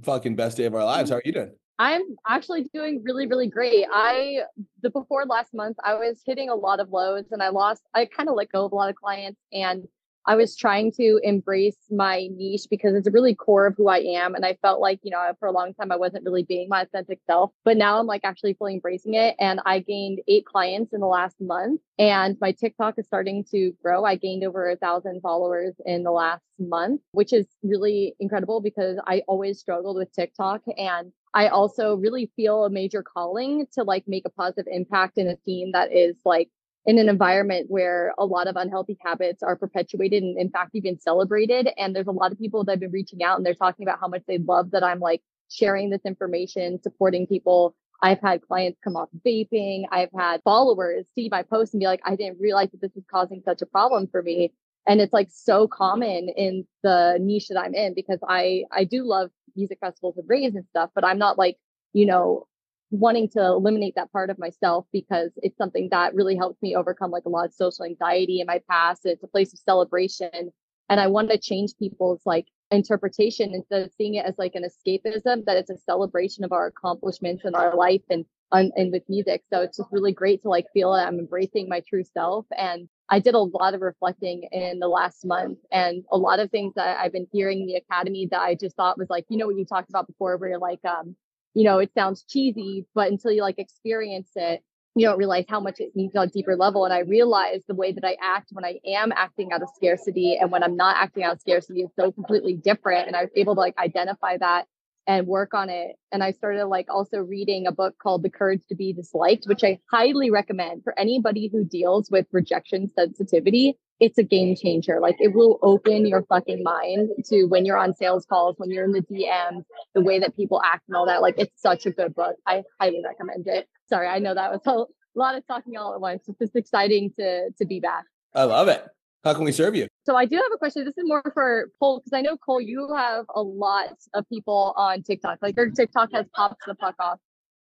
Fucking 0.02 0.36
best 0.36 0.58
day 0.58 0.66
of 0.66 0.74
our 0.74 0.84
lives. 0.84 1.12
Mm-hmm. 1.12 1.14
How 1.14 1.18
are 1.20 1.22
you 1.26 1.32
doing? 1.32 1.52
I'm 1.78 2.02
actually 2.28 2.64
doing 2.74 3.04
really, 3.04 3.28
really 3.28 3.48
great. 3.48 3.86
I 3.94 4.42
the 4.82 4.90
before 4.90 5.26
last 5.26 5.54
month, 5.54 5.78
I 5.84 5.94
was 5.94 6.22
hitting 6.26 6.50
a 6.50 6.56
lot 6.56 6.80
of 6.80 6.90
lows 6.90 7.26
and 7.32 7.44
I 7.44 7.50
lost 7.50 7.84
I 7.94 8.06
kind 8.06 8.30
of 8.30 8.36
let 8.36 8.52
go 8.52 8.66
of 8.66 8.72
a 8.72 8.76
lot 8.76 8.90
of 8.90 8.96
clients 8.96 9.40
and 9.52 9.88
I 10.26 10.36
was 10.36 10.56
trying 10.56 10.92
to 10.94 11.20
embrace 11.24 11.78
my 11.92 12.28
niche 12.32 12.68
because 12.70 12.96
it's 12.96 13.08
a 13.08 13.12
really 13.12 13.36
core 13.36 13.68
of 13.68 13.76
who 13.78 13.90
I 13.90 14.00
am. 14.00 14.36
And 14.36 14.46
I 14.46 14.58
felt 14.62 14.80
like, 14.80 15.00
you 15.04 15.12
know, 15.12 15.34
for 15.40 15.48
a 15.48 15.52
long 15.52 15.74
time 15.74 15.92
I 15.92 15.98
wasn't 15.98 16.24
really 16.24 16.44
being 16.44 16.70
my 16.70 16.82
authentic 16.82 17.20
self. 17.28 17.52
But 17.66 17.78
now 17.78 18.00
I'm 18.00 18.06
like 18.06 18.22
actually 18.24 18.54
fully 18.54 18.74
embracing 18.74 19.16
it. 19.16 19.36
And 19.40 19.60
I 19.66 19.80
gained 19.80 20.20
eight 20.28 20.46
clients 20.46 20.94
in 20.94 21.02
the 21.02 21.08
last 21.08 21.36
month. 21.42 21.82
And 22.00 22.38
my 22.40 22.52
TikTok 22.52 22.96
is 22.98 23.06
starting 23.06 23.44
to 23.52 23.74
grow. 23.82 24.06
I 24.06 24.16
gained 24.16 24.44
over 24.44 24.70
a 24.70 24.78
thousand 24.78 25.22
followers 25.22 25.74
in 25.86 26.04
the 26.04 26.12
last 26.12 26.44
month, 26.58 27.02
which 27.12 27.34
is 27.34 27.46
really 27.62 28.16
incredible 28.20 28.62
because 28.62 28.98
I 29.06 29.24
always 29.28 29.60
struggled 29.60 29.98
with 29.98 30.14
TikTok. 30.14 30.62
And 30.78 31.12
I 31.34 31.48
also 31.48 31.96
really 31.96 32.32
feel 32.36 32.64
a 32.64 32.70
major 32.70 33.04
calling 33.04 33.68
to 33.74 33.84
like 33.84 34.04
make 34.08 34.24
a 34.26 34.30
positive 34.30 34.68
impact 34.72 35.18
in 35.18 35.28
a 35.28 35.38
scene 35.44 35.72
that 35.74 35.92
is 35.92 36.16
like 36.24 36.50
in 36.86 37.00
an 37.00 37.10
environment 37.10 37.68
where 37.70 38.14
a 38.18 38.26
lot 38.26 38.48
of 38.48 38.56
unhealthy 38.56 38.98
habits 39.02 39.42
are 39.42 39.56
perpetuated 39.56 40.24
and 40.24 40.38
in 40.38 40.50
fact 40.50 40.72
even 40.74 41.00
celebrated. 41.00 41.70
And 41.78 41.96
there's 41.96 42.08
a 42.08 42.12
lot 42.12 42.32
of 42.32 42.40
people 42.40 42.64
that 42.66 42.74
have 42.74 42.80
been 42.80 42.92
reaching 42.92 43.24
out 43.24 43.38
and 43.38 43.46
they're 43.46 43.54
talking 43.54 43.86
about 43.86 44.00
how 44.00 44.08
much 44.08 44.24
they 44.28 44.38
love 44.38 44.72
that 44.72 44.84
i'm 44.84 45.00
like 45.00 45.22
sharing 45.50 45.90
this 45.90 46.02
information 46.06 46.82
supporting 46.82 47.28
people. 47.28 47.76
I've 48.02 48.20
had 48.20 48.42
clients 48.42 48.80
come 48.84 48.98
off 48.98 49.10
vaping. 49.26 49.84
I've 49.92 50.10
had 50.18 50.42
followers 50.44 51.06
see 51.16 51.30
my 51.32 51.44
post 51.44 51.74
and 51.74 51.80
be 51.80 51.86
like 51.86 52.02
i 52.06 52.16
didn't 52.16 52.40
realize 52.40 52.70
that 52.72 52.82
this 52.82 52.92
was 52.96 53.06
causing 53.10 53.42
such 53.46 53.62
a 53.62 53.66
problem 53.66 54.08
for 54.08 54.22
me. 54.22 54.54
And 54.86 55.00
it's 55.00 55.14
like 55.14 55.30
so 55.32 55.68
common 55.68 56.28
in 56.36 56.68
the 56.84 57.18
niche 57.22 57.48
that 57.50 57.60
i'm 57.60 57.74
in 57.74 57.94
because 57.94 58.20
i 58.28 58.64
i 58.72 58.84
do 58.84 59.06
love 59.06 59.30
music 59.56 59.78
festivals 59.80 60.18
and 60.18 60.28
raves 60.28 60.56
and 60.56 60.66
stuff 60.68 60.90
but 60.96 61.06
i'm 61.06 61.20
not 61.20 61.38
like 61.38 61.58
you 61.94 62.06
know 62.06 62.48
wanting 62.94 63.28
to 63.28 63.41
eliminate 63.41 63.96
that 63.96 64.12
part 64.12 64.30
of 64.30 64.38
myself 64.38 64.86
because 64.94 65.32
it's 65.38 65.58
something 65.58 65.89
that 65.89 66.14
really 66.14 66.36
helped 66.36 66.62
me 66.62 66.76
overcome 66.76 67.10
like 67.10 67.26
a 67.26 67.30
lot 67.30 67.46
of 67.46 67.52
social 67.52 67.86
anxiety 67.86 68.39
in 68.39 68.46
my 68.46 68.62
past. 68.70 69.02
It's 69.06 69.24
a 69.24 69.28
place 69.28 69.52
of 69.52 69.60
celebration. 69.60 70.52
And 70.89 71.00
I 71.00 71.08
want 71.08 71.32
to 71.32 71.39
change 71.39 71.72
people's 71.80 72.22
like 72.24 72.46
interpretation 72.70 73.56
instead 73.56 73.82
of 73.82 73.91
seeing 73.98 74.14
it 74.16 74.26
as 74.26 74.36
like 74.38 74.54
an 74.54 74.64
escapism, 74.64 75.44
that 75.46 75.58
it's 75.58 75.72
a 75.72 75.78
celebration 75.78 76.44
of 76.44 76.52
our 76.52 76.68
accomplishments 76.68 77.46
in 77.46 77.56
our 77.56 77.76
life 77.76 78.04
and 78.12 78.26
and 78.52 78.91
with 78.91 79.02
music. 79.10 79.41
So 79.52 79.62
it's 79.62 79.78
just 79.78 79.89
really 79.91 80.12
great 80.12 80.44
to 80.44 80.50
like 80.50 80.68
feel 80.76 80.94
that 80.94 81.08
I'm 81.08 81.18
embracing 81.18 81.68
my 81.68 81.82
true 81.89 82.04
self. 82.04 82.46
And 82.56 82.88
I 83.10 83.18
did 83.18 83.34
a 83.34 83.39
lot 83.39 83.74
of 83.74 83.82
reflecting 83.82 84.48
in 84.52 84.78
the 84.78 84.88
last 84.88 85.26
month 85.26 85.58
and 85.72 86.04
a 86.12 86.18
lot 86.18 86.39
of 86.39 86.52
things 86.52 86.74
that 86.76 87.00
I've 87.00 87.12
been 87.12 87.26
hearing 87.32 87.62
in 87.62 87.66
the 87.66 87.76
academy 87.78 88.28
that 88.30 88.41
I 88.41 88.54
just 88.54 88.76
thought 88.76 89.00
was 89.00 89.10
like, 89.10 89.26
you 89.30 89.39
know, 89.39 89.48
what 89.48 89.58
you 89.58 89.66
talked 89.66 89.89
about 89.89 90.06
before, 90.06 90.38
where 90.38 90.50
you're 90.50 90.60
like, 90.60 90.86
um, 90.86 91.16
you 91.54 91.64
know, 91.64 91.80
it 91.80 91.91
sounds 91.93 92.24
cheesy, 92.28 92.86
but 92.95 93.12
until 93.12 93.32
you 93.32 93.41
like 93.41 93.60
experience 93.60 94.32
it, 94.36 94.62
you 94.95 95.08
don't 95.08 95.18
realize 95.18 95.45
how 95.49 95.60
much 95.60 95.80
it 95.80 95.95
means 95.95 96.16
on 96.16 96.28
a 96.28 96.32
deeper 96.32 96.56
level. 96.56 96.86
And 96.86 96.93
I 96.93 96.99
realized 96.99 97.64
the 97.68 97.74
way 97.74 97.91
that 97.91 98.06
I 98.06 98.16
act 98.22 98.49
when 98.51 98.64
I 98.64 98.80
am 98.86 99.12
acting 99.12 99.51
out 99.51 99.64
of 99.64 99.70
scarcity 99.76 100.38
and 100.39 100.51
when 100.51 100.64
I'm 100.64 100.76
not 100.76 100.97
acting 100.97 101.24
out 101.24 101.34
of 101.34 101.41
scarcity 101.41 101.82
is 101.82 101.89
so 101.99 102.12
completely 102.12 102.54
different. 102.54 103.08
And 103.08 103.16
I 103.16 103.22
was 103.22 103.32
able 103.36 103.56
to 103.56 103.60
like 103.60 103.78
identify 103.78 104.38
that 104.38 104.68
and 105.08 105.28
work 105.28 105.54
on 105.54 105.70
it. 105.70 105.95
And 106.12 106.24
I 106.24 106.32
started 106.32 106.66
like 106.68 106.88
also 106.89 107.18
reading 107.18 107.66
a 107.68 107.72
book 107.72 107.95
called 108.01 108.24
The 108.24 108.30
Courage 108.30 108.62
to 108.70 108.76
Be 108.76 108.93
Disliked, 108.93 109.45
which 109.45 109.64
I 109.64 109.80
highly 109.91 110.30
recommend 110.30 110.84
for 110.84 110.97
anybody 110.97 111.49
who 111.51 111.66
deals 111.66 112.10
with 112.10 112.28
rejection 112.32 112.91
sensitivity. 112.95 113.78
It's 114.04 114.18
a 114.18 114.24
game 114.24 114.54
changer. 114.54 114.99
Like 114.99 115.16
it 115.22 115.34
will 115.34 115.60
open 115.62 116.06
your 116.06 116.24
fucking 116.24 116.62
mind 116.62 117.10
to 117.28 117.45
when 117.45 117.66
you're 117.66 117.78
on 117.78 117.93
sales 117.93 118.26
calls, 118.26 118.56
when 118.58 118.70
you're 118.70 118.84
in 118.84 118.91
the 118.91 119.01
DMs, 119.01 119.64
the 119.93 120.01
way 120.01 120.20
that 120.20 120.36
people 120.36 120.62
act 120.62 120.84
and 120.89 120.97
all 120.97 121.06
that. 121.06 121.22
Like 121.22 121.36
it's 121.38 121.62
such 121.62 121.86
a 121.86 121.91
good 121.91 122.14
book. 122.14 122.36
I 122.45 122.64
highly 122.82 123.01
recommend 123.01 123.47
it. 123.47 123.70
Sorry, 123.88 124.10
I 124.10 124.20
know 124.20 124.34
that 124.34 124.51
was 124.51 124.60
a 124.68 125.18
lot 125.18 125.36
of 125.36 125.47
talking 125.47 125.78
all 125.78 125.93
at 125.93 126.01
once. 126.01 126.24
It's 126.28 126.38
just 126.38 126.56
exciting 126.58 127.14
to 127.18 127.51
to 127.51 127.66
be 127.66 127.80
back. 127.80 128.04
I 128.36 128.43
love 128.43 128.68
it. 128.68 128.86
How 129.24 129.34
can 129.34 129.45
we 129.45 129.54
serve 129.54 129.74
you? 129.74 129.88
So 130.06 130.18
I 130.18 130.26
do 130.26 130.36
have 130.36 130.51
a 130.54 130.58
question. 130.58 130.84
This 130.84 130.97
is 130.97 131.06
more 131.08 131.24
for 131.34 131.70
Cole 131.80 131.99
because 131.99 132.12
I 132.12 132.20
know 132.20 132.36
Cole, 132.36 132.60
you 132.60 132.93
have 132.93 133.24
a 133.34 133.41
lot 133.41 133.95
of 134.14 134.28
people 134.28 134.74
on 134.76 135.01
TikTok. 135.01 135.39
Like 135.41 135.56
your 135.56 135.72
TikTok 135.72 136.10
has 136.12 136.26
popped 136.36 136.62
the 136.68 136.76
fuck 136.76 136.95
off. 136.99 137.20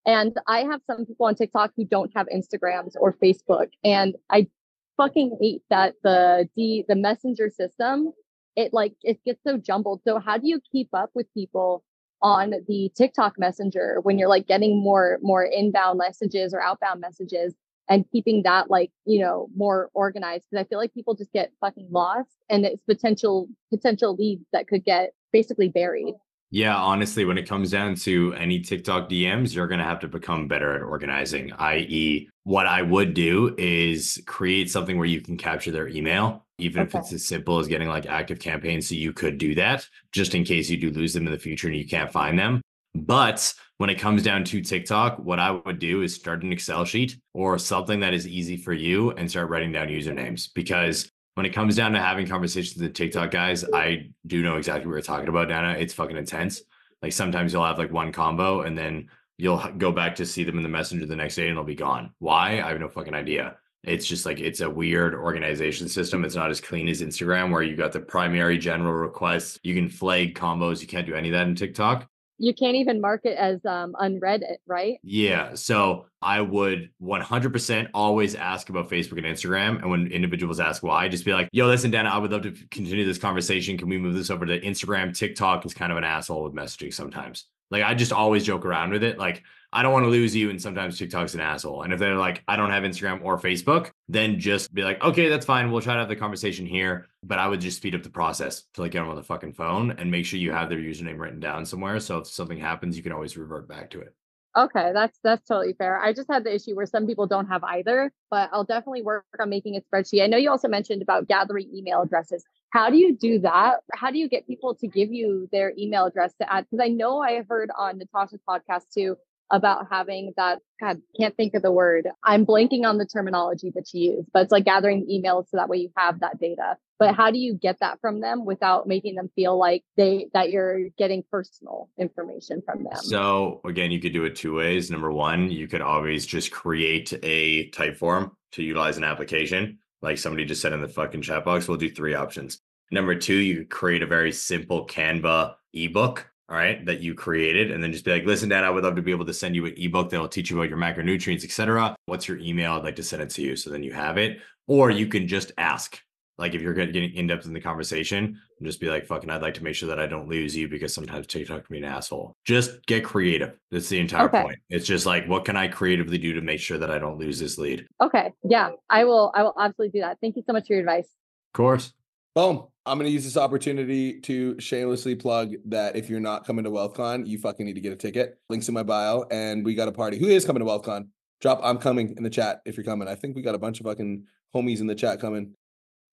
And 0.06 0.32
I 0.48 0.60
have 0.60 0.80
some 0.86 1.04
people 1.04 1.26
on 1.26 1.34
TikTok 1.34 1.72
who 1.76 1.84
don't 1.84 2.10
have 2.16 2.26
Instagrams 2.34 2.94
or 2.98 3.12
Facebook. 3.22 3.68
And 3.84 4.16
I 4.30 4.48
fucking 4.96 5.38
hate 5.40 5.62
that 5.70 5.94
the 6.02 6.48
the 6.56 6.84
the 6.88 6.96
messenger 6.96 7.50
system, 7.50 8.12
it 8.56 8.72
like 8.72 8.94
it 9.02 9.22
gets 9.24 9.42
so 9.46 9.58
jumbled. 9.58 10.02
So 10.04 10.18
how 10.18 10.38
do 10.38 10.48
you 10.48 10.60
keep 10.70 10.88
up 10.92 11.10
with 11.14 11.32
people 11.34 11.84
on 12.20 12.54
the 12.68 12.90
TikTok 12.96 13.38
messenger 13.38 13.98
when 14.02 14.18
you're 14.18 14.28
like 14.28 14.46
getting 14.46 14.82
more 14.82 15.18
more 15.22 15.44
inbound 15.44 15.98
messages 15.98 16.54
or 16.54 16.62
outbound 16.62 17.00
messages? 17.00 17.54
and 17.88 18.08
keeping 18.10 18.42
that 18.44 18.70
like 18.70 18.90
you 19.06 19.20
know 19.20 19.48
more 19.56 19.90
organized 19.92 20.44
because 20.48 20.64
i 20.64 20.68
feel 20.68 20.78
like 20.78 20.94
people 20.94 21.14
just 21.14 21.32
get 21.32 21.52
fucking 21.60 21.88
lost 21.90 22.30
and 22.48 22.64
it's 22.64 22.82
potential 22.84 23.48
potential 23.70 24.14
leads 24.14 24.44
that 24.52 24.68
could 24.68 24.84
get 24.84 25.12
basically 25.32 25.68
buried 25.68 26.14
Yeah, 26.54 26.76
honestly, 26.76 27.24
when 27.24 27.38
it 27.38 27.48
comes 27.48 27.70
down 27.70 27.94
to 27.94 28.34
any 28.34 28.60
TikTok 28.60 29.08
DMs, 29.08 29.54
you're 29.54 29.66
going 29.66 29.78
to 29.78 29.86
have 29.86 30.00
to 30.00 30.08
become 30.08 30.48
better 30.48 30.76
at 30.76 30.82
organizing. 30.82 31.50
I.e., 31.54 32.28
what 32.44 32.66
I 32.66 32.82
would 32.82 33.14
do 33.14 33.54
is 33.56 34.22
create 34.26 34.70
something 34.70 34.98
where 34.98 35.06
you 35.06 35.22
can 35.22 35.38
capture 35.38 35.70
their 35.70 35.88
email, 35.88 36.44
even 36.58 36.82
if 36.82 36.94
it's 36.94 37.10
as 37.14 37.26
simple 37.26 37.58
as 37.58 37.68
getting 37.68 37.88
like 37.88 38.04
active 38.04 38.38
campaigns. 38.38 38.86
So 38.86 38.96
you 38.96 39.14
could 39.14 39.38
do 39.38 39.54
that 39.54 39.88
just 40.12 40.34
in 40.34 40.44
case 40.44 40.68
you 40.68 40.76
do 40.76 40.90
lose 40.90 41.14
them 41.14 41.26
in 41.26 41.32
the 41.32 41.38
future 41.38 41.68
and 41.68 41.76
you 41.76 41.88
can't 41.88 42.12
find 42.12 42.38
them. 42.38 42.60
But 42.94 43.54
when 43.78 43.88
it 43.88 43.98
comes 43.98 44.22
down 44.22 44.44
to 44.44 44.60
TikTok, 44.60 45.20
what 45.20 45.38
I 45.38 45.52
would 45.52 45.78
do 45.78 46.02
is 46.02 46.14
start 46.14 46.42
an 46.42 46.52
Excel 46.52 46.84
sheet 46.84 47.16
or 47.32 47.58
something 47.58 48.00
that 48.00 48.12
is 48.12 48.28
easy 48.28 48.58
for 48.58 48.74
you 48.74 49.12
and 49.12 49.30
start 49.30 49.48
writing 49.48 49.72
down 49.72 49.88
usernames. 49.88 50.50
Because 50.54 51.10
when 51.34 51.46
it 51.46 51.50
comes 51.50 51.76
down 51.76 51.92
to 51.92 52.00
having 52.00 52.26
conversations 52.26 52.76
with 52.76 52.88
the 52.88 52.92
TikTok 52.92 53.30
guys, 53.30 53.64
I 53.72 54.10
do 54.26 54.42
know 54.42 54.56
exactly 54.56 54.86
what 54.86 54.94
you're 54.94 55.02
talking 55.02 55.28
about, 55.28 55.48
Dana. 55.48 55.76
It's 55.78 55.94
fucking 55.94 56.16
intense. 56.16 56.62
Like 57.00 57.12
sometimes 57.12 57.52
you'll 57.52 57.64
have 57.64 57.78
like 57.78 57.92
one 57.92 58.12
combo 58.12 58.62
and 58.62 58.76
then 58.76 59.08
you'll 59.38 59.62
go 59.78 59.90
back 59.90 60.14
to 60.16 60.26
see 60.26 60.44
them 60.44 60.56
in 60.58 60.62
the 60.62 60.68
messenger 60.68 61.06
the 61.06 61.16
next 61.16 61.36
day 61.36 61.48
and 61.48 61.56
they'll 61.56 61.64
be 61.64 61.74
gone. 61.74 62.12
Why? 62.18 62.60
I 62.60 62.68
have 62.68 62.80
no 62.80 62.88
fucking 62.88 63.14
idea. 63.14 63.56
It's 63.82 64.06
just 64.06 64.24
like 64.24 64.40
it's 64.40 64.60
a 64.60 64.70
weird 64.70 65.14
organization 65.14 65.88
system. 65.88 66.24
It's 66.24 66.36
not 66.36 66.50
as 66.50 66.60
clean 66.60 66.88
as 66.88 67.02
Instagram 67.02 67.50
where 67.50 67.62
you 67.62 67.76
got 67.76 67.92
the 67.92 68.00
primary 68.00 68.56
general 68.56 68.92
requests. 68.92 69.58
You 69.64 69.74
can 69.74 69.88
flag 69.88 70.36
combos. 70.36 70.80
You 70.80 70.86
can't 70.86 71.06
do 71.06 71.14
any 71.14 71.30
of 71.30 71.32
that 71.32 71.48
in 71.48 71.56
TikTok. 71.56 72.08
You 72.42 72.52
can't 72.52 72.74
even 72.74 73.00
mark 73.00 73.20
it 73.24 73.36
as 73.38 73.64
um 73.64 73.94
unread 74.00 74.42
right 74.66 74.98
Yeah. 75.04 75.54
So 75.54 76.06
I 76.20 76.40
would 76.40 76.90
100% 77.00 77.88
always 77.94 78.34
ask 78.34 78.68
about 78.68 78.90
Facebook 78.90 79.18
and 79.18 79.26
Instagram. 79.26 79.80
And 79.80 79.90
when 79.90 80.06
individuals 80.08 80.60
ask 80.60 80.82
why, 80.82 81.08
just 81.08 81.24
be 81.24 81.32
like, 81.32 81.48
yo, 81.52 81.66
listen, 81.66 81.90
Dana, 81.90 82.08
I 82.10 82.18
would 82.18 82.30
love 82.30 82.42
to 82.42 82.52
continue 82.70 83.04
this 83.04 83.18
conversation. 83.18 83.76
Can 83.76 83.88
we 83.88 83.98
move 83.98 84.14
this 84.14 84.30
over 84.30 84.46
to 84.46 84.60
Instagram? 84.60 85.16
TikTok 85.16 85.64
is 85.66 85.74
kind 85.74 85.90
of 85.90 85.98
an 85.98 86.04
asshole 86.04 86.44
with 86.44 86.54
messaging 86.54 86.92
sometimes. 86.92 87.46
Like 87.70 87.84
I 87.84 87.94
just 87.94 88.12
always 88.12 88.44
joke 88.44 88.64
around 88.64 88.90
with 88.90 89.04
it. 89.04 89.18
Like 89.18 89.42
I 89.72 89.82
don't 89.82 89.92
want 89.92 90.04
to 90.04 90.10
lose 90.10 90.36
you. 90.36 90.50
And 90.50 90.60
sometimes 90.60 90.98
TikTok's 90.98 91.34
an 91.34 91.40
asshole. 91.40 91.82
And 91.82 91.92
if 91.92 91.98
they're 91.98 92.16
like, 92.16 92.42
I 92.46 92.56
don't 92.56 92.70
have 92.70 92.82
Instagram 92.82 93.24
or 93.24 93.38
Facebook, 93.38 93.90
then 94.08 94.38
just 94.38 94.72
be 94.74 94.82
like, 94.82 95.02
okay, 95.02 95.28
that's 95.28 95.46
fine. 95.46 95.70
We'll 95.70 95.80
try 95.80 95.94
to 95.94 96.00
have 96.00 96.08
the 96.08 96.16
conversation 96.16 96.66
here. 96.66 97.06
But 97.22 97.38
I 97.38 97.48
would 97.48 97.60
just 97.60 97.78
speed 97.78 97.94
up 97.94 98.02
the 98.02 98.10
process 98.10 98.64
to 98.74 98.82
like 98.82 98.92
get 98.92 99.00
them 99.00 99.08
on 99.08 99.16
the 99.16 99.22
fucking 99.22 99.54
phone 99.54 99.92
and 99.92 100.10
make 100.10 100.26
sure 100.26 100.38
you 100.38 100.52
have 100.52 100.68
their 100.68 100.78
username 100.78 101.18
written 101.18 101.40
down 101.40 101.64
somewhere. 101.64 101.98
So 102.00 102.18
if 102.18 102.26
something 102.26 102.58
happens, 102.58 102.96
you 102.96 103.02
can 103.02 103.12
always 103.12 103.36
revert 103.36 103.68
back 103.68 103.90
to 103.90 104.00
it. 104.00 104.14
okay 104.56 104.90
that's 104.92 105.18
that's 105.24 105.46
totally 105.48 105.72
fair 105.72 105.98
i 106.00 106.12
just 106.12 106.30
had 106.30 106.44
the 106.44 106.54
issue 106.54 106.74
where 106.76 106.84
some 106.84 107.06
people 107.06 107.26
don't 107.26 107.46
have 107.46 107.64
either 107.64 108.12
but 108.30 108.50
i'll 108.52 108.64
definitely 108.64 109.00
work 109.00 109.24
on 109.40 109.48
making 109.48 109.76
a 109.76 109.80
spreadsheet 109.80 110.22
i 110.22 110.26
know 110.26 110.36
you 110.36 110.50
also 110.50 110.68
mentioned 110.68 111.00
about 111.00 111.26
gathering 111.26 111.70
email 111.74 112.02
addresses 112.02 112.44
how 112.70 112.90
do 112.90 112.98
you 112.98 113.16
do 113.16 113.38
that 113.38 113.80
how 113.94 114.10
do 114.10 114.18
you 114.18 114.28
get 114.28 114.46
people 114.46 114.74
to 114.74 114.86
give 114.86 115.10
you 115.10 115.48
their 115.52 115.72
email 115.78 116.04
address 116.04 116.34
to 116.34 116.52
add 116.52 116.66
because 116.70 116.84
i 116.84 116.88
know 116.88 117.18
i 117.18 117.42
heard 117.48 117.70
on 117.78 117.96
natasha's 117.96 118.40
podcast 118.46 118.84
too 118.92 119.16
about 119.52 119.86
having 119.90 120.32
that 120.36 120.60
god 120.80 121.00
can't 121.18 121.36
think 121.36 121.54
of 121.54 121.62
the 121.62 121.70
word. 121.70 122.08
I'm 122.24 122.44
blanking 122.44 122.84
on 122.84 122.98
the 122.98 123.06
terminology 123.06 123.70
that 123.74 123.92
you 123.92 124.14
use 124.14 124.26
but 124.32 124.42
it's 124.42 124.52
like 124.52 124.64
gathering 124.64 125.06
emails 125.06 125.48
so 125.48 125.58
that 125.58 125.68
way 125.68 125.76
you 125.76 125.90
have 125.96 126.20
that 126.20 126.40
data. 126.40 126.76
But 126.98 127.14
how 127.14 127.30
do 127.30 127.38
you 127.38 127.54
get 127.54 127.78
that 127.80 128.00
from 128.00 128.20
them 128.20 128.44
without 128.44 128.86
making 128.86 129.16
them 129.16 129.30
feel 129.34 129.58
like 129.58 129.84
they 129.96 130.28
that 130.32 130.50
you're 130.50 130.88
getting 130.98 131.22
personal 131.30 131.90
information 131.98 132.62
from 132.64 132.84
them? 132.84 132.96
So 132.96 133.60
again 133.64 133.90
you 133.90 134.00
could 134.00 134.14
do 134.14 134.24
it 134.24 134.34
two 134.34 134.54
ways. 134.54 134.90
Number 134.90 135.12
one 135.12 135.50
you 135.50 135.68
could 135.68 135.82
always 135.82 136.24
just 136.26 136.50
create 136.50 137.12
a 137.22 137.70
Typeform 137.70 138.32
to 138.52 138.62
utilize 138.62 138.96
an 138.96 139.04
application 139.04 139.78
like 140.00 140.18
somebody 140.18 140.44
just 140.44 140.60
said 140.62 140.72
in 140.72 140.80
the 140.80 140.88
fucking 140.88 141.22
chat 141.22 141.44
box 141.44 141.68
we'll 141.68 141.76
do 141.76 141.90
three 141.90 142.14
options. 142.14 142.58
Number 142.90 143.14
two 143.14 143.36
you 143.36 143.58
could 143.58 143.70
create 143.70 144.02
a 144.02 144.06
very 144.06 144.32
simple 144.32 144.86
canva 144.86 145.54
ebook 145.74 146.31
all 146.52 146.58
right, 146.58 146.84
that 146.84 147.00
you 147.00 147.14
created, 147.14 147.70
and 147.70 147.82
then 147.82 147.92
just 147.92 148.04
be 148.04 148.10
like, 148.10 148.26
listen, 148.26 148.50
Dad, 148.50 148.62
I 148.62 148.68
would 148.68 148.84
love 148.84 148.94
to 148.96 149.02
be 149.02 149.10
able 149.10 149.24
to 149.24 149.32
send 149.32 149.56
you 149.56 149.64
an 149.64 149.72
ebook 149.78 150.10
that'll 150.10 150.28
teach 150.28 150.50
you 150.50 150.58
about 150.58 150.68
your 150.68 150.76
macronutrients, 150.76 151.44
etc. 151.44 151.96
What's 152.04 152.28
your 152.28 152.36
email? 152.36 152.72
I'd 152.72 152.84
like 152.84 152.96
to 152.96 153.02
send 153.02 153.22
it 153.22 153.30
to 153.30 153.42
you. 153.42 153.56
So 153.56 153.70
then 153.70 153.82
you 153.82 153.90
have 153.92 154.18
it. 154.18 154.38
Or 154.66 154.90
you 154.90 155.06
can 155.06 155.26
just 155.26 155.52
ask. 155.56 155.98
Like 156.36 156.54
if 156.54 156.60
you're 156.60 156.74
getting 156.74 157.14
in 157.14 157.26
depth 157.26 157.46
in 157.46 157.54
the 157.54 157.60
conversation, 157.60 158.38
and 158.58 158.66
just 158.66 158.80
be 158.80 158.90
like, 158.90 159.06
fucking, 159.06 159.30
I'd 159.30 159.40
like 159.40 159.54
to 159.54 159.64
make 159.64 159.74
sure 159.74 159.88
that 159.88 159.98
I 159.98 160.06
don't 160.06 160.28
lose 160.28 160.54
you 160.54 160.68
because 160.68 160.92
sometimes 160.92 161.26
TikTok 161.26 161.66
can 161.66 161.72
be 161.72 161.78
an 161.78 161.84
asshole. 161.84 162.34
Just 162.44 162.84
get 162.84 163.02
creative. 163.02 163.54
That's 163.70 163.88
the 163.88 164.00
entire 164.00 164.26
okay. 164.26 164.42
point. 164.42 164.58
It's 164.68 164.86
just 164.86 165.06
like, 165.06 165.26
what 165.26 165.46
can 165.46 165.56
I 165.56 165.68
creatively 165.68 166.18
do 166.18 166.34
to 166.34 166.42
make 166.42 166.60
sure 166.60 166.76
that 166.76 166.90
I 166.90 166.98
don't 166.98 167.18
lose 167.18 167.38
this 167.38 167.56
lead? 167.56 167.86
Okay. 168.00 168.30
Yeah. 168.44 168.72
I 168.90 169.04
will 169.04 169.32
I 169.34 169.42
will 169.42 169.54
absolutely 169.58 169.98
do 169.98 170.04
that. 170.04 170.18
Thank 170.20 170.36
you 170.36 170.42
so 170.46 170.52
much 170.52 170.66
for 170.66 170.74
your 170.74 170.80
advice. 170.80 171.06
Of 171.06 171.52
course. 171.54 171.94
Boom. 172.34 172.66
I'm 172.84 172.98
going 172.98 173.08
to 173.08 173.12
use 173.12 173.24
this 173.24 173.36
opportunity 173.36 174.20
to 174.20 174.58
shamelessly 174.58 175.14
plug 175.14 175.54
that 175.66 175.94
if 175.94 176.10
you're 176.10 176.18
not 176.18 176.46
coming 176.46 176.64
to 176.64 176.70
WealthCon, 176.70 177.26
you 177.26 177.38
fucking 177.38 177.64
need 177.64 177.74
to 177.74 177.80
get 177.80 177.92
a 177.92 177.96
ticket. 177.96 178.38
Links 178.48 178.68
in 178.68 178.74
my 178.74 178.82
bio, 178.82 179.24
and 179.30 179.64
we 179.64 179.74
got 179.74 179.86
a 179.86 179.92
party. 179.92 180.18
Who 180.18 180.26
is 180.26 180.44
coming 180.44 180.60
to 180.60 180.66
WealthCon? 180.66 181.08
Drop 181.40 181.60
I'm 181.62 181.78
coming 181.78 182.14
in 182.16 182.22
the 182.22 182.30
chat 182.30 182.60
if 182.64 182.76
you're 182.76 182.84
coming. 182.84 183.06
I 183.06 183.14
think 183.14 183.36
we 183.36 183.42
got 183.42 183.54
a 183.54 183.58
bunch 183.58 183.80
of 183.80 183.86
fucking 183.86 184.24
homies 184.54 184.80
in 184.80 184.86
the 184.86 184.94
chat 184.94 185.20
coming. 185.20 185.54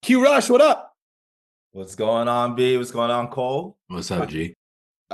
Q 0.01 0.23
Rush, 0.23 0.49
what 0.49 0.61
up? 0.61 0.93
What's 1.71 1.95
going 1.95 2.27
on, 2.27 2.55
B? 2.55 2.77
What's 2.77 2.91
going 2.91 3.11
on, 3.11 3.27
Cole? 3.27 3.77
What's 3.87 4.11
up, 4.11 4.27
G? 4.27 4.53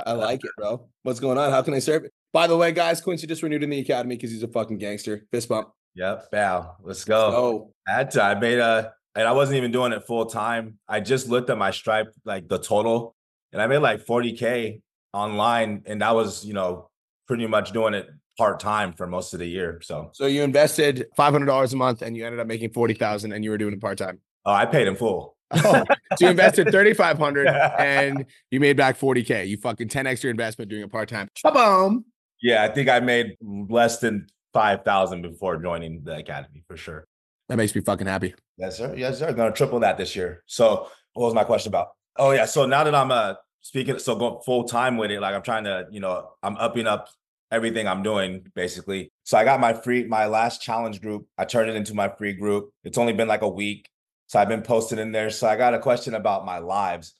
I 0.04 0.12
like 0.12 0.44
it, 0.44 0.50
bro. 0.56 0.88
What's 1.02 1.20
going 1.20 1.38
on? 1.38 1.50
How 1.50 1.62
can 1.62 1.74
I 1.74 1.78
serve 1.78 2.04
it? 2.04 2.12
By 2.32 2.46
the 2.46 2.56
way, 2.56 2.72
guys, 2.72 3.00
Quincy 3.00 3.26
just 3.26 3.42
renewed 3.42 3.62
in 3.62 3.70
the 3.70 3.78
academy 3.78 4.16
because 4.16 4.30
he's 4.30 4.42
a 4.42 4.48
fucking 4.48 4.78
gangster. 4.78 5.26
Fist 5.30 5.48
bump. 5.48 5.68
Yep, 5.94 6.30
bow. 6.30 6.76
Let's 6.82 7.04
go. 7.04 7.16
Oh, 7.16 7.72
Let's 7.88 8.16
go. 8.16 8.22
I 8.22 8.34
made 8.34 8.58
a 8.58 8.92
and 9.16 9.26
I 9.26 9.32
wasn't 9.32 9.56
even 9.56 9.72
doing 9.72 9.92
it 9.92 10.04
full 10.06 10.26
time. 10.26 10.78
I 10.86 11.00
just 11.00 11.28
looked 11.28 11.48
at 11.48 11.56
my 11.56 11.70
stripe, 11.70 12.12
like 12.24 12.48
the 12.48 12.58
total, 12.58 13.16
and 13.52 13.62
I 13.62 13.66
made 13.66 13.78
like 13.78 14.04
40K 14.04 14.82
online. 15.12 15.82
And 15.86 16.02
that 16.02 16.14
was, 16.14 16.44
you 16.44 16.52
know, 16.52 16.90
pretty 17.26 17.46
much 17.46 17.72
doing 17.72 17.94
it 17.94 18.08
part 18.36 18.60
time 18.60 18.92
for 18.92 19.06
most 19.06 19.32
of 19.32 19.40
the 19.40 19.46
year. 19.46 19.80
So, 19.82 20.10
so 20.12 20.26
you 20.26 20.42
invested 20.42 21.06
$500 21.18 21.72
a 21.72 21.76
month 21.76 22.02
and 22.02 22.14
you 22.16 22.26
ended 22.26 22.40
up 22.40 22.46
making 22.46 22.70
40,000 22.70 23.32
and 23.32 23.42
you 23.42 23.50
were 23.50 23.58
doing 23.58 23.72
it 23.72 23.80
part 23.80 23.96
time. 23.96 24.20
Oh, 24.44 24.52
I 24.52 24.66
paid 24.66 24.86
in 24.86 24.96
full. 24.96 25.34
oh, 25.52 25.84
so 26.16 26.26
you 26.26 26.28
invested 26.28 26.70
3,500 26.70 27.46
and 27.78 28.26
you 28.50 28.60
made 28.60 28.76
back 28.76 28.98
40K. 28.98 29.48
You 29.48 29.56
fucking 29.56 29.88
10 29.88 30.06
extra 30.06 30.30
investment 30.30 30.70
doing 30.70 30.82
it 30.82 30.92
part 30.92 31.08
time. 31.08 31.30
Boom. 31.42 32.04
Yeah, 32.42 32.64
I 32.64 32.68
think 32.68 32.90
I 32.90 33.00
made 33.00 33.36
less 33.40 33.98
than 33.98 34.26
5,000 34.52 35.22
before 35.22 35.56
joining 35.56 36.02
the 36.04 36.16
academy 36.16 36.64
for 36.68 36.76
sure. 36.76 37.06
That 37.48 37.56
makes 37.56 37.74
me 37.74 37.80
fucking 37.80 38.06
happy. 38.06 38.34
Yes, 38.56 38.78
sir. 38.78 38.94
Yes, 38.96 39.18
sir. 39.18 39.32
Gonna 39.32 39.52
triple 39.52 39.80
that 39.80 39.98
this 39.98 40.16
year. 40.16 40.42
So 40.46 40.88
what 41.14 41.26
was 41.26 41.34
my 41.34 41.44
question 41.44 41.70
about? 41.70 41.88
Oh 42.16 42.32
yeah. 42.32 42.46
So 42.46 42.66
now 42.66 42.84
that 42.84 42.94
I'm 42.94 43.10
uh 43.10 43.34
speaking, 43.60 43.98
so 43.98 44.16
going 44.16 44.40
full 44.44 44.64
time 44.64 44.96
with 44.96 45.10
it, 45.10 45.20
like 45.20 45.34
I'm 45.34 45.42
trying 45.42 45.64
to, 45.64 45.86
you 45.90 46.00
know, 46.00 46.30
I'm 46.42 46.56
upping 46.56 46.86
up 46.86 47.08
everything 47.50 47.86
I'm 47.86 48.02
doing 48.02 48.46
basically. 48.54 49.12
So 49.24 49.38
I 49.38 49.44
got 49.44 49.60
my 49.60 49.72
free, 49.72 50.04
my 50.04 50.26
last 50.26 50.62
challenge 50.62 51.00
group. 51.00 51.26
I 51.38 51.44
turned 51.44 51.70
it 51.70 51.76
into 51.76 51.94
my 51.94 52.08
free 52.08 52.32
group. 52.32 52.70
It's 52.84 52.98
only 52.98 53.12
been 53.12 53.28
like 53.28 53.42
a 53.42 53.48
week. 53.48 53.88
So 54.26 54.40
I've 54.40 54.48
been 54.48 54.62
posting 54.62 54.98
in 54.98 55.12
there. 55.12 55.30
So 55.30 55.46
I 55.46 55.56
got 55.56 55.74
a 55.74 55.78
question 55.78 56.14
about 56.14 56.44
my 56.44 56.58
lives. 56.58 57.14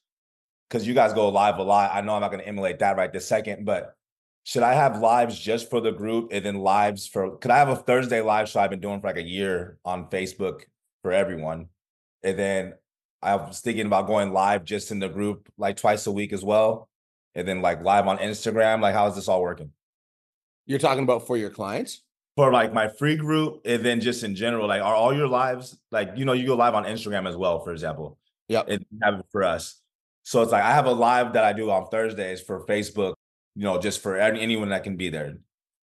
Cause 0.68 0.85
you 0.85 0.95
guys 0.95 1.12
go 1.12 1.29
live 1.29 1.59
a 1.59 1.62
lot. 1.62 1.93
I 1.95 2.01
know 2.01 2.14
I'm 2.14 2.20
not 2.20 2.33
gonna 2.33 2.43
emulate 2.43 2.81
that 2.81 2.97
right 2.97 3.12
this 3.12 3.29
second, 3.29 3.64
but 3.64 3.95
should 4.47 4.62
I 4.62 4.74
have 4.74 5.01
lives 5.01 5.36
just 5.36 5.68
for 5.68 5.80
the 5.80 5.90
group 5.90 6.28
and 6.30 6.47
then 6.47 6.61
lives 6.61 7.09
for 7.09 7.36
could 7.38 7.51
I 7.51 7.59
have 7.59 7.68
a 7.68 7.74
Thursday 7.74 8.20
live 8.20 8.49
show 8.49 8.61
I've 8.61 8.70
been 8.70 8.80
doing 8.80 9.01
for 9.01 9.09
like 9.09 9.16
a 9.16 9.22
year 9.22 9.76
on 9.84 10.09
Facebook 10.09 10.61
for 11.03 11.11
everyone? 11.11 11.66
And 12.22 12.38
then 12.38 12.74
I 13.20 13.34
was 13.34 13.59
thinking 13.59 13.86
about 13.86 14.07
going 14.07 14.32
live 14.32 14.64
just 14.64 14.92
in 14.92 15.01
the 15.01 15.09
group 15.09 15.49
like 15.59 15.78
twice 15.78 16.07
a 16.07 16.12
week 16.12 16.32
as 16.32 16.44
well. 16.44 16.88
And 17.34 17.47
then 17.47 17.61
like 17.61 17.82
live 17.82 18.07
on 18.07 18.18
Instagram. 18.18 18.80
Like, 18.80 18.94
how 18.94 19.09
is 19.09 19.16
this 19.16 19.26
all 19.26 19.42
working? 19.42 19.72
You're 20.64 20.78
talking 20.78 21.03
about 21.03 21.26
for 21.26 21.36
your 21.36 21.51
clients? 21.51 22.05
For 22.36 22.53
like 22.53 22.72
my 22.72 22.86
free 22.86 23.16
group, 23.16 23.62
and 23.64 23.84
then 23.84 24.01
just 24.01 24.22
in 24.22 24.36
general, 24.36 24.68
like 24.68 24.80
are 24.80 24.94
all 24.94 25.12
your 25.12 25.26
lives 25.26 25.76
like 25.90 26.12
you 26.14 26.24
know, 26.24 26.34
you 26.34 26.47
go 26.47 26.55
live 26.55 26.74
on 26.74 26.84
Instagram 26.84 27.28
as 27.28 27.36
well, 27.36 27.64
for 27.64 27.72
example. 27.72 28.16
Yeah. 28.47 28.62
And 28.68 28.86
have 29.03 29.14
it 29.14 29.26
for 29.32 29.42
us. 29.42 29.80
So 30.22 30.42
it's 30.42 30.53
like 30.53 30.62
I 30.62 30.72
have 30.72 30.86
a 30.86 30.92
live 30.92 31.32
that 31.32 31.42
I 31.42 31.53
do 31.53 31.68
on 31.68 31.88
Thursdays 31.88 32.40
for 32.40 32.64
Facebook 32.66 33.14
you 33.57 33.63
know, 33.63 33.79
just 33.79 34.03
for 34.03 34.17
anyone 34.17 34.69
that 34.69 34.85
can 34.85 34.97
be 34.97 35.09
there. 35.09 35.39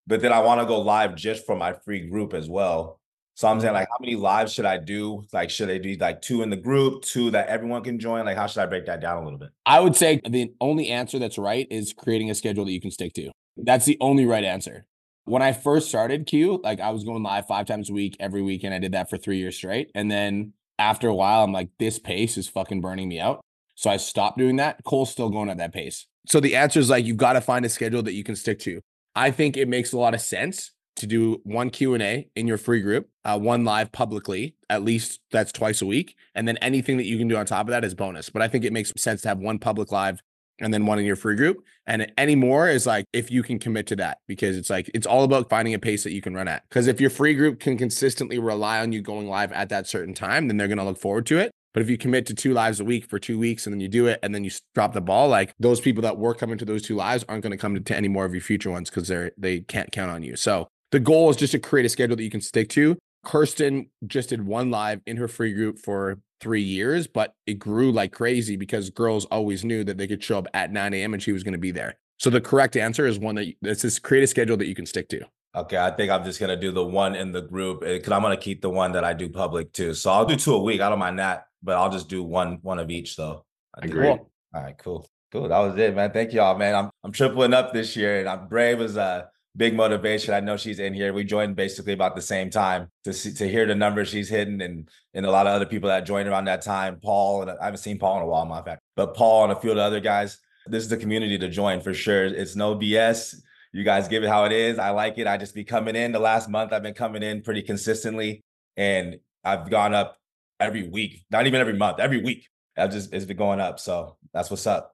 But 0.08 0.22
then 0.22 0.32
I 0.32 0.40
want 0.40 0.62
to 0.62 0.66
go 0.66 0.80
live 0.80 1.16
just 1.16 1.46
for 1.46 1.56
my 1.56 1.74
free 1.74 2.08
group 2.08 2.34
as 2.34 2.50
well. 2.50 3.00
So 3.36 3.48
I'm 3.48 3.60
saying 3.60 3.74
mm-hmm. 3.74 3.82
like, 3.82 3.90
how 3.92 3.98
many 4.00 4.16
lives 4.16 4.54
should 4.54 4.66
I 4.66 4.78
do? 4.78 5.24
Like, 5.32 5.52
should 5.52 5.70
I 5.70 5.78
do 5.78 5.96
like 6.00 6.22
two 6.22 6.42
in 6.42 6.50
the 6.50 6.56
group, 6.56 7.04
two 7.04 7.30
that 7.32 7.50
everyone 7.50 7.84
can 7.84 8.00
join? 8.00 8.26
Like, 8.26 8.38
how 8.38 8.48
should 8.48 8.64
I 8.64 8.66
break 8.66 8.86
that 8.88 9.02
down 9.02 9.18
a 9.18 9.24
little 9.24 9.38
bit? 9.38 9.50
I 9.66 9.80
would 9.80 9.96
say 9.96 10.22
the 10.28 10.54
only 10.60 10.88
answer 10.88 11.20
that's 11.20 11.38
right 11.38 11.68
is 11.70 11.94
creating 11.94 12.32
a 12.32 12.36
schedule 12.36 12.66
that 12.66 12.72
you 12.72 12.82
can 12.82 12.90
stick 12.90 13.14
to. 13.14 13.30
That's 13.58 13.86
the 13.86 13.98
only 14.02 14.26
right 14.26 14.44
answer. 14.44 14.86
When 15.26 15.42
I 15.42 15.52
first 15.52 15.90
started 15.90 16.26
Q, 16.26 16.62
like 16.64 16.80
I 16.80 16.92
was 16.92 17.04
going 17.04 17.22
live 17.22 17.48
five 17.48 17.68
times 17.68 17.90
a 17.90 17.94
week 17.94 18.16
every 18.20 18.42
week, 18.42 18.64
and 18.64 18.74
I 18.74 18.80
did 18.80 18.94
that 18.94 19.10
for 19.10 19.18
three 19.18 19.38
years 19.38 19.58
straight. 19.58 19.92
And 19.94 20.10
then 20.10 20.54
after 20.80 21.10
a 21.10 21.14
while, 21.14 21.44
I'm 21.44 21.52
like, 21.52 21.70
this 21.80 22.00
pace 22.00 22.38
is 22.38 22.48
fucking 22.48 22.82
burning 22.82 23.10
me 23.10 23.20
out. 23.20 23.42
So 23.76 23.90
I 23.90 23.98
stopped 23.98 24.38
doing 24.38 24.56
that. 24.56 24.84
Cole's 24.84 25.12
still 25.12 25.30
going 25.30 25.50
at 25.50 25.58
that 25.58 25.74
pace. 25.74 26.08
So 26.28 26.40
the 26.40 26.56
answer 26.56 26.80
is 26.80 26.90
like 26.90 27.06
you've 27.06 27.18
got 27.18 27.34
to 27.34 27.42
find 27.42 27.66
a 27.66 27.70
schedule 27.70 28.04
that 28.04 28.14
you 28.14 28.24
can 28.24 28.36
stick 28.36 28.60
to. 28.60 28.82
I 29.16 29.32
think 29.32 29.58
it 29.58 29.68
makes 29.68 29.94
a 29.94 29.98
lot 29.98 30.14
of 30.14 30.22
sense 30.22 30.72
to 30.98 31.08
do 31.08 31.40
one 31.44 31.70
Q&A 31.70 32.28
in 32.36 32.48
your 32.48 32.58
free 32.58 32.82
group, 32.82 33.08
uh, 33.24 33.40
one 33.40 33.64
live 33.64 33.92
publicly, 33.92 34.56
at 34.70 34.84
least 34.84 35.22
that's 35.32 35.52
twice 35.52 35.82
a 35.82 35.86
week. 35.86 36.16
And 36.36 36.48
then 36.48 36.58
anything 36.58 36.98
that 36.98 37.06
you 37.06 37.18
can 37.18 37.28
do 37.28 37.38
on 37.38 37.46
top 37.46 37.68
of 37.68 37.72
that 37.72 37.86
is 37.86 37.94
bonus. 37.94 38.30
But 38.30 38.42
I 38.42 38.48
think 38.48 38.66
it 38.66 38.74
makes 38.74 38.92
sense 38.98 39.22
to 39.22 39.30
have 39.30 39.40
one 39.40 39.60
public 39.60 39.92
live 39.92 40.22
and 40.60 40.74
then 40.74 40.86
one 40.86 41.00
in 41.00 41.06
your 41.06 41.16
free 41.16 41.36
group. 41.36 41.58
And 41.86 42.12
any 42.18 42.36
more 42.36 42.68
is 42.68 42.86
like 42.86 43.06
if 43.14 43.32
you 43.32 43.44
can 43.44 43.60
commit 43.60 43.88
to 43.88 43.96
that, 43.98 44.18
because 44.28 44.58
it's 44.58 44.70
like 44.70 44.90
it's 44.94 45.08
all 45.08 45.24
about 45.24 45.50
finding 45.50 45.74
a 45.76 45.80
pace 45.80 46.04
that 46.04 46.14
you 46.14 46.22
can 46.22 46.34
run 46.34 46.48
at. 46.48 46.64
Because 46.68 46.88
if 46.88 47.00
your 47.00 47.12
free 47.12 47.36
group 47.36 47.60
can 47.60 47.78
consistently 47.78 48.40
rely 48.40 48.80
on 48.80 48.92
you 48.92 49.02
going 49.02 49.28
live 49.28 49.52
at 49.54 49.70
that 49.70 49.88
certain 49.88 50.14
time, 50.14 50.48
then 50.48 50.58
they're 50.58 50.68
going 50.68 50.80
to 50.80 50.84
look 50.84 51.00
forward 51.00 51.26
to 51.28 51.38
it. 51.38 51.52
But 51.78 51.84
if 51.84 51.92
you 51.92 51.98
commit 52.00 52.26
to 52.26 52.34
two 52.34 52.56
lives 52.56 52.80
a 52.80 52.84
week 52.84 53.06
for 53.06 53.20
two 53.20 53.38
weeks 53.38 53.68
and 53.68 53.72
then 53.72 53.80
you 53.80 53.88
do 53.88 54.08
it 54.08 54.18
and 54.24 54.34
then 54.34 54.44
you 54.44 54.50
drop 54.74 54.94
the 54.94 55.00
ball, 55.00 55.28
like 55.28 55.54
those 55.60 55.80
people 55.80 56.02
that 56.02 56.18
were 56.18 56.34
coming 56.34 56.58
to 56.58 56.66
those 56.66 56.82
two 56.82 56.96
lives 56.96 57.24
aren't 57.30 57.44
going 57.44 57.52
to 57.52 57.58
come 57.58 57.84
to 57.84 57.96
any 57.96 58.08
more 58.08 58.26
of 58.26 58.34
your 58.34 58.42
future 58.42 58.72
ones 58.72 58.90
because 58.90 59.08
they're 59.08 59.32
they 59.38 59.60
can't 59.60 59.92
count 59.92 60.10
on 60.10 60.24
you. 60.24 60.36
So 60.36 60.70
the 60.90 61.00
goal 61.00 61.30
is 61.30 61.38
just 61.38 61.52
to 61.52 61.60
create 61.60 61.86
a 61.86 61.90
schedule 61.90 62.16
that 62.16 62.24
you 62.24 62.32
can 62.32 62.42
stick 62.42 62.70
to. 62.70 62.98
Kirsten 63.24 63.92
just 64.08 64.30
did 64.30 64.48
one 64.48 64.72
live 64.72 65.02
in 65.06 65.18
her 65.18 65.28
free 65.28 65.54
group 65.54 65.78
for 65.78 66.18
three 66.42 66.64
years, 66.64 67.06
but 67.06 67.36
it 67.46 67.60
grew 67.60 67.92
like 67.92 68.12
crazy 68.12 68.56
because 68.56 68.90
girls 68.90 69.26
always 69.26 69.64
knew 69.64 69.84
that 69.84 70.00
they 70.00 70.08
could 70.08 70.24
show 70.24 70.40
up 70.40 70.48
at 70.56 70.72
9 70.72 70.96
a.m. 70.96 71.14
and 71.14 71.22
she 71.22 71.32
was 71.32 71.44
going 71.44 71.52
to 71.52 71.60
be 71.60 71.70
there. 71.70 71.94
So 72.18 72.32
the 72.32 72.42
correct 72.42 72.76
answer 72.76 73.06
is 73.06 73.20
one 73.20 73.36
that 73.36 73.54
it's 73.62 73.84
just 73.84 74.02
create 74.02 74.24
a 74.24 74.28
schedule 74.28 74.58
that 74.58 74.66
you 74.66 74.74
can 74.74 74.88
stick 74.88 75.10
to. 75.10 75.22
Okay, 75.56 75.78
I 75.78 75.92
think 75.92 76.12
I'm 76.12 76.24
just 76.24 76.40
gonna 76.40 76.56
do 76.56 76.72
the 76.72 76.84
one 76.84 77.16
in 77.16 77.32
the 77.32 77.42
group 77.42 77.84
eh, 77.84 77.98
because 77.98 78.12
I'm 78.12 78.22
gonna 78.22 78.38
keep 78.38 78.62
the 78.62 78.70
one 78.70 78.92
that 78.92 79.04
I 79.04 79.14
do 79.14 79.28
public 79.28 79.74
too. 79.74 79.96
So 79.96 80.12
I'll 80.12 80.26
do 80.26 80.36
two 80.36 80.54
a 80.54 80.62
week. 80.62 80.82
I 80.82 80.90
don't 80.90 81.00
mind 81.00 81.18
that 81.18 81.48
but 81.68 81.78
I'll 81.78 81.92
just 81.92 82.08
do 82.08 82.24
one 82.24 82.60
one 82.62 82.80
of 82.80 82.90
each 82.90 83.18
though. 83.18 83.46
Agree. 83.78 84.08
All 84.08 84.32
right, 84.54 84.78
cool. 84.78 85.08
Cool. 85.34 85.50
That 85.50 85.60
was 85.60 85.78
it, 85.78 85.94
man. 85.94 86.12
Thank 86.12 86.32
y'all, 86.32 86.58
man. 86.58 86.74
I'm 86.74 86.90
I'm 87.04 87.12
tripling 87.12 87.54
up 87.54 87.74
this 87.74 87.96
year 87.96 88.22
and 88.22 88.30
I'm 88.30 88.48
brave 88.48 88.80
as 88.80 88.96
a 88.96 89.30
big 89.56 89.76
motivation. 89.76 90.34
I 90.34 90.40
know 90.40 90.56
she's 90.56 90.80
in 90.80 90.94
here. 90.94 91.12
We 91.12 91.26
joined 91.26 91.58
basically 91.58 91.92
about 91.92 92.16
the 92.16 92.22
same 92.22 92.50
time 92.50 92.88
to 93.04 93.12
see 93.12 93.34
to 93.34 93.50
hear 93.50 93.66
the 93.66 93.76
numbers 93.76 94.08
she's 94.08 94.30
hitting 94.30 94.62
and 94.62 94.90
and 95.14 95.26
a 95.26 95.30
lot 95.30 95.46
of 95.46 95.54
other 95.54 95.66
people 95.66 95.90
that 95.90 96.06
joined 96.06 96.30
around 96.30 96.46
that 96.46 96.62
time. 96.62 97.00
Paul 97.04 97.42
and 97.42 97.52
I 97.52 97.66
haven't 97.66 97.80
seen 97.80 98.00
Paul 98.00 98.18
in 98.18 98.24
a 98.24 98.28
while, 98.28 98.46
my 98.46 98.62
fact, 98.62 98.82
but 98.96 99.14
Paul 99.14 99.44
and 99.44 99.52
a 99.52 99.60
few 99.60 99.72
of 99.72 99.76
the 99.76 99.84
other 99.84 100.00
guys. 100.00 100.40
This 100.68 100.84
is 100.84 100.90
the 100.90 100.98
community 100.98 101.38
to 101.38 101.50
join 101.50 101.82
for 101.82 101.94
sure. 101.94 102.26
It's 102.26 102.56
no 102.56 102.76
BS. 102.76 103.36
You 103.74 103.84
guys 103.84 104.08
give 104.08 104.24
it 104.24 104.30
how 104.30 104.46
it 104.46 104.52
is. 104.54 104.80
I 104.80 104.90
like 104.92 105.18
it. 105.18 105.28
I 105.28 105.38
just 105.38 105.54
be 105.54 105.64
coming 105.66 105.96
in. 105.96 106.14
The 106.14 106.20
last 106.20 106.50
month 106.50 106.72
I've 106.72 106.84
been 106.84 106.94
coming 106.94 107.24
in 107.24 107.42
pretty 107.42 107.62
consistently, 107.62 108.44
and 108.78 109.18
I've 109.44 109.70
gone 109.70 109.94
up 109.94 110.18
every 110.60 110.88
week, 110.88 111.26
not 111.30 111.48
even 111.48 111.60
every 111.62 111.78
month, 111.78 112.00
every 112.00 112.22
week. 112.22 112.48
I've 112.78 112.92
just 112.92 113.14
it's 113.14 113.26
been 113.26 113.38
going 113.38 113.60
up. 113.60 113.80
So 113.80 114.18
that's 114.34 114.50
what's 114.50 114.68
up. 114.68 114.94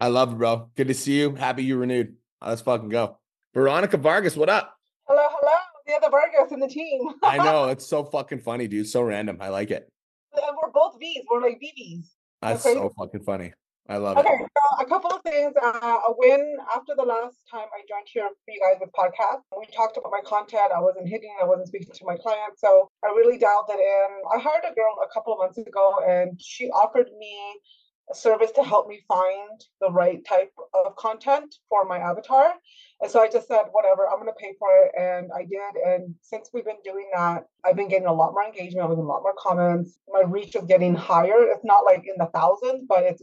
I 0.00 0.08
love 0.08 0.32
it, 0.32 0.38
bro. 0.38 0.70
Good 0.76 0.88
to 0.88 0.94
see 0.94 1.18
you. 1.18 1.34
Happy 1.34 1.64
you 1.64 1.76
renewed. 1.76 2.14
Let's 2.44 2.62
fucking 2.62 2.88
go. 2.88 3.18
Veronica 3.54 3.96
Vargas, 3.96 4.36
what 4.36 4.48
up? 4.48 4.74
Hello, 5.06 5.22
hello. 5.28 5.52
The 5.86 5.94
other 5.94 6.10
Vargas 6.10 6.52
in 6.52 6.60
the 6.60 6.68
team. 6.68 7.00
I 7.22 7.36
know. 7.44 7.68
It's 7.68 7.86
so 7.86 8.04
fucking 8.04 8.40
funny, 8.40 8.68
dude. 8.68 8.86
So 8.86 9.02
random. 9.02 9.38
I 9.40 9.48
like 9.48 9.70
it. 9.70 9.90
Uh, 10.36 10.40
we're 10.62 10.70
both 10.70 10.98
V's. 10.98 11.24
We're 11.30 11.42
like 11.42 11.60
VVs. 11.60 12.06
That's 12.40 12.62
so 12.62 12.92
fucking 12.96 13.24
funny. 13.24 13.52
I 13.88 13.96
love 13.96 14.18
okay, 14.18 14.28
it. 14.28 14.34
Okay, 14.34 14.44
so 14.44 14.84
a 14.84 14.86
couple 14.86 15.10
of 15.10 15.22
things. 15.22 15.54
Uh, 15.56 15.98
a 16.08 16.12
win 16.18 16.56
after 16.76 16.94
the 16.94 17.04
last 17.04 17.36
time 17.50 17.66
I 17.72 17.80
joined 17.88 18.06
here 18.12 18.28
for 18.28 18.50
you 18.52 18.60
guys 18.60 18.76
with 18.80 18.90
podcast. 18.92 19.40
We 19.56 19.64
talked 19.74 19.96
about 19.96 20.12
my 20.12 20.20
content. 20.20 20.72
I 20.76 20.80
wasn't 20.80 21.08
hitting. 21.08 21.34
I 21.40 21.46
wasn't 21.46 21.68
speaking 21.68 21.94
to 21.94 22.04
my 22.04 22.16
clients, 22.16 22.60
so 22.60 22.90
I 23.02 23.08
really 23.08 23.38
dialed 23.38 23.70
it 23.70 23.80
in. 23.80 24.08
I 24.30 24.38
hired 24.38 24.64
a 24.70 24.74
girl 24.74 24.94
a 25.02 25.12
couple 25.12 25.32
of 25.32 25.38
months 25.38 25.56
ago, 25.56 26.00
and 26.06 26.38
she 26.38 26.68
offered 26.68 27.08
me 27.18 27.34
a 28.10 28.14
service 28.14 28.50
to 28.52 28.62
help 28.62 28.88
me 28.88 29.00
find 29.08 29.60
the 29.80 29.90
right 29.90 30.24
type 30.26 30.52
of 30.74 30.96
content 30.96 31.54
for 31.68 31.84
my 31.84 31.98
avatar. 31.98 32.52
And 33.00 33.10
so 33.10 33.20
I 33.20 33.28
just 33.28 33.48
said, 33.48 33.64
whatever, 33.72 34.08
I'm 34.08 34.18
going 34.18 34.32
to 34.32 34.40
pay 34.40 34.54
for 34.58 34.68
it. 34.84 34.92
And 34.98 35.30
I 35.34 35.42
did. 35.42 35.82
And 35.86 36.14
since 36.22 36.50
we've 36.52 36.64
been 36.64 36.82
doing 36.84 37.08
that, 37.14 37.44
I've 37.64 37.76
been 37.76 37.88
getting 37.88 38.08
a 38.08 38.12
lot 38.12 38.32
more 38.32 38.44
engagement. 38.44 38.88
Getting 38.88 39.04
a 39.04 39.06
lot 39.06 39.22
more 39.22 39.34
comments. 39.38 39.98
My 40.08 40.22
reach 40.26 40.56
is 40.56 40.64
getting 40.64 40.94
higher. 40.94 41.42
It's 41.52 41.64
not 41.64 41.84
like 41.84 42.04
in 42.06 42.14
the 42.18 42.30
thousands, 42.34 42.84
but 42.88 43.04
it's 43.04 43.22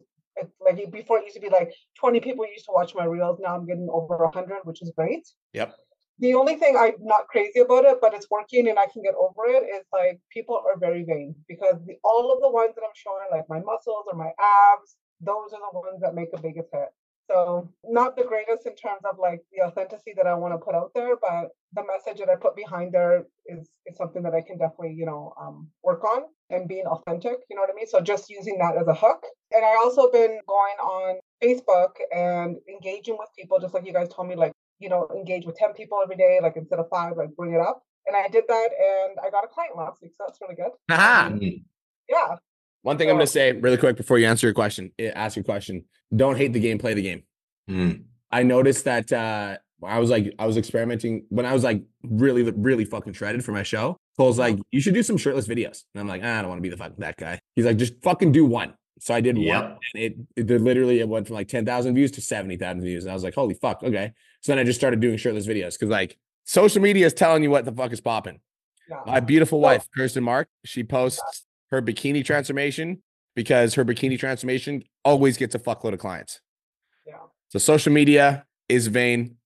like 0.59 0.91
before 0.91 1.19
it 1.19 1.25
used 1.25 1.35
to 1.35 1.41
be 1.41 1.49
like 1.49 1.73
20 1.99 2.19
people 2.19 2.45
used 2.45 2.65
to 2.65 2.71
watch 2.71 2.93
my 2.95 3.05
reels. 3.05 3.39
Now 3.41 3.55
I'm 3.55 3.65
getting 3.65 3.87
over 3.91 4.17
100, 4.17 4.59
which 4.63 4.81
is 4.81 4.91
great. 4.95 5.27
Yep. 5.53 5.75
The 6.19 6.33
only 6.33 6.55
thing 6.55 6.77
I'm 6.77 6.93
not 7.01 7.27
crazy 7.27 7.59
about 7.59 7.83
it, 7.83 7.97
but 7.99 8.13
it's 8.13 8.29
working 8.31 8.69
and 8.69 8.79
I 8.79 8.85
can 8.91 9.03
get 9.03 9.15
over 9.15 9.47
it, 9.47 9.63
is 9.63 9.85
like 9.91 10.19
people 10.31 10.55
are 10.55 10.79
very 10.79 11.03
vain 11.03 11.35
because 11.47 11.75
the, 11.85 11.95
all 12.03 12.33
of 12.33 12.41
the 12.41 12.49
ones 12.49 12.73
that 12.75 12.83
I'm 12.83 12.95
showing, 12.95 13.27
like 13.31 13.49
my 13.49 13.59
muscles 13.59 14.05
or 14.09 14.17
my 14.17 14.31
abs, 14.39 14.95
those 15.19 15.51
are 15.51 15.59
the 15.59 15.79
ones 15.79 16.01
that 16.01 16.15
make 16.15 16.31
the 16.31 16.41
biggest 16.41 16.69
hit. 16.71 16.87
So 17.29 17.69
not 17.83 18.15
the 18.15 18.23
greatest 18.23 18.67
in 18.67 18.75
terms 18.75 19.01
of 19.09 19.17
like 19.19 19.41
the 19.51 19.63
authenticity 19.63 20.13
that 20.15 20.27
I 20.27 20.35
want 20.35 20.53
to 20.53 20.57
put 20.57 20.75
out 20.75 20.91
there, 20.93 21.15
but 21.19 21.49
the 21.73 21.83
message 21.83 22.19
that 22.19 22.29
I 22.29 22.35
put 22.35 22.55
behind 22.55 22.93
there 22.93 23.25
is 23.47 23.67
is 23.85 23.97
something 23.97 24.23
that 24.23 24.33
I 24.33 24.41
can 24.41 24.57
definitely, 24.57 24.93
you 24.93 25.05
know, 25.05 25.33
um, 25.41 25.69
work 25.83 26.03
on 26.03 26.25
and 26.49 26.67
being 26.67 26.85
authentic. 26.85 27.37
You 27.49 27.55
know 27.55 27.61
what 27.61 27.71
I 27.71 27.75
mean? 27.75 27.87
So 27.87 28.01
just 28.01 28.29
using 28.29 28.57
that 28.59 28.77
as 28.77 28.87
a 28.87 28.93
hook. 28.93 29.23
And 29.51 29.63
I 29.63 29.75
also 29.75 30.11
been 30.11 30.39
going 30.47 30.77
on 30.81 31.19
Facebook 31.43 31.91
and 32.13 32.57
engaging 32.69 33.17
with 33.17 33.29
people, 33.37 33.59
just 33.59 33.73
like 33.73 33.85
you 33.85 33.93
guys 33.93 34.09
told 34.09 34.27
me, 34.27 34.35
like 34.35 34.51
you 34.79 34.89
know, 34.89 35.07
engage 35.15 35.45
with 35.45 35.55
ten 35.55 35.73
people 35.73 35.99
every 36.03 36.17
day, 36.17 36.39
like 36.41 36.57
instead 36.57 36.79
of 36.79 36.87
five, 36.89 37.17
like 37.17 37.35
bring 37.35 37.53
it 37.53 37.61
up. 37.61 37.81
And 38.07 38.15
I 38.15 38.27
did 38.27 38.43
that, 38.47 38.69
and 38.79 39.17
I 39.25 39.31
got 39.31 39.43
a 39.43 39.47
client 39.47 39.75
last 39.75 40.01
week, 40.01 40.11
so 40.15 40.25
that's 40.27 40.39
really 40.39 40.55
good. 40.55 40.71
Aha. 40.91 41.33
Yeah. 42.07 42.35
One 42.83 42.99
thing 42.99 43.09
I'm 43.09 43.15
going 43.15 43.25
to 43.25 43.31
say 43.31 43.51
really 43.53 43.77
quick 43.77 43.97
before 43.97 44.19
you 44.19 44.27
answer 44.27 44.45
your 44.45 44.53
question, 44.53 44.91
eh, 44.99 45.11
ask 45.15 45.35
your 45.35 45.43
question. 45.43 45.85
Don't 46.15 46.37
hate 46.37 46.53
the 46.53 46.59
game, 46.59 46.77
play 46.77 46.93
the 46.93 47.01
game. 47.01 47.23
Mm. 47.67 48.03
I 48.31 48.43
noticed 48.43 48.85
that 48.85 49.11
uh, 49.11 49.57
I 49.83 49.97
was 49.97 50.11
like, 50.11 50.35
I 50.37 50.45
was 50.45 50.55
experimenting 50.55 51.25
when 51.29 51.47
I 51.47 51.53
was 51.53 51.63
like 51.63 51.81
really, 52.03 52.43
really 52.43 52.85
fucking 52.85 53.13
shredded 53.13 53.43
for 53.43 53.53
my 53.53 53.63
show. 53.63 53.97
Cole's 54.17 54.39
like, 54.39 54.57
you 54.71 54.79
should 54.81 54.93
do 54.93 55.03
some 55.03 55.17
shirtless 55.17 55.47
videos. 55.47 55.83
And 55.93 56.01
I'm 56.01 56.07
like, 56.07 56.21
ah, 56.23 56.37
I 56.39 56.41
don't 56.41 56.49
want 56.49 56.59
to 56.59 56.61
be 56.63 56.69
the 56.69 56.77
fuck 56.77 56.93
that 56.97 57.17
guy. 57.17 57.39
He's 57.55 57.65
like, 57.65 57.77
just 57.77 58.01
fucking 58.01 58.31
do 58.31 58.45
one. 58.45 58.73
So 58.99 59.13
I 59.13 59.19
did 59.21 59.37
Yep. 59.37 59.61
one. 59.63 59.77
And 59.93 60.03
it, 60.03 60.15
it 60.49 60.61
literally 60.61 60.99
it 61.01 61.09
went 61.09 61.27
from 61.27 61.35
like 61.35 61.49
10,000 61.49 61.93
views 61.95 62.11
to 62.11 62.21
70,000 62.21 62.81
views. 62.81 63.03
And 63.03 63.11
I 63.11 63.13
was 63.13 63.23
like, 63.23 63.35
holy 63.35 63.55
fuck. 63.55 63.83
Okay. 63.83 64.13
So 64.41 64.51
then 64.51 64.59
I 64.59 64.63
just 64.63 64.79
started 64.79 64.99
doing 65.01 65.17
shirtless 65.17 65.45
videos 65.47 65.73
because 65.73 65.89
like 65.89 66.17
social 66.45 66.81
media 66.81 67.05
is 67.05 67.13
telling 67.13 67.43
you 67.43 67.49
what 67.49 67.65
the 67.65 67.73
fuck 67.73 67.91
is 67.91 67.99
popping. 67.99 68.39
Yeah. 68.89 69.01
My 69.05 69.19
beautiful 69.19 69.59
wife, 69.59 69.87
Kirsten 69.95 70.23
Mark, 70.23 70.47
she 70.63 70.83
posts 70.83 71.43
her 71.71 71.81
bikini 71.81 72.23
transformation 72.23 73.01
because 73.35 73.73
her 73.73 73.83
bikini 73.83 74.17
transformation 74.17 74.83
always 75.03 75.35
gets 75.37 75.55
a 75.55 75.59
fuckload 75.59 75.91
of 75.93 75.99
clients. 75.99 76.39
Yeah. 77.05 77.15
So 77.49 77.59
social 77.59 77.91
media 77.91 78.45
is 78.69 78.87
vain. 78.87 79.37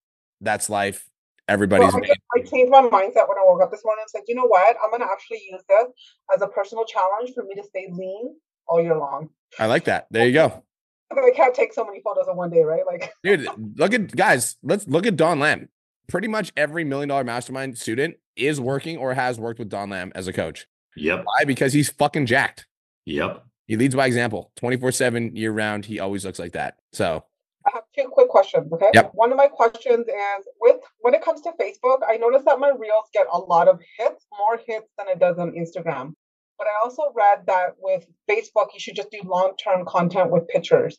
That's 0.42 0.70
life. 0.70 1.08
Everybody's 1.48 1.92
Well, 1.94 2.02
vain. 2.02 2.12
Just- 2.50 2.54
I 2.54 2.58
changed 2.58 2.72
my 2.72 2.82
mindset 2.82 3.28
when 3.28 3.38
I 3.38 3.44
woke 3.46 3.62
up 3.62 3.72
this 3.72 3.82
morning. 3.86 4.04
It's 4.06 4.14
like, 4.14 4.26
you 4.28 4.36
know 4.36 4.46
what? 4.48 4.76
I'm 4.84 4.92
gonna 4.92 5.12
actually 5.12 5.42
use 5.50 5.62
this 5.70 5.88
as 6.36 6.42
a 6.42 6.48
personal 6.48 6.86
challenge 6.86 7.34
for 7.34 7.44
me 7.44 7.56
to 7.56 7.64
stay 7.64 7.88
lean 7.92 8.36
all 8.68 8.82
year 8.82 8.98
long. 8.98 9.30
I 9.58 9.66
like 9.68 9.86
that. 9.86 10.08
There 10.12 10.26
you 10.28 10.34
go. 10.34 10.64
But 11.10 11.24
I 11.24 11.32
can't 11.32 11.56
take 11.56 11.74
so 11.74 11.84
many 11.84 12.02
photos 12.02 12.28
in 12.28 12.36
one 12.36 12.52
day, 12.52 12.62
right? 12.64 12.86
Like, 12.86 13.12
Dude, 13.24 13.48
look 13.78 13.94
at 13.94 14.16
guys, 14.16 14.58
let's 14.62 14.88
look 14.88 15.06
at 15.08 15.16
Don 15.16 15.40
Lamb. 15.40 15.70
Pretty 16.08 16.28
much 16.28 16.52
every 16.58 16.84
million 16.84 17.10
dollar 17.10 17.24
mastermind 17.24 17.78
student 17.78 18.18
is 18.36 18.60
working 18.60 18.98
or 18.98 19.14
has 19.14 19.40
worked 19.40 19.60
with 19.60 19.70
Don 19.70 19.90
Lamb 19.90 20.12
as 20.16 20.28
a 20.28 20.34
coach. 20.34 20.68
Yep. 20.96 21.24
Why? 21.24 21.46
Because 21.46 21.74
he's 21.74 21.90
fucking 21.90 22.26
jacked. 22.26 22.68
Yep. 23.06 23.44
He 23.68 23.76
leads 23.76 23.94
by 23.96 24.08
example 24.08 24.52
24 24.56 24.92
7 24.92 25.36
year 25.36 25.52
round. 25.52 25.86
He 25.86 26.00
always 26.00 26.26
looks 26.26 26.40
like 26.40 26.54
that. 26.54 26.78
So, 26.94 27.26
I 27.70 27.76
have 27.76 27.84
two 27.96 28.10
quick 28.10 28.30
questions. 28.30 28.72
Okay. 28.74 28.90
Yep. 28.94 29.12
One 29.14 29.32
of 29.32 29.38
my 29.38 29.48
questions 29.48 30.08
is 30.08 30.48
with 30.60 30.78
when 31.00 31.14
it 31.14 31.22
comes 31.24 31.42
to 31.42 31.52
Facebook, 31.60 32.00
I 32.08 32.18
noticed 32.18 32.46
that 32.46 32.60
my 32.60 32.70
reels 32.70 33.06
get 33.14 33.28
a 33.32 33.38
lot 33.38 33.68
of 33.68 33.80
hits, 33.98 34.26
more 34.38 34.60
hits 34.66 34.88
than 34.98 35.08
it 35.08 35.20
does 35.20 35.38
on 35.38 35.52
Instagram. 35.52 36.14
But 36.58 36.68
I 36.68 36.84
also 36.84 37.04
read 37.16 37.46
that 37.46 37.76
with 37.78 38.06
Facebook, 38.30 38.68
you 38.74 38.80
should 38.80 38.96
just 38.96 39.12
do 39.12 39.20
long 39.24 39.54
term 39.64 39.86
content 39.86 40.32
with 40.32 40.48
pictures. 40.48 40.98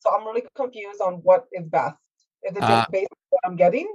So 0.00 0.10
I'm 0.14 0.26
really 0.26 0.44
confused 0.54 1.00
on 1.00 1.14
what 1.22 1.46
is 1.52 1.66
best. 1.66 1.96
Is 2.42 2.56
it 2.56 2.60
just 2.60 2.72
Uh, 2.72 2.86
based 2.90 3.08
on 3.12 3.18
what 3.30 3.40
I'm 3.44 3.56
getting? 3.56 3.88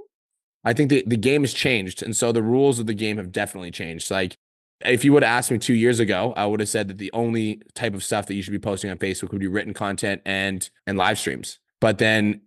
I 0.63 0.73
think 0.73 0.89
the, 0.89 1.03
the 1.05 1.17
game 1.17 1.41
has 1.41 1.53
changed. 1.53 2.01
And 2.01 2.15
so 2.15 2.31
the 2.31 2.43
rules 2.43 2.79
of 2.79 2.87
the 2.87 2.93
game 2.93 3.17
have 3.17 3.31
definitely 3.31 3.71
changed. 3.71 4.09
Like, 4.09 4.37
if 4.85 5.05
you 5.05 5.13
would 5.13 5.23
have 5.23 5.37
asked 5.37 5.51
me 5.51 5.57
two 5.57 5.73
years 5.73 5.99
ago, 5.99 6.33
I 6.35 6.45
would 6.45 6.59
have 6.59 6.69
said 6.69 6.87
that 6.87 6.97
the 6.97 7.11
only 7.13 7.61
type 7.75 7.93
of 7.93 8.03
stuff 8.03 8.27
that 8.27 8.35
you 8.35 8.41
should 8.41 8.51
be 8.51 8.59
posting 8.59 8.89
on 8.89 8.97
Facebook 8.97 9.31
would 9.31 9.39
be 9.39 9.47
written 9.47 9.73
content 9.73 10.21
and 10.25 10.69
and 10.87 10.97
live 10.97 11.19
streams. 11.19 11.59
But 11.83 11.97
then, 11.97 12.39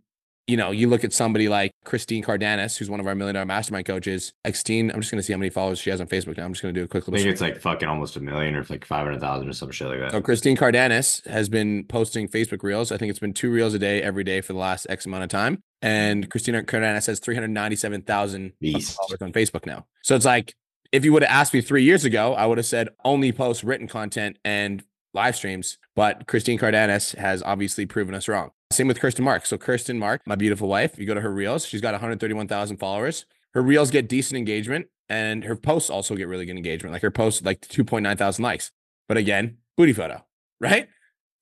you 0.47 0.57
know, 0.57 0.71
you 0.71 0.89
look 0.89 1.05
at 1.05 1.13
somebody 1.13 1.51
like 1.51 1.73
Christine 1.85 2.25
Cardanis, 2.25 2.79
who's 2.79 2.89
one 2.89 3.01
of 3.01 3.07
our 3.07 3.15
million 3.15 3.35
dollar 3.35 3.45
mastermind 3.45 3.85
coaches. 3.85 4.33
Christine, 4.45 4.91
I'm 4.91 5.01
just 5.03 5.11
going 5.11 5.19
to 5.19 5.23
see 5.23 5.35
how 5.35 5.39
many 5.39 5.51
followers 5.51 5.79
she 5.79 5.91
has 5.91 6.01
on 6.01 6.07
Facebook 6.07 6.39
now. 6.39 6.47
I'm 6.47 6.55
just 6.55 6.63
going 6.63 6.73
to 6.75 6.81
do 6.81 6.85
a 6.85 6.89
quick 6.89 7.05
I 7.05 7.11
little. 7.11 7.25
think 7.25 7.37
search. 7.37 7.51
it's 7.51 7.57
like 7.57 7.61
fucking 7.61 7.87
almost 7.87 8.17
a 8.17 8.21
million 8.21 8.57
or 8.57 8.65
like 8.71 8.87
500,000 8.87 9.47
or 9.47 9.53
some 9.53 9.71
shit 9.73 9.89
like 9.89 10.01
that. 10.01 10.13
So 10.13 10.23
Christine 10.23 10.57
Cardanis 10.57 11.27
has 11.27 11.51
been 11.51 11.85
posting 11.85 12.29
Facebook 12.29 12.63
reels. 12.63 12.91
I 12.91 12.97
think 12.97 13.11
it's 13.11 13.19
been 13.19 13.35
two 13.35 13.51
reels 13.51 13.75
a 13.75 13.79
day 13.79 14.01
every 14.01 14.25
day 14.25 14.41
for 14.41 14.55
the 14.55 14.59
last 14.59 14.87
X 14.89 15.05
amount 15.05 15.25
of 15.25 15.29
time. 15.29 15.63
And 15.83 16.31
Christina 16.31 16.63
Cardanis 16.63 17.07
has 17.09 17.19
397,000 17.21 18.53
Beast. 18.59 18.97
followers 18.97 19.21
on 19.21 19.33
Facebook 19.33 19.67
now. 19.67 19.85
So 20.03 20.17
it's 20.17 20.25
like, 20.25 20.55
if 20.93 21.05
you 21.05 21.13
would 21.13 21.23
have 21.23 21.31
asked 21.31 21.53
me 21.53 21.61
three 21.61 21.83
years 21.83 22.07
ago, 22.07 22.33
I 22.33 22.47
would 22.47 22.57
have 22.57 22.67
said 22.67 22.89
only 23.05 23.33
post 23.33 23.65
written 23.65 23.87
content 23.89 24.39
and 24.45 24.83
live 25.17 25.35
streams. 25.35 25.79
But 25.97 26.29
Christine 26.29 26.59
Cardanis 26.59 27.17
has 27.17 27.43
obviously 27.43 27.87
proven 27.87 28.15
us 28.15 28.29
wrong. 28.29 28.51
Same 28.71 28.87
with 28.87 29.01
Kirsten 29.01 29.25
Mark. 29.25 29.47
So 29.47 29.59
Kirsten 29.59 29.99
Mark, 29.99 30.23
my 30.27 30.37
beautiful 30.37 30.69
wife, 30.69 30.99
you 30.99 31.07
go 31.07 31.15
to 31.15 31.21
her 31.21 31.33
reels, 31.33 31.67
she's 31.67 31.81
got 31.81 31.95
131,000 31.95 32.77
followers. 32.77 33.27
Her 33.55 33.63
reels 33.63 33.91
get 33.91 34.09
decent 34.09 34.39
engagement 34.39 34.87
and 35.09 35.45
her 35.45 35.57
posts 35.57 35.91
also 35.91 36.15
get 36.15 36.29
really 36.29 36.47
good 36.47 36.57
engagement. 36.57 36.93
Like 36.93 37.03
her 37.03 37.11
posts, 37.11 37.43
like 37.43 37.61
2.9 37.63 38.19
thousand 38.19 38.43
likes. 38.43 38.71
But 39.09 39.17
again, 39.17 39.59
booty 39.77 39.93
photo, 39.93 40.25
right? 40.61 40.89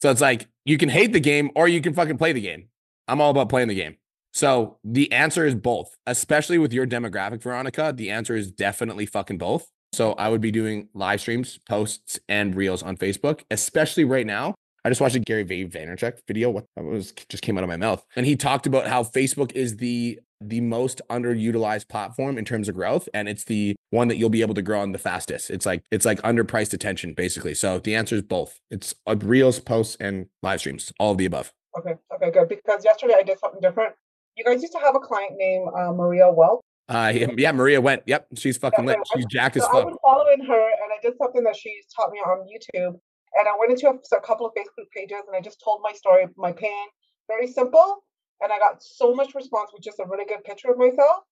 So 0.01 0.11
it's 0.11 0.21
like 0.21 0.49
you 0.65 0.79
can 0.79 0.89
hate 0.89 1.13
the 1.13 1.21
game 1.21 1.51
or 1.55 1.69
you 1.69 1.81
can 1.81 1.95
fucking 1.95 2.19
play 2.19 2.33
the 2.33 2.41
game. 2.41 2.69
I'm 3.09 3.21
all 3.21 3.31
about 3.31 3.49
playing 3.49 3.69
the 3.69 3.75
game. 3.75 3.97
So 4.33 4.79
the 4.83 5.11
answer 5.13 5.47
is 5.47 5.55
both, 5.55 5.97
especially 6.07 6.59
with 6.59 6.73
your 6.73 6.87
demographic, 6.87 7.43
Veronica. 7.43 7.93
The 7.95 8.11
answer 8.11 8.35
is 8.35 8.51
definitely 8.51 9.07
fucking 9.07 9.39
both. 9.39 9.71
So 9.95 10.13
I 10.15 10.29
would 10.29 10.41
be 10.41 10.51
doing 10.51 10.89
live 10.93 11.21
streams, 11.21 11.59
posts, 11.69 12.19
and 12.29 12.55
reels 12.55 12.83
on 12.83 12.97
Facebook, 12.97 13.43
especially 13.51 14.05
right 14.05 14.27
now. 14.27 14.55
I 14.85 14.91
just 14.91 15.01
watched 15.01 15.15
a 15.15 15.21
Gary 15.21 15.45
Vay 15.45 15.65
Vaynerchuk 15.65 16.19
video. 16.27 16.51
What 16.51 16.67
was 16.77 17.13
just 17.29 17.43
came 17.43 17.57
out 17.57 17.65
of 17.65 17.69
my 17.69 17.77
mouth, 17.77 18.05
and 18.17 18.27
he 18.27 18.37
talked 18.37 18.67
about 18.67 18.87
how 18.87 19.03
Facebook 19.03 19.53
is 19.53 19.79
the 19.79 20.21
the 20.41 20.61
most 20.61 21.01
underutilized 21.09 21.89
platform 21.89 22.37
in 22.37 22.45
terms 22.45 22.69
of 22.69 22.75
growth, 22.75 23.09
and 23.15 23.29
it's 23.29 23.45
the 23.45 23.77
one 23.91 24.09
that 24.09 24.17
you'll 24.17 24.29
be 24.29 24.43
able 24.43 24.55
to 24.55 24.63
grow 24.63 24.81
on 24.81 24.93
the 24.93 24.99
fastest. 24.99 25.49
It's 25.49 25.65
like 25.65 25.83
it's 25.91 26.05
like 26.05 26.21
underpriced 26.21 26.75
attention, 26.75 27.15
basically. 27.15 27.55
So 27.55 27.79
the 27.79 27.95
answer 27.95 28.17
is 28.17 28.23
both. 28.23 28.61
It's 28.71 28.95
uh, 29.07 29.17
reels, 29.17 29.59
posts, 29.59 29.97
and 30.01 30.27
live 30.43 30.61
streams, 30.61 30.93
all 30.99 31.13
of 31.13 31.19
the 31.19 31.25
above. 31.25 31.53
Okay. 31.79 31.95
Okay. 32.15 32.31
Good. 32.31 32.49
Because 32.49 32.85
yesterday 32.85 33.15
I 33.19 33.23
did 33.23 33.39
something 33.39 33.61
different. 33.61 33.95
You 34.37 34.45
guys 34.45 34.61
used 34.61 34.75
to 34.75 34.81
have 34.81 34.97
a 34.97 35.01
client 35.01 35.35
named 35.37 35.69
uh, 35.75 35.93
Maria 35.93 36.31
Welch. 36.31 36.61
Uh, 36.89 37.11
yeah, 37.15 37.27
yeah, 37.37 37.53
Maria 37.53 37.81
went. 37.81 38.03
Yep, 38.07 38.29
she's 38.37 38.59
fucking 38.59 38.85
lit. 38.85 38.99
She's 39.15 39.25
jacked 39.27 39.57
as 39.57 39.63
So 39.63 39.69
I 39.71 39.73
fuck. 39.73 39.87
was 39.87 39.99
following 40.03 40.45
her, 40.47 40.63
and 40.83 40.93
I 40.93 41.01
did 41.03 41.17
something 41.17 41.43
that 41.45 41.57
she 41.57 41.73
taught 41.97 42.11
me 42.11 42.19
on 42.19 42.47
YouTube. 42.47 42.99
And 43.37 43.49
I 43.49 43.53
went 43.59 43.73
into 43.73 43.89
a, 43.89 44.17
a 44.17 44.21
couple 44.21 44.47
of 44.47 44.53
Facebook 44.53 44.91
pages, 44.95 45.23
and 45.27 45.35
I 45.37 45.41
just 45.41 45.61
told 45.65 45.81
my 45.83 45.93
story, 45.93 46.27
my 46.37 46.53
pain, 46.53 46.87
very 47.27 47.47
simple. 47.47 48.05
And 48.43 48.53
I 48.53 48.59
got 48.59 48.83
so 48.83 49.15
much 49.15 49.35
response 49.35 49.71
with 49.73 49.83
just 49.83 49.99
a 49.99 50.05
really 50.07 50.25
good 50.27 50.45
picture 50.45 50.71
of 50.71 50.77
myself. 50.79 51.23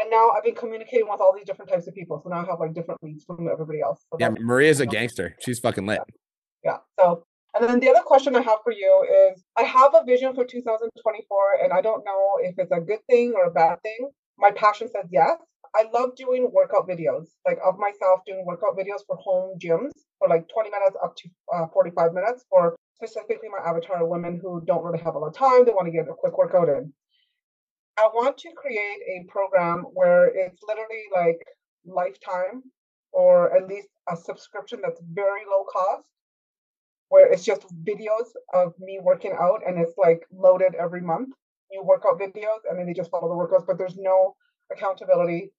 And 0.00 0.10
now 0.10 0.30
I've 0.36 0.42
been 0.44 0.54
communicating 0.54 1.08
with 1.08 1.20
all 1.20 1.32
these 1.34 1.46
different 1.46 1.70
types 1.70 1.86
of 1.86 1.94
people. 1.94 2.20
So 2.22 2.28
now 2.28 2.42
I 2.42 2.46
have 2.46 2.60
like 2.60 2.74
different 2.74 3.02
leads 3.02 3.24
from 3.24 3.48
everybody 3.50 3.80
else. 3.80 4.04
So 4.10 4.18
Yeah, 4.20 4.30
Maria's 4.38 4.80
a 4.80 4.86
gangster. 4.86 5.34
She's 5.40 5.58
fucking 5.60 5.86
lit. 5.86 6.00
yeah. 6.64 6.78
So, 6.98 7.24
and 7.54 7.68
then 7.68 7.80
the 7.80 7.88
other 7.88 8.02
question 8.04 8.34
I 8.36 8.42
have 8.42 8.58
for 8.64 8.72
you 8.72 9.06
is 9.32 9.42
I 9.56 9.62
have 9.62 9.94
a 9.94 10.04
vision 10.04 10.34
for 10.34 10.44
2024, 10.44 11.38
and 11.64 11.72
I 11.72 11.80
don't 11.80 12.04
know 12.04 12.38
if 12.42 12.58
it's 12.58 12.72
a 12.72 12.80
good 12.80 13.00
thing 13.08 13.32
or 13.36 13.44
a 13.44 13.50
bad 13.50 13.80
thing. 13.82 14.10
My 14.38 14.50
passion 14.52 14.88
says 14.88 15.06
yes. 15.10 15.36
I 15.74 15.84
love 15.92 16.16
doing 16.16 16.50
workout 16.52 16.88
videos, 16.88 17.26
like 17.44 17.58
of 17.64 17.78
myself 17.78 18.20
doing 18.26 18.44
workout 18.46 18.76
videos 18.78 19.04
for 19.06 19.16
home 19.16 19.58
gyms 19.58 19.90
for 20.18 20.28
like 20.28 20.48
20 20.48 20.70
minutes 20.70 20.96
up 21.02 21.14
to 21.16 21.28
uh, 21.54 21.66
45 21.72 22.14
minutes 22.14 22.44
for 22.48 22.76
specifically 22.94 23.48
my 23.48 23.68
avatar 23.68 24.06
women 24.06 24.40
who 24.42 24.62
don't 24.64 24.82
really 24.84 24.98
have 24.98 25.14
a 25.14 25.18
lot 25.18 25.28
of 25.28 25.34
time. 25.34 25.64
They 25.64 25.72
want 25.72 25.86
to 25.86 25.92
get 25.92 26.08
a 26.08 26.14
quick 26.14 26.38
workout 26.38 26.68
in. 26.68 26.92
I 27.98 28.06
want 28.14 28.38
to 28.38 28.50
create 28.56 29.00
a 29.08 29.24
program 29.28 29.84
where 29.92 30.26
it's 30.26 30.60
literally 30.66 31.04
like 31.12 31.44
lifetime 31.84 32.62
or 33.12 33.54
at 33.56 33.66
least 33.66 33.88
a 34.08 34.16
subscription 34.16 34.80
that's 34.82 35.00
very 35.12 35.42
low 35.50 35.64
cost 35.64 36.08
where 37.08 37.30
it's 37.32 37.44
just 37.44 37.66
videos 37.84 38.28
of 38.54 38.72
me 38.78 39.00
working 39.02 39.32
out 39.38 39.60
and 39.66 39.78
it's 39.78 39.96
like 39.98 40.22
loaded 40.32 40.74
every 40.74 41.00
month 41.00 41.30
new 41.70 41.82
workout 41.84 42.18
videos 42.18 42.60
and 42.68 42.78
then 42.78 42.86
they 42.86 42.94
just 42.94 43.10
follow 43.10 43.28
the 43.28 43.34
workouts 43.34 43.66
but 43.66 43.78
there's 43.78 43.96
no 43.96 44.36
accountability. 44.72 45.52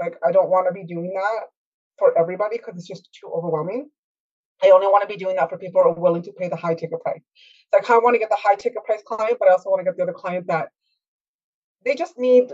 Like 0.00 0.16
i 0.26 0.32
don't 0.32 0.50
want 0.50 0.66
to 0.68 0.72
be 0.72 0.84
doing 0.84 1.12
that 1.14 1.46
for 1.98 2.16
everybody 2.18 2.58
because 2.58 2.74
it's 2.76 2.86
just 2.86 3.08
too 3.18 3.30
overwhelming. 3.34 3.90
I 4.62 4.70
only 4.70 4.86
want 4.86 5.02
to 5.02 5.08
be 5.08 5.22
doing 5.22 5.36
that 5.36 5.50
for 5.50 5.58
people 5.58 5.82
who 5.82 5.90
are 5.90 5.92
willing 5.94 6.22
to 6.22 6.32
pay 6.32 6.48
the 6.48 6.56
high 6.56 6.74
ticket 6.74 7.00
price. 7.00 7.22
So 7.72 7.78
i 7.78 7.82
kind 7.82 7.98
of 7.98 8.04
want 8.04 8.14
to 8.14 8.18
get 8.18 8.30
the 8.30 8.38
high 8.40 8.54
ticket 8.54 8.84
price 8.84 9.02
client 9.04 9.38
but 9.38 9.48
i 9.48 9.52
also 9.52 9.70
want 9.70 9.80
to 9.80 9.84
get 9.84 9.96
the 9.96 10.02
other 10.02 10.12
client 10.12 10.46
that 10.48 10.68
they 11.84 11.94
just 11.94 12.18
need 12.18 12.52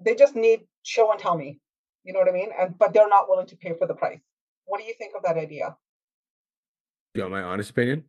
they 0.00 0.14
just 0.14 0.36
need 0.36 0.60
show 0.82 1.10
and 1.10 1.20
tell 1.20 1.36
me. 1.36 1.60
You 2.04 2.12
know 2.12 2.20
what 2.20 2.28
i 2.28 2.32
mean? 2.32 2.50
And 2.58 2.78
but 2.78 2.92
they're 2.92 3.08
not 3.08 3.28
willing 3.28 3.46
to 3.46 3.56
pay 3.56 3.74
for 3.76 3.86
the 3.86 3.94
price. 3.94 4.20
What 4.64 4.80
do 4.80 4.86
you 4.86 4.94
think 4.98 5.14
of 5.16 5.22
that 5.24 5.36
idea? 5.36 5.76
You 7.14 7.22
want 7.22 7.32
my 7.32 7.42
honest 7.42 7.70
opinion? 7.70 8.04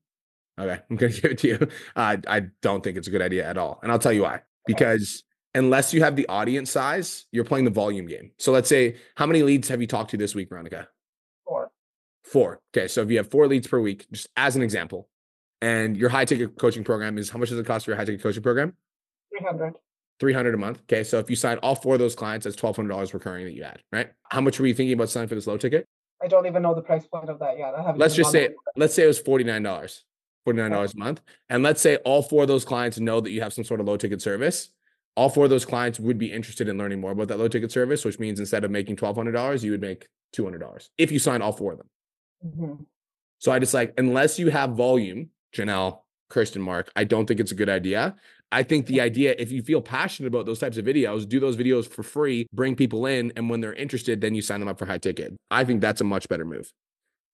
Okay, 0.59 0.81
I'm 0.89 0.95
gonna 0.95 1.11
give 1.11 1.31
it 1.31 1.37
to 1.39 1.47
you. 1.47 1.67
Uh, 1.95 2.17
I 2.27 2.41
don't 2.61 2.83
think 2.83 2.97
it's 2.97 3.07
a 3.07 3.11
good 3.11 3.21
idea 3.21 3.47
at 3.47 3.57
all, 3.57 3.79
and 3.81 3.91
I'll 3.91 3.99
tell 3.99 4.13
you 4.13 4.23
why. 4.23 4.41
Because 4.67 5.23
unless 5.55 5.93
you 5.93 6.03
have 6.03 6.15
the 6.15 6.27
audience 6.27 6.69
size, 6.69 7.25
you're 7.31 7.45
playing 7.45 7.65
the 7.65 7.71
volume 7.71 8.05
game. 8.07 8.31
So 8.37 8.51
let's 8.51 8.69
say, 8.69 8.97
how 9.15 9.25
many 9.25 9.41
leads 9.41 9.67
have 9.69 9.81
you 9.81 9.87
talked 9.87 10.11
to 10.11 10.17
this 10.17 10.35
week, 10.35 10.49
Veronica? 10.49 10.87
Four. 11.47 11.71
Four. 12.23 12.59
Okay, 12.75 12.87
so 12.87 13.01
if 13.01 13.09
you 13.09 13.17
have 13.17 13.31
four 13.31 13.47
leads 13.47 13.67
per 13.67 13.79
week, 13.79 14.05
just 14.11 14.27
as 14.37 14.55
an 14.55 14.61
example, 14.61 15.09
and 15.61 15.97
your 15.97 16.09
high 16.09 16.25
ticket 16.25 16.57
coaching 16.57 16.83
program 16.83 17.17
is 17.17 17.29
how 17.29 17.39
much 17.39 17.49
does 17.49 17.59
it 17.59 17.65
cost 17.65 17.85
for 17.85 17.91
your 17.91 17.97
high 17.97 18.05
ticket 18.05 18.21
coaching 18.21 18.43
program? 18.43 18.73
Three 19.31 19.45
hundred. 19.45 19.73
300 20.19 20.53
a 20.53 20.57
month. 20.57 20.81
Okay. 20.81 21.03
So 21.03 21.17
if 21.19 21.29
you 21.29 21.35
sign 21.35 21.57
all 21.59 21.75
four 21.75 21.93
of 21.93 21.99
those 21.99 22.13
clients, 22.13 22.43
that's 22.43 22.57
$1,200 22.57 23.13
recurring 23.13 23.45
that 23.45 23.53
you 23.53 23.63
add, 23.63 23.81
right? 23.91 24.09
How 24.29 24.41
much 24.41 24.59
were 24.59 24.67
you 24.67 24.73
thinking 24.73 24.93
about 24.93 25.09
signing 25.09 25.29
for 25.29 25.35
this 25.35 25.47
low 25.47 25.57
ticket? 25.57 25.87
I 26.21 26.27
don't 26.27 26.45
even 26.45 26.61
know 26.61 26.75
the 26.75 26.81
price 26.81 27.07
point 27.07 27.29
of 27.29 27.39
that 27.39 27.57
yet. 27.57 27.73
I 27.73 27.81
haven't. 27.81 27.99
let's 27.99 28.15
just 28.15 28.31
say 28.31 28.47
there. 28.47 28.55
let's 28.75 28.93
say 28.93 29.03
it 29.03 29.07
was 29.07 29.21
$49 29.21 30.01
$49 30.53 30.93
a 30.93 30.97
month. 30.97 31.21
And 31.49 31.63
let's 31.63 31.81
say 31.81 31.97
all 31.97 32.21
four 32.21 32.43
of 32.43 32.47
those 32.47 32.65
clients 32.65 32.99
know 32.99 33.19
that 33.21 33.31
you 33.31 33.41
have 33.41 33.53
some 33.53 33.63
sort 33.63 33.79
of 33.79 33.85
low 33.87 33.97
ticket 33.97 34.21
service. 34.21 34.69
All 35.15 35.29
four 35.29 35.45
of 35.45 35.49
those 35.49 35.65
clients 35.65 35.99
would 35.99 36.17
be 36.17 36.31
interested 36.31 36.69
in 36.69 36.77
learning 36.77 37.01
more 37.01 37.11
about 37.11 37.27
that 37.29 37.39
low 37.39 37.47
ticket 37.47 37.71
service 37.71 38.05
which 38.05 38.19
means 38.19 38.39
instead 38.39 38.63
of 38.63 38.71
making 38.71 38.95
$1200 38.95 39.63
you 39.63 39.71
would 39.71 39.81
make 39.81 40.07
$200 40.37 40.89
if 40.97 41.11
you 41.11 41.19
sign 41.19 41.41
all 41.41 41.51
four 41.51 41.73
of 41.73 41.79
them. 41.79 41.87
Mhm. 42.47 42.85
so 43.39 43.51
i 43.51 43.59
just 43.59 43.73
like 43.73 43.93
unless 43.97 44.39
you 44.39 44.49
have 44.49 44.71
volume 44.71 45.29
janelle 45.53 46.01
kirsten 46.29 46.61
mark 46.61 46.89
i 46.95 47.03
don't 47.03 47.25
think 47.25 47.39
it's 47.41 47.51
a 47.51 47.55
good 47.55 47.67
idea. 47.69 48.15
I 48.51 48.63
think 48.63 48.87
the 48.87 48.99
idea 49.01 49.35
if 49.37 49.51
you 49.51 49.61
feel 49.61 49.79
passionate 49.81 50.27
about 50.29 50.45
those 50.47 50.57
types 50.59 50.77
of 50.77 50.85
videos 50.85 51.27
do 51.27 51.39
those 51.39 51.57
videos 51.57 51.87
for 51.87 52.01
free 52.01 52.47
bring 52.53 52.75
people 52.75 53.05
in 53.05 53.31
and 53.35 53.49
when 53.49 53.59
they're 53.61 53.73
interested 53.73 54.21
then 54.21 54.33
you 54.35 54.41
sign 54.41 54.59
them 54.61 54.69
up 54.69 54.79
for 54.79 54.85
high 54.85 54.97
ticket. 54.99 55.35
I 55.51 55.65
think 55.65 55.81
that's 55.81 56.01
a 56.01 56.03
much 56.05 56.29
better 56.29 56.45
move. 56.45 56.71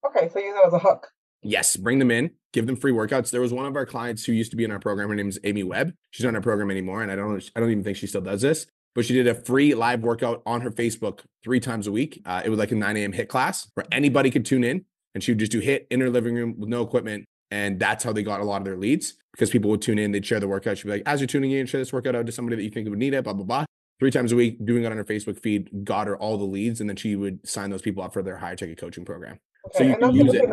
Okay, 0.07 0.27
so 0.29 0.39
use 0.39 0.55
that 0.55 0.67
as 0.67 0.73
a 0.73 0.79
hook. 0.79 1.07
Yes, 1.41 1.75
bring 1.75 1.99
them 1.99 2.11
in, 2.11 2.31
give 2.53 2.65
them 2.65 2.75
free 2.75 2.91
workouts. 2.91 3.31
There 3.31 3.41
was 3.41 3.53
one 3.53 3.65
of 3.65 3.75
our 3.75 3.85
clients 3.85 4.25
who 4.25 4.31
used 4.31 4.51
to 4.51 4.57
be 4.57 4.63
in 4.63 4.71
our 4.71 4.79
program. 4.79 5.09
Her 5.09 5.15
name 5.15 5.29
is 5.29 5.39
Amy 5.43 5.63
Webb. 5.63 5.93
She's 6.11 6.23
not 6.23 6.29
in 6.29 6.35
our 6.35 6.41
program 6.41 6.71
anymore, 6.71 7.03
and 7.03 7.11
I 7.11 7.15
don't, 7.15 7.51
I 7.55 7.59
don't 7.59 7.69
even 7.69 7.83
think 7.83 7.97
she 7.97 8.07
still 8.07 8.21
does 8.21 8.41
this. 8.41 8.65
But 8.95 9.05
she 9.05 9.13
did 9.13 9.27
a 9.27 9.35
free 9.35 9.75
live 9.75 10.01
workout 10.03 10.41
on 10.45 10.61
her 10.61 10.71
Facebook 10.71 11.19
three 11.43 11.59
times 11.59 11.85
a 11.85 11.91
week. 11.91 12.21
Uh, 12.25 12.41
it 12.45 12.49
was 12.49 12.57
like 12.57 12.71
a 12.71 12.75
9 12.75 12.95
a.m. 12.97 13.11
HIIT 13.11 13.27
class 13.27 13.69
where 13.73 13.85
anybody 13.91 14.31
could 14.31 14.45
tune 14.45 14.63
in, 14.63 14.85
and 15.13 15.23
she 15.23 15.31
would 15.31 15.39
just 15.39 15.51
do 15.51 15.61
HIIT 15.61 15.87
in 15.91 15.99
her 15.99 16.09
living 16.09 16.33
room 16.33 16.55
with 16.57 16.69
no 16.69 16.81
equipment, 16.81 17.25
and 17.51 17.77
that's 17.79 18.03
how 18.03 18.13
they 18.13 18.23
got 18.23 18.39
a 18.39 18.45
lot 18.45 18.61
of 18.61 18.65
their 18.65 18.77
leads 18.77 19.15
because 19.35 19.49
people 19.49 19.69
would 19.69 19.81
tune 19.81 19.99
in, 19.99 20.13
they'd 20.13 20.25
share 20.25 20.39
the 20.39 20.47
workout. 20.47 20.77
She'd 20.77 20.85
be 20.85 20.91
like, 20.91 21.03
"As 21.05 21.19
you're 21.19 21.27
tuning 21.27 21.51
in, 21.51 21.65
share 21.65 21.81
this 21.81 21.91
workout 21.91 22.15
out 22.15 22.25
to 22.25 22.31
somebody 22.31 22.55
that 22.55 22.63
you 22.63 22.69
think 22.69 22.87
would 22.89 22.97
need 22.97 23.13
it." 23.13 23.23
Blah 23.25 23.33
blah 23.33 23.43
blah. 23.43 23.65
Three 23.99 24.11
times 24.11 24.31
a 24.31 24.35
week, 24.35 24.65
doing 24.65 24.83
it 24.83 24.91
on 24.91 24.97
her 24.97 25.05
Facebook 25.05 25.39
feed, 25.39 25.69
got 25.83 26.07
her 26.07 26.17
all 26.17 26.37
the 26.37 26.45
leads, 26.45 26.81
and 26.81 26.89
then 26.89 26.95
she 26.95 27.15
would 27.15 27.45
sign 27.47 27.69
those 27.69 27.81
people 27.81 28.03
up 28.03 28.13
for 28.13 28.23
their 28.23 28.37
higher 28.37 28.55
ticket 28.55 28.77
coaching 28.77 29.05
program. 29.05 29.37
So 29.73 29.83
you 29.83 29.95
can 29.97 30.13
use 30.13 30.33
it. 30.33 30.49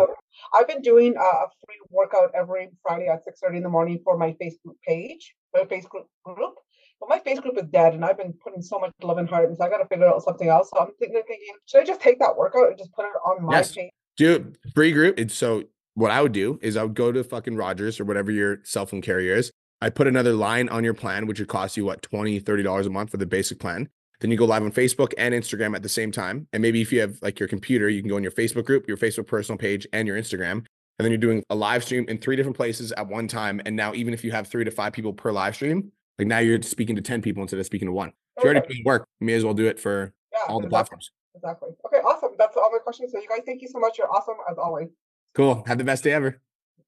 I've 0.54 0.68
been 0.68 0.82
doing 0.82 1.14
a, 1.16 1.32
free 1.64 1.76
workout 1.90 2.30
every 2.34 2.70
Friday 2.82 3.08
at 3.08 3.24
six 3.24 3.40
thirty 3.40 3.58
in 3.58 3.62
the 3.62 3.68
morning 3.68 4.00
for 4.04 4.16
my 4.16 4.36
Facebook 4.40 4.76
page, 4.86 5.34
my 5.54 5.64
Facebook 5.64 6.04
group. 6.24 6.54
But 7.00 7.08
my 7.08 7.18
Facebook 7.18 7.42
group 7.42 7.58
is 7.58 7.68
dead, 7.72 7.94
and 7.94 8.04
I've 8.04 8.16
been 8.18 8.32
putting 8.44 8.62
so 8.62 8.78
much 8.78 8.92
love 9.02 9.18
and 9.18 9.28
heart, 9.28 9.48
and 9.48 9.56
so 9.56 9.64
I 9.64 9.68
got 9.68 9.78
to 9.78 9.86
figure 9.86 10.06
out 10.06 10.22
something 10.22 10.48
else. 10.48 10.70
So 10.72 10.80
I'm 10.80 10.92
thinking, 10.98 11.20
thinking, 11.26 11.54
should 11.66 11.80
I 11.80 11.84
just 11.84 12.00
take 12.00 12.18
that 12.20 12.36
workout 12.36 12.68
and 12.68 12.78
just 12.78 12.92
put 12.92 13.04
it 13.04 13.12
on 13.26 13.44
my 13.44 13.56
Yes. 13.56 13.72
page? 13.72 13.90
Dude, 14.16 14.56
free 14.74 14.92
group. 14.92 15.18
And 15.18 15.30
so 15.30 15.64
what 15.94 16.10
I 16.10 16.22
would 16.22 16.32
do 16.32 16.58
is 16.62 16.76
I 16.76 16.84
would 16.84 16.94
go 16.94 17.10
to 17.10 17.24
fucking 17.24 17.56
Rogers 17.56 17.98
or 17.98 18.04
whatever 18.04 18.30
your 18.30 18.58
cell 18.64 18.86
phone 18.86 19.02
carrier 19.02 19.34
is. 19.34 19.50
I 19.80 19.90
put 19.90 20.06
another 20.06 20.32
line 20.32 20.68
on 20.68 20.84
your 20.84 20.94
plan, 20.94 21.26
which 21.26 21.40
would 21.40 21.48
cost 21.48 21.76
you 21.76 21.84
what 21.84 22.02
20 22.02 22.40
$30 22.40 22.86
a 22.86 22.90
month 22.90 23.10
for 23.10 23.16
the 23.16 23.26
basic 23.26 23.58
plan. 23.58 23.88
Then 24.22 24.30
you 24.30 24.36
go 24.36 24.44
live 24.44 24.62
on 24.62 24.70
Facebook 24.70 25.12
and 25.18 25.34
Instagram 25.34 25.74
at 25.74 25.82
the 25.82 25.88
same 25.88 26.12
time. 26.12 26.46
And 26.52 26.62
maybe 26.62 26.80
if 26.80 26.92
you 26.92 27.00
have 27.00 27.18
like 27.22 27.40
your 27.40 27.48
computer, 27.48 27.88
you 27.88 28.00
can 28.00 28.08
go 28.08 28.16
in 28.16 28.22
your 28.22 28.30
Facebook 28.32 28.64
group, 28.64 28.86
your 28.86 28.96
Facebook 28.96 29.26
personal 29.26 29.58
page, 29.58 29.84
and 29.92 30.06
your 30.06 30.16
Instagram. 30.16 30.52
And 30.98 31.04
then 31.04 31.10
you're 31.10 31.18
doing 31.18 31.42
a 31.50 31.56
live 31.56 31.82
stream 31.82 32.04
in 32.08 32.18
three 32.18 32.36
different 32.36 32.56
places 32.56 32.92
at 32.92 33.08
one 33.08 33.26
time. 33.26 33.60
And 33.66 33.74
now, 33.74 33.92
even 33.94 34.14
if 34.14 34.22
you 34.22 34.30
have 34.30 34.46
three 34.46 34.62
to 34.64 34.70
five 34.70 34.92
people 34.92 35.12
per 35.12 35.32
live 35.32 35.56
stream, 35.56 35.90
like 36.20 36.28
now 36.28 36.38
you're 36.38 36.62
speaking 36.62 36.94
to 36.94 37.02
10 37.02 37.20
people 37.20 37.42
instead 37.42 37.58
of 37.58 37.66
speaking 37.66 37.86
to 37.88 37.92
one. 37.92 38.10
If 38.36 38.44
you're 38.44 38.52
already 38.54 38.60
Okay. 38.60 38.74
doing 38.74 38.84
work, 38.84 39.08
you 39.20 39.26
may 39.26 39.34
as 39.34 39.44
well 39.44 39.54
do 39.54 39.66
it 39.66 39.80
for 39.80 40.12
Yeah, 40.32 40.38
all 40.48 40.60
the 40.60 40.66
exactly. 40.66 40.68
platforms. 40.70 41.10
Exactly. 41.34 41.70
Okay, 41.86 41.96
awesome. 41.96 42.30
That's 42.38 42.56
all 42.56 42.70
my 42.70 42.78
questions. 42.78 43.10
So 43.10 43.18
you 43.18 43.28
guys, 43.28 43.40
thank 43.44 43.60
you 43.60 43.68
so 43.68 43.80
much. 43.80 43.98
You're 43.98 44.08
awesome 44.14 44.36
as 44.48 44.56
always. 44.56 44.88
Cool. 45.34 45.64
Have 45.66 45.78
the 45.78 45.84
best 45.84 46.04
day 46.04 46.12
ever. 46.12 46.40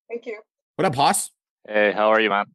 Thank 0.09 0.26
you. 0.26 0.39
What 0.76 0.85
up, 0.85 0.95
Hoss? 0.95 1.30
Hey, 1.66 1.91
how 1.93 2.11
are 2.11 2.20
you, 2.20 2.28
man? 2.30 2.47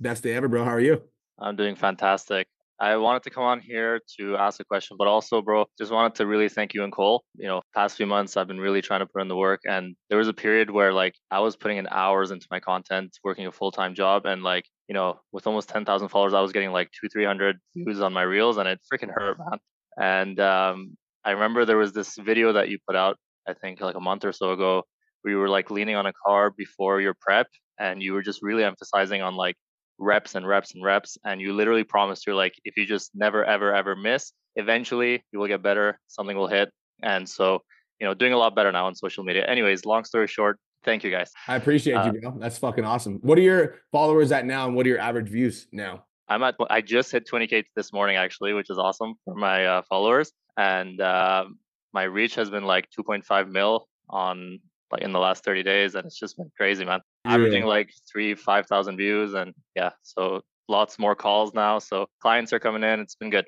Best 0.00 0.24
day 0.24 0.34
ever, 0.34 0.48
bro. 0.48 0.64
How 0.64 0.70
are 0.72 0.80
you? 0.80 1.02
I'm 1.38 1.54
doing 1.54 1.76
fantastic. 1.76 2.48
I 2.80 2.96
wanted 2.96 3.22
to 3.24 3.30
come 3.30 3.44
on 3.44 3.60
here 3.60 4.00
to 4.18 4.36
ask 4.36 4.58
a 4.60 4.64
question, 4.64 4.96
but 4.98 5.06
also, 5.06 5.40
bro, 5.40 5.66
just 5.78 5.92
wanted 5.92 6.16
to 6.16 6.26
really 6.26 6.48
thank 6.48 6.74
you 6.74 6.82
and 6.82 6.92
Cole. 6.92 7.22
You 7.36 7.46
know, 7.46 7.62
past 7.74 7.96
few 7.96 8.06
months, 8.06 8.36
I've 8.36 8.48
been 8.48 8.60
really 8.60 8.82
trying 8.82 9.00
to 9.00 9.06
put 9.06 9.22
in 9.22 9.28
the 9.28 9.36
work, 9.36 9.60
and 9.64 9.94
there 10.08 10.18
was 10.18 10.28
a 10.28 10.32
period 10.32 10.70
where 10.70 10.92
like 10.92 11.14
I 11.30 11.40
was 11.40 11.56
putting 11.56 11.78
in 11.78 11.86
hours 11.88 12.30
into 12.32 12.46
my 12.50 12.60
content, 12.60 13.16
working 13.22 13.46
a 13.46 13.52
full 13.52 13.70
time 13.70 13.94
job, 13.94 14.26
and 14.26 14.42
like 14.42 14.64
you 14.88 14.94
know, 14.94 15.20
with 15.32 15.46
almost 15.46 15.68
ten 15.68 15.84
thousand 15.84 16.08
followers, 16.08 16.34
I 16.34 16.40
was 16.40 16.52
getting 16.52 16.72
like 16.72 16.90
two, 17.00 17.08
three 17.08 17.24
hundred 17.24 17.58
views 17.76 18.00
on 18.00 18.12
my 18.12 18.22
reels, 18.22 18.56
and 18.58 18.68
it 18.68 18.80
freaking 18.92 19.10
hurt, 19.12 19.38
man. 19.38 19.58
And 19.96 20.40
um, 20.40 20.96
I 21.24 21.30
remember 21.32 21.64
there 21.64 21.78
was 21.78 21.92
this 21.92 22.16
video 22.16 22.52
that 22.54 22.68
you 22.68 22.78
put 22.86 22.96
out, 22.96 23.16
I 23.48 23.54
think 23.54 23.80
like 23.80 23.94
a 23.94 24.00
month 24.00 24.24
or 24.24 24.32
so 24.32 24.50
ago, 24.52 24.82
where 25.22 25.32
you 25.32 25.38
were 25.38 25.48
like 25.48 25.70
leaning 25.70 25.94
on 25.96 26.06
a 26.06 26.12
car 26.26 26.50
before 26.50 27.00
your 27.00 27.14
prep, 27.20 27.46
and 27.78 28.02
you 28.02 28.12
were 28.14 28.22
just 28.22 28.42
really 28.42 28.64
emphasizing 28.64 29.22
on 29.22 29.36
like 29.36 29.56
reps 29.98 30.34
and 30.34 30.46
reps 30.46 30.74
and 30.74 30.82
reps 30.82 31.16
and 31.24 31.40
you 31.40 31.52
literally 31.52 31.84
promised 31.84 32.26
you're 32.26 32.34
like 32.34 32.54
if 32.64 32.76
you 32.76 32.84
just 32.84 33.10
never 33.14 33.44
ever 33.44 33.72
ever 33.74 33.94
miss 33.94 34.32
eventually 34.56 35.22
you 35.32 35.38
will 35.38 35.46
get 35.46 35.62
better 35.62 35.98
something 36.08 36.36
will 36.36 36.48
hit 36.48 36.68
and 37.02 37.28
so 37.28 37.60
you 38.00 38.06
know 38.06 38.14
doing 38.14 38.32
a 38.32 38.36
lot 38.36 38.54
better 38.56 38.72
now 38.72 38.86
on 38.86 38.94
social 38.94 39.22
media 39.22 39.44
anyways 39.46 39.84
long 39.84 40.04
story 40.04 40.26
short 40.26 40.58
thank 40.84 41.04
you 41.04 41.10
guys 41.10 41.30
I 41.48 41.56
appreciate 41.56 41.94
Uh, 41.94 42.12
you, 42.12 42.20
bro. 42.20 42.36
That's 42.38 42.58
fucking 42.58 42.84
awesome. 42.84 43.18
What 43.22 43.38
are 43.38 43.42
your 43.42 43.76
followers 43.90 44.32
at 44.32 44.44
now, 44.44 44.66
and 44.66 44.74
what 44.76 44.84
are 44.84 44.88
your 44.90 44.98
average 44.98 45.28
views 45.28 45.66
now? 45.72 46.04
i'm 46.28 46.42
at 46.42 46.54
i 46.70 46.80
just 46.80 47.12
hit 47.12 47.28
20k 47.30 47.64
this 47.76 47.92
morning 47.92 48.16
actually 48.16 48.54
which 48.54 48.70
is 48.70 48.78
awesome 48.78 49.14
for 49.26 49.34
my 49.34 49.66
uh, 49.66 49.82
followers 49.90 50.32
and 50.56 51.00
um 51.02 51.58
my 51.92 52.04
reach 52.04 52.34
has 52.34 52.48
been 52.50 52.64
like 52.64 52.88
2.5 52.98 53.50
mil 53.50 53.86
on 54.08 54.58
like 54.94 55.02
in 55.02 55.12
the 55.12 55.18
last 55.18 55.44
30 55.44 55.62
days 55.62 55.94
and 55.94 56.06
it's 56.06 56.18
just 56.18 56.36
been 56.36 56.50
crazy 56.56 56.84
man 56.84 57.00
averaging 57.24 57.64
like 57.64 57.90
three 58.10 58.34
five 58.34 58.66
thousand 58.66 58.96
views 58.96 59.34
and 59.34 59.52
yeah 59.74 59.90
so 60.02 60.40
lots 60.68 60.98
more 60.98 61.14
calls 61.14 61.52
now 61.54 61.78
so 61.78 62.06
clients 62.22 62.52
are 62.52 62.58
coming 62.58 62.82
in 62.82 63.00
it's 63.00 63.16
been 63.16 63.30
good 63.30 63.46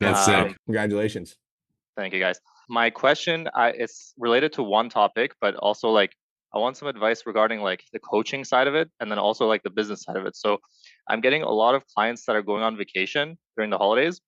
That's 0.00 0.28
Um, 0.28 0.48
sick. 0.48 0.56
Congratulations. 0.66 1.36
Thank 1.96 2.12
you, 2.14 2.20
guys. 2.26 2.38
My 2.68 2.90
question 2.90 3.48
I, 3.54 3.70
is 3.84 4.14
related 4.18 4.50
to 4.54 4.62
one 4.62 4.88
topic, 4.88 5.28
but 5.40 5.54
also 5.56 5.88
like 5.90 6.12
I 6.54 6.58
want 6.58 6.76
some 6.76 6.88
advice 6.88 7.20
regarding 7.24 7.60
like 7.60 7.82
the 7.92 8.00
coaching 8.00 8.42
side 8.44 8.66
of 8.66 8.74
it, 8.74 8.88
and 8.98 9.06
then 9.10 9.18
also 9.26 9.46
like 9.46 9.62
the 9.62 9.70
business 9.70 10.02
side 10.02 10.16
of 10.16 10.26
it. 10.26 10.34
So 10.36 10.58
I'm 11.08 11.20
getting 11.20 11.42
a 11.42 11.54
lot 11.62 11.74
of 11.76 11.82
clients 11.94 12.24
that 12.26 12.34
are 12.34 12.42
going 12.42 12.62
on 12.62 12.76
vacation 12.76 13.38
during 13.56 13.70
the 13.70 13.78
holidays, 13.78 14.20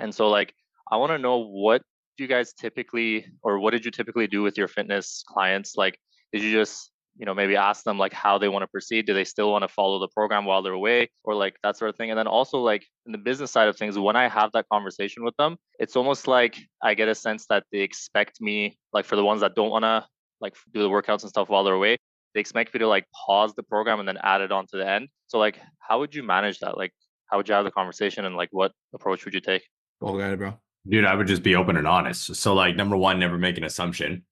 and 0.00 0.14
so 0.14 0.30
like 0.38 0.54
I 0.90 0.96
want 0.96 1.10
to 1.12 1.18
know 1.18 1.38
what 1.64 1.82
do 2.16 2.24
you 2.24 2.28
guys 2.28 2.52
typically, 2.52 3.26
or 3.42 3.58
what 3.58 3.70
did 3.70 3.84
you 3.84 3.90
typically 3.90 4.26
do 4.26 4.42
with 4.42 4.56
your 4.58 4.68
fitness 4.68 5.24
clients? 5.26 5.76
Like, 5.76 5.98
did 6.32 6.42
you 6.42 6.52
just 6.52 6.90
you 7.18 7.26
know 7.26 7.34
maybe 7.34 7.56
ask 7.56 7.84
them 7.84 7.98
like 7.98 8.12
how 8.12 8.38
they 8.38 8.48
want 8.48 8.62
to 8.62 8.66
proceed? 8.66 9.06
Do 9.06 9.14
they 9.14 9.24
still 9.24 9.50
want 9.50 9.62
to 9.62 9.68
follow 9.68 9.98
the 9.98 10.08
program 10.08 10.44
while 10.44 10.62
they're 10.62 10.72
away 10.72 11.10
or 11.24 11.34
like 11.34 11.56
that 11.62 11.76
sort 11.76 11.90
of 11.90 11.96
thing? 11.96 12.10
And 12.10 12.18
then 12.18 12.26
also 12.26 12.58
like 12.58 12.86
in 13.06 13.12
the 13.12 13.18
business 13.18 13.50
side 13.50 13.68
of 13.68 13.76
things 13.76 13.98
when 13.98 14.16
i 14.16 14.28
have 14.28 14.52
that 14.52 14.66
conversation 14.70 15.24
with 15.24 15.36
them 15.36 15.56
it's 15.80 15.96
almost 15.96 16.28
like 16.28 16.56
i 16.82 16.94
get 16.94 17.08
a 17.08 17.14
sense 17.14 17.46
that 17.48 17.64
they 17.72 17.80
expect 17.80 18.40
me 18.40 18.78
like 18.92 19.04
for 19.04 19.16
the 19.16 19.24
ones 19.24 19.40
that 19.40 19.56
don't 19.56 19.70
want 19.70 19.82
to 19.82 20.06
like 20.40 20.54
do 20.72 20.80
the 20.80 20.88
workouts 20.88 21.22
and 21.22 21.30
stuff 21.30 21.48
while 21.48 21.64
they're 21.64 21.74
away 21.74 21.96
they 22.34 22.40
expect 22.40 22.72
me 22.72 22.78
to 22.78 22.88
like 22.88 23.06
pause 23.26 23.54
the 23.54 23.62
program 23.62 23.98
and 23.98 24.08
then 24.08 24.18
add 24.22 24.40
it 24.40 24.52
on 24.52 24.66
to 24.68 24.76
the 24.76 24.88
end. 24.88 25.08
So 25.26 25.38
like 25.38 25.58
how 25.78 25.98
would 26.00 26.14
you 26.14 26.22
manage 26.22 26.60
that? 26.60 26.76
Like 26.76 26.92
how 27.26 27.36
would 27.36 27.48
you 27.48 27.54
have 27.54 27.64
the 27.64 27.70
conversation 27.70 28.24
and 28.24 28.36
like 28.36 28.48
what 28.52 28.72
approach 28.94 29.24
would 29.24 29.34
you 29.34 29.40
take? 29.40 29.62
Well, 30.00 30.16
got 30.16 30.32
it, 30.32 30.38
bro. 30.38 30.58
Dude, 30.88 31.04
I 31.04 31.14
would 31.14 31.28
just 31.28 31.42
be 31.42 31.56
open 31.56 31.76
and 31.76 31.86
honest. 31.86 32.34
So, 32.34 32.54
like, 32.54 32.76
number 32.76 32.96
one, 32.96 33.18
never 33.18 33.38
make 33.38 33.56
an 33.56 33.64
assumption. 33.64 34.24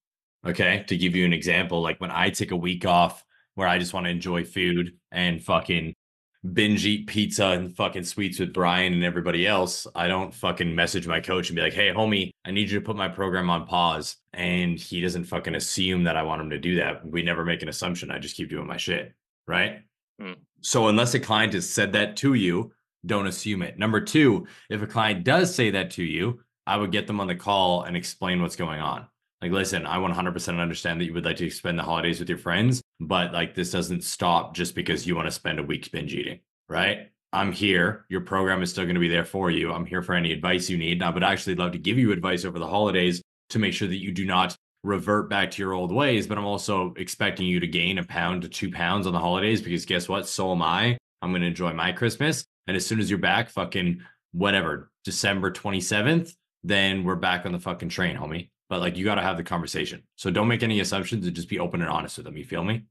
Okay. 0.46 0.84
To 0.88 0.96
give 0.96 1.14
you 1.14 1.24
an 1.24 1.32
example, 1.32 1.82
like 1.82 2.00
when 2.00 2.10
I 2.10 2.30
take 2.30 2.50
a 2.50 2.56
week 2.56 2.86
off 2.86 3.24
where 3.54 3.68
I 3.68 3.78
just 3.78 3.92
want 3.92 4.06
to 4.06 4.10
enjoy 4.10 4.44
food 4.44 4.96
and 5.12 5.42
fucking 5.42 5.94
binge 6.52 6.86
eat 6.86 7.06
pizza 7.06 7.48
and 7.48 7.76
fucking 7.76 8.04
sweets 8.04 8.38
with 8.38 8.54
Brian 8.54 8.94
and 8.94 9.04
everybody 9.04 9.46
else, 9.46 9.86
I 9.94 10.08
don't 10.08 10.34
fucking 10.34 10.74
message 10.74 11.06
my 11.06 11.20
coach 11.20 11.50
and 11.50 11.56
be 11.56 11.62
like, 11.62 11.74
hey, 11.74 11.90
homie, 11.90 12.30
I 12.44 12.50
need 12.50 12.70
you 12.70 12.80
to 12.80 12.84
put 12.84 12.96
my 12.96 13.08
program 13.08 13.50
on 13.50 13.66
pause. 13.66 14.16
And 14.32 14.78
he 14.78 15.02
doesn't 15.02 15.24
fucking 15.24 15.54
assume 15.54 16.04
that 16.04 16.16
I 16.16 16.22
want 16.22 16.40
him 16.40 16.50
to 16.50 16.58
do 16.58 16.76
that. 16.76 17.06
We 17.06 17.22
never 17.22 17.44
make 17.44 17.62
an 17.62 17.68
assumption. 17.68 18.10
I 18.10 18.18
just 18.18 18.36
keep 18.36 18.48
doing 18.48 18.66
my 18.66 18.78
shit. 18.78 19.12
Right. 19.46 19.80
Mm. 20.20 20.36
So 20.62 20.88
unless 20.88 21.14
a 21.14 21.20
client 21.20 21.52
has 21.52 21.68
said 21.68 21.92
that 21.92 22.16
to 22.18 22.34
you, 22.34 22.72
don't 23.06 23.26
assume 23.26 23.62
it. 23.62 23.78
Number 23.78 24.00
two, 24.00 24.46
if 24.68 24.82
a 24.82 24.86
client 24.86 25.24
does 25.24 25.54
say 25.54 25.70
that 25.70 25.90
to 25.92 26.04
you, 26.04 26.40
I 26.66 26.76
would 26.76 26.92
get 26.92 27.06
them 27.06 27.20
on 27.20 27.26
the 27.26 27.34
call 27.34 27.82
and 27.82 27.96
explain 27.96 28.42
what's 28.42 28.56
going 28.56 28.80
on. 28.80 29.06
Like, 29.42 29.52
listen, 29.52 29.86
I 29.86 29.96
100% 29.96 30.60
understand 30.60 31.00
that 31.00 31.06
you 31.06 31.14
would 31.14 31.24
like 31.24 31.38
to 31.38 31.50
spend 31.50 31.78
the 31.78 31.82
holidays 31.82 32.20
with 32.20 32.28
your 32.28 32.38
friends, 32.38 32.82
but 33.00 33.32
like 33.32 33.54
this 33.54 33.70
doesn't 33.70 34.04
stop 34.04 34.54
just 34.54 34.74
because 34.74 35.06
you 35.06 35.16
want 35.16 35.26
to 35.26 35.32
spend 35.32 35.58
a 35.58 35.62
week 35.62 35.90
binge 35.90 36.14
eating, 36.14 36.40
right? 36.68 37.08
I'm 37.32 37.52
here. 37.52 38.04
Your 38.08 38.20
program 38.20 38.62
is 38.62 38.70
still 38.70 38.84
going 38.84 38.96
to 38.96 39.00
be 39.00 39.08
there 39.08 39.24
for 39.24 39.50
you. 39.50 39.72
I'm 39.72 39.86
here 39.86 40.02
for 40.02 40.14
any 40.14 40.32
advice 40.32 40.68
you 40.68 40.76
need. 40.76 41.02
I 41.02 41.10
would 41.10 41.22
actually 41.22 41.54
love 41.54 41.72
to 41.72 41.78
give 41.78 41.98
you 41.98 42.12
advice 42.12 42.44
over 42.44 42.58
the 42.58 42.66
holidays 42.66 43.22
to 43.50 43.58
make 43.58 43.72
sure 43.72 43.88
that 43.88 44.02
you 44.02 44.12
do 44.12 44.26
not 44.26 44.56
revert 44.82 45.30
back 45.30 45.50
to 45.52 45.62
your 45.62 45.72
old 45.72 45.92
ways. 45.92 46.26
But 46.26 46.38
I'm 46.38 46.46
also 46.46 46.92
expecting 46.96 47.46
you 47.46 47.60
to 47.60 47.66
gain 47.66 47.98
a 47.98 48.04
pound 48.04 48.42
to 48.42 48.48
two 48.48 48.70
pounds 48.70 49.06
on 49.06 49.12
the 49.12 49.18
holidays 49.18 49.62
because 49.62 49.86
guess 49.86 50.08
what? 50.08 50.28
So 50.28 50.52
am 50.52 50.62
I. 50.62 50.98
I'm 51.22 51.30
going 51.30 51.42
to 51.42 51.48
enjoy 51.48 51.72
my 51.72 51.92
Christmas. 51.92 52.44
And 52.66 52.76
as 52.76 52.86
soon 52.86 53.00
as 53.00 53.10
you're 53.10 53.18
back, 53.18 53.50
fucking 53.50 54.02
whatever, 54.32 54.90
December 55.04 55.50
27th, 55.50 56.34
then 56.62 57.04
we're 57.04 57.16
back 57.16 57.46
on 57.46 57.52
the 57.52 57.58
fucking 57.58 57.88
train, 57.88 58.16
homie 58.16 58.50
but 58.70 58.80
like 58.80 58.96
you 58.96 59.04
got 59.04 59.16
to 59.16 59.22
have 59.22 59.36
the 59.36 59.42
conversation. 59.42 60.04
So 60.14 60.30
don't 60.30 60.48
make 60.48 60.62
any 60.62 60.80
assumptions 60.80 61.26
and 61.26 61.36
just 61.36 61.48
be 61.48 61.58
open 61.58 61.82
and 61.82 61.90
honest 61.90 62.16
with 62.16 62.24
them. 62.24 62.36
You 62.36 62.44
feel 62.44 62.64
me? 62.64 62.84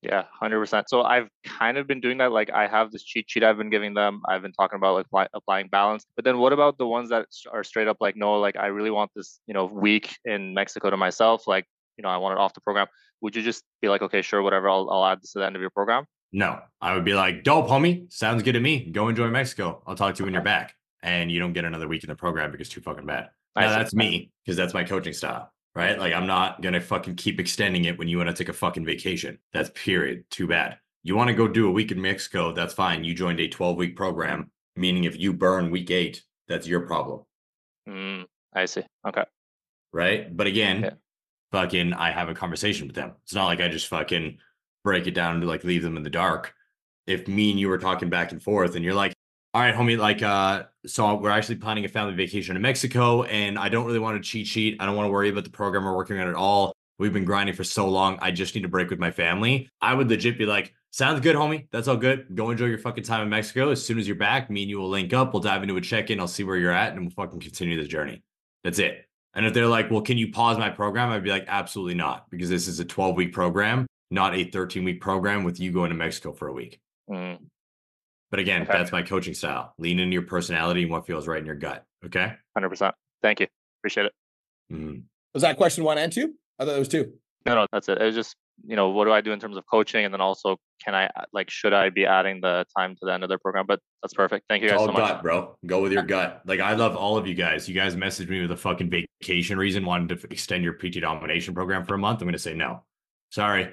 Yeah, 0.00 0.22
hundred 0.32 0.60
percent. 0.60 0.88
So 0.88 1.02
I've 1.02 1.28
kind 1.44 1.76
of 1.76 1.88
been 1.88 2.00
doing 2.00 2.18
that. 2.18 2.30
Like 2.30 2.50
I 2.52 2.68
have 2.68 2.92
this 2.92 3.02
cheat 3.02 3.28
sheet 3.28 3.42
I've 3.42 3.58
been 3.58 3.68
giving 3.68 3.94
them. 3.94 4.22
I've 4.28 4.42
been 4.42 4.52
talking 4.52 4.76
about 4.76 4.94
like 4.94 5.06
apply, 5.06 5.26
applying 5.34 5.66
balance. 5.66 6.06
But 6.14 6.24
then 6.24 6.38
what 6.38 6.52
about 6.52 6.78
the 6.78 6.86
ones 6.86 7.10
that 7.10 7.26
are 7.50 7.64
straight 7.64 7.88
up 7.88 7.96
like, 8.00 8.14
no, 8.14 8.38
like 8.38 8.56
I 8.56 8.66
really 8.66 8.92
want 8.92 9.10
this, 9.16 9.40
you 9.48 9.54
know, 9.54 9.64
week 9.64 10.16
in 10.24 10.54
Mexico 10.54 10.88
to 10.88 10.96
myself. 10.96 11.48
Like, 11.48 11.66
you 11.96 12.02
know, 12.02 12.10
I 12.10 12.18
want 12.18 12.38
it 12.38 12.40
off 12.40 12.54
the 12.54 12.60
program. 12.60 12.86
Would 13.20 13.34
you 13.34 13.42
just 13.42 13.64
be 13.82 13.88
like, 13.88 14.02
okay, 14.02 14.22
sure, 14.22 14.40
whatever. 14.40 14.70
I'll 14.70 14.88
I'll 14.88 15.04
add 15.04 15.20
this 15.20 15.32
to 15.32 15.40
the 15.40 15.46
end 15.46 15.56
of 15.56 15.60
your 15.60 15.70
program. 15.70 16.04
No, 16.32 16.60
I 16.80 16.94
would 16.94 17.04
be 17.04 17.14
like, 17.14 17.42
dope, 17.44 17.68
homie. 17.68 18.12
Sounds 18.12 18.42
good 18.42 18.52
to 18.52 18.60
me. 18.60 18.90
Go 18.90 19.08
enjoy 19.08 19.28
Mexico. 19.28 19.82
I'll 19.86 19.94
talk 19.94 20.14
to 20.14 20.18
you 20.20 20.24
when 20.26 20.34
you're 20.34 20.42
back. 20.42 20.74
And 21.02 21.30
you 21.30 21.38
don't 21.38 21.52
get 21.52 21.64
another 21.64 21.88
week 21.88 22.02
in 22.02 22.08
the 22.08 22.16
program 22.16 22.50
because 22.50 22.68
too 22.68 22.80
fucking 22.80 23.06
bad. 23.06 23.30
Now, 23.56 23.70
that's 23.70 23.94
me 23.94 24.30
because 24.44 24.56
that's 24.56 24.74
my 24.74 24.84
coaching 24.84 25.12
style 25.12 25.52
right? 25.78 25.96
Like 25.96 26.12
I'm 26.12 26.26
not 26.26 26.60
gonna 26.60 26.80
fucking 26.80 27.14
keep 27.14 27.38
extending 27.38 27.84
it 27.84 27.96
when 27.98 28.08
you 28.08 28.18
want 28.18 28.28
to 28.28 28.34
take 28.34 28.48
a 28.48 28.52
fucking 28.52 28.84
vacation. 28.84 29.38
That's 29.52 29.70
period. 29.74 30.24
Too 30.28 30.48
bad. 30.48 30.78
You 31.04 31.14
want 31.14 31.28
to 31.28 31.34
go 31.34 31.46
do 31.46 31.68
a 31.68 31.70
week 31.70 31.92
in 31.92 32.02
Mexico, 32.02 32.52
that's 32.52 32.74
fine. 32.74 33.04
You 33.04 33.14
joined 33.14 33.38
a 33.38 33.48
12 33.48 33.76
week 33.76 33.96
program, 33.96 34.50
meaning 34.74 35.04
if 35.04 35.18
you 35.18 35.32
burn 35.32 35.70
week 35.70 35.90
eight, 35.92 36.24
that's 36.48 36.66
your 36.66 36.80
problem. 36.80 37.22
Mm, 37.88 38.26
I 38.52 38.64
see. 38.64 38.82
Okay. 39.06 39.24
Right. 39.92 40.36
But 40.36 40.48
again, 40.48 40.96
fucking, 41.52 41.94
I 41.94 42.10
have 42.10 42.28
a 42.28 42.34
conversation 42.34 42.88
with 42.88 42.96
them. 42.96 43.12
It's 43.22 43.34
not 43.34 43.46
like 43.46 43.60
I 43.60 43.68
just 43.68 43.86
fucking 43.86 44.38
break 44.88 45.06
it 45.06 45.12
down 45.12 45.38
to 45.38 45.46
like 45.46 45.64
leave 45.64 45.82
them 45.82 45.98
in 45.98 46.02
the 46.02 46.08
dark. 46.08 46.54
If 47.06 47.28
me 47.28 47.50
and 47.50 47.60
you 47.60 47.68
were 47.68 47.76
talking 47.76 48.08
back 48.08 48.32
and 48.32 48.42
forth 48.42 48.74
and 48.74 48.82
you're 48.82 48.94
like, 48.94 49.12
all 49.52 49.60
right, 49.60 49.74
homie, 49.74 49.98
like, 49.98 50.22
uh, 50.22 50.62
so 50.86 51.14
we're 51.16 51.28
actually 51.28 51.56
planning 51.56 51.84
a 51.84 51.88
family 51.88 52.14
vacation 52.14 52.56
in 52.56 52.62
Mexico, 52.62 53.24
and 53.24 53.58
I 53.58 53.68
don't 53.68 53.84
really 53.84 53.98
want 53.98 54.22
to 54.22 54.26
cheat 54.26 54.46
sheet. 54.46 54.76
I 54.80 54.86
don't 54.86 54.96
want 54.96 55.08
to 55.08 55.12
worry 55.12 55.28
about 55.28 55.44
the 55.44 55.50
program 55.50 55.84
we're 55.84 55.94
working 55.94 56.18
on 56.18 56.26
at 56.26 56.34
all. 56.34 56.74
We've 56.98 57.12
been 57.12 57.26
grinding 57.26 57.54
for 57.54 57.64
so 57.64 57.86
long. 57.86 58.18
I 58.22 58.30
just 58.30 58.54
need 58.54 58.62
to 58.62 58.68
break 58.68 58.88
with 58.88 58.98
my 58.98 59.10
family. 59.10 59.68
I 59.80 59.92
would 59.92 60.08
legit 60.08 60.38
be 60.38 60.46
like, 60.46 60.74
sounds 60.90 61.20
good, 61.20 61.36
homie. 61.36 61.66
That's 61.70 61.86
all 61.86 61.96
good. 61.96 62.34
Go 62.34 62.50
enjoy 62.50 62.66
your 62.66 62.78
fucking 62.78 63.04
time 63.04 63.22
in 63.22 63.28
Mexico. 63.28 63.70
As 63.70 63.84
soon 63.84 63.98
as 63.98 64.06
you're 64.06 64.16
back, 64.16 64.48
me 64.48 64.62
and 64.62 64.70
you 64.70 64.78
will 64.78 64.88
link 64.88 65.12
up. 65.12 65.34
We'll 65.34 65.42
dive 65.42 65.62
into 65.62 65.76
a 65.76 65.82
check 65.82 66.10
in. 66.10 66.18
I'll 66.18 66.28
see 66.28 66.44
where 66.44 66.56
you're 66.56 66.72
at, 66.72 66.92
and 66.92 67.00
we'll 67.02 67.10
fucking 67.10 67.40
continue 67.40 67.80
the 67.80 67.86
journey. 67.86 68.22
That's 68.64 68.78
it. 68.78 69.04
And 69.34 69.46
if 69.46 69.54
they're 69.54 69.66
like, 69.66 69.90
well, 69.90 70.02
can 70.02 70.18
you 70.18 70.32
pause 70.32 70.58
my 70.58 70.70
program? 70.70 71.10
I'd 71.10 71.22
be 71.22 71.30
like, 71.30 71.44
absolutely 71.46 71.94
not, 71.94 72.28
because 72.30 72.48
this 72.48 72.68
is 72.68 72.80
a 72.80 72.84
12 72.84 73.16
week 73.16 73.32
program, 73.32 73.86
not 74.10 74.34
a 74.34 74.44
13 74.44 74.84
week 74.84 75.00
program 75.00 75.44
with 75.44 75.60
you 75.60 75.72
going 75.72 75.90
to 75.90 75.96
Mexico 75.96 76.32
for 76.32 76.48
a 76.48 76.52
week. 76.52 76.80
Mm. 77.10 77.38
But 78.30 78.40
again, 78.40 78.62
okay. 78.62 78.72
that's 78.72 78.92
my 78.92 79.02
coaching 79.02 79.34
style. 79.34 79.74
Lean 79.78 79.98
into 79.98 80.12
your 80.12 80.22
personality 80.22 80.82
and 80.82 80.90
what 80.90 81.06
feels 81.06 81.26
right 81.26 81.38
in 81.38 81.46
your 81.46 81.54
gut. 81.54 81.84
Okay. 82.04 82.34
100%. 82.56 82.92
Thank 83.22 83.40
you. 83.40 83.46
Appreciate 83.80 84.06
it. 84.06 84.12
Mm-hmm. 84.72 85.00
Was 85.34 85.42
that 85.42 85.56
question 85.56 85.84
one 85.84 85.98
and 85.98 86.12
two? 86.12 86.34
I 86.58 86.64
thought 86.64 86.76
it 86.76 86.78
was 86.78 86.88
two. 86.88 87.12
No, 87.46 87.54
no, 87.54 87.66
that's 87.72 87.88
it. 87.88 87.98
It 88.00 88.04
was 88.04 88.14
just, 88.14 88.36
you 88.66 88.76
know, 88.76 88.90
what 88.90 89.04
do 89.04 89.12
I 89.12 89.20
do 89.20 89.32
in 89.32 89.40
terms 89.40 89.56
of 89.56 89.64
coaching? 89.70 90.04
And 90.04 90.12
then 90.12 90.20
also, 90.20 90.56
can 90.84 90.94
I, 90.94 91.08
like, 91.32 91.48
should 91.48 91.72
I 91.72 91.88
be 91.88 92.04
adding 92.04 92.40
the 92.42 92.66
time 92.76 92.94
to 92.96 93.06
the 93.06 93.12
end 93.12 93.22
of 93.22 93.28
their 93.28 93.38
program? 93.38 93.64
But 93.66 93.80
that's 94.02 94.12
perfect. 94.12 94.44
Thank 94.48 94.62
you 94.62 94.68
guys 94.68 94.78
all 94.78 94.86
so 94.86 94.92
gut, 94.92 95.14
much. 95.14 95.22
bro. 95.22 95.56
Go 95.64 95.80
with 95.82 95.92
your 95.92 96.02
gut. 96.02 96.42
Like, 96.44 96.60
I 96.60 96.74
love 96.74 96.96
all 96.96 97.16
of 97.16 97.26
you 97.26 97.34
guys. 97.34 97.68
You 97.68 97.74
guys 97.74 97.96
messaged 97.96 98.28
me 98.28 98.42
with 98.42 98.50
a 98.50 98.56
fucking 98.56 98.90
vacation 98.90 99.56
reason, 99.56 99.86
wanting 99.86 100.08
to 100.08 100.26
extend 100.30 100.64
your 100.64 100.74
PT 100.74 101.00
domination 101.00 101.54
program 101.54 101.84
for 101.84 101.94
a 101.94 101.98
month. 101.98 102.20
I'm 102.20 102.26
going 102.26 102.32
to 102.32 102.38
say 102.38 102.54
no. 102.54 102.82
Sorry. 103.30 103.72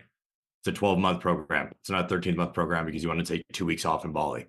It's 0.65 0.75
a 0.75 0.79
12 0.79 0.97
month 0.97 1.21
program. 1.21 1.71
It's 1.79 1.89
not 1.89 2.05
a 2.05 2.07
13 2.07 2.35
month 2.35 2.53
program 2.53 2.85
because 2.85 3.03
you 3.03 3.09
want 3.09 3.25
to 3.25 3.33
take 3.33 3.45
two 3.53 3.65
weeks 3.65 3.85
off 3.85 4.03
in 4.03 4.11
Bali 4.11 4.47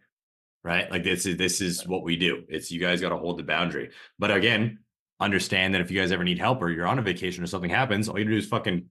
right? 0.66 0.90
Like 0.90 1.04
this 1.04 1.26
is 1.26 1.36
this 1.36 1.60
is 1.60 1.86
what 1.86 2.02
we 2.02 2.16
do. 2.16 2.42
It's 2.48 2.72
you 2.72 2.80
guys 2.80 3.00
got 3.00 3.10
to 3.10 3.16
hold 3.16 3.38
the 3.38 3.44
boundary. 3.44 3.90
But 4.18 4.32
again, 4.32 4.80
understand 5.20 5.74
that 5.74 5.80
if 5.80 5.92
you 5.92 6.00
guys 6.00 6.10
ever 6.10 6.24
need 6.24 6.40
help 6.40 6.60
or 6.60 6.70
you're 6.70 6.88
on 6.88 6.98
a 6.98 7.02
vacation 7.02 7.42
or 7.42 7.46
something 7.46 7.70
happens, 7.70 8.08
all 8.08 8.18
you 8.18 8.24
do 8.24 8.36
is 8.36 8.46
fucking 8.46 8.86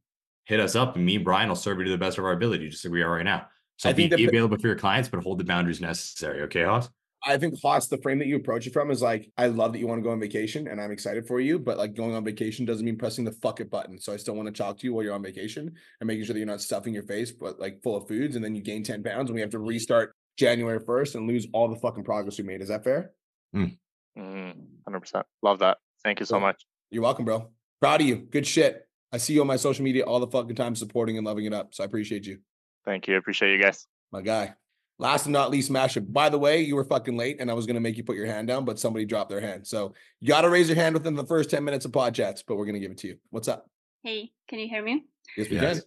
hit 0.45 0.59
us 0.61 0.75
up, 0.75 0.95
and 0.95 1.05
me, 1.05 1.17
Brian, 1.17 1.49
will 1.49 1.55
serve 1.55 1.79
you 1.79 1.83
to 1.83 1.91
the 1.91 1.97
best 1.97 2.17
of 2.17 2.23
our 2.23 2.31
ability, 2.31 2.69
just 2.69 2.85
like 2.85 2.93
we 2.93 3.01
are 3.01 3.11
right 3.11 3.25
now. 3.25 3.47
So 3.77 3.89
I 3.89 3.93
be, 3.93 4.07
be 4.07 4.25
available 4.25 4.57
for 4.57 4.67
your 4.67 4.77
clients, 4.77 5.09
but 5.09 5.21
hold 5.21 5.37
the 5.37 5.43
boundaries 5.43 5.81
necessary. 5.81 6.43
Okay, 6.43 6.63
Haas? 6.63 6.89
I 7.27 7.37
think 7.37 7.59
Haas, 7.59 7.87
the 7.87 7.97
frame 7.97 8.19
that 8.19 8.27
you 8.27 8.35
approach 8.35 8.67
it 8.67 8.73
from 8.73 8.91
is 8.91 9.01
like, 9.01 9.31
I 9.35 9.47
love 9.47 9.73
that 9.73 9.79
you 9.79 9.87
want 9.87 9.99
to 9.99 10.03
go 10.03 10.11
on 10.11 10.19
vacation 10.19 10.67
and 10.67 10.79
I'm 10.79 10.91
excited 10.91 11.27
for 11.27 11.39
you, 11.39 11.57
but 11.57 11.77
like 11.77 11.95
going 11.95 12.13
on 12.13 12.23
vacation 12.23 12.65
doesn't 12.65 12.85
mean 12.85 12.97
pressing 12.97 13.25
the 13.25 13.31
fuck 13.31 13.59
it 13.59 13.71
button. 13.71 13.99
So 13.99 14.13
I 14.13 14.17
still 14.17 14.35
want 14.35 14.47
to 14.47 14.53
talk 14.53 14.77
to 14.77 14.85
you 14.85 14.93
while 14.93 15.03
you're 15.03 15.15
on 15.15 15.23
vacation 15.23 15.73
and 15.99 16.07
making 16.07 16.25
sure 16.25 16.33
that 16.33 16.39
you're 16.39 16.45
not 16.45 16.61
stuffing 16.61 16.93
your 16.93 17.03
face, 17.03 17.31
but 17.31 17.59
like 17.59 17.81
full 17.81 17.95
of 17.95 18.07
foods, 18.07 18.35
and 18.35 18.45
then 18.45 18.53
you 18.53 18.61
gain 18.61 18.83
10 18.83 19.01
pounds 19.01 19.29
and 19.29 19.35
we 19.35 19.41
have 19.41 19.49
to 19.49 19.59
restart 19.59 20.15
January 20.37 20.79
1st 20.79 21.15
and 21.15 21.27
lose 21.27 21.47
all 21.51 21.67
the 21.67 21.75
fucking 21.77 22.03
progress 22.03 22.37
we 22.37 22.43
made. 22.43 22.61
Is 22.61 22.69
that 22.69 22.83
fair? 22.83 23.11
Mm. 23.55 23.77
Mm, 24.17 24.53
100%. 24.87 25.23
Love 25.41 25.59
that. 25.59 25.77
Thank 26.03 26.19
you 26.19 26.25
so 26.27 26.39
much. 26.39 26.63
You're 26.91 27.03
welcome, 27.03 27.25
bro. 27.25 27.49
Proud 27.81 28.01
of 28.01 28.07
you. 28.07 28.17
Good 28.17 28.45
shit. 28.45 28.87
I 29.11 29.17
see 29.17 29.33
you 29.33 29.41
on 29.41 29.47
my 29.47 29.55
social 29.55 29.83
media 29.83 30.03
all 30.03 30.19
the 30.19 30.27
fucking 30.27 30.55
time 30.55 30.75
supporting 30.75 31.17
and 31.17 31.25
loving 31.25 31.45
it 31.45 31.53
up. 31.53 31.73
So 31.73 31.83
I 31.83 31.85
appreciate 31.85 32.25
you. 32.25 32.39
Thank 32.85 33.07
you. 33.07 33.15
I 33.15 33.17
appreciate 33.17 33.51
you 33.51 33.61
guys. 33.61 33.87
My 34.11 34.21
guy. 34.21 34.53
Last 34.97 35.25
and 35.25 35.33
not 35.33 35.51
least, 35.51 35.69
Masha. 35.69 35.99
By 36.01 36.29
the 36.29 36.39
way, 36.39 36.61
you 36.61 36.75
were 36.75 36.85
fucking 36.85 37.17
late 37.17 37.37
and 37.41 37.51
I 37.51 37.53
was 37.53 37.65
going 37.65 37.75
to 37.75 37.81
make 37.81 37.97
you 37.97 38.03
put 38.03 38.15
your 38.15 38.27
hand 38.27 38.47
down, 38.47 38.63
but 38.63 38.79
somebody 38.79 39.05
dropped 39.05 39.29
their 39.29 39.41
hand. 39.41 39.67
So 39.67 39.93
you 40.21 40.27
got 40.29 40.41
to 40.41 40.49
raise 40.49 40.69
your 40.69 40.77
hand 40.77 40.93
within 40.93 41.15
the 41.15 41.25
first 41.25 41.49
10 41.49 41.63
minutes 41.63 41.85
of 41.85 41.91
pod 41.91 42.15
chats, 42.15 42.43
but 42.43 42.55
we're 42.55 42.65
going 42.65 42.75
to 42.75 42.79
give 42.79 42.91
it 42.91 42.97
to 42.99 43.07
you. 43.07 43.17
What's 43.29 43.49
up? 43.49 43.69
Hey, 44.03 44.31
can 44.47 44.59
you 44.59 44.69
hear 44.69 44.83
me? 44.83 45.03
Yes, 45.35 45.49
we 45.49 45.57
yes. 45.57 45.79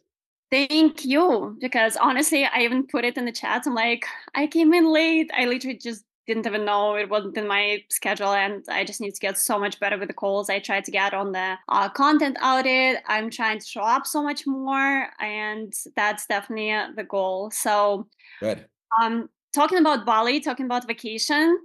can. 0.51 0.69
Thank 0.69 1.05
you. 1.05 1.57
Because 1.61 1.97
honestly, 1.97 2.45
I 2.45 2.61
even 2.61 2.87
put 2.87 3.05
it 3.05 3.17
in 3.17 3.25
the 3.25 3.33
chat. 3.33 3.63
I'm 3.67 3.75
like, 3.75 4.05
I 4.35 4.47
came 4.47 4.75
in 4.75 4.93
late. 4.93 5.31
I 5.35 5.47
literally 5.47 5.79
just 5.79 6.05
didn't 6.27 6.47
even 6.47 6.67
know 6.67 6.95
it 6.95 7.09
wasn't 7.09 7.37
in 7.39 7.49
my 7.49 7.83
schedule 7.89 8.35
and 8.35 8.63
i 8.69 8.85
just 8.85 9.01
need 9.01 9.15
to 9.15 9.21
get 9.21 9.39
so 9.39 9.59
much 9.59 9.81
better 9.81 9.97
with 9.97 10.09
the 10.09 10.15
calls 10.15 10.51
i 10.51 10.59
try 10.59 10.79
to 10.79 10.91
get 10.91 11.15
on 11.15 11.33
the 11.33 11.57
uh, 11.71 11.89
content 11.89 12.37
audit 12.43 13.03
i'm 13.07 13.31
trying 13.31 13.59
to 13.59 13.65
show 13.65 13.81
up 13.81 14.07
so 14.07 14.23
much 14.23 14.47
more 14.47 15.09
and 15.21 15.73
that's 15.97 16.27
definitely 16.27 16.71
uh, 16.71 16.89
the 16.95 17.03
goal 17.03 17.51
so 17.51 18.07
good 18.41 18.67
um 19.01 19.29
talking 19.55 19.79
about 19.79 20.05
bali 20.05 20.41
talking 20.41 20.67
about 20.67 20.87
vacation 20.87 21.59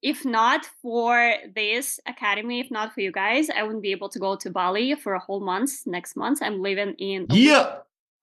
if 0.00 0.24
not 0.24 0.64
for 0.80 1.34
this 1.54 1.98
academy 2.06 2.60
if 2.60 2.70
not 2.70 2.92
for 2.92 3.00
you 3.00 3.12
guys 3.12 3.50
i 3.50 3.62
wouldn't 3.62 3.82
be 3.82 3.90
able 3.92 4.08
to 4.08 4.18
go 4.18 4.36
to 4.36 4.50
bali 4.50 4.94
for 4.94 5.14
a 5.14 5.18
whole 5.18 5.40
month 5.40 5.86
next 5.86 6.16
month 6.16 6.40
i'm 6.42 6.62
living 6.62 6.94
in 6.98 7.26
yeah 7.30 7.76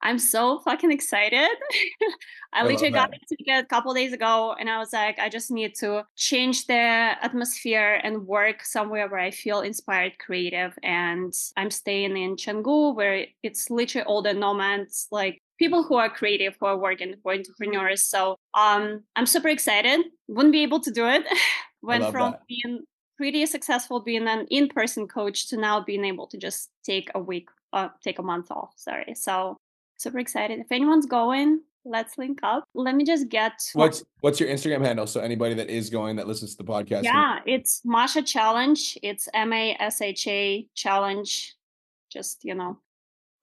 I'm 0.06 0.20
so 0.20 0.60
fucking 0.60 0.92
excited. 0.92 1.50
I, 2.54 2.62
I 2.62 2.64
literally 2.64 2.92
got 2.92 3.10
a 3.10 3.20
ticket 3.28 3.64
a 3.64 3.66
couple 3.66 3.92
days 3.94 4.14
ago 4.14 4.56
and 4.60 4.70
I 4.70 4.78
was 4.78 4.94
like, 4.94 5.18
I 5.18 5.30
just 5.30 5.50
need 5.50 5.74
to 5.80 6.06
change 6.16 6.68
the 6.68 6.76
atmosphere 6.76 8.00
and 8.04 8.28
work 8.28 8.64
somewhere 8.64 9.10
where 9.10 9.20
I 9.20 9.32
feel 9.32 9.62
inspired, 9.62 10.20
creative. 10.20 10.78
And 10.84 11.34
I'm 11.58 11.72
staying 11.72 12.16
in 12.18 12.36
Canggu 12.36 12.96
where 12.96 13.26
it's 13.42 13.72
literally 13.72 14.06
all 14.06 14.22
the 14.22 14.36
nomads, 14.36 15.08
like 15.12 15.42
people 15.58 15.84
who 15.84 15.96
are 15.96 16.10
creative, 16.10 16.56
who 16.60 16.66
are 16.66 16.78
working 16.78 17.16
for 17.24 17.34
entrepreneurs. 17.34 18.04
So 18.04 18.38
um, 18.54 19.04
I'm 19.16 19.26
super 19.26 19.50
excited. 19.50 20.06
Wouldn't 20.28 20.54
be 20.54 20.64
able 20.64 20.80
to 20.82 20.92
do 20.92 21.08
it. 21.08 21.26
Went 21.82 22.12
from 22.12 22.32
that. 22.32 22.42
being 22.48 22.80
pretty 23.16 23.46
successful 23.46 24.02
being 24.02 24.28
an 24.28 24.46
in-person 24.50 25.08
coach 25.08 25.48
to 25.50 25.56
now 25.56 25.80
being 25.80 26.04
able 26.04 26.28
to 26.28 26.38
just 26.38 26.70
take 26.84 27.10
a 27.16 27.20
week 27.20 27.48
uh, 27.72 27.88
take 28.04 28.20
a 28.20 28.22
month 28.22 28.52
off 28.52 28.74
sorry 28.76 29.14
so 29.16 29.56
super 29.98 30.20
excited. 30.20 30.60
If 30.60 30.72
anyone's 30.72 31.06
going, 31.06 31.62
let's 31.84 32.18
link 32.18 32.40
up. 32.44 32.64
Let 32.74 32.96
me 32.96 33.04
just 33.04 33.30
get 33.30 33.54
what's 33.74 34.04
what's 34.22 34.40
your 34.40 34.50
Instagram 34.50 34.84
handle 34.86 35.08
so 35.08 35.22
anybody 35.22 35.54
that 35.56 35.70
is 35.70 35.90
going 35.90 36.16
that 36.18 36.28
listens 36.28 36.56
to 36.56 36.64
the 36.64 36.70
podcast. 36.70 37.04
Yeah, 37.04 37.40
it's 37.46 37.82
Masha 37.86 38.22
Challenge. 38.22 38.98
It's 39.02 39.28
M 39.34 39.54
A 39.54 39.76
S 39.80 40.02
H 40.02 40.28
A 40.28 40.68
Challenge. 40.76 41.56
Just 42.12 42.44
you 42.44 42.56
know. 42.56 42.78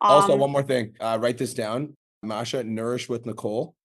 Um, 0.01 0.11
also, 0.11 0.37
one 0.37 0.51
more 0.51 0.63
thing. 0.63 0.97
Uh, 1.01 1.19
write 1.21 1.39
this 1.39 1.55
down. 1.55 1.95
Masha 2.23 2.65
Nourish 2.65 3.09
with 3.09 3.27
Nicole. 3.27 3.77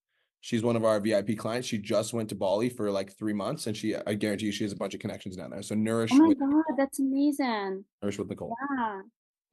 She's 0.42 0.64
one 0.64 0.76
of 0.76 0.86
our 0.86 1.00
VIP 1.00 1.38
clients. 1.38 1.68
She 1.68 1.78
just 1.78 2.14
went 2.14 2.30
to 2.30 2.36
Bali 2.36 2.70
for 2.70 2.92
like 2.92 3.12
three 3.18 3.34
months, 3.34 3.68
and 3.68 3.76
she 3.76 3.96
I 3.96 4.14
guarantee 4.14 4.46
you 4.46 4.52
she 4.52 4.64
has 4.64 4.72
a 4.72 4.78
bunch 4.78 4.94
of 4.94 5.00
connections 5.00 5.36
down 5.36 5.50
there. 5.50 5.62
So 5.62 5.76
nourish. 5.76 6.12
Oh 6.14 6.18
my 6.18 6.28
with, 6.30 6.40
god, 6.40 6.64
that's 6.78 7.00
amazing. 7.00 7.84
Nourish 8.02 8.20
with 8.20 8.30
Nicole. 8.30 8.56
Yeah. 8.72 9.02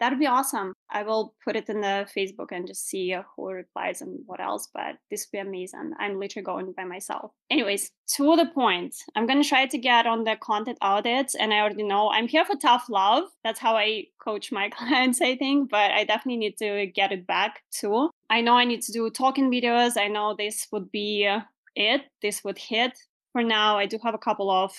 That'd 0.01 0.19
be 0.19 0.27
awesome. 0.27 0.75
I 0.91 1.03
will 1.05 1.35
put 1.45 1.57
it 1.57 1.69
in 1.69 1.81
the 1.81 2.07
Facebook 2.15 2.49
and 2.51 2.67
just 2.67 2.87
see 2.87 3.17
who 3.37 3.51
replies 3.51 4.01
and 4.01 4.19
what 4.27 4.41
else, 4.41 4.69
but 4.75 4.97
this 5.11 5.27
would 5.27 5.39
be 5.39 5.49
amazing. 5.49 5.93
I'm 5.99 6.19
literally 6.19 6.45
going 6.45 6.73
by 6.77 6.85
myself. 6.85 7.31
Anyways, 7.49 7.91
to 8.17 8.37
the 8.37 8.47
point, 8.47 8.97
I'm 9.15 9.27
going 9.27 9.41
to 9.41 9.49
try 9.49 9.67
to 9.67 9.79
get 9.79 10.07
on 10.07 10.25
the 10.25 10.37
content 10.37 10.79
audits. 10.81 11.37
And 11.37 11.55
I 11.55 11.61
already 11.61 11.85
know 11.85 12.11
I'm 12.11 12.27
here 12.27 12.45
for 12.45 12.57
tough 12.57 12.87
love. 12.91 13.25
That's 13.45 13.61
how 13.61 13.77
I 13.77 14.07
coach 14.23 14.51
my 14.51 14.69
clients, 14.77 15.21
I 15.21 15.37
think, 15.37 15.71
but 15.71 15.93
I 15.93 16.05
definitely 16.05 16.39
need 16.39 16.57
to 16.59 16.87
get 16.87 17.13
it 17.13 17.27
back 17.27 17.63
too. 17.71 18.11
I 18.31 18.41
know 18.41 18.55
I 18.55 18.65
need 18.65 18.83
to 18.83 18.93
do 18.93 19.11
talking 19.11 19.51
videos. 19.51 19.97
I 19.97 20.09
know 20.09 20.35
this 20.37 20.67
would 20.73 20.91
be 20.91 21.29
it, 21.77 22.03
this 22.23 22.43
would 22.45 22.59
hit. 22.59 22.99
For 23.33 23.43
now, 23.43 23.79
I 23.79 23.87
do 23.87 23.99
have 24.03 24.15
a 24.15 24.19
couple 24.19 24.51
of 24.51 24.73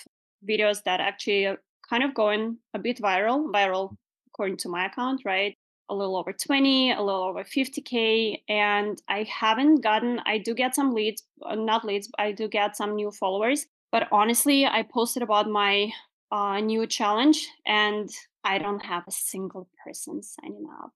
videos 0.48 0.82
that 0.84 1.00
actually 1.00 1.56
kind 1.88 2.02
of 2.02 2.14
going 2.14 2.58
a 2.74 2.78
bit 2.78 2.98
viral, 2.98 3.50
viral 3.52 3.96
according 4.28 4.56
to 4.58 4.68
my 4.68 4.86
account, 4.86 5.22
right? 5.24 5.56
A 5.88 5.94
little 5.94 6.16
over 6.16 6.32
20, 6.32 6.92
a 6.92 7.02
little 7.02 7.22
over 7.22 7.44
50K. 7.44 8.42
And 8.48 9.00
I 9.08 9.22
haven't 9.24 9.82
gotten, 9.82 10.20
I 10.26 10.38
do 10.38 10.54
get 10.54 10.74
some 10.74 10.92
leads, 10.92 11.22
uh, 11.44 11.54
not 11.54 11.84
leads, 11.84 12.10
I 12.18 12.32
do 12.32 12.48
get 12.48 12.76
some 12.76 12.96
new 12.96 13.10
followers. 13.10 13.66
But 13.92 14.08
honestly, 14.10 14.66
I 14.66 14.82
posted 14.82 15.22
about 15.22 15.48
my 15.48 15.90
uh, 16.32 16.60
new 16.60 16.86
challenge 16.86 17.46
and 17.66 18.10
I 18.42 18.58
don't 18.58 18.84
have 18.84 19.04
a 19.06 19.12
single 19.12 19.68
person 19.84 20.22
signing 20.22 20.66
up. 20.82 20.92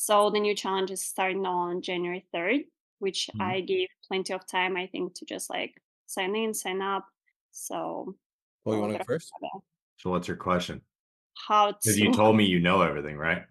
So 0.00 0.30
the 0.30 0.40
new 0.40 0.54
challenge 0.54 0.90
is 0.90 1.02
starting 1.02 1.44
on 1.44 1.82
January 1.82 2.24
3rd, 2.34 2.66
which 3.00 3.28
mm-hmm. 3.32 3.42
I 3.42 3.60
gave 3.60 3.88
plenty 4.06 4.32
of 4.32 4.46
time, 4.46 4.76
I 4.76 4.86
think, 4.86 5.14
to 5.14 5.24
just 5.24 5.50
like 5.50 5.74
sign 6.06 6.36
in, 6.36 6.54
sign 6.54 6.80
up. 6.80 7.06
So, 7.50 8.14
well, 8.64 8.76
you 8.76 8.80
want 8.80 8.92
to 8.92 8.98
go 8.98 9.04
first? 9.04 9.32
So, 9.96 10.10
what's 10.10 10.28
your 10.28 10.36
question? 10.36 10.82
how 11.46 11.68
to. 11.72 11.78
Because 11.82 11.98
you 11.98 12.12
told 12.12 12.36
me 12.36 12.44
you 12.44 12.60
know 12.60 12.82
everything, 12.82 13.16
right? 13.16 13.42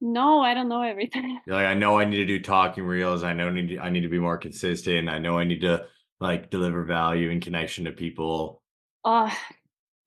No, 0.00 0.42
I 0.42 0.54
don't 0.54 0.68
know 0.68 0.82
everything. 0.82 1.40
You're 1.46 1.56
like, 1.56 1.66
I 1.66 1.74
know 1.74 1.98
I 1.98 2.04
need 2.04 2.16
to 2.16 2.26
do 2.26 2.40
talking 2.40 2.84
reels. 2.84 3.22
I 3.22 3.32
know 3.32 3.50
need 3.50 3.68
to, 3.68 3.78
I 3.78 3.90
need 3.90 4.02
to 4.02 4.08
be 4.08 4.18
more 4.18 4.38
consistent. 4.38 5.08
I 5.08 5.18
know 5.18 5.38
I 5.38 5.44
need 5.44 5.60
to 5.62 5.86
like 6.20 6.50
deliver 6.50 6.84
value 6.84 7.30
and 7.30 7.42
connection 7.42 7.84
to 7.84 7.92
people. 7.92 8.62
Uh, 9.04 9.30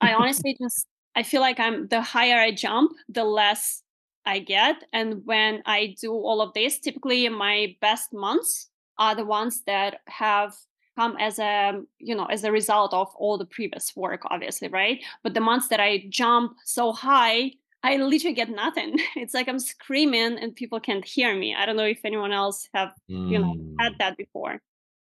I 0.02 0.14
honestly 0.14 0.56
just 0.62 0.86
I 1.16 1.24
feel 1.24 1.42
like 1.42 1.60
I'm 1.60 1.88
the 1.88 2.02
higher 2.02 2.40
I 2.40 2.52
jump, 2.52 2.92
the 3.10 3.24
less 3.24 3.82
I 4.30 4.40
get. 4.40 4.84
And 4.94 5.26
when 5.26 5.64
I 5.66 5.96
do 6.00 6.14
all 6.14 6.40
of 6.42 6.54
this, 6.54 6.78
typically 6.80 7.28
my 7.30 7.76
best 7.82 8.14
months 8.14 8.70
are 9.00 9.16
the 9.16 9.26
ones 9.26 9.64
that 9.66 10.02
have 10.06 10.56
come 10.96 11.16
as 11.18 11.40
a 11.40 11.82
you 11.98 12.14
know 12.14 12.26
as 12.26 12.44
a 12.44 12.52
result 12.52 12.94
of 12.94 13.08
all 13.16 13.38
the 13.38 13.46
previous 13.46 13.96
work 13.96 14.22
obviously 14.26 14.68
right 14.68 15.02
but 15.24 15.34
the 15.34 15.40
months 15.40 15.70
that 15.70 15.80
i 15.80 16.04
jump 16.10 16.58
so 16.66 16.92
high 16.92 17.50
i 17.84 17.96
literally 17.96 18.36
get 18.36 18.50
nothing 18.50 19.00
it's 19.16 19.34
like 19.34 19.48
i'm 19.48 19.60
screaming 19.60 20.38
and 20.38 20.58
people 20.58 20.78
can't 20.78 21.06
hear 21.06 21.34
me 21.34 21.56
i 21.56 21.66
don't 21.66 21.78
know 21.78 21.86
if 21.86 22.04
anyone 22.04 22.34
else 22.34 22.68
have 22.74 22.92
mm. 23.10 23.30
you 23.32 23.40
know 23.40 23.56
had 23.80 23.94
mm. 23.94 23.98
that 24.00 24.18
before 24.18 24.62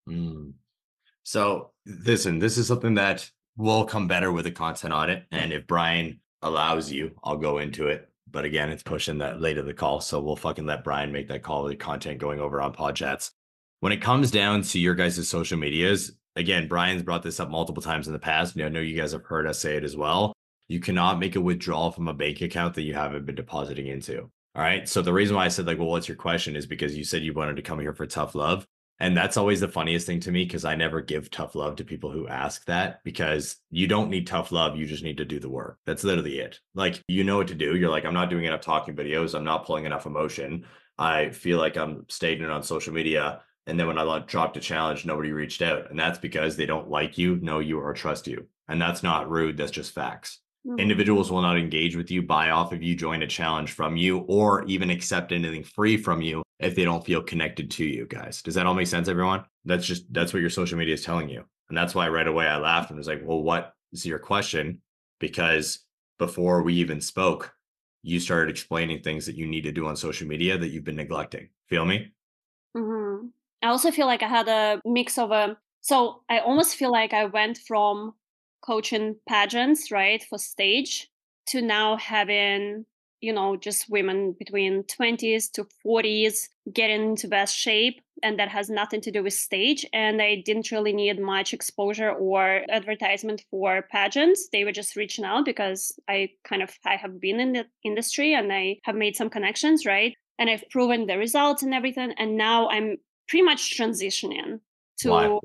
mm. 0.09 0.53
so 1.23 1.71
listen 1.87 2.41
this 2.41 2.59
is 2.59 2.67
something 2.67 2.95
that 2.95 3.31
will 3.57 3.85
come 3.85 4.09
better 4.09 4.33
with 4.33 4.47
a 4.47 4.51
content 4.51 4.93
audit 4.93 5.23
and 5.31 5.53
if 5.53 5.65
brian 5.69 6.19
allows 6.43 6.91
you 6.91 7.13
i'll 7.23 7.37
go 7.37 7.59
into 7.59 7.87
it 7.87 8.11
but 8.31 8.45
again 8.45 8.71
it's 8.71 8.83
pushing 8.83 9.19
that 9.19 9.41
late 9.41 9.59
of 9.59 9.67
the 9.67 9.75
call 9.75 10.01
so 10.01 10.21
we'll 10.21 10.37
fucking 10.37 10.67
let 10.67 10.85
brian 10.85 11.13
make 11.13 11.29
that 11.29 11.43
call 11.43 11.65
the 11.65 11.77
content 11.77 12.19
going 12.19 12.41
over 12.41 12.61
on 12.61 12.73
pod 12.73 12.97
chats 12.97 13.33
when 13.85 13.93
it 13.93 14.01
comes 14.01 14.31
down 14.31 14.63
to 14.63 14.79
your 14.79 14.95
guys' 14.95 15.29
social 15.29 15.59
medias, 15.59 16.13
again, 16.37 16.69
Brian's 16.69 17.03
brought 17.03 17.23
this 17.23 17.39
up 17.39 17.51
multiple 17.51 17.83
times 17.83 18.07
in 18.07 18.15
the 18.15 18.19
past. 18.19 18.59
I 18.59 18.71
know 18.71 18.81
you 18.81 18.97
guys 18.97 19.13
have 19.13 19.27
heard 19.27 19.47
us 19.47 19.59
say 19.59 19.77
it 19.77 19.85
as 19.85 19.95
well. 19.95 20.33
You 20.69 20.81
cannot 20.81 21.19
make 21.19 21.37
a 21.37 21.41
withdrawal 21.43 21.91
from 21.91 22.09
a 22.09 22.15
bank 22.15 22.41
account 22.41 22.77
that 22.77 22.85
you 22.85 22.95
haven't 22.95 23.27
been 23.27 23.35
depositing 23.35 23.89
into. 23.89 24.21
All 24.21 24.63
right. 24.63 24.89
So 24.89 25.03
the 25.03 25.13
reason 25.13 25.37
why 25.37 25.45
I 25.45 25.49
said, 25.49 25.67
like, 25.67 25.79
well, 25.79 25.89
what's 25.89 26.09
your 26.09 26.17
question 26.17 26.57
is 26.57 26.65
because 26.65 26.97
you 26.97 27.05
said 27.05 27.25
you 27.25 27.35
wanted 27.35 27.57
to 27.57 27.63
come 27.63 27.79
here 27.79 27.93
for 27.93 28.07
tough 28.07 28.35
love. 28.35 28.67
And 29.01 29.17
that's 29.17 29.37
always 29.37 29.61
the 29.61 29.69
funniest 29.69 30.07
thing 30.07 30.21
to 30.21 30.31
me 30.31 30.45
because 30.45 30.65
I 30.65 30.77
never 30.77 31.01
give 31.01 31.31
tough 31.31 31.55
love 31.55 31.77
to 31.77 31.85
people 31.85 32.13
who 32.13 32.29
ask 32.29 32.65
that 32.67 33.03
because 33.03 33.57
you 33.71 33.89
don't 33.89 34.09
need 34.09 34.27
tough 34.27 34.53
love. 34.53 34.77
You 34.77 34.87
just 34.87 35.03
need 35.03 35.17
to 35.17 35.25
do 35.25 35.41
the 35.41 35.49
work. 35.49 35.79
That's 35.85 36.05
literally 36.05 36.39
it. 36.39 36.61
Like, 36.75 37.03
you 37.09 37.25
know 37.25 37.37
what 37.37 37.49
to 37.49 37.55
do. 37.55 37.77
You're 37.77 37.91
like, 37.91 38.05
I'm 38.05 38.15
not 38.15 38.31
doing 38.31 38.45
enough 38.45 38.61
talking 38.61 38.95
videos. 38.95 39.35
I'm 39.35 39.45
not 39.45 39.67
pulling 39.67 39.85
enough 39.85 40.07
emotion. 40.07 40.65
I 40.97 41.31
feel 41.31 41.59
like 41.59 41.77
I'm 41.77 42.07
stagnant 42.09 42.53
on 42.53 42.63
social 42.63 42.95
media. 42.95 43.43
And 43.67 43.81
then 43.81 43.89
when 43.89 43.99
I 43.99 44.19
dropped 44.21 44.57
a 44.59 44.61
challenge, 44.61 45.05
nobody 45.05 45.33
reached 45.33 45.63
out. 45.63 45.91
And 45.91 45.99
that's 45.99 46.19
because 46.19 46.57
they 46.57 46.67
don't 46.67 46.89
like 46.91 47.19
you, 47.19 47.37
know 47.37 47.59
you, 47.59 47.81
or 47.81 47.93
trust 47.95 48.29
you. 48.29 48.47
And 48.69 48.81
that's 48.81 49.03
not 49.03 49.29
rude. 49.29 49.57
That's 49.57 49.73
just 49.73 49.93
facts. 49.93 50.39
Mm-hmm. 50.65 50.79
Individuals 50.79 51.33
will 51.33 51.43
not 51.43 51.59
engage 51.59 51.97
with 51.97 52.13
you, 52.13 52.23
buy 52.23 52.51
off 52.51 52.73
of 52.73 52.83
you, 52.83 52.95
join 52.95 53.23
a 53.23 53.27
challenge 53.27 53.73
from 53.73 53.97
you, 53.97 54.19
or 54.29 54.65
even 54.67 54.89
accept 54.89 55.33
anything 55.33 55.65
free 55.65 55.97
from 55.97 56.23
you 56.23 56.44
if 56.65 56.75
they 56.75 56.85
don't 56.85 57.05
feel 57.05 57.23
connected 57.23 57.71
to 57.73 57.85
you 57.85 58.07
guys. 58.07 58.43
Does 58.43 58.55
that 58.55 58.67
all 58.67 58.75
make 58.75 58.87
sense, 58.87 59.09
everyone? 59.09 59.45
That's 59.65 59.87
just, 59.87 60.13
that's 60.13 60.33
what 60.33 60.41
your 60.41 60.51
social 60.51 60.79
media 60.79 60.95
is 60.95 61.05
telling 61.05 61.29
you. 61.29 61.45
And 61.69 61.79
that's 61.79 61.95
why 61.95 62.09
right 62.09 62.27
away 62.27 62.47
I 62.47 62.57
laughed 62.59 62.91
and 62.91 62.99
was 62.99 63.07
like, 63.07 63.23
well, 63.25 63.43
what 63.43 63.75
is 63.93 64.05
your 64.05 64.19
question? 64.19 64.81
Because 65.21 65.81
before 66.19 66.63
we 66.63 66.75
even 66.75 67.01
spoke, 67.01 67.55
you 68.03 68.21
started 68.21 68.51
explaining 68.51 69.01
things 69.01 69.27
that 69.27 69.37
you 69.37 69.47
need 69.47 69.63
to 69.63 69.73
do 69.73 69.87
on 69.87 69.97
social 69.97 70.27
media 70.27 70.59
that 70.59 70.69
you've 70.69 70.85
been 70.85 70.97
neglecting. 70.97 71.49
Feel 71.69 71.85
me? 71.85 72.13
Mm-hmm. 72.77 73.27
I 73.63 73.69
also 73.69 73.91
feel 73.91 74.07
like 74.07 74.23
I 74.23 74.29
had 74.29 74.49
a 74.49 74.81
mix 74.85 75.17
of 75.17 75.31
a 75.31 75.57
so 75.85 76.23
I 76.31 76.39
almost 76.39 76.77
feel 76.77 76.91
like 76.91 77.13
I 77.13 77.27
went 77.27 77.59
from 77.59 78.15
coaching 78.63 79.17
pageants, 79.29 79.91
right, 79.91 80.25
for 80.25 80.39
stage 80.39 81.11
to 81.49 81.61
now 81.61 81.99
having, 81.99 82.87
you 83.25 83.33
know, 83.33 83.57
just 83.57 83.89
women 83.89 84.33
between 84.39 84.85
20s 84.85 85.51
to 85.53 85.67
40s 85.85 86.49
getting 86.73 87.11
into 87.11 87.27
best 87.27 87.57
shape. 87.57 88.01
And 88.23 88.39
that 88.39 88.49
has 88.49 88.71
nothing 88.71 89.01
to 89.03 89.11
do 89.11 89.23
with 89.23 89.35
stage. 89.35 89.85
And 89.93 90.23
I 90.23 90.43
didn't 90.45 90.71
really 90.71 90.93
need 90.93 91.19
much 91.19 91.53
exposure 91.53 92.11
or 92.11 92.63
advertisement 92.71 93.45
for 93.51 93.87
pageants. 93.91 94.49
They 94.53 94.65
were 94.65 94.73
just 94.73 94.97
reaching 94.97 95.25
out 95.25 95.45
because 95.45 95.99
I 96.09 96.31
kind 96.45 96.63
of 96.63 96.71
I 96.87 96.97
have 96.97 97.21
been 97.21 97.41
in 97.41 97.53
the 97.53 97.67
industry 97.83 98.35
and 98.35 98.53
I 98.53 98.79
have 98.85 98.95
made 98.95 99.17
some 99.17 99.31
connections, 99.31 99.85
right? 99.85 100.15
And 100.39 100.49
I've 100.49 100.69
proven 100.71 101.07
the 101.07 101.19
results 101.19 101.63
and 101.63 101.75
everything. 101.75 102.13
And 102.19 102.37
now 102.37 102.69
I'm 102.69 102.99
pretty 103.29 103.43
much 103.43 103.77
transitioning 103.77 104.61
to 104.99 105.41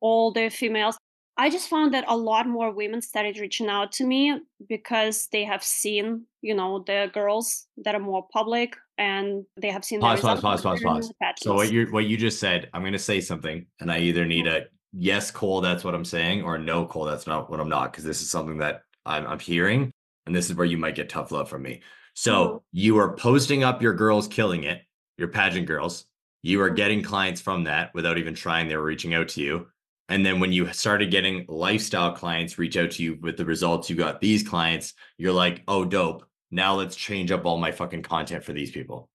all 0.00 0.32
the 0.32 0.48
females. 0.48 0.96
I 1.36 1.48
just 1.48 1.68
found 1.68 1.94
that 1.94 2.04
a 2.08 2.16
lot 2.16 2.46
more 2.46 2.70
women 2.70 3.00
started 3.00 3.38
reaching 3.38 3.68
out 3.68 3.92
to 3.92 4.06
me 4.06 4.38
because 4.68 5.28
they 5.32 5.44
have 5.44 5.64
seen, 5.64 6.26
you 6.42 6.54
know, 6.54 6.84
the 6.86 7.10
girls 7.12 7.66
that 7.78 7.94
are 7.94 8.00
more 8.00 8.26
public 8.30 8.76
and 8.98 9.44
they 9.56 9.70
have 9.70 9.84
seen 9.84 10.00
pause, 10.00 10.20
pause, 10.20 10.40
pause, 10.40 10.62
pause, 10.62 10.82
pause. 10.82 11.12
So 11.38 11.54
what 11.54 11.72
you 11.72 11.86
what 11.86 12.04
you 12.04 12.16
just 12.16 12.38
said, 12.38 12.68
I'm 12.74 12.84
gonna 12.84 12.98
say 12.98 13.20
something, 13.20 13.66
and 13.80 13.90
I 13.90 13.98
either 14.00 14.26
need 14.26 14.44
mm-hmm. 14.44 14.64
a 14.64 14.68
yes, 14.92 15.30
Cole, 15.30 15.62
that's 15.62 15.84
what 15.84 15.94
I'm 15.94 16.04
saying, 16.04 16.42
or 16.42 16.58
no, 16.58 16.84
Cole, 16.86 17.04
that's 17.04 17.26
not 17.26 17.50
what 17.50 17.60
I'm 17.60 17.68
not, 17.68 17.92
because 17.92 18.04
this 18.04 18.20
is 18.20 18.30
something 18.30 18.58
that 18.58 18.82
I'm, 19.06 19.26
I'm 19.26 19.38
hearing, 19.38 19.90
and 20.26 20.36
this 20.36 20.50
is 20.50 20.56
where 20.56 20.66
you 20.66 20.76
might 20.76 20.94
get 20.94 21.08
tough 21.08 21.32
love 21.32 21.48
from 21.48 21.62
me. 21.62 21.80
So 22.14 22.44
mm-hmm. 22.44 22.56
you 22.72 22.98
are 22.98 23.16
posting 23.16 23.64
up 23.64 23.80
your 23.80 23.94
girls 23.94 24.28
killing 24.28 24.64
it, 24.64 24.82
your 25.16 25.28
pageant 25.28 25.66
girls, 25.66 26.04
you 26.42 26.60
are 26.60 26.70
getting 26.70 27.02
clients 27.02 27.40
from 27.40 27.64
that 27.64 27.94
without 27.94 28.18
even 28.18 28.34
trying 28.34 28.68
they 28.68 28.76
were 28.76 28.84
reaching 28.84 29.14
out 29.14 29.28
to 29.28 29.40
you 29.40 29.66
and 30.12 30.26
then 30.26 30.40
when 30.40 30.52
you 30.52 30.70
started 30.72 31.10
getting 31.10 31.44
lifestyle 31.48 32.12
clients 32.12 32.58
reach 32.58 32.76
out 32.76 32.90
to 32.90 33.02
you 33.02 33.18
with 33.22 33.36
the 33.36 33.44
results 33.44 33.88
you 33.88 33.96
got 33.96 34.20
these 34.20 34.42
clients 34.42 34.94
you're 35.16 35.32
like 35.32 35.62
oh 35.68 35.84
dope 35.84 36.24
now 36.50 36.74
let's 36.74 36.96
change 36.96 37.30
up 37.30 37.46
all 37.46 37.58
my 37.58 37.72
fucking 37.72 38.02
content 38.02 38.44
for 38.44 38.52
these 38.52 38.70
people 38.70 39.08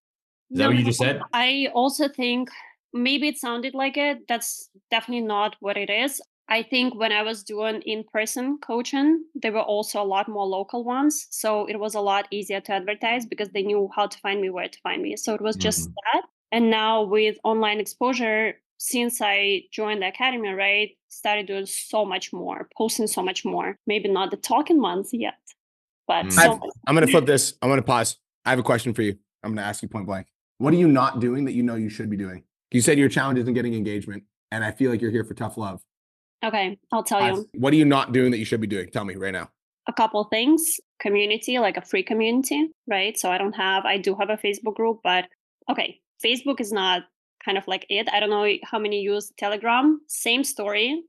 is 0.49 0.57
no, 0.57 0.63
that 0.63 0.69
what 0.69 0.77
you 0.77 0.85
just 0.85 0.99
said 0.99 1.21
i 1.33 1.69
also 1.73 2.07
think 2.07 2.49
maybe 2.93 3.27
it 3.27 3.37
sounded 3.37 3.73
like 3.73 3.97
it 3.97 4.27
that's 4.27 4.69
definitely 4.89 5.25
not 5.25 5.55
what 5.59 5.77
it 5.77 5.89
is 5.89 6.21
I 6.49 6.63
think 6.63 6.95
when 6.95 7.11
I 7.11 7.23
was 7.23 7.43
doing 7.43 7.81
in 7.81 8.05
person 8.05 8.57
coaching, 8.59 9.25
there 9.35 9.51
were 9.51 9.59
also 9.59 10.01
a 10.01 10.05
lot 10.05 10.29
more 10.29 10.45
local 10.45 10.85
ones. 10.85 11.27
So 11.29 11.65
it 11.65 11.77
was 11.77 11.93
a 11.95 11.99
lot 11.99 12.25
easier 12.31 12.61
to 12.61 12.71
advertise 12.71 13.25
because 13.25 13.49
they 13.49 13.63
knew 13.63 13.89
how 13.93 14.07
to 14.07 14.17
find 14.19 14.39
me, 14.39 14.49
where 14.49 14.69
to 14.69 14.79
find 14.79 15.01
me. 15.01 15.17
So 15.17 15.33
it 15.33 15.41
was 15.41 15.57
just 15.57 15.89
mm-hmm. 15.89 15.93
that. 16.13 16.21
And 16.53 16.69
now 16.69 17.03
with 17.03 17.37
online 17.43 17.81
exposure, 17.81 18.53
since 18.77 19.21
I 19.21 19.63
joined 19.71 20.01
the 20.01 20.07
academy, 20.07 20.49
right, 20.49 20.91
started 21.09 21.47
doing 21.47 21.65
so 21.65 22.05
much 22.05 22.31
more, 22.31 22.69
posting 22.77 23.07
so 23.07 23.21
much 23.21 23.43
more. 23.43 23.77
Maybe 23.87 24.09
not 24.09 24.31
the 24.31 24.37
talking 24.37 24.81
ones 24.81 25.09
yet, 25.11 25.39
but 26.07 26.27
mm. 26.27 26.31
so 26.31 26.59
I'm 26.87 26.95
going 26.95 27.05
to 27.05 27.11
flip 27.11 27.25
this. 27.25 27.55
I'm 27.61 27.69
going 27.69 27.79
to 27.79 27.85
pause. 27.85 28.17
I 28.45 28.51
have 28.51 28.59
a 28.59 28.63
question 28.63 28.93
for 28.93 29.01
you. 29.01 29.17
I'm 29.43 29.51
going 29.51 29.63
to 29.63 29.67
ask 29.67 29.81
you 29.81 29.89
point 29.89 30.05
blank. 30.05 30.27
What 30.59 30.73
are 30.73 30.77
you 30.77 30.87
not 30.87 31.19
doing 31.19 31.45
that 31.45 31.53
you 31.53 31.63
know 31.63 31.75
you 31.75 31.89
should 31.89 32.09
be 32.09 32.17
doing? 32.17 32.43
You 32.71 32.81
said 32.81 32.97
your 32.97 33.09
challenge 33.09 33.39
isn't 33.39 33.53
getting 33.53 33.73
engagement, 33.73 34.23
and 34.51 34.63
I 34.63 34.71
feel 34.71 34.91
like 34.91 35.01
you're 35.01 35.11
here 35.11 35.23
for 35.23 35.33
tough 35.33 35.57
love. 35.57 35.81
Okay, 36.43 36.77
I'll 36.91 37.03
tell 37.03 37.25
you. 37.25 37.49
What 37.53 37.73
are 37.73 37.77
you 37.77 37.85
not 37.85 38.11
doing 38.11 38.31
that 38.31 38.37
you 38.37 38.45
should 38.45 38.61
be 38.61 38.67
doing? 38.67 38.89
Tell 38.89 39.05
me 39.05 39.15
right 39.15 39.33
now. 39.33 39.49
A 39.87 39.93
couple 39.93 40.23
things. 40.25 40.79
Community, 40.99 41.59
like 41.59 41.77
a 41.77 41.81
free 41.81 42.03
community, 42.03 42.69
right? 42.87 43.17
So 43.17 43.31
I 43.31 43.37
don't 43.37 43.53
have, 43.53 43.85
I 43.85 43.97
do 43.97 44.15
have 44.15 44.29
a 44.29 44.37
Facebook 44.37 44.75
group, 44.75 44.99
but 45.03 45.25
okay, 45.69 45.99
Facebook 46.23 46.59
is 46.59 46.71
not 46.71 47.03
kind 47.47 47.57
of 47.57 47.67
like 47.67 47.85
it. 47.89 48.09
I 48.11 48.19
don't 48.19 48.29
know 48.29 48.47
how 48.63 48.77
many 48.77 48.99
use 49.01 49.31
Telegram. 49.37 50.01
Same 50.07 50.43
story. 50.43 51.03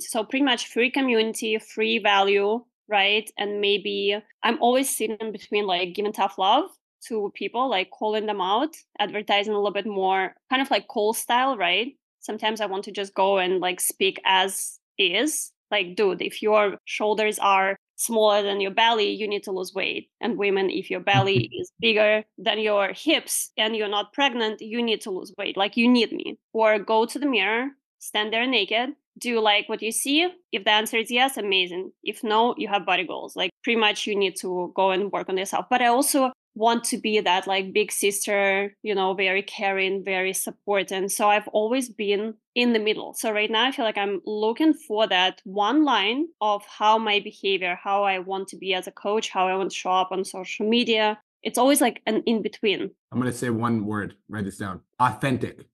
So 0.00 0.24
pretty 0.24 0.44
much 0.44 0.66
free 0.66 0.90
community, 0.90 1.56
free 1.58 1.98
value, 2.00 2.64
right? 2.88 3.30
And 3.38 3.60
maybe 3.60 4.16
I'm 4.42 4.60
always 4.60 4.94
sitting 4.94 5.30
between 5.30 5.66
like 5.66 5.94
giving 5.94 6.12
tough 6.12 6.36
love 6.36 6.64
to 7.06 7.30
people, 7.34 7.70
like 7.70 7.90
calling 7.90 8.26
them 8.26 8.40
out, 8.40 8.74
advertising 8.98 9.52
a 9.52 9.56
little 9.56 9.72
bit 9.72 9.86
more, 9.86 10.34
kind 10.50 10.60
of 10.60 10.70
like 10.70 10.88
call 10.88 11.14
style, 11.14 11.56
right? 11.56 11.92
Sometimes 12.20 12.60
I 12.60 12.66
want 12.66 12.84
to 12.84 12.92
just 12.92 13.14
go 13.14 13.38
and 13.38 13.60
like 13.60 13.80
speak 13.80 14.18
as 14.24 14.80
is. 14.98 15.52
Like, 15.70 15.94
dude, 15.94 16.22
if 16.22 16.42
your 16.42 16.78
shoulders 16.86 17.38
are 17.38 17.76
smaller 17.96 18.42
than 18.42 18.60
your 18.60 18.70
belly, 18.70 19.10
you 19.10 19.28
need 19.28 19.42
to 19.44 19.52
lose 19.52 19.74
weight. 19.74 20.10
And 20.20 20.38
women, 20.38 20.70
if 20.70 20.90
your 20.90 21.00
belly 21.00 21.38
mm-hmm. 21.38 21.60
is 21.60 21.72
bigger 21.80 22.24
than 22.38 22.58
your 22.58 22.92
hips 22.92 23.50
and 23.56 23.76
you're 23.76 23.88
not 23.88 24.12
pregnant, 24.12 24.60
you 24.60 24.82
need 24.82 25.00
to 25.02 25.10
lose 25.10 25.32
weight. 25.38 25.56
Like, 25.56 25.76
you 25.76 25.88
need 25.88 26.12
me. 26.12 26.38
Or 26.52 26.78
go 26.78 27.06
to 27.06 27.18
the 27.18 27.26
mirror, 27.26 27.68
stand 27.98 28.32
there 28.32 28.46
naked. 28.46 28.90
Do 29.18 29.28
you 29.28 29.40
like 29.40 29.68
what 29.68 29.82
you 29.82 29.92
see? 29.92 30.28
If 30.50 30.64
the 30.64 30.72
answer 30.72 30.96
is 30.96 31.10
yes, 31.10 31.36
amazing. 31.36 31.92
If 32.02 32.24
no, 32.24 32.54
you 32.58 32.66
have 32.68 32.84
body 32.84 33.06
goals. 33.06 33.36
Like, 33.36 33.50
pretty 33.62 33.78
much 33.78 34.06
you 34.06 34.16
need 34.16 34.36
to 34.40 34.72
go 34.74 34.90
and 34.90 35.12
work 35.12 35.28
on 35.28 35.38
yourself. 35.38 35.66
But 35.70 35.82
I 35.82 35.86
also 35.86 36.32
want 36.54 36.84
to 36.84 36.98
be 36.98 37.20
that 37.20 37.46
like 37.46 37.72
big 37.72 37.90
sister, 37.90 38.76
you 38.82 38.94
know, 38.94 39.14
very 39.14 39.42
caring, 39.42 40.04
very 40.04 40.32
supporting. 40.32 41.08
So 41.08 41.28
I've 41.28 41.48
always 41.48 41.88
been 41.88 42.34
in 42.54 42.72
the 42.72 42.78
middle. 42.78 43.14
So 43.14 43.32
right 43.32 43.50
now 43.50 43.66
I 43.66 43.72
feel 43.72 43.84
like 43.84 43.98
I'm 43.98 44.20
looking 44.24 44.72
for 44.72 45.06
that 45.08 45.40
one 45.44 45.84
line 45.84 46.28
of 46.40 46.62
how 46.66 46.98
my 46.98 47.20
behavior, 47.20 47.78
how 47.82 48.04
I 48.04 48.20
want 48.20 48.48
to 48.48 48.56
be 48.56 48.74
as 48.74 48.86
a 48.86 48.92
coach, 48.92 49.30
how 49.30 49.48
I 49.48 49.56
want 49.56 49.70
to 49.70 49.76
show 49.76 49.90
up 49.90 50.12
on 50.12 50.24
social 50.24 50.68
media. 50.68 51.18
It's 51.42 51.58
always 51.58 51.80
like 51.80 52.00
an 52.06 52.22
in 52.26 52.40
between. 52.40 52.90
I'm 53.12 53.20
going 53.20 53.30
to 53.30 53.36
say 53.36 53.50
one 53.50 53.84
word, 53.84 54.14
write 54.28 54.44
this 54.44 54.56
down. 54.56 54.80
Authentic. 55.00 55.66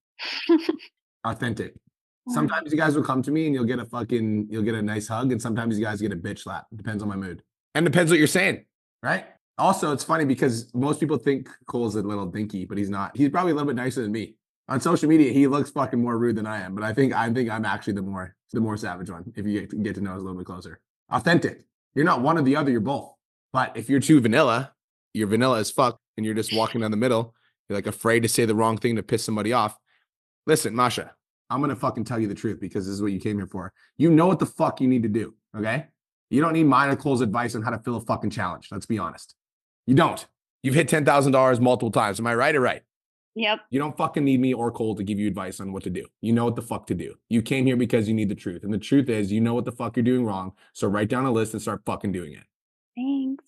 Authentic. 1.25 1.75
Sometimes 2.29 2.71
you 2.71 2.79
guys 2.79 2.95
will 2.95 3.03
come 3.03 3.23
to 3.23 3.31
me 3.31 3.47
and 3.47 3.55
you'll 3.55 3.65
get 3.65 3.81
a 3.81 3.85
fucking 3.85 4.47
you'll 4.51 4.63
get 4.63 4.75
a 4.75 4.83
nice 4.83 5.09
hug 5.09 5.33
and 5.33 5.43
sometimes 5.43 5.79
you 5.79 5.85
guys 5.85 6.01
get 6.01 6.13
a 6.13 6.17
bitch 6.17 6.41
slap. 6.41 6.67
Depends 6.75 7.03
on 7.03 7.09
my 7.09 7.17
mood. 7.17 7.43
And 7.75 7.85
depends 7.85 8.11
what 8.11 8.19
you're 8.19 8.29
saying, 8.29 8.65
right? 9.03 9.27
Also, 9.61 9.93
it's 9.93 10.05
funny 10.05 10.25
because 10.25 10.73
most 10.75 11.01
people 11.01 11.19
think 11.19 11.49
Cole's 11.67 11.95
a 11.95 12.03
little 12.03 12.27
dinky, 12.27 12.65
but 12.65 12.79
he's 12.79 12.89
not. 12.89 13.17
He's 13.17 13.29
probably 13.29 13.53
a 13.53 13.55
little 13.55 13.69
bit 13.69 13.77
nicer 13.77 14.01
than 14.01 14.11
me. 14.11 14.37
On 14.69 14.81
social 14.81 15.09
media, 15.09 15.33
he 15.33 15.47
looks 15.47 15.71
fucking 15.71 16.01
more 16.01 16.17
rude 16.17 16.37
than 16.37 16.47
I 16.47 16.61
am, 16.61 16.75
but 16.75 16.83
I 16.83 16.95
think 16.95 17.13
I 17.13 17.31
think 17.31 17.51
I'm 17.51 17.65
actually 17.65 17.93
the 17.95 18.03
more 18.03 18.35
the 18.53 18.61
more 18.61 18.77
savage 18.77 19.11
one. 19.11 19.33
If 19.37 19.47
you 19.47 19.61
get 19.61 19.71
to, 19.71 19.77
get 19.77 19.95
to 19.97 20.01
know 20.01 20.13
us 20.13 20.21
a 20.21 20.23
little 20.23 20.39
bit 20.39 20.47
closer, 20.47 20.81
authentic. 21.11 21.65
You're 21.95 22.05
not 22.05 22.23
one 22.23 22.39
or 22.39 22.43
the 22.43 22.57
other. 22.57 22.71
You're 22.71 22.81
both. 22.81 23.13
But 23.53 23.77
if 23.77 23.91
you're 23.91 24.01
too 24.01 24.21
vanilla, 24.21 24.73
you're 25.13 25.27
vanilla 25.27 25.59
as 25.59 25.71
fuck, 25.71 25.99
and 26.17 26.25
you're 26.25 26.35
just 26.35 26.55
walking 26.55 26.81
down 26.81 26.91
the 26.91 26.97
middle. 26.97 27.35
You're 27.69 27.77
like 27.77 27.87
afraid 27.87 28.21
to 28.21 28.29
say 28.29 28.47
the 28.47 28.55
wrong 28.55 28.79
thing 28.79 28.97
to 28.97 29.03
piss 29.03 29.25
somebody 29.25 29.53
off. 29.53 29.77
Listen, 30.47 30.75
Masha, 30.75 31.15
I'm 31.51 31.61
gonna 31.61 31.77
fucking 31.77 32.05
tell 32.05 32.19
you 32.19 32.29
the 32.29 32.35
truth 32.35 32.61
because 32.61 32.87
this 32.87 32.95
is 32.95 33.03
what 33.03 33.13
you 33.13 33.21
came 33.21 33.37
here 33.37 33.49
for. 33.49 33.73
You 33.99 34.11
know 34.11 34.27
what 34.27 34.39
the 34.39 34.47
fuck 34.47 34.81
you 34.81 34.89
need 34.89 35.03
to 35.03 35.09
do. 35.09 35.35
Okay. 35.57 35.87
You 36.31 36.41
don't 36.41 36.53
need 36.53 36.65
mine 36.65 36.91
or 36.91 36.97
Cole's 36.97 37.23
advice 37.23 37.57
on 37.57 37.63
how 37.63 37.71
to 37.71 37.79
fill 37.81 37.97
a 37.97 38.01
fucking 38.01 38.31
challenge. 38.31 38.69
Let's 38.71 38.87
be 38.87 38.99
honest. 38.99 39.35
You 39.87 39.95
don't. 39.95 40.27
You've 40.63 40.75
hit 40.75 40.89
ten 40.89 41.05
thousand 41.05 41.33
dollars 41.33 41.61
multiple 41.61 41.91
times. 41.91 42.21
Am 42.21 42.27
I 42.27 42.35
right 42.35 42.55
or 42.55 42.61
right? 42.61 42.83
Yep. 43.37 43.61
You 43.71 43.79
don't 43.79 43.97
fucking 43.97 44.25
need 44.25 44.41
me 44.41 44.53
or 44.53 44.73
Cole 44.73 44.97
to 44.97 45.05
give 45.05 45.19
you 45.19 45.29
advice 45.29 45.61
on 45.61 45.73
what 45.73 45.85
to 45.85 45.91
do. 45.91 46.07
You 46.21 46.33
know 46.33 46.45
what 46.45 46.57
the 46.57 46.63
fuck 46.63 46.87
to 46.89 46.95
do. 46.95 47.15
You 47.29 47.43
came 47.43 47.65
here 47.65 47.77
because 47.77 48.09
you 48.09 48.15
need 48.15 48.29
the 48.29 48.35
truth. 48.35 48.65
And 48.65 48.75
the 48.75 48.79
truth 48.79 49.09
is 49.09 49.31
you 49.31 49.41
know 49.41 49.55
what 49.55 49.65
the 49.65 49.73
fuck 49.73 49.97
you're 49.97 50.03
doing 50.05 50.27
wrong. 50.27 50.53
So 50.73 50.89
write 50.89 51.09
down 51.09 51.27
a 51.27 51.31
list 51.31 51.53
and 51.53 51.63
start 51.63 51.83
fucking 51.87 52.13
doing 52.13 52.33
it. 52.33 52.45
Thanks. 52.97 53.45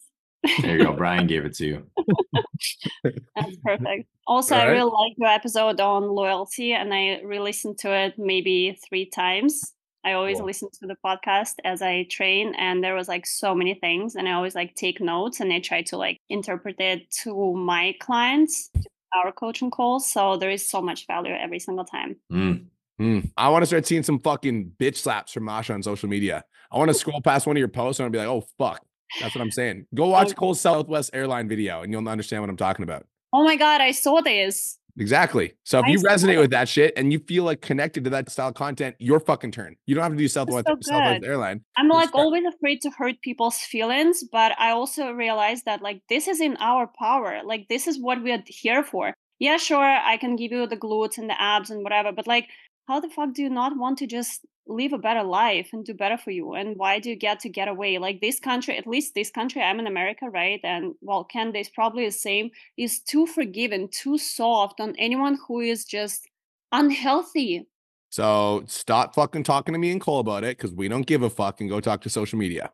There 0.63 0.79
you 0.79 0.85
go. 0.85 0.93
Brian 0.93 1.27
gave 1.27 1.45
it 1.45 1.55
to 1.55 1.67
you. 1.67 1.87
That's 3.05 3.57
perfect. 3.65 4.09
Also, 4.27 4.57
I 4.57 4.65
really 4.65 4.91
like 4.91 5.15
your 5.17 5.29
episode 5.29 5.81
on 5.81 6.09
loyalty, 6.09 6.73
and 6.73 6.93
I 6.93 7.21
re-listened 7.25 7.79
to 7.79 7.93
it 7.93 8.15
maybe 8.19 8.79
three 8.89 9.07
times. 9.07 9.73
I 10.05 10.13
always 10.13 10.39
Cool. 10.39 10.47
listen 10.47 10.69
to 10.81 10.87
the 10.87 10.97
podcast 11.05 11.55
as 11.65 11.81
I 11.83 12.07
train, 12.11 12.55
and 12.57 12.83
there 12.83 12.95
was 12.95 13.09
like 13.09 13.27
so 13.27 13.55
many 13.55 13.75
things, 13.75 14.17
and 14.17 14.29
I 14.29 14.33
always 14.33 14.55
like 14.55 14.75
take 14.75 15.01
notes 15.01 15.41
and 15.41 15.53
I 15.53 15.61
try 15.61 15.83
to 15.83 15.97
like 15.97 16.19
interpret 16.29 16.81
it 16.81 17.11
to 17.23 17.55
my 17.55 17.95
clients, 18.01 18.69
to 18.75 18.89
our 19.15 19.33
coaching 19.33 19.71
calls. 19.71 20.11
So 20.11 20.37
there 20.37 20.51
is 20.51 20.69
so 20.69 20.81
much 20.83 21.07
value 21.07 21.35
every 21.35 21.59
single 21.59 21.85
time. 21.85 22.17
Mm. 22.33 22.67
Mm. 23.01 23.31
I 23.37 23.49
want 23.49 23.63
to 23.63 23.67
start 23.67 23.87
seeing 23.87 24.03
some 24.03 24.19
fucking 24.19 24.73
bitch 24.79 24.97
slaps 24.97 25.33
from 25.33 25.45
Masha 25.45 25.73
on 25.73 25.83
social 25.83 26.09
media. 26.09 26.45
I 26.71 26.79
want 26.79 26.89
to 26.89 26.95
scroll 26.95 27.21
past 27.21 27.47
one 27.47 27.57
of 27.57 27.59
your 27.59 27.69
posts 27.69 28.01
and 28.01 28.05
I'll 28.05 28.11
be 28.11 28.19
like, 28.19 28.29
oh 28.29 28.45
fuck. 28.59 28.85
That's 29.21 29.35
what 29.35 29.43
I'm 29.43 29.51
saying. 29.51 29.87
Go 29.95 30.07
watch 30.09 30.35
Cole's 30.35 30.61
Southwest 30.61 31.11
airline 31.13 31.47
video 31.49 31.83
and 31.83 31.93
you'll 31.93 32.09
understand 32.09 32.43
what 32.43 32.49
I'm 32.49 32.57
talking 32.57 32.83
about. 32.83 33.05
Oh 33.33 33.45
my 33.45 33.57
god, 33.57 33.81
I 33.81 33.91
saw 33.93 34.21
this. 34.21 34.79
Exactly. 34.99 35.55
So 35.65 35.79
if 35.79 35.87
I 35.87 35.89
you 35.89 35.99
resonate 36.01 36.35
it. 36.35 36.39
with 36.39 36.51
that 36.51 36.69
shit 36.69 36.93
and 36.97 37.13
you 37.13 37.19
feel 37.21 37.45
like 37.45 37.63
connected 37.63 38.05
to 38.05 38.11
that 38.11 38.31
style 38.31 38.49
of 38.49 38.55
content, 38.55 38.95
your 38.99 39.21
fucking 39.21 39.53
turn. 39.53 39.77
You 39.87 39.95
don't 39.95 40.03
have 40.03 40.13
to 40.13 40.19
do 40.19 40.29
Southwest, 40.29 40.67
so 40.69 40.77
Southwest. 40.83 41.25
Airline. 41.25 41.65
I'm 41.77 41.89
like 41.89 42.15
always 42.15 42.45
afraid 42.45 42.83
to 42.83 42.91
hurt 42.91 43.17
people's 43.23 43.57
feelings, 43.59 44.23
but 44.31 44.53
I 44.59 44.71
also 44.71 45.13
realize 45.13 45.63
that 45.65 45.83
like 45.83 46.03
this 46.09 46.29
is 46.29 46.41
in 46.41 46.57
our 46.59 46.91
power. 46.99 47.41
Like 47.45 47.69
this 47.69 47.87
is 47.87 47.99
what 47.99 48.23
we 48.23 48.33
are 48.33 48.43
here 48.47 48.83
for. 48.83 49.15
Yeah, 49.39 49.57
sure, 49.57 49.83
I 49.83 50.19
can 50.19 50.37
give 50.37 50.53
you 50.53 50.67
the 50.67 50.77
glutes 50.77 51.19
and 51.19 51.29
the 51.29 51.41
abs 51.41 51.71
and 51.71 51.83
whatever, 51.83 52.13
but 52.13 52.27
like 52.27 52.49
how 52.87 53.01
the 53.01 53.09
fuck 53.09 53.33
do 53.33 53.43
you 53.43 53.51
not 53.51 53.77
want 53.77 53.99
to 53.99 54.07
just 54.07 54.45
live 54.67 54.93
a 54.93 54.99
better 54.99 55.23
life 55.23 55.71
and 55.73 55.85
do 55.85 55.95
better 55.95 56.17
for 56.17 56.31
you? 56.31 56.55
And 56.55 56.77
why 56.77 56.99
do 56.99 57.11
you 57.11 57.17
get 57.17 57.41
to 57.41 57.49
get 57.49 57.69
away? 57.69 57.99
Like 57.99 58.21
this 58.21 58.39
country, 58.39 58.77
at 58.77 58.87
least 58.87 59.15
this 59.15 59.31
country, 59.31 59.63
I'm 59.63 59.81
in 59.81 59.87
America, 59.87 60.29
right? 60.29 60.61
And 60.63 60.95
well, 61.01 61.25
Canada 61.25 61.59
is 61.59 61.69
probably 61.69 62.07
the 62.07 62.13
same, 62.13 62.51
is 62.77 63.01
too 63.01 63.27
forgiving, 63.27 63.89
too 63.89 64.19
soft 64.19 64.81
on 64.81 64.95
anyone 64.99 65.39
who 65.47 65.61
is 65.61 65.85
just 65.85 66.29
unhealthy. 66.71 67.67
So 68.11 68.65
stop 68.67 69.15
fucking 69.15 69.45
talking 69.45 69.73
to 69.73 69.79
me 69.79 69.91
and 69.91 70.01
Cole 70.01 70.21
about 70.21 70.45
it 70.45 70.59
because 70.59 70.73
we 70.73 70.89
don't 70.89 71.07
give 71.07 71.23
a 71.23 71.31
fuck 71.31 71.61
and 71.61 71.71
go 71.71 71.81
talk 71.81 72.03
to 72.03 72.11
social 72.11 72.39
media. 72.39 72.71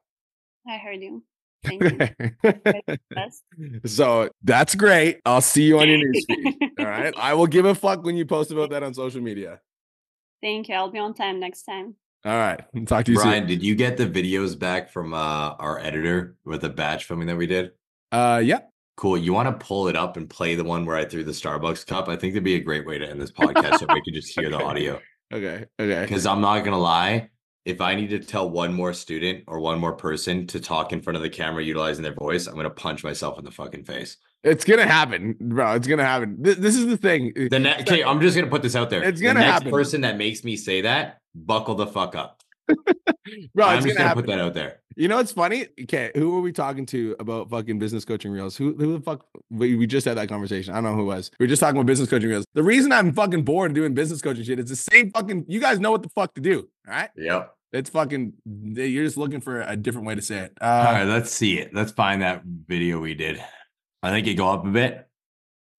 I 0.69 0.79
heard 0.79 1.01
you. 1.01 1.23
Thank 1.65 1.83
you. 1.83 3.79
So 3.85 4.31
that's 4.43 4.75
great. 4.75 5.21
I'll 5.25 5.41
see 5.41 5.65
you 5.65 5.81
on 5.81 5.89
your 5.89 5.99
newsfeed. 6.13 6.55
All 6.79 6.87
right. 6.87 7.15
I 7.17 7.35
will 7.35 7.47
give 7.47 7.65
a 7.65 7.75
fuck 7.75 8.05
when 8.05 8.17
you 8.17 8.25
post 8.27 8.51
about 8.51 8.71
that 8.71 8.83
on 8.83 8.95
social 8.95 9.21
media. 9.21 9.61
Thank 10.43 10.69
you. 10.69 10.75
I'll 10.75 10.91
be 10.91 10.99
on 10.99 11.15
time 11.15 11.41
next 11.41 11.63
time. 11.63 11.97
All 12.25 12.37
right. 12.37 12.61
Talk 12.87 13.05
to 13.07 13.13
you 13.13 13.19
soon. 13.19 13.27
Brian, 13.27 13.43
soon. 13.43 13.49
did 13.49 13.63
you 13.63 13.75
get 13.75 13.97
the 13.97 14.07
videos 14.07 14.59
back 14.59 14.91
from 14.91 15.15
uh, 15.15 15.55
our 15.59 15.79
editor 15.79 16.37
with 16.45 16.63
the 16.63 16.69
batch 16.69 17.05
filming 17.05 17.29
that 17.29 17.37
we 17.37 17.47
did? 17.47 17.73
Uh, 18.13 18.41
yeah. 18.45 18.61
Cool. 18.97 19.17
You 19.17 19.33
want 19.33 19.49
to 19.49 19.65
pull 19.65 19.89
it 19.89 19.97
up 19.97 20.17
and 20.17 20.29
play 20.29 20.57
the 20.57 20.65
one 20.65 20.85
where 20.85 20.97
I 20.97 21.05
threw 21.05 21.23
the 21.23 21.33
Starbucks 21.33 21.87
cup? 21.87 22.09
I 22.09 22.17
think 22.17 22.33
that'd 22.35 22.43
be 22.43 22.57
a 22.57 22.61
great 22.61 22.87
way 22.87 22.99
to 22.99 23.09
end 23.09 23.21
this 23.21 23.31
podcast 23.31 23.79
so 23.79 23.87
we 23.93 24.03
could 24.03 24.15
just 24.15 24.35
hear 24.39 24.51
the 24.51 24.63
audio. 24.63 25.01
Okay. 25.33 25.67
Okay. 25.79 26.03
Because 26.03 26.27
I'm 26.27 26.41
not 26.41 26.65
gonna 26.65 26.79
lie, 26.79 27.31
if 27.65 27.81
I 27.81 27.95
need 27.95 28.11
to 28.11 28.19
tell 28.19 28.51
one 28.51 28.73
more 28.73 28.93
student 28.93 29.45
or 29.47 29.61
one 29.61 29.79
more 29.79 29.93
person 29.93 30.47
to 30.49 30.59
talk 30.59 30.93
in 30.93 31.01
front 31.01 31.17
of 31.17 31.23
the 31.23 31.31
camera 31.31 31.63
utilizing 31.63 32.03
their 32.03 32.15
voice, 32.15 32.47
I'm 32.47 32.57
gonna 32.57 32.71
punch 32.71 33.05
myself 33.05 33.39
in 33.39 33.45
the 33.45 33.53
fucking 33.53 33.85
face. 33.85 34.17
It's 34.45 34.65
gonna 34.65 34.87
happen, 34.87 35.37
bro. 35.41 35.73
It's 35.75 35.87
gonna 35.89 36.05
happen. 36.05 36.43
Th- 36.43 36.57
This, 36.57 36.77
is 36.77 36.87
the 36.87 36.97
thing. 36.97 37.33
The 37.51 37.59
next, 37.59 37.83
okay, 37.91 38.05
I'm 38.05 38.21
just 38.21 38.37
gonna 38.37 38.51
put 38.51 38.63
this 38.63 38.77
out 38.77 38.89
there. 38.91 39.03
It's 39.03 39.21
gonna 39.21 39.41
next 39.41 39.53
happen. 39.53 39.71
person 39.71 40.01
that 40.03 40.17
makes 40.17 40.45
me 40.45 40.57
say 40.57 40.83
that, 40.83 41.19
buckle 41.35 41.75
the 41.75 41.87
fuck 41.87 42.15
up. 42.15 42.43
bro. 42.69 43.67
I'm 43.67 43.79
It's 43.79 43.87
just 43.87 43.97
gonna 43.99 44.11
gonna 44.11 44.15
put 44.15 44.27
that 44.27 44.39
out 44.41 44.55
there. 44.55 44.81
You 44.95 45.07
know 45.09 45.17
what's 45.17 45.33
funny? 45.33 45.67
Okay, 45.83 46.11
who 46.15 46.31
were 46.31 46.41
we 46.41 46.51
talking 46.53 46.85
to 46.87 47.15
about 47.21 47.51
fucking 47.51 47.79
business 47.79 48.05
coaching 48.05 48.33
reels? 48.33 48.57
Who 48.57 48.75
who 48.75 48.95
the 48.99 49.01
fuck? 49.01 49.27
We, 49.51 49.77
we 49.77 49.87
just 49.87 50.05
had 50.07 50.17
that 50.19 50.29
conversation. 50.29 50.73
I 50.73 50.77
don't 50.79 50.85
know 50.85 50.95
who 50.95 51.03
it 51.03 51.15
was. 51.17 51.31
We 51.39 51.45
were 51.45 51.49
just 51.49 51.61
talking 51.61 51.77
about 51.77 51.87
business 51.87 52.09
coaching 52.11 52.29
reels. 52.29 52.45
The 52.55 52.63
reason 52.63 52.91
I'm 52.93 53.13
fucking 53.13 53.45
bored 53.45 53.75
doing 53.75 53.95
business 53.95 54.21
coaching 54.21 54.45
shit 54.45 54.59
is 54.59 54.69
the 54.69 54.77
same 54.77 55.11
fucking. 55.13 55.47
You 55.49 55.61
guys 55.61 55.79
know 55.79 55.91
what 55.93 56.03
the 56.03 56.09
fuck 56.11 56.35
to 56.35 56.41
do. 56.41 56.69
All 56.87 56.95
right. 56.95 57.11
Yep. 57.17 57.55
It's 57.73 57.91
fucking. 57.91 58.33
You're 58.45 59.05
just 59.05 59.17
looking 59.17 59.41
for 59.41 59.61
a 59.61 59.77
different 59.77 60.07
way 60.07 60.15
to 60.17 60.23
say 60.23 60.39
it. 60.39 60.53
Uh, 60.61 60.65
All 60.65 60.93
right, 60.93 61.05
let's 61.07 61.31
see 61.31 61.59
it. 61.59 61.73
Let's 61.75 61.93
find 61.93 62.23
that 62.23 62.43
video 62.45 62.99
we 62.99 63.15
did. 63.15 63.43
I 64.03 64.11
think 64.11 64.27
it 64.27 64.35
go 64.35 64.49
up 64.49 64.65
a 64.65 64.69
bit. 64.69 65.09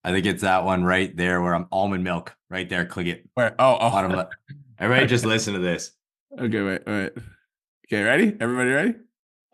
I 0.03 0.11
think 0.11 0.25
it's 0.25 0.41
that 0.41 0.63
one 0.63 0.83
right 0.83 1.15
there 1.15 1.41
where 1.41 1.53
I'm 1.53 1.67
almond 1.71 2.03
milk. 2.03 2.35
Right 2.49 2.67
there. 2.67 2.85
Click 2.85 3.07
it. 3.07 3.29
Where? 3.33 3.55
Oh, 3.59 3.77
oh. 3.79 3.89
Bottom 3.91 4.11
left. 4.11 4.35
Everybody 4.79 5.07
just 5.07 5.25
listen 5.35 5.53
to 5.53 5.59
this. 5.59 5.91
Okay, 6.39 6.61
wait, 6.61 6.81
wait. 6.85 7.11
Okay, 7.87 8.03
ready? 8.03 8.35
Everybody 8.39 8.69
ready? 8.69 8.93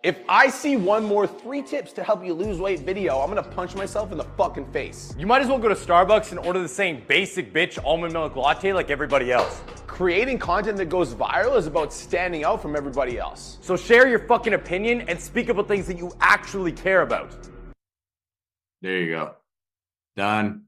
If 0.04 0.20
I 0.30 0.50
see 0.50 0.76
one 0.78 1.04
more 1.04 1.26
three 1.26 1.64
tips 1.64 1.92
to 1.94 2.04
help 2.04 2.24
you 2.24 2.34
lose 2.34 2.60
weight 2.60 2.82
video, 2.82 3.20
I'm 3.20 3.30
gonna 3.30 3.42
punch 3.42 3.76
myself 3.76 4.12
in 4.12 4.20
the 4.20 4.24
fucking 4.24 4.72
face. 4.72 5.16
You 5.18 5.26
might 5.26 5.42
as 5.42 5.48
well 5.48 5.58
go 5.58 5.68
to 5.68 5.74
Starbucks 5.74 6.30
and 6.30 6.40
order 6.40 6.62
the 6.62 6.68
same 6.68 7.02
basic 7.08 7.52
bitch 7.52 7.84
almond 7.84 8.14
milk 8.14 8.36
latte 8.36 8.72
like 8.72 8.92
everybody 8.92 9.32
else. 9.32 9.64
Creating 9.88 10.38
content 10.38 10.78
that 10.78 10.90
goes 10.90 11.16
viral 11.16 11.58
is 11.58 11.66
about 11.66 11.92
standing 11.92 12.44
out 12.44 12.62
from 12.62 12.76
everybody 12.76 13.18
else. 13.18 13.58
So 13.62 13.76
share 13.76 14.08
your 14.08 14.20
fucking 14.20 14.54
opinion 14.54 15.02
and 15.08 15.20
speak 15.20 15.50
about 15.50 15.68
things 15.68 15.88
that 15.88 15.98
you 15.98 16.12
actually 16.20 16.72
care 16.72 17.02
about. 17.02 17.36
There 18.86 19.00
you 19.00 19.16
go. 19.16 19.32
Done. 20.16 20.66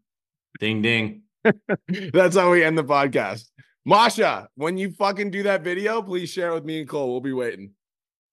Ding 0.60 0.82
ding. 0.82 1.22
That's 1.88 2.36
how 2.36 2.52
we 2.52 2.64
end 2.64 2.76
the 2.76 2.84
podcast. 2.84 3.44
Masha, 3.86 4.50
when 4.56 4.76
you 4.76 4.90
fucking 4.90 5.30
do 5.30 5.44
that 5.44 5.62
video, 5.62 6.02
please 6.02 6.32
share 6.32 6.50
it 6.50 6.56
with 6.56 6.66
me 6.66 6.80
and 6.80 6.90
Cole. 6.90 7.12
We'll 7.12 7.22
be 7.22 7.32
waiting. 7.32 7.74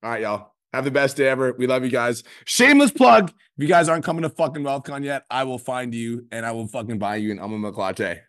All 0.03 0.11
right, 0.13 0.23
y'all. 0.23 0.55
Have 0.73 0.85
the 0.85 0.91
best 0.91 1.19
day 1.19 1.29
ever. 1.29 1.53
We 1.53 1.67
love 1.67 1.85
you 1.85 1.91
guys. 1.91 2.25
Shameless 2.47 2.93
plug. 2.93 3.29
If 3.29 3.37
you 3.59 3.67
guys 3.67 3.91
aren't 3.91 4.07
coming 4.07 4.23
to 4.23 4.31
fucking 4.31 4.63
WealthCon 4.63 5.05
yet, 5.05 5.25
I 5.31 5.45
will 5.45 5.59
find 5.59 5.95
you 5.95 6.29
and 6.33 6.47
I 6.47 6.53
will 6.53 6.67
fucking 6.67 6.99
buy 6.99 7.17
you 7.17 7.31
an 7.31 7.39
almond 7.39 7.61
milk 7.61 7.77
latte. 7.77 8.23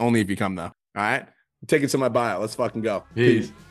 Only 0.00 0.20
if 0.20 0.28
you 0.28 0.36
come 0.36 0.56
though. 0.56 0.64
All 0.64 0.72
right. 0.96 1.24
Take 1.68 1.84
it 1.84 1.88
to 1.90 1.98
my 1.98 2.08
bio. 2.08 2.40
Let's 2.40 2.56
fucking 2.56 2.82
go. 2.82 3.04
Peace. 3.14 3.46
Peace. 3.46 3.69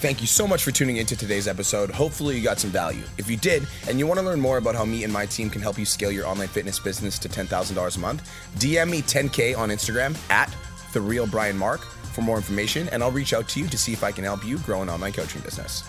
Thank 0.00 0.20
you 0.20 0.28
so 0.28 0.46
much 0.46 0.62
for 0.62 0.70
tuning 0.70 0.98
into 0.98 1.16
today's 1.16 1.48
episode. 1.48 1.90
Hopefully, 1.90 2.36
you 2.36 2.42
got 2.44 2.60
some 2.60 2.70
value. 2.70 3.02
If 3.16 3.28
you 3.28 3.36
did, 3.36 3.66
and 3.88 3.98
you 3.98 4.06
want 4.06 4.20
to 4.20 4.24
learn 4.24 4.38
more 4.40 4.58
about 4.58 4.76
how 4.76 4.84
me 4.84 5.02
and 5.02 5.12
my 5.12 5.26
team 5.26 5.50
can 5.50 5.60
help 5.60 5.76
you 5.76 5.84
scale 5.84 6.12
your 6.12 6.24
online 6.24 6.46
fitness 6.46 6.78
business 6.78 7.18
to 7.18 7.28
$10,000 7.28 7.96
a 7.96 7.98
month, 7.98 8.30
DM 8.58 8.88
me 8.90 9.02
10K 9.02 9.58
on 9.58 9.70
Instagram 9.70 10.16
at 10.30 10.54
The 10.92 11.00
Real 11.00 11.26
Brian 11.26 11.58
Mark 11.58 11.80
for 11.80 12.22
more 12.22 12.36
information, 12.36 12.88
and 12.90 13.02
I'll 13.02 13.10
reach 13.10 13.32
out 13.32 13.48
to 13.48 13.60
you 13.60 13.66
to 13.66 13.76
see 13.76 13.92
if 13.92 14.04
I 14.04 14.12
can 14.12 14.22
help 14.22 14.46
you 14.46 14.58
grow 14.58 14.82
an 14.82 14.88
online 14.88 15.14
coaching 15.14 15.40
business. 15.40 15.82